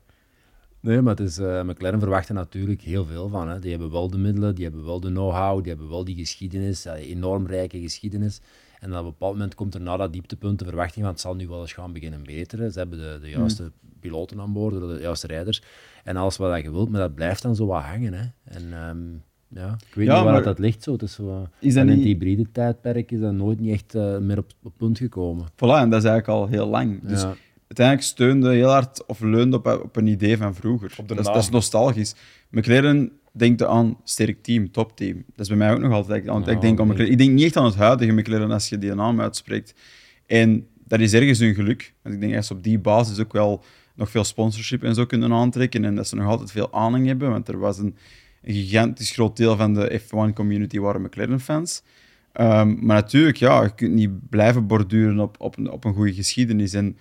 Nee, 0.80 1.00
maar 1.00 1.16
het 1.16 1.26
is, 1.26 1.38
eh, 1.38 1.62
McLaren 1.62 2.00
verwacht 2.00 2.28
er 2.28 2.34
natuurlijk 2.34 2.80
heel 2.80 3.04
veel 3.04 3.28
van. 3.28 3.48
Hè. 3.48 3.58
Die 3.58 3.70
hebben 3.70 3.90
wel 3.90 4.10
de 4.10 4.18
middelen, 4.18 4.54
die 4.54 4.64
hebben 4.64 4.84
wel 4.84 5.00
de 5.00 5.08
know-how, 5.10 5.58
die 5.62 5.68
hebben 5.72 5.88
wel 5.88 6.04
die 6.04 6.16
geschiedenis, 6.16 6.82
ja, 6.82 6.94
enorm 6.94 7.46
rijke 7.46 7.80
geschiedenis. 7.80 8.40
En 8.80 8.90
op 8.92 8.98
een 8.98 9.04
bepaald 9.04 9.32
moment 9.32 9.54
komt 9.54 9.74
er 9.74 9.80
na 9.80 9.96
dat 9.96 10.12
dieptepunt 10.12 10.58
de 10.58 10.64
verwachting 10.64 11.04
van 11.04 11.12
het 11.12 11.20
zal 11.22 11.34
nu 11.34 11.48
wel 11.48 11.60
eens 11.60 11.72
gaan 11.72 11.92
beginnen 11.92 12.22
beteren. 12.24 12.72
Ze 12.72 12.78
hebben 12.78 12.98
de, 12.98 13.18
de 13.22 13.30
juiste 13.30 13.72
piloten 14.00 14.40
aan 14.40 14.52
boord, 14.52 14.74
de 14.74 14.98
juiste 15.00 15.26
rijders 15.26 15.62
en 16.04 16.16
alles 16.16 16.36
wat 16.36 16.62
je 16.62 16.70
wilt, 16.70 16.88
maar 16.90 17.00
dat 17.00 17.14
blijft 17.14 17.42
dan 17.42 17.56
zo 17.56 17.66
wat 17.66 17.82
hangen. 17.82 18.12
Hè. 18.12 18.24
En 18.44 18.72
ehm, 18.72 18.98
Ja, 19.48 19.76
ik 19.88 19.94
weet 19.94 20.06
Ja, 20.06 20.14
niet 20.14 20.24
waar 20.24 20.32
maar- 20.32 20.42
dat 20.42 20.58
ligt 20.58 20.82
zo. 20.82 20.92
Het 20.92 21.02
is 21.02 21.12
zo 21.12 21.28
eh, 21.28 21.36
Is 21.58 21.74
dat 21.74 21.82
en 21.82 21.88
in 21.88 21.94
het 21.96 21.96
niet- 22.04 22.06
hybride 22.06 22.50
tijdperk 22.52 23.10
is 23.10 23.20
dat 23.20 23.32
nooit 23.32 23.60
niet 23.60 23.72
echt 23.72 23.94
eh, 23.94 24.18
meer 24.18 24.38
op, 24.38 24.50
op 24.62 24.72
punt 24.76 24.98
gekomen. 24.98 25.46
Voilà, 25.54 25.78
en 25.80 25.90
dat 25.90 26.02
is 26.02 26.08
eigenlijk 26.08 26.28
al 26.28 26.46
heel 26.46 26.66
lang. 26.66 27.00
Dus 27.02 27.22
Ja. 27.22 27.34
Uiteindelijk 27.66 28.06
steunde 28.06 28.50
heel 28.50 28.70
hard 28.70 29.06
of 29.06 29.20
leunde 29.20 29.56
op, 29.56 29.66
op 29.66 29.96
een 29.96 30.06
idee 30.06 30.36
van 30.36 30.54
vroeger. 30.54 30.94
Dat, 31.06 31.18
is, 31.18 31.24
naam. 31.24 31.34
dat 31.34 31.42
is 31.42 31.50
nostalgisch. 31.50 32.14
McLaren 32.50 33.12
denkt 33.32 33.62
aan 33.62 34.00
sterk 34.04 34.42
team, 34.42 34.70
topteam. 34.70 35.24
Dat 35.26 35.40
is 35.40 35.48
bij 35.48 35.56
mij 35.56 35.72
ook 35.72 35.80
nog 35.80 35.92
altijd. 35.92 36.24
Want 36.24 36.46
Ja, 36.46 36.52
ik, 36.52 36.60
denk 36.60 36.80
aan. 36.80 36.86
McLaren, 36.86 37.10
ik 37.10 37.18
denk 37.18 37.30
niet 37.30 37.44
echt 37.44 37.56
aan 37.56 37.64
het 37.64 37.74
huidige 37.74 38.12
McLaren 38.12 38.50
als 38.50 38.68
je 38.68 38.78
die 38.78 38.94
naam 38.94 39.20
uitspreekt. 39.20 39.74
En 40.26 40.66
dat 40.84 41.00
is 41.00 41.12
ergens 41.12 41.38
hun 41.38 41.54
geluk. 41.54 41.94
Want 42.02 42.14
ik 42.14 42.20
denk 42.20 42.34
dat 42.34 42.44
ze 42.44 42.52
op 42.52 42.62
die 42.62 42.78
basis 42.78 43.20
ook 43.20 43.32
wel 43.32 43.64
nog 43.94 44.10
veel 44.10 44.24
sponsorship 44.24 44.82
en 44.82 44.94
zo 44.94 45.06
kunnen 45.06 45.32
aantrekken. 45.32 45.84
En 45.84 45.94
dat 45.94 46.08
ze 46.08 46.16
nog 46.16 46.26
altijd 46.26 46.50
veel 46.50 46.72
aanhang 46.72 47.06
hebben. 47.06 47.30
Want 47.30 47.48
er 47.48 47.58
was 47.58 47.78
een, 47.78 47.96
een 48.42 48.54
gigantisch 48.54 49.10
groot 49.10 49.36
deel 49.36 49.56
van 49.56 49.74
de 49.74 50.00
F1-community 50.00 50.78
waren 50.78 51.02
McLaren-fans. 51.02 51.82
Ehm, 52.32 52.68
maar 52.68 52.96
natuurlijk, 52.96 53.36
ja, 53.36 53.62
je 53.62 53.74
kunt 53.74 53.94
niet 53.94 54.28
blijven 54.28 54.66
borduren 54.66 55.20
op, 55.20 55.36
op, 55.38 55.56
een, 55.58 55.70
op 55.70 55.84
een 55.84 55.94
goede 55.94 56.14
geschiedenis. 56.14 56.72
En 56.72 56.96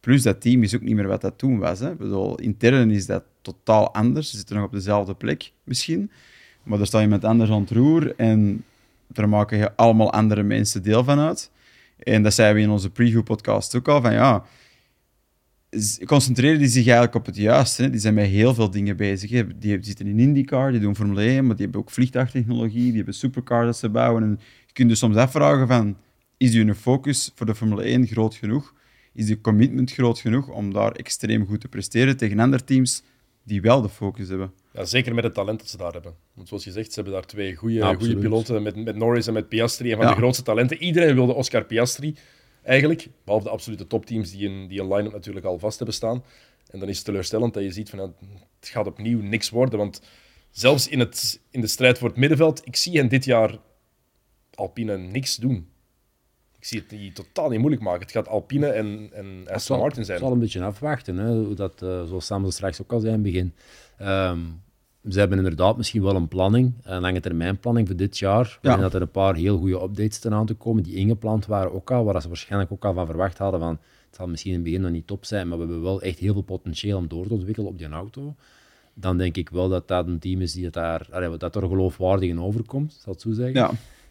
plus, 0.00 0.22
dat 0.22 0.40
team 0.40 0.62
is 0.62 0.74
ook 0.74 0.82
niet 0.82 0.94
meer 0.94 1.06
wat 1.06 1.20
dat 1.20 1.38
toen 1.38 1.58
was. 1.58 1.78
Hè. 1.78 1.92
Intern 2.36 2.90
is 2.90 3.06
dat 3.06 3.22
totaal 3.42 3.94
anders. 3.94 4.30
Ze 4.30 4.36
zitten 4.36 4.56
nog 4.56 4.64
op 4.64 4.72
dezelfde 4.72 5.14
plek, 5.14 5.52
misschien. 5.64 6.10
Maar 6.62 6.80
er 6.80 6.86
staat 6.86 7.02
iemand 7.02 7.24
anders 7.24 7.50
aan 7.50 7.60
het 7.60 7.70
roer 7.70 8.14
en 8.16 8.64
daar 9.06 9.28
maken 9.28 9.58
je 9.58 9.76
allemaal 9.76 10.12
andere 10.12 10.42
mensen 10.42 10.82
deel 10.82 11.04
van 11.04 11.18
uit. 11.18 11.50
En 11.98 12.22
dat 12.22 12.34
zeiden 12.34 12.56
we 12.56 12.62
in 12.62 12.70
onze 12.70 12.90
preview-podcast 12.90 13.76
ook 13.76 13.88
al, 13.88 14.00
van 14.00 14.12
ja, 14.12 14.44
concentreren 16.04 16.58
die 16.58 16.68
zich 16.68 16.84
eigenlijk 16.84 17.14
op 17.14 17.26
het 17.26 17.36
juiste. 17.36 17.82
Hè. 17.82 17.90
Die 17.90 18.00
zijn 18.00 18.14
met 18.14 18.26
heel 18.26 18.54
veel 18.54 18.70
dingen 18.70 18.96
bezig. 18.96 19.46
Die 19.56 19.78
zitten 19.80 20.06
in 20.06 20.18
IndyCar, 20.18 20.70
die 20.70 20.80
doen 20.80 20.96
Formule 20.96 21.20
1, 21.20 21.46
maar 21.46 21.56
die 21.56 21.64
hebben 21.64 21.80
ook 21.80 21.90
vliegtuigtechnologie, 21.90 22.86
die 22.86 22.96
hebben 22.96 23.14
supercars 23.14 23.66
dat 23.66 23.76
ze 23.76 23.88
bouwen. 23.88 24.22
En 24.22 24.40
je 24.66 24.72
kunt 24.72 24.90
je 24.90 24.96
soms 24.96 25.16
afvragen 25.16 25.66
van, 25.66 25.96
is 26.36 26.54
hun 26.54 26.74
focus 26.74 27.32
voor 27.34 27.46
de 27.46 27.54
Formule 27.54 27.82
1 27.82 28.06
groot 28.06 28.34
genoeg? 28.34 28.74
Is 29.12 29.26
die 29.26 29.40
commitment 29.40 29.92
groot 29.92 30.18
genoeg 30.18 30.48
om 30.48 30.72
daar 30.72 30.92
extreem 30.92 31.46
goed 31.46 31.60
te 31.60 31.68
presteren 31.68 32.16
tegen 32.16 32.38
andere 32.38 32.64
teams 32.64 33.02
die 33.42 33.60
wel 33.60 33.82
de 33.82 33.88
focus 33.88 34.28
hebben? 34.28 34.52
Ja, 34.72 34.84
zeker 34.84 35.14
met 35.14 35.24
het 35.24 35.34
talent 35.34 35.58
dat 35.58 35.68
ze 35.68 35.76
daar 35.76 35.92
hebben. 35.92 36.14
Want 36.34 36.48
zoals 36.48 36.64
je 36.64 36.70
zegt, 36.70 36.88
ze 36.88 36.94
hebben 36.94 37.12
daar 37.12 37.26
twee 37.26 37.54
goede 37.54 37.96
piloten 37.96 38.62
met, 38.62 38.76
met 38.84 38.96
Norris 38.96 39.26
en 39.26 39.32
met 39.32 39.48
Piastri. 39.48 39.90
En 39.90 39.96
van 39.96 40.06
Ja. 40.06 40.10
de 40.12 40.18
grootste 40.18 40.42
talenten. 40.42 40.76
Iedereen 40.82 41.14
wilde 41.14 41.32
Oscar 41.32 41.64
Piastri, 41.64 42.14
eigenlijk. 42.62 43.08
Behalve 43.24 43.44
de 43.46 43.52
absolute 43.52 43.86
topteams 43.86 44.30
die 44.30 44.48
een, 44.48 44.68
die 44.68 44.80
een 44.80 44.92
line-up 44.94 45.12
natuurlijk 45.12 45.46
al 45.46 45.58
vast 45.58 45.76
hebben 45.76 45.94
staan. 45.94 46.24
En 46.70 46.78
dan 46.78 46.88
is 46.88 46.96
het 46.96 47.04
teleurstellend 47.04 47.54
dat 47.54 47.62
je 47.62 47.70
ziet 47.72 47.90
van 47.90 47.98
het 47.98 48.14
gaat 48.60 48.86
opnieuw 48.86 49.20
niks 49.22 49.50
worden. 49.50 49.78
Want 49.78 50.02
zelfs 50.50 50.88
in, 50.88 50.98
het, 50.98 51.40
in 51.50 51.60
de 51.60 51.66
strijd 51.66 51.98
voor 51.98 52.08
het 52.08 52.16
middenveld, 52.16 52.66
ik 52.66 52.76
zie 52.76 52.96
hen 52.98 53.08
dit 53.08 53.24
jaar 53.24 53.58
Alpine 54.54 54.96
niks 54.98 55.36
doen. 55.36 55.68
Ik 56.60 56.66
zie 56.66 56.80
het 56.80 56.90
niet, 56.90 57.14
totaal 57.14 57.48
niet 57.48 57.58
moeilijk 57.58 57.82
maken. 57.82 58.00
Het 58.00 58.10
gaat 58.10 58.28
Alpine 58.28 58.66
en, 58.66 59.08
en 59.12 59.26
Het 59.26 59.48
Aston 59.48 59.76
zal, 59.76 59.78
Martin 59.78 60.04
zijn. 60.04 60.18
zal 60.18 60.32
een 60.32 60.38
beetje 60.38 60.62
afwachten, 60.62 61.16
hè, 61.16 61.34
hoe 61.34 61.54
dat, 61.54 61.82
eh, 61.82 62.04
zoals 62.04 62.26
Sam 62.26 62.50
straks 62.50 62.82
ook 62.82 62.92
al 62.92 63.00
zei 63.00 63.12
in 63.14 63.22
het 63.22 63.32
begin. 63.32 63.54
Ehm, 63.98 64.38
ze 65.08 65.18
hebben 65.18 65.38
inderdaad 65.38 65.76
misschien 65.76 66.02
wel 66.02 66.16
een 66.16 66.28
planning, 66.28 66.74
een 66.82 67.00
lange 67.00 67.20
termijn 67.20 67.58
planning 67.58 67.86
voor 67.86 67.96
dit 67.96 68.18
jaar. 68.18 68.58
Ja. 68.62 68.74
En 68.74 68.80
dat 68.80 68.94
er 68.94 69.02
een 69.02 69.10
paar 69.10 69.34
heel 69.34 69.58
goede 69.58 69.82
updates 69.82 70.18
ten 70.18 70.32
aan 70.34 70.46
te 70.46 70.54
komen 70.54 70.82
die 70.82 70.94
ingepland 70.94 71.46
waren 71.46 71.72
ook 71.72 71.90
al, 71.90 72.04
waar 72.04 72.22
ze 72.22 72.28
waarschijnlijk 72.28 72.72
ook 72.72 72.84
al 72.84 72.94
van 72.94 73.06
verwacht 73.06 73.38
hadden 73.38 73.60
van 73.60 73.78
het 74.06 74.18
zal 74.18 74.28
misschien 74.28 74.50
in 74.50 74.56
het 74.56 74.66
begin 74.66 74.80
nog 74.80 74.90
niet 74.90 75.06
top 75.06 75.24
zijn, 75.24 75.48
maar 75.48 75.58
we 75.58 75.64
hebben 75.64 75.82
wel 75.82 76.02
echt 76.02 76.18
heel 76.18 76.32
veel 76.32 76.42
potentieel 76.42 76.98
om 76.98 77.08
door 77.08 77.26
te 77.26 77.32
ontwikkelen 77.32 77.70
op 77.70 77.78
die 77.78 77.88
auto. 77.88 78.34
Dan 78.94 79.16
denk 79.16 79.36
ik 79.36 79.48
wel 79.48 79.68
dat 79.68 79.88
dat 79.88 80.06
een 80.06 80.18
team 80.18 80.40
is 80.40 80.52
die 80.52 80.64
het 80.64 80.72
daar, 80.72 81.06
allee, 81.10 81.36
dat 81.36 81.56
er 81.56 81.62
geloofwaardig 81.62 82.28
in 82.28 82.40
overkomt, 82.40 82.92
zal 82.92 83.12
ik 83.12 83.18
het 83.18 83.20
zo 83.20 83.32
zeggen. 83.32 83.54
Ja, 83.54 83.70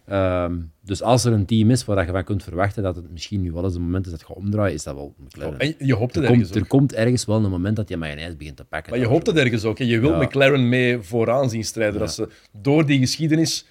Ehm, 0.09 0.55
dus 0.81 1.01
als 1.01 1.25
er 1.25 1.33
een 1.33 1.45
team 1.45 1.71
is 1.71 1.85
waar 1.85 2.05
je 2.05 2.11
van 2.11 2.23
kunt 2.23 2.43
verwachten 2.43 2.83
dat 2.83 2.95
het 2.95 3.11
misschien 3.11 3.41
nu 3.41 3.51
wel 3.51 3.63
eens 3.63 3.75
een 3.75 3.81
moment 3.81 4.05
is 4.05 4.11
dat 4.11 4.19
het 4.19 4.29
gaat 4.29 4.37
omdraaien, 4.37 4.73
is 4.73 4.83
dat 4.83 4.95
wel 4.95 5.13
McLaren. 5.17 5.59
En 5.59 5.75
je 5.77 5.93
hoopt 5.93 6.15
het 6.15 6.23
er, 6.23 6.29
ergens 6.29 6.49
komt, 6.49 6.61
er 6.61 6.67
komt 6.67 6.93
ergens 6.93 7.25
wel 7.25 7.43
een 7.43 7.51
moment 7.51 7.75
dat 7.75 7.89
je 7.89 7.97
mayonaise 7.97 8.35
begint 8.35 8.57
te 8.57 8.65
pakken. 8.65 8.91
Maar 8.91 9.01
je 9.01 9.07
hoopt 9.07 9.27
het 9.27 9.35
ergens 9.37 9.63
ook. 9.63 9.77
Hè. 9.77 9.83
Je 9.85 9.99
wil 9.99 10.11
Ja. 10.11 10.21
McLaren 10.21 10.69
mee 10.69 10.99
vooraan 11.01 11.49
zien 11.49 11.63
strijden. 11.63 11.93
Ja. 11.93 11.99
Dat 11.99 12.13
ze, 12.13 12.29
door 12.51 12.85
die 12.85 12.99
geschiedenis 12.99 13.65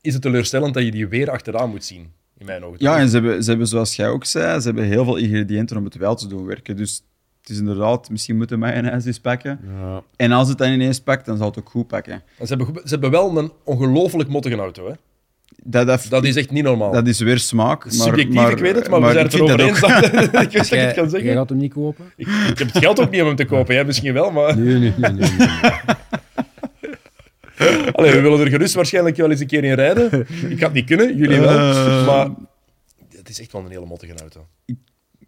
is 0.00 0.12
het 0.12 0.22
teleurstellend 0.22 0.74
dat 0.74 0.84
je 0.84 0.90
die 0.90 1.08
weer 1.08 1.30
achteraan 1.30 1.70
moet 1.70 1.84
zien, 1.84 2.12
in 2.38 2.46
mijn 2.46 2.64
ogen. 2.64 2.76
ja 2.80 2.98
en 2.98 3.08
ze 3.08 3.14
hebben, 3.14 3.42
ze 3.42 3.50
hebben, 3.50 3.68
zoals 3.68 3.96
jij 3.96 4.08
ook 4.08 4.24
zei, 4.24 4.60
ze 4.60 4.66
hebben 4.66 4.84
heel 4.84 5.04
veel 5.04 5.16
ingrediënten 5.16 5.76
om 5.76 5.84
het 5.84 5.94
wel 5.96 6.14
te 6.14 6.26
doen 6.26 6.46
werken. 6.46 6.76
Dus 6.76 7.02
het 7.40 7.50
is 7.50 7.58
inderdaad, 7.58 8.10
misschien 8.10 8.36
moeten 8.36 8.58
mayonaise 8.58 9.06
eens 9.06 9.20
pakken. 9.20 9.60
Ja. 9.78 10.02
En 10.16 10.32
als 10.32 10.48
het 10.48 10.58
dan 10.58 10.68
ineens 10.68 11.00
pakt, 11.00 11.26
dan 11.26 11.36
zal 11.36 11.46
het 11.46 11.58
ook 11.58 11.68
goed 11.70 11.86
pakken. 11.86 12.22
En 12.38 12.46
ze, 12.46 12.54
hebben, 12.54 12.74
ze 12.84 12.88
hebben 12.88 13.10
wel 13.10 13.38
een 13.38 13.52
ongelooflijk 13.64 14.28
mottige 14.28 14.56
auto. 14.56 14.86
Hè. 14.88 14.92
Dat, 15.64 15.86
dat, 15.86 16.06
Dat 16.08 16.24
is 16.24 16.36
echt 16.36 16.50
niet 16.50 16.64
normaal. 16.64 16.92
dat 16.92 17.06
is 17.06 17.20
weer 17.20 17.38
smaak. 17.38 17.84
Maar, 17.84 17.92
Subjectief, 17.92 18.34
maar, 18.34 18.50
ik 18.50 18.58
weet 18.58 18.74
het, 18.74 18.88
maar, 18.88 19.00
we 19.00 19.12
zijn 19.12 19.24
het 19.24 19.34
erover 19.34 19.60
eens 19.60 19.80
dat 19.80 20.04
ik 20.04 20.10
wist 20.12 20.32
dat 20.32 20.42
ik 20.42 20.50
Jij, 20.52 20.60
het 20.84 20.94
kan 20.94 21.02
jij 21.02 21.08
zeggen. 21.08 21.32
gaat 21.32 21.48
hem 21.48 21.58
niet 21.58 21.72
kopen? 21.72 22.04
Ik, 22.16 22.26
ik 22.26 22.58
heb 22.58 22.72
het 22.72 22.78
geld 22.78 23.00
ook 23.00 23.10
niet 23.10 23.20
om 23.20 23.26
hem 23.26 23.36
te 23.36 23.44
kopen. 23.44 23.74
Jij 23.74 23.84
misschien 23.84 24.12
wel, 24.12 24.30
maar... 24.30 24.58
Nee, 24.58 24.78
nee, 24.78 24.92
nee. 24.96 25.10
nee, 25.12 25.30
nee. 25.38 25.48
Allee, 27.92 28.12
we 28.12 28.20
willen 28.20 28.40
er 28.40 28.48
gerust 28.48 28.74
waarschijnlijk 28.74 29.16
wel 29.16 29.30
eens 29.30 29.40
een 29.40 29.46
keer 29.46 29.64
in 29.64 29.74
rijden. 29.74 30.26
Ik 30.48 30.58
ga 30.58 30.64
het 30.64 30.72
niet 30.72 30.84
kunnen, 30.86 31.16
jullie 31.16 31.40
wel. 31.40 31.58
Eh. 31.58 32.06
Maar 32.06 32.28
het 33.16 33.28
is 33.28 33.40
echt 33.40 33.52
wel 33.52 33.62
een 33.64 33.70
hele 33.70 33.86
mottige 33.86 34.12
auto. 34.20 34.46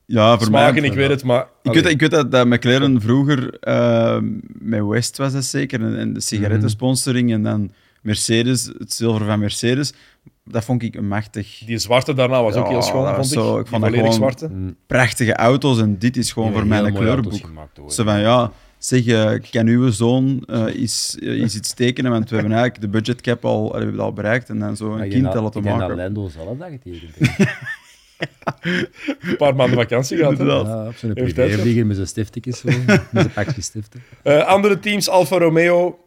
Ja, 0.07 0.37
voor 0.37 0.47
Smaken, 0.47 0.80
mij... 0.80 0.91
ik 0.91 0.97
weet 0.97 1.09
het, 1.09 1.24
maar... 1.24 1.47
Ik 1.62 1.72
weet, 1.72 1.82
dat- 1.82 1.93
ik 1.93 2.01
weet 2.01 2.11
dat, 2.11 2.30
dat 2.30 2.47
McLaren 2.47 3.01
vroeger 3.01 3.59
eh, 3.61 4.18
met 4.59 4.85
West 4.87 5.16
was 5.16 5.32
dat 5.32 5.45
zeker, 5.45 5.80
en, 5.80 5.99
en 5.99 6.12
de 6.12 6.20
sigarettensponsoring 6.20 7.32
en 7.32 7.43
dan 7.43 7.72
Mercedes, 8.05 8.71
het 8.79 8.93
zilver 8.93 9.27
van 9.27 9.39
Mercedes, 9.39 9.93
dat 10.45 10.65
vond 10.65 10.83
ik 10.83 10.95
een 10.95 11.09
machtig 11.09 11.63
Die 11.67 11.79
zwarte 11.79 12.15
daarna 12.15 12.43
was 12.43 12.55
ook 12.55 12.69
heel 12.69 12.83
schoon, 12.83 13.15
vond 13.15 13.27
ik. 13.27 13.33
zo- 13.33 13.59
ik 13.59 13.67
vond 13.67 13.83
dat 13.83 13.95
gewoon- 13.95 14.13
zwarte. 14.13 14.51
prachtige 14.87 15.35
auto's 15.35 15.79
en 15.81 15.99
dit 15.99 16.17
is 16.17 16.33
gewoon 16.33 16.49
voor 16.53 16.59
hebben 16.59 16.79
mij 16.79 16.87
een 16.89 16.95
heel 16.95 17.03
mooie 17.03 17.15
auto's 17.15 17.41
kleurboek. 17.41 17.91
Zo 17.93 18.05
van, 18.05 18.21
ja, 18.21 18.53
zeg, 18.79 19.07
eh, 19.07 19.33
kan 19.51 19.67
uw 19.67 19.91
zoon 19.91 20.43
eh, 20.47 20.81
iets, 20.81 21.19
eh, 21.19 21.41
iets, 21.41 21.57
iets 21.57 21.75
tekenen, 21.75 22.11
want 22.11 22.29
we 22.31 22.35
hebben 22.37 22.53
eigenlijk 22.53 22.83
de 22.83 22.89
budgetcap 22.99 23.45
al, 23.45 23.73
we 23.73 23.79
hebben 23.79 24.01
al 24.01 24.13
bereikt, 24.13 24.49
en 24.49 24.59
dan 24.59 24.77
zo 24.77 24.93
een 24.93 25.01
kind 25.01 25.11
denk 25.13 25.25
te 25.27 25.33
dat- 25.33 25.43
laten 25.43 25.59
Ik 25.61 25.67
denk 25.67 25.79
dat 25.79 25.89
maken. 25.89 26.05
Lando 26.05 26.29
zelf 26.29 26.59
dat 26.59 26.69
getekend. 26.71 27.39
Een 29.21 29.37
paar 29.37 29.55
maanden 29.55 29.79
vakantie 29.79 30.17
gehad. 30.17 30.39
Ja, 30.39 30.87
op 30.87 30.95
zo'n 30.97 31.11
hij 31.15 31.23
privévlieger 31.25 31.87
met 31.87 31.97
zijn 31.97 32.09
stiftekjes, 32.09 32.59
zo, 32.59 32.69
met 32.87 33.09
zijn 33.13 33.33
pakje 33.33 33.63
stiften. 33.63 34.03
Eh, 34.23 34.47
andere 34.47 34.79
teams, 34.81 35.09
Alfa 35.09 35.39
Romeo. 35.39 35.99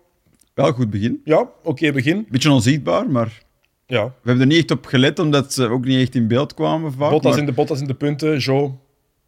Wel, 0.58 0.72
goed 0.74 0.90
begin. 0.90 1.22
Ja, 1.24 1.50
oké 1.64 1.92
begin. 1.92 2.26
Beetje 2.30 2.52
onzichtbaar, 2.52 3.10
maar 3.10 3.42
Ja, 3.86 4.06
we 4.06 4.12
hebben 4.24 4.42
er 4.42 4.48
niet 4.48 4.58
echt 4.58 4.72
op 4.72 4.86
gelet, 4.86 5.20
omdat 5.20 5.54
ze 5.54 5.68
ook 5.68 5.86
niet 5.86 6.00
echt 6.02 6.16
in 6.16 6.28
beeld 6.28 6.54
kwamen 6.54 6.92
vaak. 6.94 7.10
Bottas 7.12 7.32
maar- 7.32 7.40
in 7.40 7.46
de 7.46 7.52
Bottas 7.52 7.80
in 7.82 7.88
de 7.88 7.94
punten, 7.94 8.38
Joe 8.38 8.72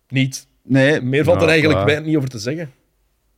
niet. 0.08 0.48
Nee, 0.64 1.02
Meer 1.02 1.24
valt 1.24 1.38
Ja, 1.38 1.44
er 1.44 1.50
eigenlijk 1.50 1.84
weinig 1.86 2.06
niet 2.08 2.18
over 2.18 2.30
te 2.30 2.40
zeggen. 2.40 2.72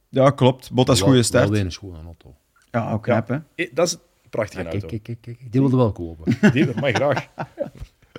ja, 0.10 0.30
klopt. 0.30 0.72
Bottas 0.72 1.00
Wel- 1.00 1.08
goede 1.08 1.24
start. 1.24 1.44
Wel 1.44 1.54
weer 1.54 1.66
een 1.66 1.72
schone 1.72 1.98
auto. 2.06 2.36
Ja, 2.72 2.92
ook 2.92 3.04
knap, 3.04 3.28
hè. 3.28 3.38
Eh, 3.56 3.70
Dat 3.74 3.88
is 3.88 3.94
een 3.94 4.00
prachtige 4.30 4.64
Ja, 4.64 4.70
kijk, 4.70 4.82
auto. 4.82 4.88
kijk, 5.04 5.04
kijk, 5.22 5.38
kijk. 5.40 5.52
Die 5.52 5.62
wilde 5.62 5.78
wel 5.78 5.92
kopen. 5.92 6.38
Die, 6.54 6.68
maar 6.80 6.94
graag. 6.94 7.28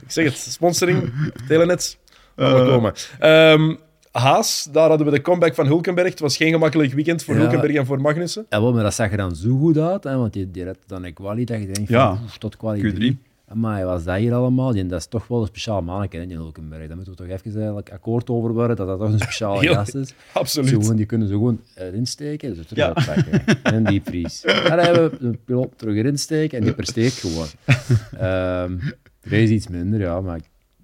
Ik 0.03 0.11
zeg 0.11 0.25
het, 0.25 0.37
sponsoring, 0.37 1.13
Telenet, 1.49 1.99
allemaal 2.37 2.65
komen. 2.67 2.93
Ehm, 3.19 3.75
Haas, 4.13 4.69
daar 4.73 4.89
hadden 4.89 5.07
we 5.07 5.13
de 5.13 5.21
comeback 5.21 5.55
van 5.55 5.67
Hulkenberg. 5.67 6.09
Het 6.11 6.21
was 6.21 6.37
geen 6.37 6.53
gemakkelijk 6.53 6.93
weekend 6.93 7.23
voor 7.25 7.35
Ja. 7.35 7.41
Hulkenberg 7.41 7.75
en 7.75 7.87
voor 7.87 8.01
Magnussen. 8.01 8.47
Ja, 8.49 8.61
wel, 8.61 8.73
maar 8.73 8.83
dat 8.83 8.95
zag 8.95 9.11
er 9.11 9.17
dan 9.17 9.37
zo 9.37 9.57
goed 9.59 9.79
uit, 9.79 10.05
hè, 10.05 10.17
want 10.17 10.33
die, 10.33 10.51
die 10.51 10.65
dan 10.87 11.05
een 11.05 11.13
quali 11.15 11.45
dat 11.45 11.59
je 11.61 11.65
denkt 11.65 11.91
van, 11.91 11.99
Ja. 12.01 12.19
oef, 12.25 12.39
tot 12.39 12.57
quali 12.57 12.91
Q3. 12.91 12.95
3. 12.95 13.19
Maar 13.53 13.85
was 13.85 14.05
dat 14.05 14.17
hier 14.17 14.35
allemaal? 14.35 14.73
Die, 14.73 14.87
dat 14.87 14.99
is 14.99 15.07
toch 15.07 15.27
wel 15.29 15.41
een 15.41 15.47
speciaal 15.47 15.83
manneke, 15.83 16.17
hè, 16.17 16.27
die 16.27 16.37
Hulkenberg. 16.37 16.87
Daar 16.87 16.97
moeten 16.97 17.15
we 17.15 17.19
toch 17.27 17.29
even 17.39 17.55
eigenlijk 17.57 17.91
akkoord 17.93 18.31
over 18.31 18.53
worden, 18.53 18.77
dat 18.77 18.87
dat 18.87 18.99
toch 18.99 19.09
een 19.13 19.19
speciale 19.19 19.61
Heel- 19.65 19.75
gast 19.75 19.95
is. 19.95 20.09
Zo 20.09 20.15
Absoluut. 20.39 20.69
gewoon, 20.71 20.97
die 20.97 21.07
kunnen 21.07 21.29
ze 21.29 21.35
gewoon 21.35 21.61
erin 21.75 22.07
steken, 22.07 22.55
dus 22.55 22.67
terug 22.67 22.85
Ja. 22.85 22.95
uitpakken. 22.95 23.45
En 23.63 23.75
een 23.75 23.85
diepvries. 23.85 24.41
Dan 24.41 24.79
hebben 24.79 25.11
we 25.11 25.31
de 25.31 25.39
piloot 25.45 25.79
terug 25.79 25.97
erin 25.97 26.19
steken 26.19 26.59
en 26.59 26.65
die 26.65 26.75
presteert 26.75 27.13
gewoon. 27.13 27.47
Ehm 28.19 28.79
er 29.21 29.33
is 29.33 29.51
iets 29.51 29.69
minder, 29.69 30.01
ja, 30.01 30.21
maar 30.21 30.41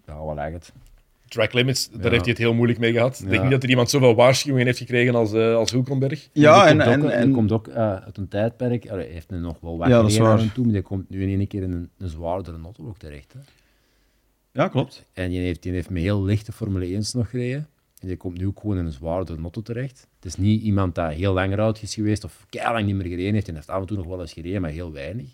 ja, 0.07 0.25
wat 0.25 0.35
lijkt 0.35 0.55
het. 0.55 0.73
Track 1.29 1.53
limits, 1.53 1.89
daar 1.89 2.03
Ja. 2.03 2.09
heeft 2.11 2.21
hij 2.21 2.31
het 2.31 2.39
heel 2.39 2.55
moeilijk 2.55 2.79
mee 2.79 2.93
gehad. 2.93 3.21
Ik 3.21 3.29
denk 3.31 3.43
niet 3.43 3.51
dat 3.51 3.63
er 3.63 3.69
iemand 3.69 3.91
zoveel 3.91 4.15
waarschuwingen 4.15 4.67
heeft 4.67 4.79
gekregen 4.79 5.15
als, 5.15 5.33
eh, 5.33 5.55
als 5.55 5.71
Hulkenberg. 5.71 6.29
Ja, 6.33 6.67
en, 6.67 6.79
komt 6.79 6.89
en, 6.89 7.03
ook, 7.03 7.11
en 7.11 7.33
komt 7.33 7.53
ook 7.53 7.69
eh, 7.69 7.95
uit 7.95 8.17
een 8.17 8.29
tijdperk. 8.29 8.85
Hij 8.85 9.09
heeft 9.11 9.31
nu 9.31 9.39
nog 9.39 9.61
wel 9.61 9.79
wat 9.79 9.89
Ja, 9.89 9.99
aan 9.99 10.39
en 10.39 10.53
toe, 10.53 10.65
maar 10.65 10.73
die 10.73 10.83
komt 10.83 11.11
nu 11.11 11.23
in 11.23 11.39
één 11.39 11.47
keer 11.47 11.63
in 11.63 11.73
een, 11.73 11.91
een 11.99 12.09
zwaardere 12.09 12.59
auto 12.65 12.87
ook 12.87 12.99
terecht. 12.99 13.33
Hè. 13.33 13.39
ja, 14.53 14.69
klopt. 14.69 15.05
En 15.13 15.29
die 15.29 15.41
heeft, 15.41 15.63
die 15.63 15.73
heeft 15.73 15.91
met 15.91 16.03
heel 16.03 16.25
lichte 16.25 16.53
Formule 16.53 16.97
1's 16.97 17.13
nog 17.13 17.31
gereden. 17.31 17.69
En 18.01 18.09
die 18.09 18.17
komt 18.17 18.39
nu 18.39 18.47
ook 18.47 18.61
gewoon 18.61 18.79
in 18.79 18.85
een 18.85 18.93
zwaardere 18.93 19.43
auto 19.43 19.63
terecht. 19.63 20.07
Het 20.17 20.25
is 20.25 20.37
niet 20.37 20.63
iemand 20.63 20.95
dat 20.95 21.13
heel 21.13 21.33
lang 21.33 21.53
eruit 21.53 21.83
is 21.83 21.95
geweest 21.95 22.25
of 22.25 22.47
lang 22.51 22.87
niet 22.87 22.95
meer 22.95 23.07
gereden 23.07 23.35
heeft. 23.35 23.49
En 23.49 23.55
heeft 23.55 23.69
af 23.71 23.81
en 23.81 23.87
toe 23.87 23.97
nog 23.97 24.07
wel 24.07 24.21
eens 24.21 24.33
gereden, 24.33 24.61
maar 24.61 24.71
heel 24.71 24.93
weinig. 24.93 25.27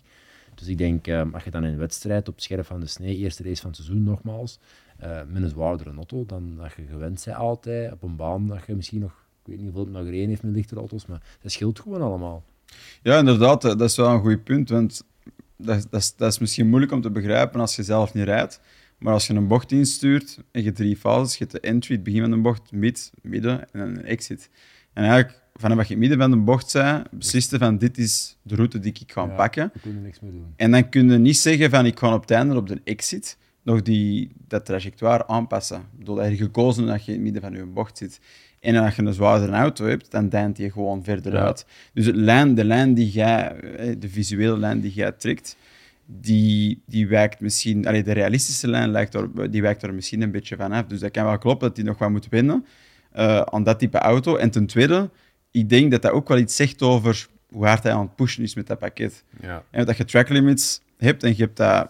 Dus 0.55 0.67
ik 0.67 0.77
denk, 0.77 1.07
eh, 1.07 1.21
als 1.33 1.43
je 1.43 1.51
dan 1.51 1.63
in 1.63 1.71
een 1.71 1.77
wedstrijd 1.77 2.27
op 2.27 2.39
scherp 2.41 2.65
van 2.65 2.79
de 2.79 2.85
snee, 2.85 3.17
eerste 3.17 3.43
race 3.43 3.61
van 3.61 3.69
het 3.69 3.79
seizoen 3.79 4.03
nogmaals, 4.03 4.59
eh, 4.97 5.19
met 5.27 5.43
een 5.43 5.49
zwaardere 5.49 5.93
auto, 5.95 6.25
dan 6.25 6.55
dat 6.57 6.71
je 6.75 6.83
gewend 6.91 7.23
bent 7.25 7.37
altijd 7.37 7.91
op 7.91 8.03
een 8.03 8.15
baan 8.15 8.47
dat 8.47 8.63
je 8.67 8.75
misschien 8.75 8.99
nog, 9.01 9.11
ik 9.11 9.47
weet 9.47 9.55
niet 9.57 9.65
hoeveel 9.65 9.83
het 9.83 9.93
nog 9.93 10.03
gereden 10.03 10.29
heeft 10.29 10.43
met 10.43 10.55
lichte 10.55 10.75
auto's, 10.75 11.05
maar 11.05 11.21
dat 11.41 11.51
scheelt 11.51 11.79
gewoon 11.79 12.01
allemaal. 12.01 12.43
Ja, 13.01 13.17
inderdaad, 13.19 13.61
dat 13.61 13.81
is 13.81 13.95
wel 13.95 14.09
een 14.11 14.19
goed 14.21 14.43
punt. 14.43 14.69
Want 14.69 15.03
dat, 15.57 15.77
is- 15.77 15.89
dat, 15.89 16.01
is, 16.01 16.15
dat 16.15 16.31
is 16.31 16.39
misschien 16.39 16.67
moeilijk 16.67 16.91
om 16.91 17.01
te 17.01 17.11
begrijpen 17.11 17.59
als 17.59 17.75
je 17.75 17.83
zelf 17.83 18.13
niet 18.13 18.23
rijdt. 18.23 18.59
Maar 18.97 19.13
als 19.13 19.27
je 19.27 19.33
een 19.33 19.47
bocht 19.47 19.71
instuurt 19.71 20.39
en 20.51 20.63
je 20.63 20.71
drie 20.71 20.97
fases, 20.97 21.31
je 21.31 21.37
hebt 21.39 21.51
de 21.51 21.59
entry, 21.59 21.95
het 21.95 22.03
begin 22.03 22.21
van 22.21 22.31
de 22.31 22.37
bocht, 22.37 22.71
mid, 22.71 23.11
midden 23.21 23.71
en 23.73 23.79
een 23.81 24.05
exit. 24.05 24.49
En 24.93 25.03
eigenlijk, 25.03 25.41
vanaf 25.53 25.77
dat 25.77 25.87
je 25.87 25.97
midden 25.97 26.17
van 26.17 26.31
de 26.31 26.37
bocht 26.37 26.69
zei, 26.69 27.03
besliste 27.11 27.57
van 27.57 27.77
dit 27.77 27.97
is 27.97 28.37
de 28.41 28.55
route 28.55 28.79
die 28.79 28.91
ik 29.01 29.11
ga 29.11 29.21
Ja, 29.25 29.35
pakken. 29.35 29.69
We 29.73 29.79
kunnen 29.79 30.01
niks 30.03 30.19
meer 30.19 30.31
doen. 30.31 30.53
En 30.55 30.71
dan 30.71 30.89
kun 30.89 31.09
je 31.09 31.17
niet 31.17 31.37
zeggen 31.37 31.69
van 31.69 31.85
ik 31.85 31.99
ga 31.99 32.13
op 32.13 32.21
het 32.21 32.31
einde 32.31 32.55
op 32.55 32.67
de 32.67 32.81
exit 32.83 33.37
nog 33.65 33.81
die, 33.81 34.31
dat 34.47 34.65
trajectoire 34.65 35.27
aanpassen. 35.27 35.77
Ik 35.77 35.97
bedoel, 35.99 36.15
dat 36.15 36.29
je 36.29 36.35
gekozen 36.37 36.85
dat 36.85 37.05
je 37.05 37.11
in 37.11 37.13
het 37.13 37.23
midden 37.23 37.41
van 37.41 37.53
je 37.53 37.65
bocht 37.65 37.97
zit. 37.97 38.19
En 38.59 38.75
als 38.75 38.95
je 38.95 39.01
een 39.01 39.13
zwaardere 39.13 39.51
auto 39.51 39.85
hebt, 39.85 40.11
dan 40.11 40.29
deint 40.29 40.55
die 40.55 40.71
gewoon 40.71 41.03
verder 41.03 41.33
Ja. 41.33 41.45
uit. 41.45 41.65
Dus 41.93 42.05
het 42.05 42.15
lijn, 42.15 42.55
de 42.55 42.63
lijn 42.65 42.93
die 42.93 43.09
jij, 43.11 43.55
eh, 43.59 43.95
de 43.99 44.09
visuele 44.09 44.57
lijn 44.57 44.79
die 44.79 44.93
jij 44.93 45.11
trekt, 45.11 45.57
die, 46.05 46.81
die 46.85 47.07
wijkt 47.07 47.39
misschien... 47.39 47.87
Allee, 47.87 48.03
de 48.03 48.11
realistische 48.11 48.67
lijn 48.67 48.89
lijkt 48.91 49.13
er, 49.13 49.51
die 49.51 49.61
wijkt 49.61 49.83
er 49.83 49.93
misschien 49.93 50.21
een 50.21 50.31
beetje 50.31 50.55
van 50.55 50.71
af. 50.71 50.85
Dus 50.85 50.99
dat 50.99 51.11
kan 51.11 51.25
wel 51.25 51.37
kloppen 51.37 51.67
dat 51.67 51.75
die 51.75 51.85
nog 51.85 51.97
wat 51.97 52.09
moet 52.09 52.27
wennen 52.29 52.65
eh, 53.11 53.41
aan 53.41 53.63
dat 53.63 53.79
type 53.79 53.97
auto. 53.97 54.35
En 54.35 54.51
ten 54.51 54.65
tweede, 54.65 55.09
ik 55.51 55.69
denk 55.69 55.91
dat 55.91 56.01
dat 56.01 56.11
ook 56.11 56.27
wel 56.27 56.37
iets 56.37 56.55
zegt 56.55 56.81
over 56.81 57.27
hoe 57.49 57.65
hard 57.65 57.83
hij 57.83 57.91
aan 57.93 58.01
het 58.01 58.15
pushen 58.15 58.43
is 58.43 58.55
met 58.55 58.67
dat 58.67 58.79
pakket. 58.79 59.23
Ja. 59.41 59.63
En 59.71 59.85
dat 59.85 59.97
je 59.97 60.05
track 60.05 60.29
limits 60.29 60.81
hebt 60.97 61.23
en 61.23 61.29
je 61.29 61.43
hebt 61.43 61.57
dat 61.57 61.89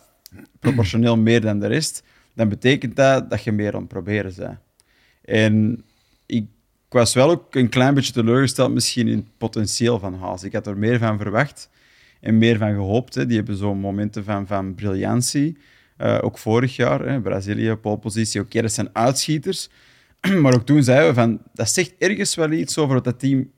proportioneel 0.59 1.17
meer 1.17 1.41
dan 1.41 1.59
de 1.59 1.67
rest, 1.67 2.03
dan 2.33 2.49
betekent 2.49 2.95
dat 2.95 3.29
dat 3.29 3.43
je 3.43 3.51
meer 3.51 3.73
aan 3.73 3.79
het 3.79 3.87
proberen 3.87 4.33
bent. 4.37 4.57
En 5.21 5.83
ik, 6.25 6.43
ik 6.87 7.01
was 7.01 7.13
wel 7.13 7.29
ook 7.29 7.55
een 7.55 7.69
klein 7.69 7.93
beetje 7.93 8.13
teleurgesteld 8.13 8.73
misschien 8.73 9.07
in 9.07 9.17
het 9.17 9.37
potentieel 9.37 9.99
van 9.99 10.13
Haas. 10.13 10.43
Ik 10.43 10.53
had 10.53 10.67
er 10.67 10.77
meer 10.77 10.99
van 10.99 11.17
verwacht 11.17 11.69
en 12.21 12.37
meer 12.37 12.57
van 12.57 12.73
gehoopt. 12.73 13.15
Hè. 13.15 13.25
Die 13.25 13.37
hebben 13.37 13.55
zo'n 13.55 13.79
momenten 13.79 14.23
van, 14.23 14.47
van 14.47 14.75
briljantie. 14.75 15.57
Eh, 15.97 16.19
ook 16.21 16.37
vorig 16.37 16.75
jaar, 16.75 16.99
hè, 17.07 17.21
Brazilië, 17.21 17.75
polepositie. 17.75 18.41
Oké, 18.41 18.61
dat 18.61 18.71
zijn 18.71 18.89
uitschieters. 18.93 19.69
maar 20.41 20.53
ook 20.53 20.65
toen 20.65 20.83
zeiden 20.83 21.07
we 21.07 21.13
van, 21.13 21.41
dat 21.53 21.69
zegt 21.69 21.93
ergens 21.97 22.35
wel 22.35 22.51
iets 22.51 22.77
over 22.77 22.93
wat 22.93 23.03
dat 23.03 23.19
team 23.19 23.51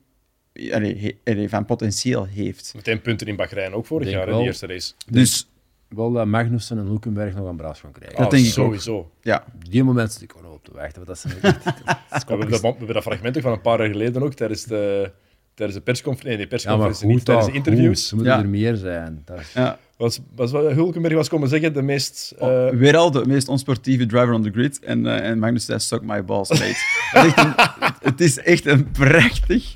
allee, 0.70 0.96
he- 0.98 1.32
allee, 1.32 1.48
van 1.48 1.64
potentieel 1.64 2.24
heeft. 2.26 2.72
Meteen 2.74 3.00
punten 3.00 3.26
in 3.26 3.36
Bahrein, 3.36 3.72
ook 3.72 3.86
vorig 3.86 4.06
Denk 4.06 4.18
jaar, 4.18 4.28
in 4.28 4.38
de 4.38 4.44
eerste 4.44 4.66
race. 4.66 4.92
Dus 5.10 5.48
Wel 5.88 6.12
dat 6.12 6.26
Magnussen 6.26 6.78
en 6.78 6.84
Hulkenberg 6.86 7.34
nog 7.34 7.48
een 7.48 7.56
braas 7.56 7.80
gaan 7.80 7.92
krijgen. 7.92 8.16
Dat 8.16 8.24
Ah, 8.26 8.30
denk 8.30 8.42
ik 8.42 8.48
ook. 8.48 8.54
sowieso. 8.54 9.10
ja, 9.22 9.44
Die 9.68 9.84
moment 9.84 10.12
zit 10.12 10.22
ik 10.22 10.32
gewoon 10.36 10.52
op 10.52 10.64
te 10.64 10.70
wachten. 10.74 11.04
Dat 11.04 11.18
zijn 11.18 11.34
echt, 11.42 11.64
dat 11.64 11.74
is 12.10 12.24
We 12.24 12.24
hebben, 12.26 12.50
dat, 12.50 12.60
we 12.60 12.66
hebben 12.68 12.94
dat 12.94 13.02
fragment 13.02 13.36
ook 13.36 13.42
van 13.42 13.52
een 13.52 13.60
paar 13.60 13.78
jaar 13.78 13.88
geleden 13.90 14.22
ook, 14.22 14.34
tijdens 14.34 14.64
de, 14.64 15.10
tijdens 15.54 15.78
de 15.78 15.84
persconferentie, 15.84 16.38
nee, 16.38 16.48
de 16.48 16.56
ja, 16.56 16.62
persconferentie 16.62 17.06
niet, 17.06 17.24
tijdens 17.24 17.46
de 17.46 17.52
interviews. 17.52 17.86
goed. 17.98 18.08
Ze 18.08 18.14
moeten 18.14 18.32
Ja. 18.34 18.38
er 18.42 18.48
meer 18.48 18.76
zijn. 18.76 19.22
Dat 19.24 19.38
is- 19.40 19.52
ja. 19.52 19.78
Was, 19.96 20.20
was 20.34 20.50
wat 20.50 20.72
Hulkenberg 20.72 21.14
was 21.14 21.28
komen 21.28 21.48
zeggen, 21.48 21.72
de 21.72 21.82
meest... 21.82 22.34
eh, 22.38 22.46
Oh, 22.48 22.68
weer 22.70 22.96
al 22.96 23.10
de 23.10 23.26
meest 23.26 23.48
onsportieve 23.48 24.06
driver 24.06 24.32
on 24.32 24.42
the 24.42 24.50
grid. 24.50 24.78
En, 24.80 25.06
eh, 25.06 25.28
en 25.30 25.38
Magnus 25.38 25.64
zei, 25.64 25.78
suck 25.78 26.02
my 26.02 26.24
balls, 26.24 26.48
mate. 26.60 26.64
Is 26.64 27.32
een- 27.36 27.54
het 28.02 28.20
is 28.20 28.38
echt 28.38 28.66
een 28.66 28.90
prachtig 28.90 29.74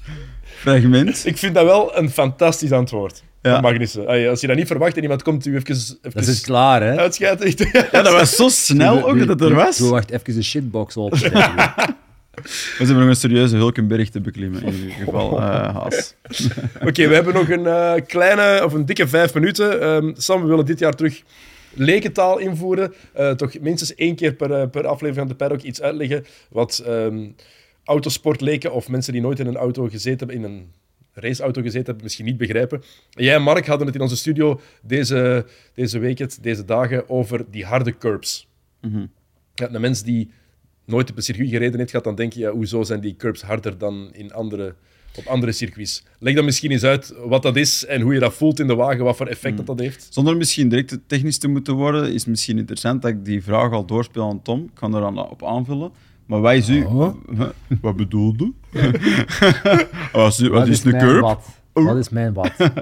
fragment. 0.62 1.26
Ik 1.26 1.36
vind 1.36 1.54
dat 1.54 1.64
wel 1.64 1.96
een 1.98 2.10
fantastisch 2.10 2.72
antwoord. 2.72 3.22
Ja. 3.42 3.52
Van 3.52 3.62
Magnussen. 3.62 4.06
Allee, 4.06 4.28
Als 4.28 4.40
je 4.40 4.46
dat 4.46 4.56
niet 4.56 4.66
verwacht 4.66 4.96
en 4.96 5.02
iemand 5.02 5.22
komt 5.22 5.46
u 5.46 5.54
even, 5.56 5.74
even 5.74 5.96
Dat 6.12 6.26
is 6.26 6.40
klaar, 6.40 6.82
hè? 6.82 6.96
uitschijten. 6.96 7.68
Ja, 7.92 8.02
dat 8.02 8.12
was 8.12 8.36
zo 8.36 8.48
snel 8.48 9.08
ook 9.08 9.18
dat 9.18 9.28
het 9.28 9.40
er 9.40 9.54
was. 9.54 9.76
Zo 9.76 9.90
wacht 9.90 10.10
even 10.10 10.34
de 10.34 10.42
shitbox 10.42 10.96
op. 10.96 11.14
We 12.42 12.84
hebben 12.84 12.98
nog 12.98 13.08
een 13.08 13.16
serieuze 13.16 13.56
Hulkenberg 13.56 14.10
te 14.10 14.20
beklimmen, 14.20 14.62
in 14.62 14.74
ieder 14.74 14.90
geval, 14.90 15.38
eh, 15.40 15.74
Haas. 15.74 16.14
Oké, 16.88 17.08
we 17.08 17.14
hebben 17.14 17.34
nog 17.34 17.48
een 17.48 17.66
eh, 17.66 17.94
kleine, 18.06 18.64
of 18.64 18.72
een 18.72 18.86
dikke 18.86 19.08
vijf 19.08 19.34
minuten. 19.34 19.80
Ehm, 19.80 20.10
Sam, 20.16 20.42
we 20.42 20.48
willen 20.48 20.66
dit 20.66 20.78
jaar 20.78 20.94
terug 20.94 21.22
lekentaal 21.74 22.38
invoeren. 22.38 22.94
Eh, 23.12 23.30
toch 23.30 23.60
minstens 23.60 23.94
één 23.94 24.14
keer 24.14 24.32
per, 24.34 24.68
per 24.68 24.86
aflevering 24.86 25.16
van 25.16 25.28
de 25.28 25.34
Paddock 25.34 25.62
iets 25.62 25.82
uitleggen 25.82 26.24
wat 26.50 26.84
ehm 27.84 27.90
autosportleken 27.92 28.72
of 28.72 28.88
mensen 28.88 29.12
die 29.12 29.22
nooit 29.22 29.38
in 29.38 29.46
een 29.46 29.56
auto 29.56 29.88
gezeten 29.88 30.28
hebben, 30.28 30.36
in 30.36 30.42
een 30.42 30.72
raceauto 31.12 31.62
gezeten 31.62 31.86
hebben, 31.86 32.02
misschien 32.04 32.24
niet 32.24 32.36
begrijpen. 32.36 32.82
Jij 33.10 33.34
en 33.34 33.42
Mark 33.42 33.66
hadden 33.66 33.86
het 33.86 33.96
in 33.96 34.02
onze 34.02 34.16
studio 34.16 34.60
deze, 34.82 35.46
deze 35.74 35.98
week, 35.98 36.18
het, 36.18 36.38
deze 36.40 36.64
dagen, 36.64 37.08
over 37.08 37.44
die 37.50 37.64
harde 37.64 37.98
curbs. 37.98 38.48
Mhm. 38.80 39.06
Ja, 39.54 39.68
de 39.68 39.78
mens 39.78 40.02
die 40.02 40.30
nooit 40.84 41.10
op 41.10 41.16
een 41.16 41.22
circuit 41.22 41.48
gereden 41.48 41.78
heeft 41.78 41.90
gehad, 41.90 42.04
dan 42.04 42.14
denk 42.14 42.32
je, 42.32 42.40
ja, 42.40 42.50
hoezo 42.50 42.82
zijn 42.82 43.00
die 43.00 43.16
curbs 43.16 43.42
harder 43.42 43.78
dan 43.78 44.10
in 44.12 44.32
andere, 44.32 44.74
op 45.16 45.26
andere 45.26 45.52
circuits? 45.52 46.04
Leg 46.18 46.34
dan 46.34 46.44
misschien 46.44 46.70
eens 46.70 46.84
uit 46.84 47.14
wat 47.24 47.42
dat 47.42 47.56
is 47.56 47.84
en 47.84 48.00
hoe 48.00 48.14
je 48.14 48.20
dat 48.20 48.34
voelt 48.34 48.60
in 48.60 48.66
de 48.66 48.74
wagen, 48.74 49.04
wat 49.04 49.16
voor 49.16 49.26
effect 49.26 49.56
dat, 49.56 49.66
dat 49.66 49.78
heeft. 49.78 50.06
Zonder 50.10 50.36
misschien 50.36 50.68
direct 50.68 50.98
technisch 51.06 51.38
te 51.38 51.48
moeten 51.48 51.74
worden, 51.74 52.12
is 52.12 52.24
misschien 52.24 52.58
interessant 52.58 53.02
dat 53.02 53.10
ik 53.10 53.24
die 53.24 53.42
vraag 53.42 53.72
al 53.72 53.86
doorspeel 53.86 54.28
aan 54.28 54.42
Tom. 54.42 54.64
Ik 54.64 54.74
kan 54.74 54.94
er 54.94 55.00
dan 55.00 55.30
op 55.30 55.44
aanvullen. 55.44 55.92
Maar 56.26 56.40
wij 56.40 56.56
is 56.56 56.68
u... 56.68 56.84
Oh. 56.84 57.14
Wat 57.82 57.96
bedoelde? 57.96 58.52
wat 60.12 60.38
is, 60.40 60.48
wat 60.48 60.84
mijn 60.84 60.98
curb? 60.98 61.20
wat? 61.20 61.46
Wat 61.72 61.96
is 61.96 62.08
mijn 62.08 62.32
wat? 62.32 62.52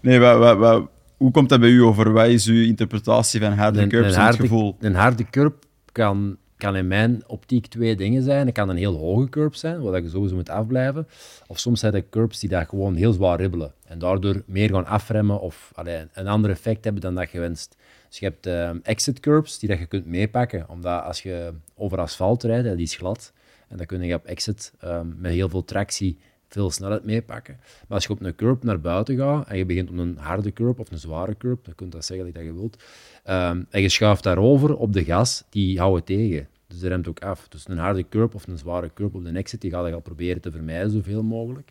Nee, 0.00 0.18
wat, 0.18 0.38
wat, 0.38 0.58
wat- 0.58 0.88
hoe 1.16 1.30
komt 1.30 1.48
dat 1.48 1.60
bij 1.60 1.68
u 1.68 1.82
over? 1.82 2.12
Wat 2.12 2.26
is 2.26 2.46
uw 2.46 2.64
interpretatie 2.64 3.40
van 3.40 3.52
harde 3.52 3.80
Een, 3.80 3.88
curbs 3.88 4.14
een, 4.14 4.20
harde, 4.20 4.38
gevoel? 4.38 4.76
een 4.80 4.94
harde 4.94 5.24
curb 5.30 5.64
kan, 5.92 6.36
kan 6.56 6.76
in 6.76 6.86
mijn 6.86 7.22
optiek 7.26 7.66
twee 7.66 7.96
dingen 7.96 8.22
zijn. 8.22 8.46
Het 8.46 8.54
kan 8.54 8.68
een 8.68 8.76
heel 8.76 8.96
hoge 8.96 9.28
curb 9.28 9.54
zijn, 9.54 9.80
waar 9.82 10.02
je 10.02 10.08
sowieso 10.08 10.34
moet 10.34 10.50
afblijven. 10.50 11.06
Of 11.46 11.58
soms 11.58 11.80
zijn 11.80 11.92
er 11.94 12.04
curbs 12.10 12.38
die 12.40 12.48
daar 12.48 12.66
gewoon 12.66 12.94
heel 12.94 13.12
zwaar 13.12 13.40
ribbelen. 13.40 13.72
En 13.86 13.98
daardoor 13.98 14.42
meer 14.46 14.70
gaan 14.70 14.86
afremmen 14.86 15.40
of 15.40 15.70
allee, 15.74 16.06
een 16.12 16.28
ander 16.28 16.50
effect 16.50 16.84
hebben 16.84 17.02
dan 17.02 17.14
dat 17.14 17.30
je 17.30 17.40
wenst. 17.40 17.76
Dus 18.08 18.18
je 18.18 18.24
hebt 18.24 18.46
eh, 18.46 18.70
exit 18.82 19.20
curbs 19.20 19.58
die 19.58 19.68
dat 19.68 19.78
je 19.78 19.86
kunt 19.86 20.06
meepakken. 20.06 20.68
Omdat 20.68 21.02
als 21.02 21.22
je 21.22 21.52
over 21.74 21.98
asfalt 21.98 22.42
rijdt, 22.42 22.76
die 22.76 22.86
is 22.86 22.96
glad. 22.96 23.32
En 23.68 23.76
dan 23.76 23.86
kun 23.86 24.02
je 24.02 24.14
op 24.14 24.24
exit 24.24 24.72
eh, 24.78 25.00
met 25.16 25.32
heel 25.32 25.48
veel 25.48 25.64
tractie 25.64 26.18
veel 26.48 26.70
snelheid 26.70 27.04
meepakken. 27.04 27.56
Maar 27.60 27.96
als 27.96 28.04
je 28.04 28.10
op 28.12 28.20
een 28.20 28.34
curb 28.34 28.62
naar 28.62 28.80
buiten 28.80 29.16
gaat 29.16 29.48
en 29.48 29.56
je 29.56 29.64
begint 29.64 29.90
op 29.90 29.98
een 29.98 30.16
harde 30.18 30.52
curb 30.52 30.78
of 30.78 30.90
een 30.90 30.98
zware 30.98 31.36
curb, 31.36 31.64
dan 31.64 31.74
kun 31.74 31.86
je 31.86 31.92
dat 31.92 32.04
zeggen 32.04 32.32
dat 32.32 32.42
je 32.42 32.54
wilt, 32.54 32.82
ehm, 33.24 33.62
en 33.70 33.82
je 33.82 33.88
schuift 33.88 34.22
daarover 34.22 34.76
op 34.76 34.92
de 34.92 35.04
gas, 35.04 35.44
die 35.50 35.78
houden 35.78 36.04
tegen. 36.04 36.48
Dus 36.66 36.80
dat 36.80 36.90
remt 36.90 37.08
ook 37.08 37.20
af. 37.20 37.48
Dus 37.48 37.68
een 37.68 37.78
harde 37.78 38.08
curb 38.08 38.34
of 38.34 38.46
een 38.46 38.58
zware 38.58 38.90
curb 38.94 39.14
op 39.14 39.24
de 39.24 39.30
exit, 39.30 39.60
die 39.60 39.70
ga 39.70 39.86
je 39.86 39.94
al 39.94 40.00
proberen 40.00 40.40
te 40.40 40.50
vermijden 40.50 40.90
zoveel 40.90 41.22
mogelijk. 41.22 41.70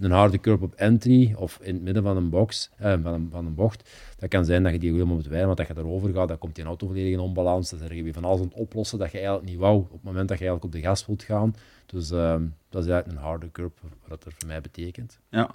Een 0.00 0.10
harde 0.10 0.40
curb 0.40 0.62
op 0.62 0.74
entry 0.74 1.34
of 1.36 1.58
in 1.62 1.74
het 1.74 1.82
midden 1.82 2.02
van 2.02 2.16
een 2.16 2.30
box, 2.30 2.70
eh, 2.76 2.92
van, 3.02 3.12
een, 3.12 3.28
van 3.30 3.46
een 3.46 3.54
bocht, 3.54 3.90
dat 4.18 4.28
kan 4.28 4.44
zijn 4.44 4.62
dat 4.62 4.72
je 4.72 4.78
die 4.78 4.92
helemaal 4.92 5.14
moet 5.14 5.26
wijden, 5.26 5.46
want 5.46 5.58
dat 5.58 5.66
je 5.66 5.74
daarover 5.74 6.12
gaat, 6.12 6.28
dan 6.28 6.38
komt 6.38 6.54
die 6.54 6.64
auto 6.64 6.86
volledig 6.86 7.12
in 7.12 7.18
onbalans, 7.18 7.70
dan 7.70 7.78
zeg 7.78 7.94
je 7.94 8.12
van 8.12 8.24
alles 8.24 8.40
aan 8.40 8.46
het 8.46 8.54
oplossen 8.54 8.98
dat 8.98 9.10
je 9.10 9.18
eigenlijk 9.18 9.48
niet 9.48 9.58
wou 9.58 9.76
op 9.76 9.92
het 9.92 10.02
moment 10.02 10.28
dat 10.28 10.38
je 10.38 10.44
eigenlijk 10.44 10.64
op 10.64 10.80
de 10.80 10.88
gas 10.88 11.06
wilt 11.06 11.22
gaan. 11.22 11.54
Dus 11.86 12.10
ehm, 12.10 12.46
dat 12.68 12.84
is 12.84 12.90
eigenlijk 12.90 13.18
een 13.18 13.24
harde 13.26 13.50
curb, 13.52 13.78
wat 14.08 14.22
dat 14.24 14.32
voor 14.36 14.48
mij 14.48 14.60
betekent. 14.60 15.18
Ja. 15.30 15.50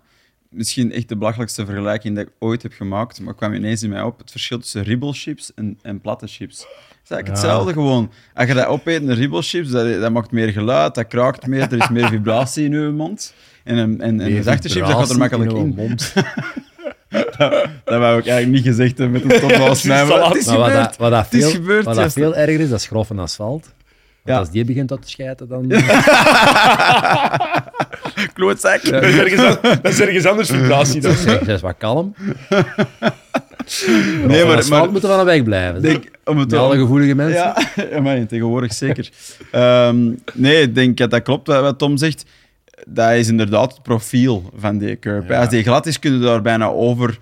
Misschien 0.55 0.91
echt 0.91 1.09
de 1.09 1.17
belachelijkste 1.17 1.65
vergelijking 1.65 2.15
dat 2.15 2.25
ik 2.25 2.31
ooit 2.39 2.63
heb 2.63 2.73
gemaakt, 2.73 3.21
maar 3.21 3.35
kwam 3.35 3.53
ineens 3.53 3.83
in 3.83 3.89
mij 3.89 4.01
op. 4.01 4.19
Het 4.19 4.31
verschil 4.31 4.59
tussen 4.59 4.83
ribbelchips 4.83 5.53
en, 5.53 5.79
en 5.81 6.01
platte 6.01 6.27
chips. 6.27 6.57
Het 6.59 6.67
is 7.03 7.09
eigenlijk 7.09 7.27
hetzelfde 7.27 7.73
gewoon. 7.73 8.11
Als 8.33 8.47
je 8.47 8.53
dat 8.53 8.65
opeet, 8.65 9.01
een 9.01 9.15
ribbelchips, 9.15 9.69
dat, 9.69 10.01
dat 10.01 10.11
maakt 10.11 10.31
meer 10.31 10.51
geluid, 10.51 10.95
dat 10.95 11.07
kraakt 11.07 11.47
meer, 11.47 11.61
er 11.61 11.77
is 11.77 11.89
meer 11.89 12.07
vibratie 12.07 12.65
in 12.65 12.71
je 12.71 12.89
mond. 12.89 13.33
En 13.63 13.77
een, 13.77 14.01
en, 14.01 14.19
en 14.19 14.43
zachte 14.43 14.69
chips, 14.69 14.87
dat 14.87 14.97
gaat 14.97 15.09
er 15.09 15.17
makkelijk 15.17 15.51
in. 15.51 15.73
Mond. 15.75 16.13
Dat 17.83 17.99
wou 17.99 18.19
ik 18.19 18.27
eigenlijk 18.27 18.47
niet 18.47 18.75
gezegd 18.75 18.97
hebben 18.97 19.21
met 19.21 19.33
een 19.33 19.49
top 19.49 19.51
als 19.51 19.83
mij, 19.83 20.05
maar 20.05 20.25
het 20.25 20.35
is 20.35 20.45
wat, 20.45 20.71
dat, 20.71 20.97
wat, 20.97 21.11
dat 21.11 21.27
veel, 21.27 21.49
gebeurd, 21.49 21.85
wat 21.85 21.95
dat 21.95 22.13
veel 22.13 22.35
erger 22.35 22.59
is, 22.59 22.69
dat 22.69 22.79
is 22.79 22.87
grof 22.87 23.11
asfalt. 23.11 23.73
Want 24.25 24.37
Ja. 24.37 24.43
als 24.43 24.49
die 24.51 24.65
begint 24.65 24.89
dat 24.89 25.01
te 25.01 25.09
schijten, 25.09 25.47
dan... 25.47 25.67
Klootzak. 28.33 28.83
Dat 28.89 29.03
is 29.03 29.17
ergens, 29.17 29.61
dat 29.61 29.87
is 29.87 29.99
ergens 30.01 30.25
anders 30.25 30.49
vibratie 30.49 31.01
dan. 31.01 31.15
Dat 31.25 31.47
is 31.47 31.61
wat 31.61 31.75
kalm. 31.77 32.13
Nee, 34.27 34.45
maar, 34.45 34.67
maar 34.67 34.91
moeten 34.91 35.09
we 35.09 35.15
van 35.15 35.25
weg 35.25 35.43
blijven. 35.43 35.81
denk, 35.81 36.03
om 36.23 36.37
het 36.37 36.49
Met 36.49 36.59
alle 36.59 36.77
gevoelige 36.77 37.15
mensen. 37.15 37.53
Ja, 38.03 38.25
tegenwoordig 38.27 38.73
zeker. 38.73 39.09
Ehm, 39.51 40.11
nee, 40.33 40.61
ik 40.61 40.75
denk 40.75 40.97
dat 40.97 41.11
dat 41.11 41.21
klopt 41.21 41.47
wat, 41.47 41.77
Tom 41.77 41.97
zegt. 41.97 42.25
Dat 42.87 43.11
is 43.11 43.27
inderdaad 43.27 43.73
het 43.73 43.83
profiel 43.83 44.49
van 44.55 44.77
die 44.77 44.99
curb. 44.99 45.29
Ja. 45.29 45.39
Als 45.39 45.49
die 45.49 45.63
glad 45.63 45.85
is, 45.85 45.99
kunnen 45.99 46.19
we 46.19 46.25
daar 46.25 46.41
bijna 46.41 46.67
over 46.67 47.17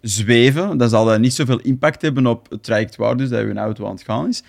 zweven. 0.00 0.78
Dan 0.78 0.88
zal 0.88 1.04
dat 1.04 1.18
niet 1.18 1.34
zoveel 1.34 1.60
impact 1.60 2.02
hebben 2.02 2.26
op 2.26 2.50
het 2.50 2.62
trajectoire, 2.62 3.16
dus 3.16 3.28
dat 3.28 3.40
je 3.40 3.54
auto 3.54 3.86
aan 3.86 3.94
het 3.94 4.02
gaan 4.02 4.28
is. 4.28 4.42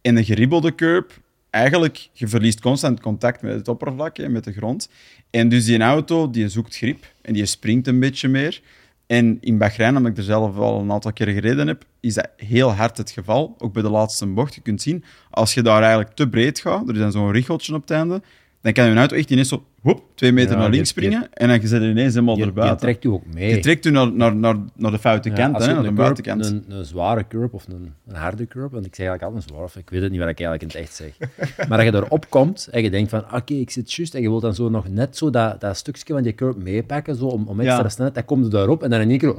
En 0.00 0.16
een 0.16 0.24
geribbelde 0.24 0.74
curb, 0.74 1.12
eigenlijk, 1.52 2.08
je 2.12 2.28
verliest 2.28 2.60
constant 2.60 3.00
contact 3.00 3.42
met 3.42 3.54
het 3.54 3.68
oppervlak 3.68 4.18
en 4.18 4.32
met 4.32 4.44
de 4.44 4.52
grond. 4.52 4.88
En 5.30 5.48
dus 5.48 5.64
die 5.64 5.80
auto, 5.80 6.30
die 6.30 6.48
zoekt 6.48 6.76
grip 6.76 7.04
en 7.22 7.32
die 7.32 7.46
springt 7.46 7.86
een 7.86 8.00
beetje 8.00 8.28
meer. 8.28 8.60
En 9.06 9.38
in 9.40 9.58
Bahrein, 9.58 9.96
omdat 9.96 10.12
ik 10.12 10.18
er 10.18 10.24
zelf 10.24 10.56
al 10.56 10.80
een 10.80 10.92
aantal 10.92 11.12
keer 11.12 11.26
gereden 11.26 11.66
heb, 11.66 11.84
is 12.00 12.14
dat 12.14 12.28
heel 12.36 12.72
hard 12.72 12.96
het 12.96 13.10
geval. 13.10 13.54
Ook 13.58 13.72
bij 13.72 13.82
de 13.82 13.90
laatste 13.90 14.26
bocht. 14.26 14.54
Je 14.54 14.60
kunt 14.60 14.82
zien, 14.82 15.04
als 15.30 15.54
je 15.54 15.62
daar 15.62 15.82
eigenlijk 15.82 16.14
te 16.14 16.28
breed 16.28 16.60
gaat, 16.60 16.88
er 16.88 16.94
is 16.94 17.00
dan 17.00 17.12
zo'n 17.12 17.32
richeltje 17.32 17.74
op 17.74 17.80
het 17.80 17.90
einde, 17.90 18.22
dan 18.62 18.72
kan 18.72 18.86
je 18.90 18.94
auto 18.96 19.16
echt 19.16 19.30
ineens 19.30 19.48
zo 19.48 19.64
hop, 19.82 20.02
twee 20.14 20.32
meter 20.32 20.50
Ja, 20.50 20.56
naar 20.56 20.66
je- 20.66 20.72
links 20.74 20.88
springen 20.88 21.28
en 21.32 21.48
dan 21.48 21.60
zit 21.60 21.82
je 21.82 21.88
ineens 21.88 22.14
helemaal 22.14 22.34
Je, 22.34 22.40
je 22.40 22.46
erbuiten. 22.46 22.78
trekt 22.78 23.02
je 23.02 23.10
ook 23.12 23.26
mee. 23.34 23.48
Je 23.54 23.58
trekt 23.58 23.84
je 23.84 23.90
naar, 23.90 24.12
naar, 24.12 24.36
naar, 24.36 24.56
naar 24.76 24.90
de 24.90 24.98
foute 24.98 25.28
Ja, 25.28 25.34
kant, 25.34 25.54
als 25.54 25.64
hè, 25.64 25.68
je 25.70 25.74
naar 25.74 25.82
de 25.82 25.88
een, 25.88 25.94
curb, 25.96 26.06
buitenkant. 26.14 26.46
een, 26.46 26.64
een 26.78 26.84
zware 26.84 27.26
curb 27.28 27.54
of 27.54 27.66
een, 27.68 27.92
een 28.06 28.14
harde 28.14 28.46
curb, 28.46 28.72
want 28.72 28.86
ik 28.86 28.94
zeg 28.94 29.06
eigenlijk 29.06 29.22
altijd 29.22 29.42
een 29.42 29.48
zwaar, 29.54 29.64
of 29.64 29.76
ik 29.76 29.90
weet 29.90 30.02
het 30.02 30.10
niet 30.10 30.20
wat 30.20 30.28
ik 30.28 30.40
eigenlijk 30.40 30.74
in 30.74 30.80
het 30.80 30.88
echt 30.88 30.96
zeg. 30.96 31.16
maar 31.68 31.78
dat 31.84 31.86
je 31.94 32.00
erop 32.00 32.26
komt 32.30 32.68
en 32.70 32.82
je 32.82 32.90
denkt 32.90 33.10
van, 33.10 33.24
oké, 33.34 33.54
ik 33.54 33.70
zit 33.70 33.92
juist, 33.92 34.14
en 34.14 34.22
je 34.22 34.28
wilt 34.28 34.42
dan 34.42 34.54
zo 34.54 34.68
nog 34.68 34.88
net 34.88 35.16
zo 35.16 35.30
dat, 35.30 35.60
dat 35.60 35.76
stukje 35.76 36.12
van 36.14 36.22
die 36.22 36.34
curb 36.34 36.56
meepakken, 36.56 37.16
zo, 37.16 37.24
om, 37.26 37.46
om 37.48 37.60
extra 37.60 37.82
Ja. 37.82 37.88
snelheid, 37.88 38.14
dan 38.14 38.24
komt 38.24 38.44
je 38.44 38.50
daarop 38.50 38.82
en 38.82 38.90
dan 38.90 39.00
in 39.00 39.08
één 39.10 39.18
keer, 39.18 39.34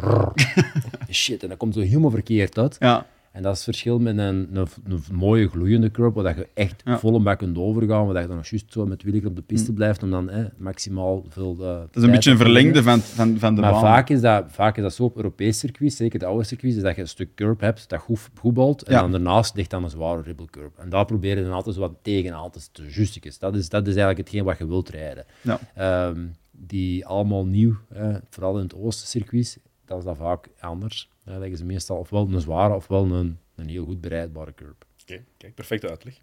shit, 1.12 1.42
en 1.44 1.48
dan 1.50 1.58
komt 1.58 1.74
zo 1.74 1.80
helemaal 1.80 2.12
verkeerd 2.12 2.58
uit. 2.58 2.76
Ja, 2.80 3.06
En 3.34 3.42
dat 3.44 3.52
is 3.52 3.58
het 3.58 3.64
verschil 3.68 4.00
met 4.00 4.18
een, 4.18 4.50
een, 4.56 4.68
een 4.84 5.02
mooie 5.12 5.48
gloeiende 5.50 5.92
curb, 5.92 6.16
waar 6.16 6.24
dat 6.24 6.36
je 6.36 6.48
echt 6.54 6.82
Ja. 6.86 7.00
vol 7.00 7.16
een 7.16 7.24
bak 7.24 7.38
kunt 7.38 7.58
overgaan, 7.58 8.04
waar 8.06 8.14
dat 8.14 8.22
je 8.22 8.28
dan 8.28 8.38
nog 8.38 8.46
juist 8.48 8.72
zo 8.72 8.86
met 8.86 9.04
wieler 9.04 9.28
op 9.28 9.36
de 9.36 9.42
piste 9.42 9.74
blijft, 9.74 10.04
om 10.04 10.12
dan 10.12 10.30
eh, 10.30 10.46
maximaal 10.58 11.26
veel 11.30 11.52
eh, 11.54 11.60
dat 11.60 11.96
is 11.96 12.04
een 12.04 12.12
beetje 12.12 12.32
een 12.32 12.38
verlengde 12.38 12.84
van, 12.84 13.00
van, 13.00 13.38
van 13.40 13.56
de 13.56 13.62
maar 13.62 13.72
baan. 13.72 13.82
vaak 13.82 14.10
is, 14.10 14.22
dat, 14.22 14.46
vaak 14.48 14.78
is 14.78 14.84
dat 14.84 14.94
zo 14.94 15.04
op 15.04 15.16
Europees 15.16 15.60
circuit, 15.60 15.94
zeker 15.94 16.20
de 16.20 16.26
oude 16.26 16.44
circuits, 16.44 16.76
is 16.76 16.82
dat 16.82 16.96
je 16.96 17.02
een 17.02 17.08
stuk 17.08 17.36
curb 17.36 17.60
hebt 17.60 17.90
dat 17.90 18.00
goed, 18.00 18.30
goed 18.40 18.54
balt, 18.54 18.84
en 18.84 18.94
Ja. 18.94 19.02
dan 19.02 19.12
daarnaast 19.12 19.56
ligt 19.56 19.70
dan 19.70 19.84
een 19.84 19.90
zware 19.90 20.22
ribble 20.22 20.48
curb. 20.50 20.78
En 20.78 20.90
daar 20.90 21.06
probeer 21.06 21.38
je 21.38 21.44
dan 21.44 21.52
altijd 21.54 21.76
zo 21.76 21.82
wat 21.82 21.94
tegenaan 22.02 22.52
te 22.52 22.60
te 22.72 22.84
justjes. 22.88 23.40
Dat 23.40 23.56
is, 23.56 23.70
dat 23.70 23.82
is 23.88 23.96
eigenlijk 23.96 24.18
hetgeen 24.18 24.44
wat 24.44 24.58
je 24.58 24.68
wilt 24.68 24.90
rijden. 24.90 25.26
Ja. 25.42 25.60
Ehm, 25.76 26.26
die 26.52 27.06
allemaal 27.06 27.46
nieuw, 27.46 27.76
eh, 27.90 28.16
vooral 28.30 28.58
in 28.58 28.64
het 28.64 28.76
oostencircuit, 28.76 29.60
dat 29.94 30.02
is 30.02 30.18
dat 30.18 30.28
vaak 30.28 30.50
anders. 30.60 31.10
Ja, 31.26 31.38
leggen 31.38 31.58
ze 31.58 31.66
meestal 31.66 31.98
ofwel 31.98 32.28
een 32.28 32.42
zware 32.42 32.74
ofwel 32.74 33.06
een, 33.06 33.40
een 33.56 33.68
heel 33.68 33.86
goed 33.86 34.02
bereidbare 34.02 34.54
curb. 34.54 34.86
Oké, 35.02 35.24
kijk, 35.38 35.56
perfecte 35.56 35.90
uitleg. 35.90 36.22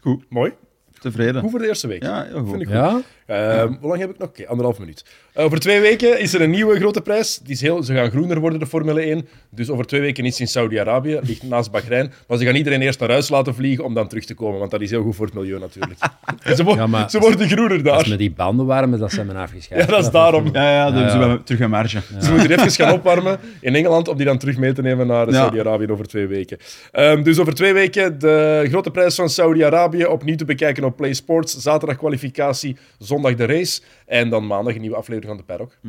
Goed. 0.00 0.30
Mooi. 0.30 0.52
Tevreden. 1.00 1.40
Goed 1.42 1.50
voor 1.50 1.58
de 1.60 1.66
eerste 1.68 1.86
week. 1.86 2.02
Ja, 2.02 2.24
heel 2.24 2.38
goed. 2.40 2.48
Vind 2.50 2.60
ik 2.60 2.66
goed. 2.66 2.76
Ja? 2.76 3.00
Ehm, 3.26 3.72
hoe 3.80 3.88
lang 3.88 4.00
heb 4.00 4.10
ik 4.10 4.18
nog? 4.18 4.28
Oké, 4.28 4.46
anderhalf 4.46 4.78
minuut. 4.78 5.04
Eh, 5.32 5.44
over 5.44 5.58
twee 5.60 5.80
weken 5.80 6.20
is 6.20 6.34
er 6.34 6.40
een 6.40 6.50
nieuwe 6.50 6.76
grote 6.78 7.00
prijs. 7.00 7.38
Die 7.42 7.52
is 7.52 7.60
heel, 7.60 7.82
ze 7.82 7.94
gaan 7.94 8.10
groener 8.10 8.38
worden, 8.40 8.58
de 8.58 8.66
Formule 8.66 9.00
1. 9.00 9.28
Dus 9.50 9.70
over 9.70 9.84
twee 9.86 10.00
weken 10.00 10.24
is 10.24 10.40
in 10.40 10.46
Saudi-Arabië, 10.48 11.18
ligt 11.22 11.42
naast 11.42 11.70
Bahrein. 11.70 12.12
Maar 12.28 12.38
ze 12.38 12.44
gaan 12.44 12.54
iedereen 12.54 12.82
eerst 12.82 13.00
naar 13.00 13.10
huis 13.10 13.28
laten 13.28 13.54
vliegen 13.54 13.84
om 13.84 13.94
dan 13.94 14.08
terug 14.08 14.24
te 14.24 14.34
komen. 14.34 14.58
Want 14.58 14.70
dat 14.70 14.80
is 14.80 14.90
heel 14.90 15.02
goed 15.02 15.16
voor 15.16 15.26
het 15.26 15.34
milieu 15.34 15.58
natuurlijk. 15.58 15.98
Ze, 16.56 16.64
wo- 16.64 16.74
Ja, 16.74 16.86
maar- 16.86 17.10
ze 17.10 17.18
worden 17.18 17.48
groener 17.48 17.76
Als 17.76 17.82
daar. 18.00 18.08
met 18.08 18.18
die 18.18 18.30
banden 18.30 18.66
maar 18.66 18.98
dat 18.98 19.12
zijn 19.12 19.26
men 19.26 19.36
afgescheiden. 19.36 19.88
Ja, 19.90 19.96
dat 19.96 20.04
is 20.06 20.10
daarom. 20.12 20.48
Ja, 20.52 20.70
ja, 20.72 20.90
dan 20.90 21.02
Ja, 21.02 21.08
ja. 21.20 21.32
we 21.32 21.42
terug 21.42 21.60
aan 21.60 21.70
marge. 21.70 22.00
Ze 22.20 22.30
moeten 22.32 22.50
even 22.50 22.70
gaan 22.70 22.92
opwarmen 22.92 23.38
in 23.60 23.74
Engeland 23.74 24.08
om 24.08 24.16
die 24.16 24.26
dan 24.26 24.38
terug 24.38 24.56
mee 24.56 24.72
te 24.72 24.82
nemen 24.82 25.06
naar 25.06 25.26
Ja. 25.26 25.32
Saudi-Arabië 25.32 25.86
over 25.90 26.06
twee 26.06 26.26
weken. 26.26 26.58
Ehm, 26.92 27.22
dus 27.22 27.38
over 27.38 27.54
twee 27.54 27.72
weken 27.72 28.18
de 28.18 28.64
grote 28.68 28.90
prijs 28.90 29.14
van 29.14 29.28
Saudi-Arabië 29.28 30.04
opnieuw 30.06 30.36
te 30.36 30.44
bekijken 30.44 30.84
op 30.88 30.96
Play 30.96 31.12
Sports. 31.12 31.58
Zaterdag 31.58 31.96
kwalificatie, 31.96 32.76
zondag 32.98 33.34
de 33.34 33.44
race. 33.44 33.80
En 34.06 34.30
dan 34.30 34.46
maandag 34.46 34.74
een 34.74 34.80
nieuwe 34.80 34.96
aflevering 34.96 35.30
van 35.30 35.36
de 35.36 35.44
Paddock. 35.44 35.78
Hm. 35.82 35.88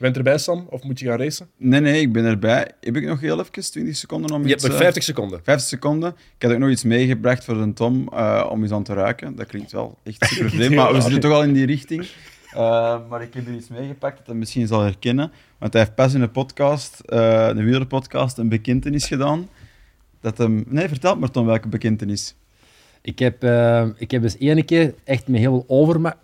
Bent 0.00 0.16
erbij, 0.16 0.38
Sam? 0.38 0.66
Of 0.70 0.82
moet 0.82 0.98
je 0.98 1.06
gaan 1.06 1.18
racen? 1.18 1.48
Nee, 1.56 1.80
nee, 1.80 2.00
ik 2.00 2.12
ben 2.12 2.24
erbij. 2.24 2.70
Heb 2.80 2.96
ik 2.96 3.04
nog 3.04 3.20
heel 3.20 3.40
even 3.40 3.52
20 3.52 3.96
seconden 3.96 4.30
om 4.30 4.42
Je 4.42 4.48
hebt 4.48 4.60
iets... 4.60 4.70
nog 4.70 4.76
eh, 4.76 4.82
50 4.82 5.02
seconden. 5.02 5.40
50 5.44 5.68
seconden. 5.68 6.14
Ik 6.36 6.42
had 6.42 6.52
ook 6.52 6.58
nog 6.58 6.70
iets 6.70 6.84
meegebracht 6.84 7.44
voor 7.44 7.54
de 7.54 7.72
Tom 7.72 8.08
eh, 8.12 8.48
om 8.50 8.62
eens 8.62 8.72
aan 8.72 8.82
te 8.82 8.94
ruiken. 8.94 9.36
Dat 9.36 9.46
klinkt 9.46 9.72
wel 9.72 9.98
echt 10.02 10.24
super 10.24 10.50
vreemd, 10.56 10.74
maar 10.74 10.92
we 10.92 11.00
zitten 11.00 11.20
toch 11.20 11.32
al 11.32 11.42
in 11.42 11.52
die 11.52 11.66
richting. 11.66 12.06
Eh, 12.50 12.98
maar 13.08 13.22
ik 13.22 13.34
heb 13.34 13.46
er 13.46 13.54
iets 13.54 13.68
meegepakt 13.68 14.16
dat 14.16 14.26
hij 14.26 14.34
misschien 14.34 14.66
zal 14.66 14.80
herkennen. 14.80 15.32
Want 15.58 15.72
hij 15.72 15.82
heeft 15.82 15.94
pas 15.94 16.14
in 16.14 16.20
een 16.20 16.30
podcast, 16.30 17.00
eh 17.00 17.46
een 17.48 17.64
wielerpodcast, 17.64 18.38
een 18.38 18.48
bekentenis 18.48 19.06
gedaan. 19.06 19.48
Dat 20.20 20.38
hem... 20.38 20.64
Nee, 20.68 20.88
vertel 20.88 21.16
maar 21.16 21.30
Tom 21.30 21.46
welke 21.46 21.68
bekentenis. 21.68 22.34
Ik 23.02 23.18
heb, 23.18 23.42
eh, 23.44 23.86
ik 23.96 24.10
heb 24.10 24.22
eens 24.22 24.38
ene 24.38 24.62
keer 24.62 24.94
echt 25.04 25.28
met 25.28 25.40
heel 25.40 25.52
veel 25.52 25.76
overma 25.78 26.18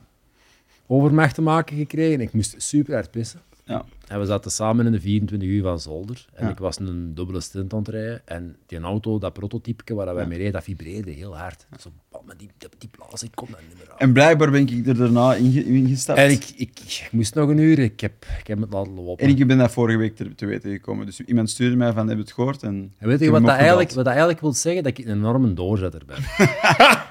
overmacht 0.86 1.34
te 1.34 1.42
maken 1.42 1.76
gekregen. 1.76 2.20
Ik 2.20 2.32
moest 2.32 2.54
super 2.58 2.94
hard 2.94 3.10
pissen. 3.10 3.40
Ja. 3.68 3.84
En 4.06 4.20
we 4.20 4.26
zaten 4.26 4.50
samen 4.50 4.86
in 4.86 4.92
de 4.92 5.00
24 5.00 5.48
uur 5.48 5.62
van 5.62 5.80
Zolder. 5.80 6.26
En 6.34 6.44
Ja. 6.44 6.50
ik 6.52 6.58
was 6.58 6.78
een 6.78 7.14
dubbele 7.14 7.40
stint 7.40 7.72
aan 7.72 7.78
het 7.78 7.88
rijden. 7.88 8.22
En 8.24 8.56
die 8.66 8.78
auto, 8.80 9.18
dat 9.18 9.32
prototype 9.32 9.94
waar 9.94 10.14
wij 10.14 10.26
mee 10.26 10.38
reden, 10.38 10.52
dat 10.52 10.64
vibreerde 10.64 11.10
heel 11.10 11.36
hard. 11.38 11.66
Zo, 11.80 11.90
maar 12.26 12.36
die, 12.36 12.50
die, 12.58 12.68
die 12.78 12.88
blaas, 12.88 13.22
ik 13.22 13.30
kon 13.34 13.48
dat 13.50 13.60
niet 13.68 13.78
meer 13.78 13.90
aan. 13.92 13.98
En 13.98 14.12
blijkbaar 14.12 14.50
ben 14.50 14.68
ik 14.68 14.86
er 14.86 14.96
daarna 14.96 15.34
inge- 15.34 15.64
ingestapt. 15.64 16.18
En 16.18 16.30
ik, 16.30 16.44
ik, 16.56 16.78
ik 16.80 17.08
moest 17.12 17.34
nog 17.34 17.48
een 17.48 17.58
uur, 17.58 17.78
ik 17.78 18.00
heb, 18.00 18.26
ik 18.40 18.46
heb 18.46 18.60
het 18.60 18.72
laten 18.72 18.92
lopen. 18.94 19.24
En 19.24 19.36
ik 19.38 19.46
ben 19.46 19.58
dat 19.58 19.72
vorige 19.72 19.98
week 19.98 20.16
te, 20.16 20.34
te 20.34 20.46
weten 20.46 20.70
gekomen. 20.70 21.06
Dus 21.06 21.20
iemand 21.20 21.50
stuurde 21.50 21.76
mij 21.76 21.92
van, 21.92 22.08
heb 22.08 22.16
je 22.16 22.22
het 22.22 22.32
gehoord? 22.32 22.62
En 22.62 22.94
En 22.98 23.08
weet 23.08 23.20
je 23.20 23.30
wat 23.30 23.40
dat, 23.44 23.50
eigenlijk, 23.50 23.88
wat 23.88 23.96
dat 23.96 24.06
eigenlijk 24.06 24.40
wil 24.40 24.52
zeggen? 24.52 24.82
Dat 24.82 24.98
ik 24.98 25.04
een 25.04 25.12
enorme 25.12 25.54
doorzetter 25.54 26.02
ben. 26.06 26.16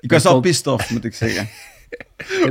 Ik 0.00 0.10
was 0.10 0.26
al 0.26 0.40
pissed 0.40 0.66
off, 0.66 0.90
moet 0.90 1.04
ik 1.04 1.14
zeggen. 1.14 1.48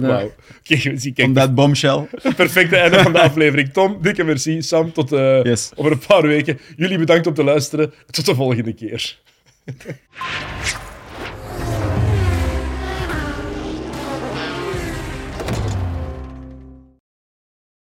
Wauw. 0.02 0.34
Kijk, 0.64 1.34
dat 1.36 1.56
bombshell. 1.56 2.08
perfecte 2.36 2.76
einde 2.76 3.00
van 3.02 3.14
de 3.14 3.20
aflevering. 3.22 3.74
Tom, 3.74 3.98
dikke 4.02 4.24
merci. 4.24 4.62
Sam, 4.62 4.92
tot 4.92 5.12
eh, 5.12 5.44
Yes. 5.44 5.72
over 5.76 5.92
een 5.92 6.00
paar 6.08 6.22
weken. 6.22 6.60
Jullie 6.76 6.98
bedankt 6.98 7.28
om 7.28 7.34
te 7.34 7.44
luisteren. 7.44 7.94
Tot 8.12 8.26
de 8.26 8.36
volgende 8.36 8.74
keer. 8.74 9.18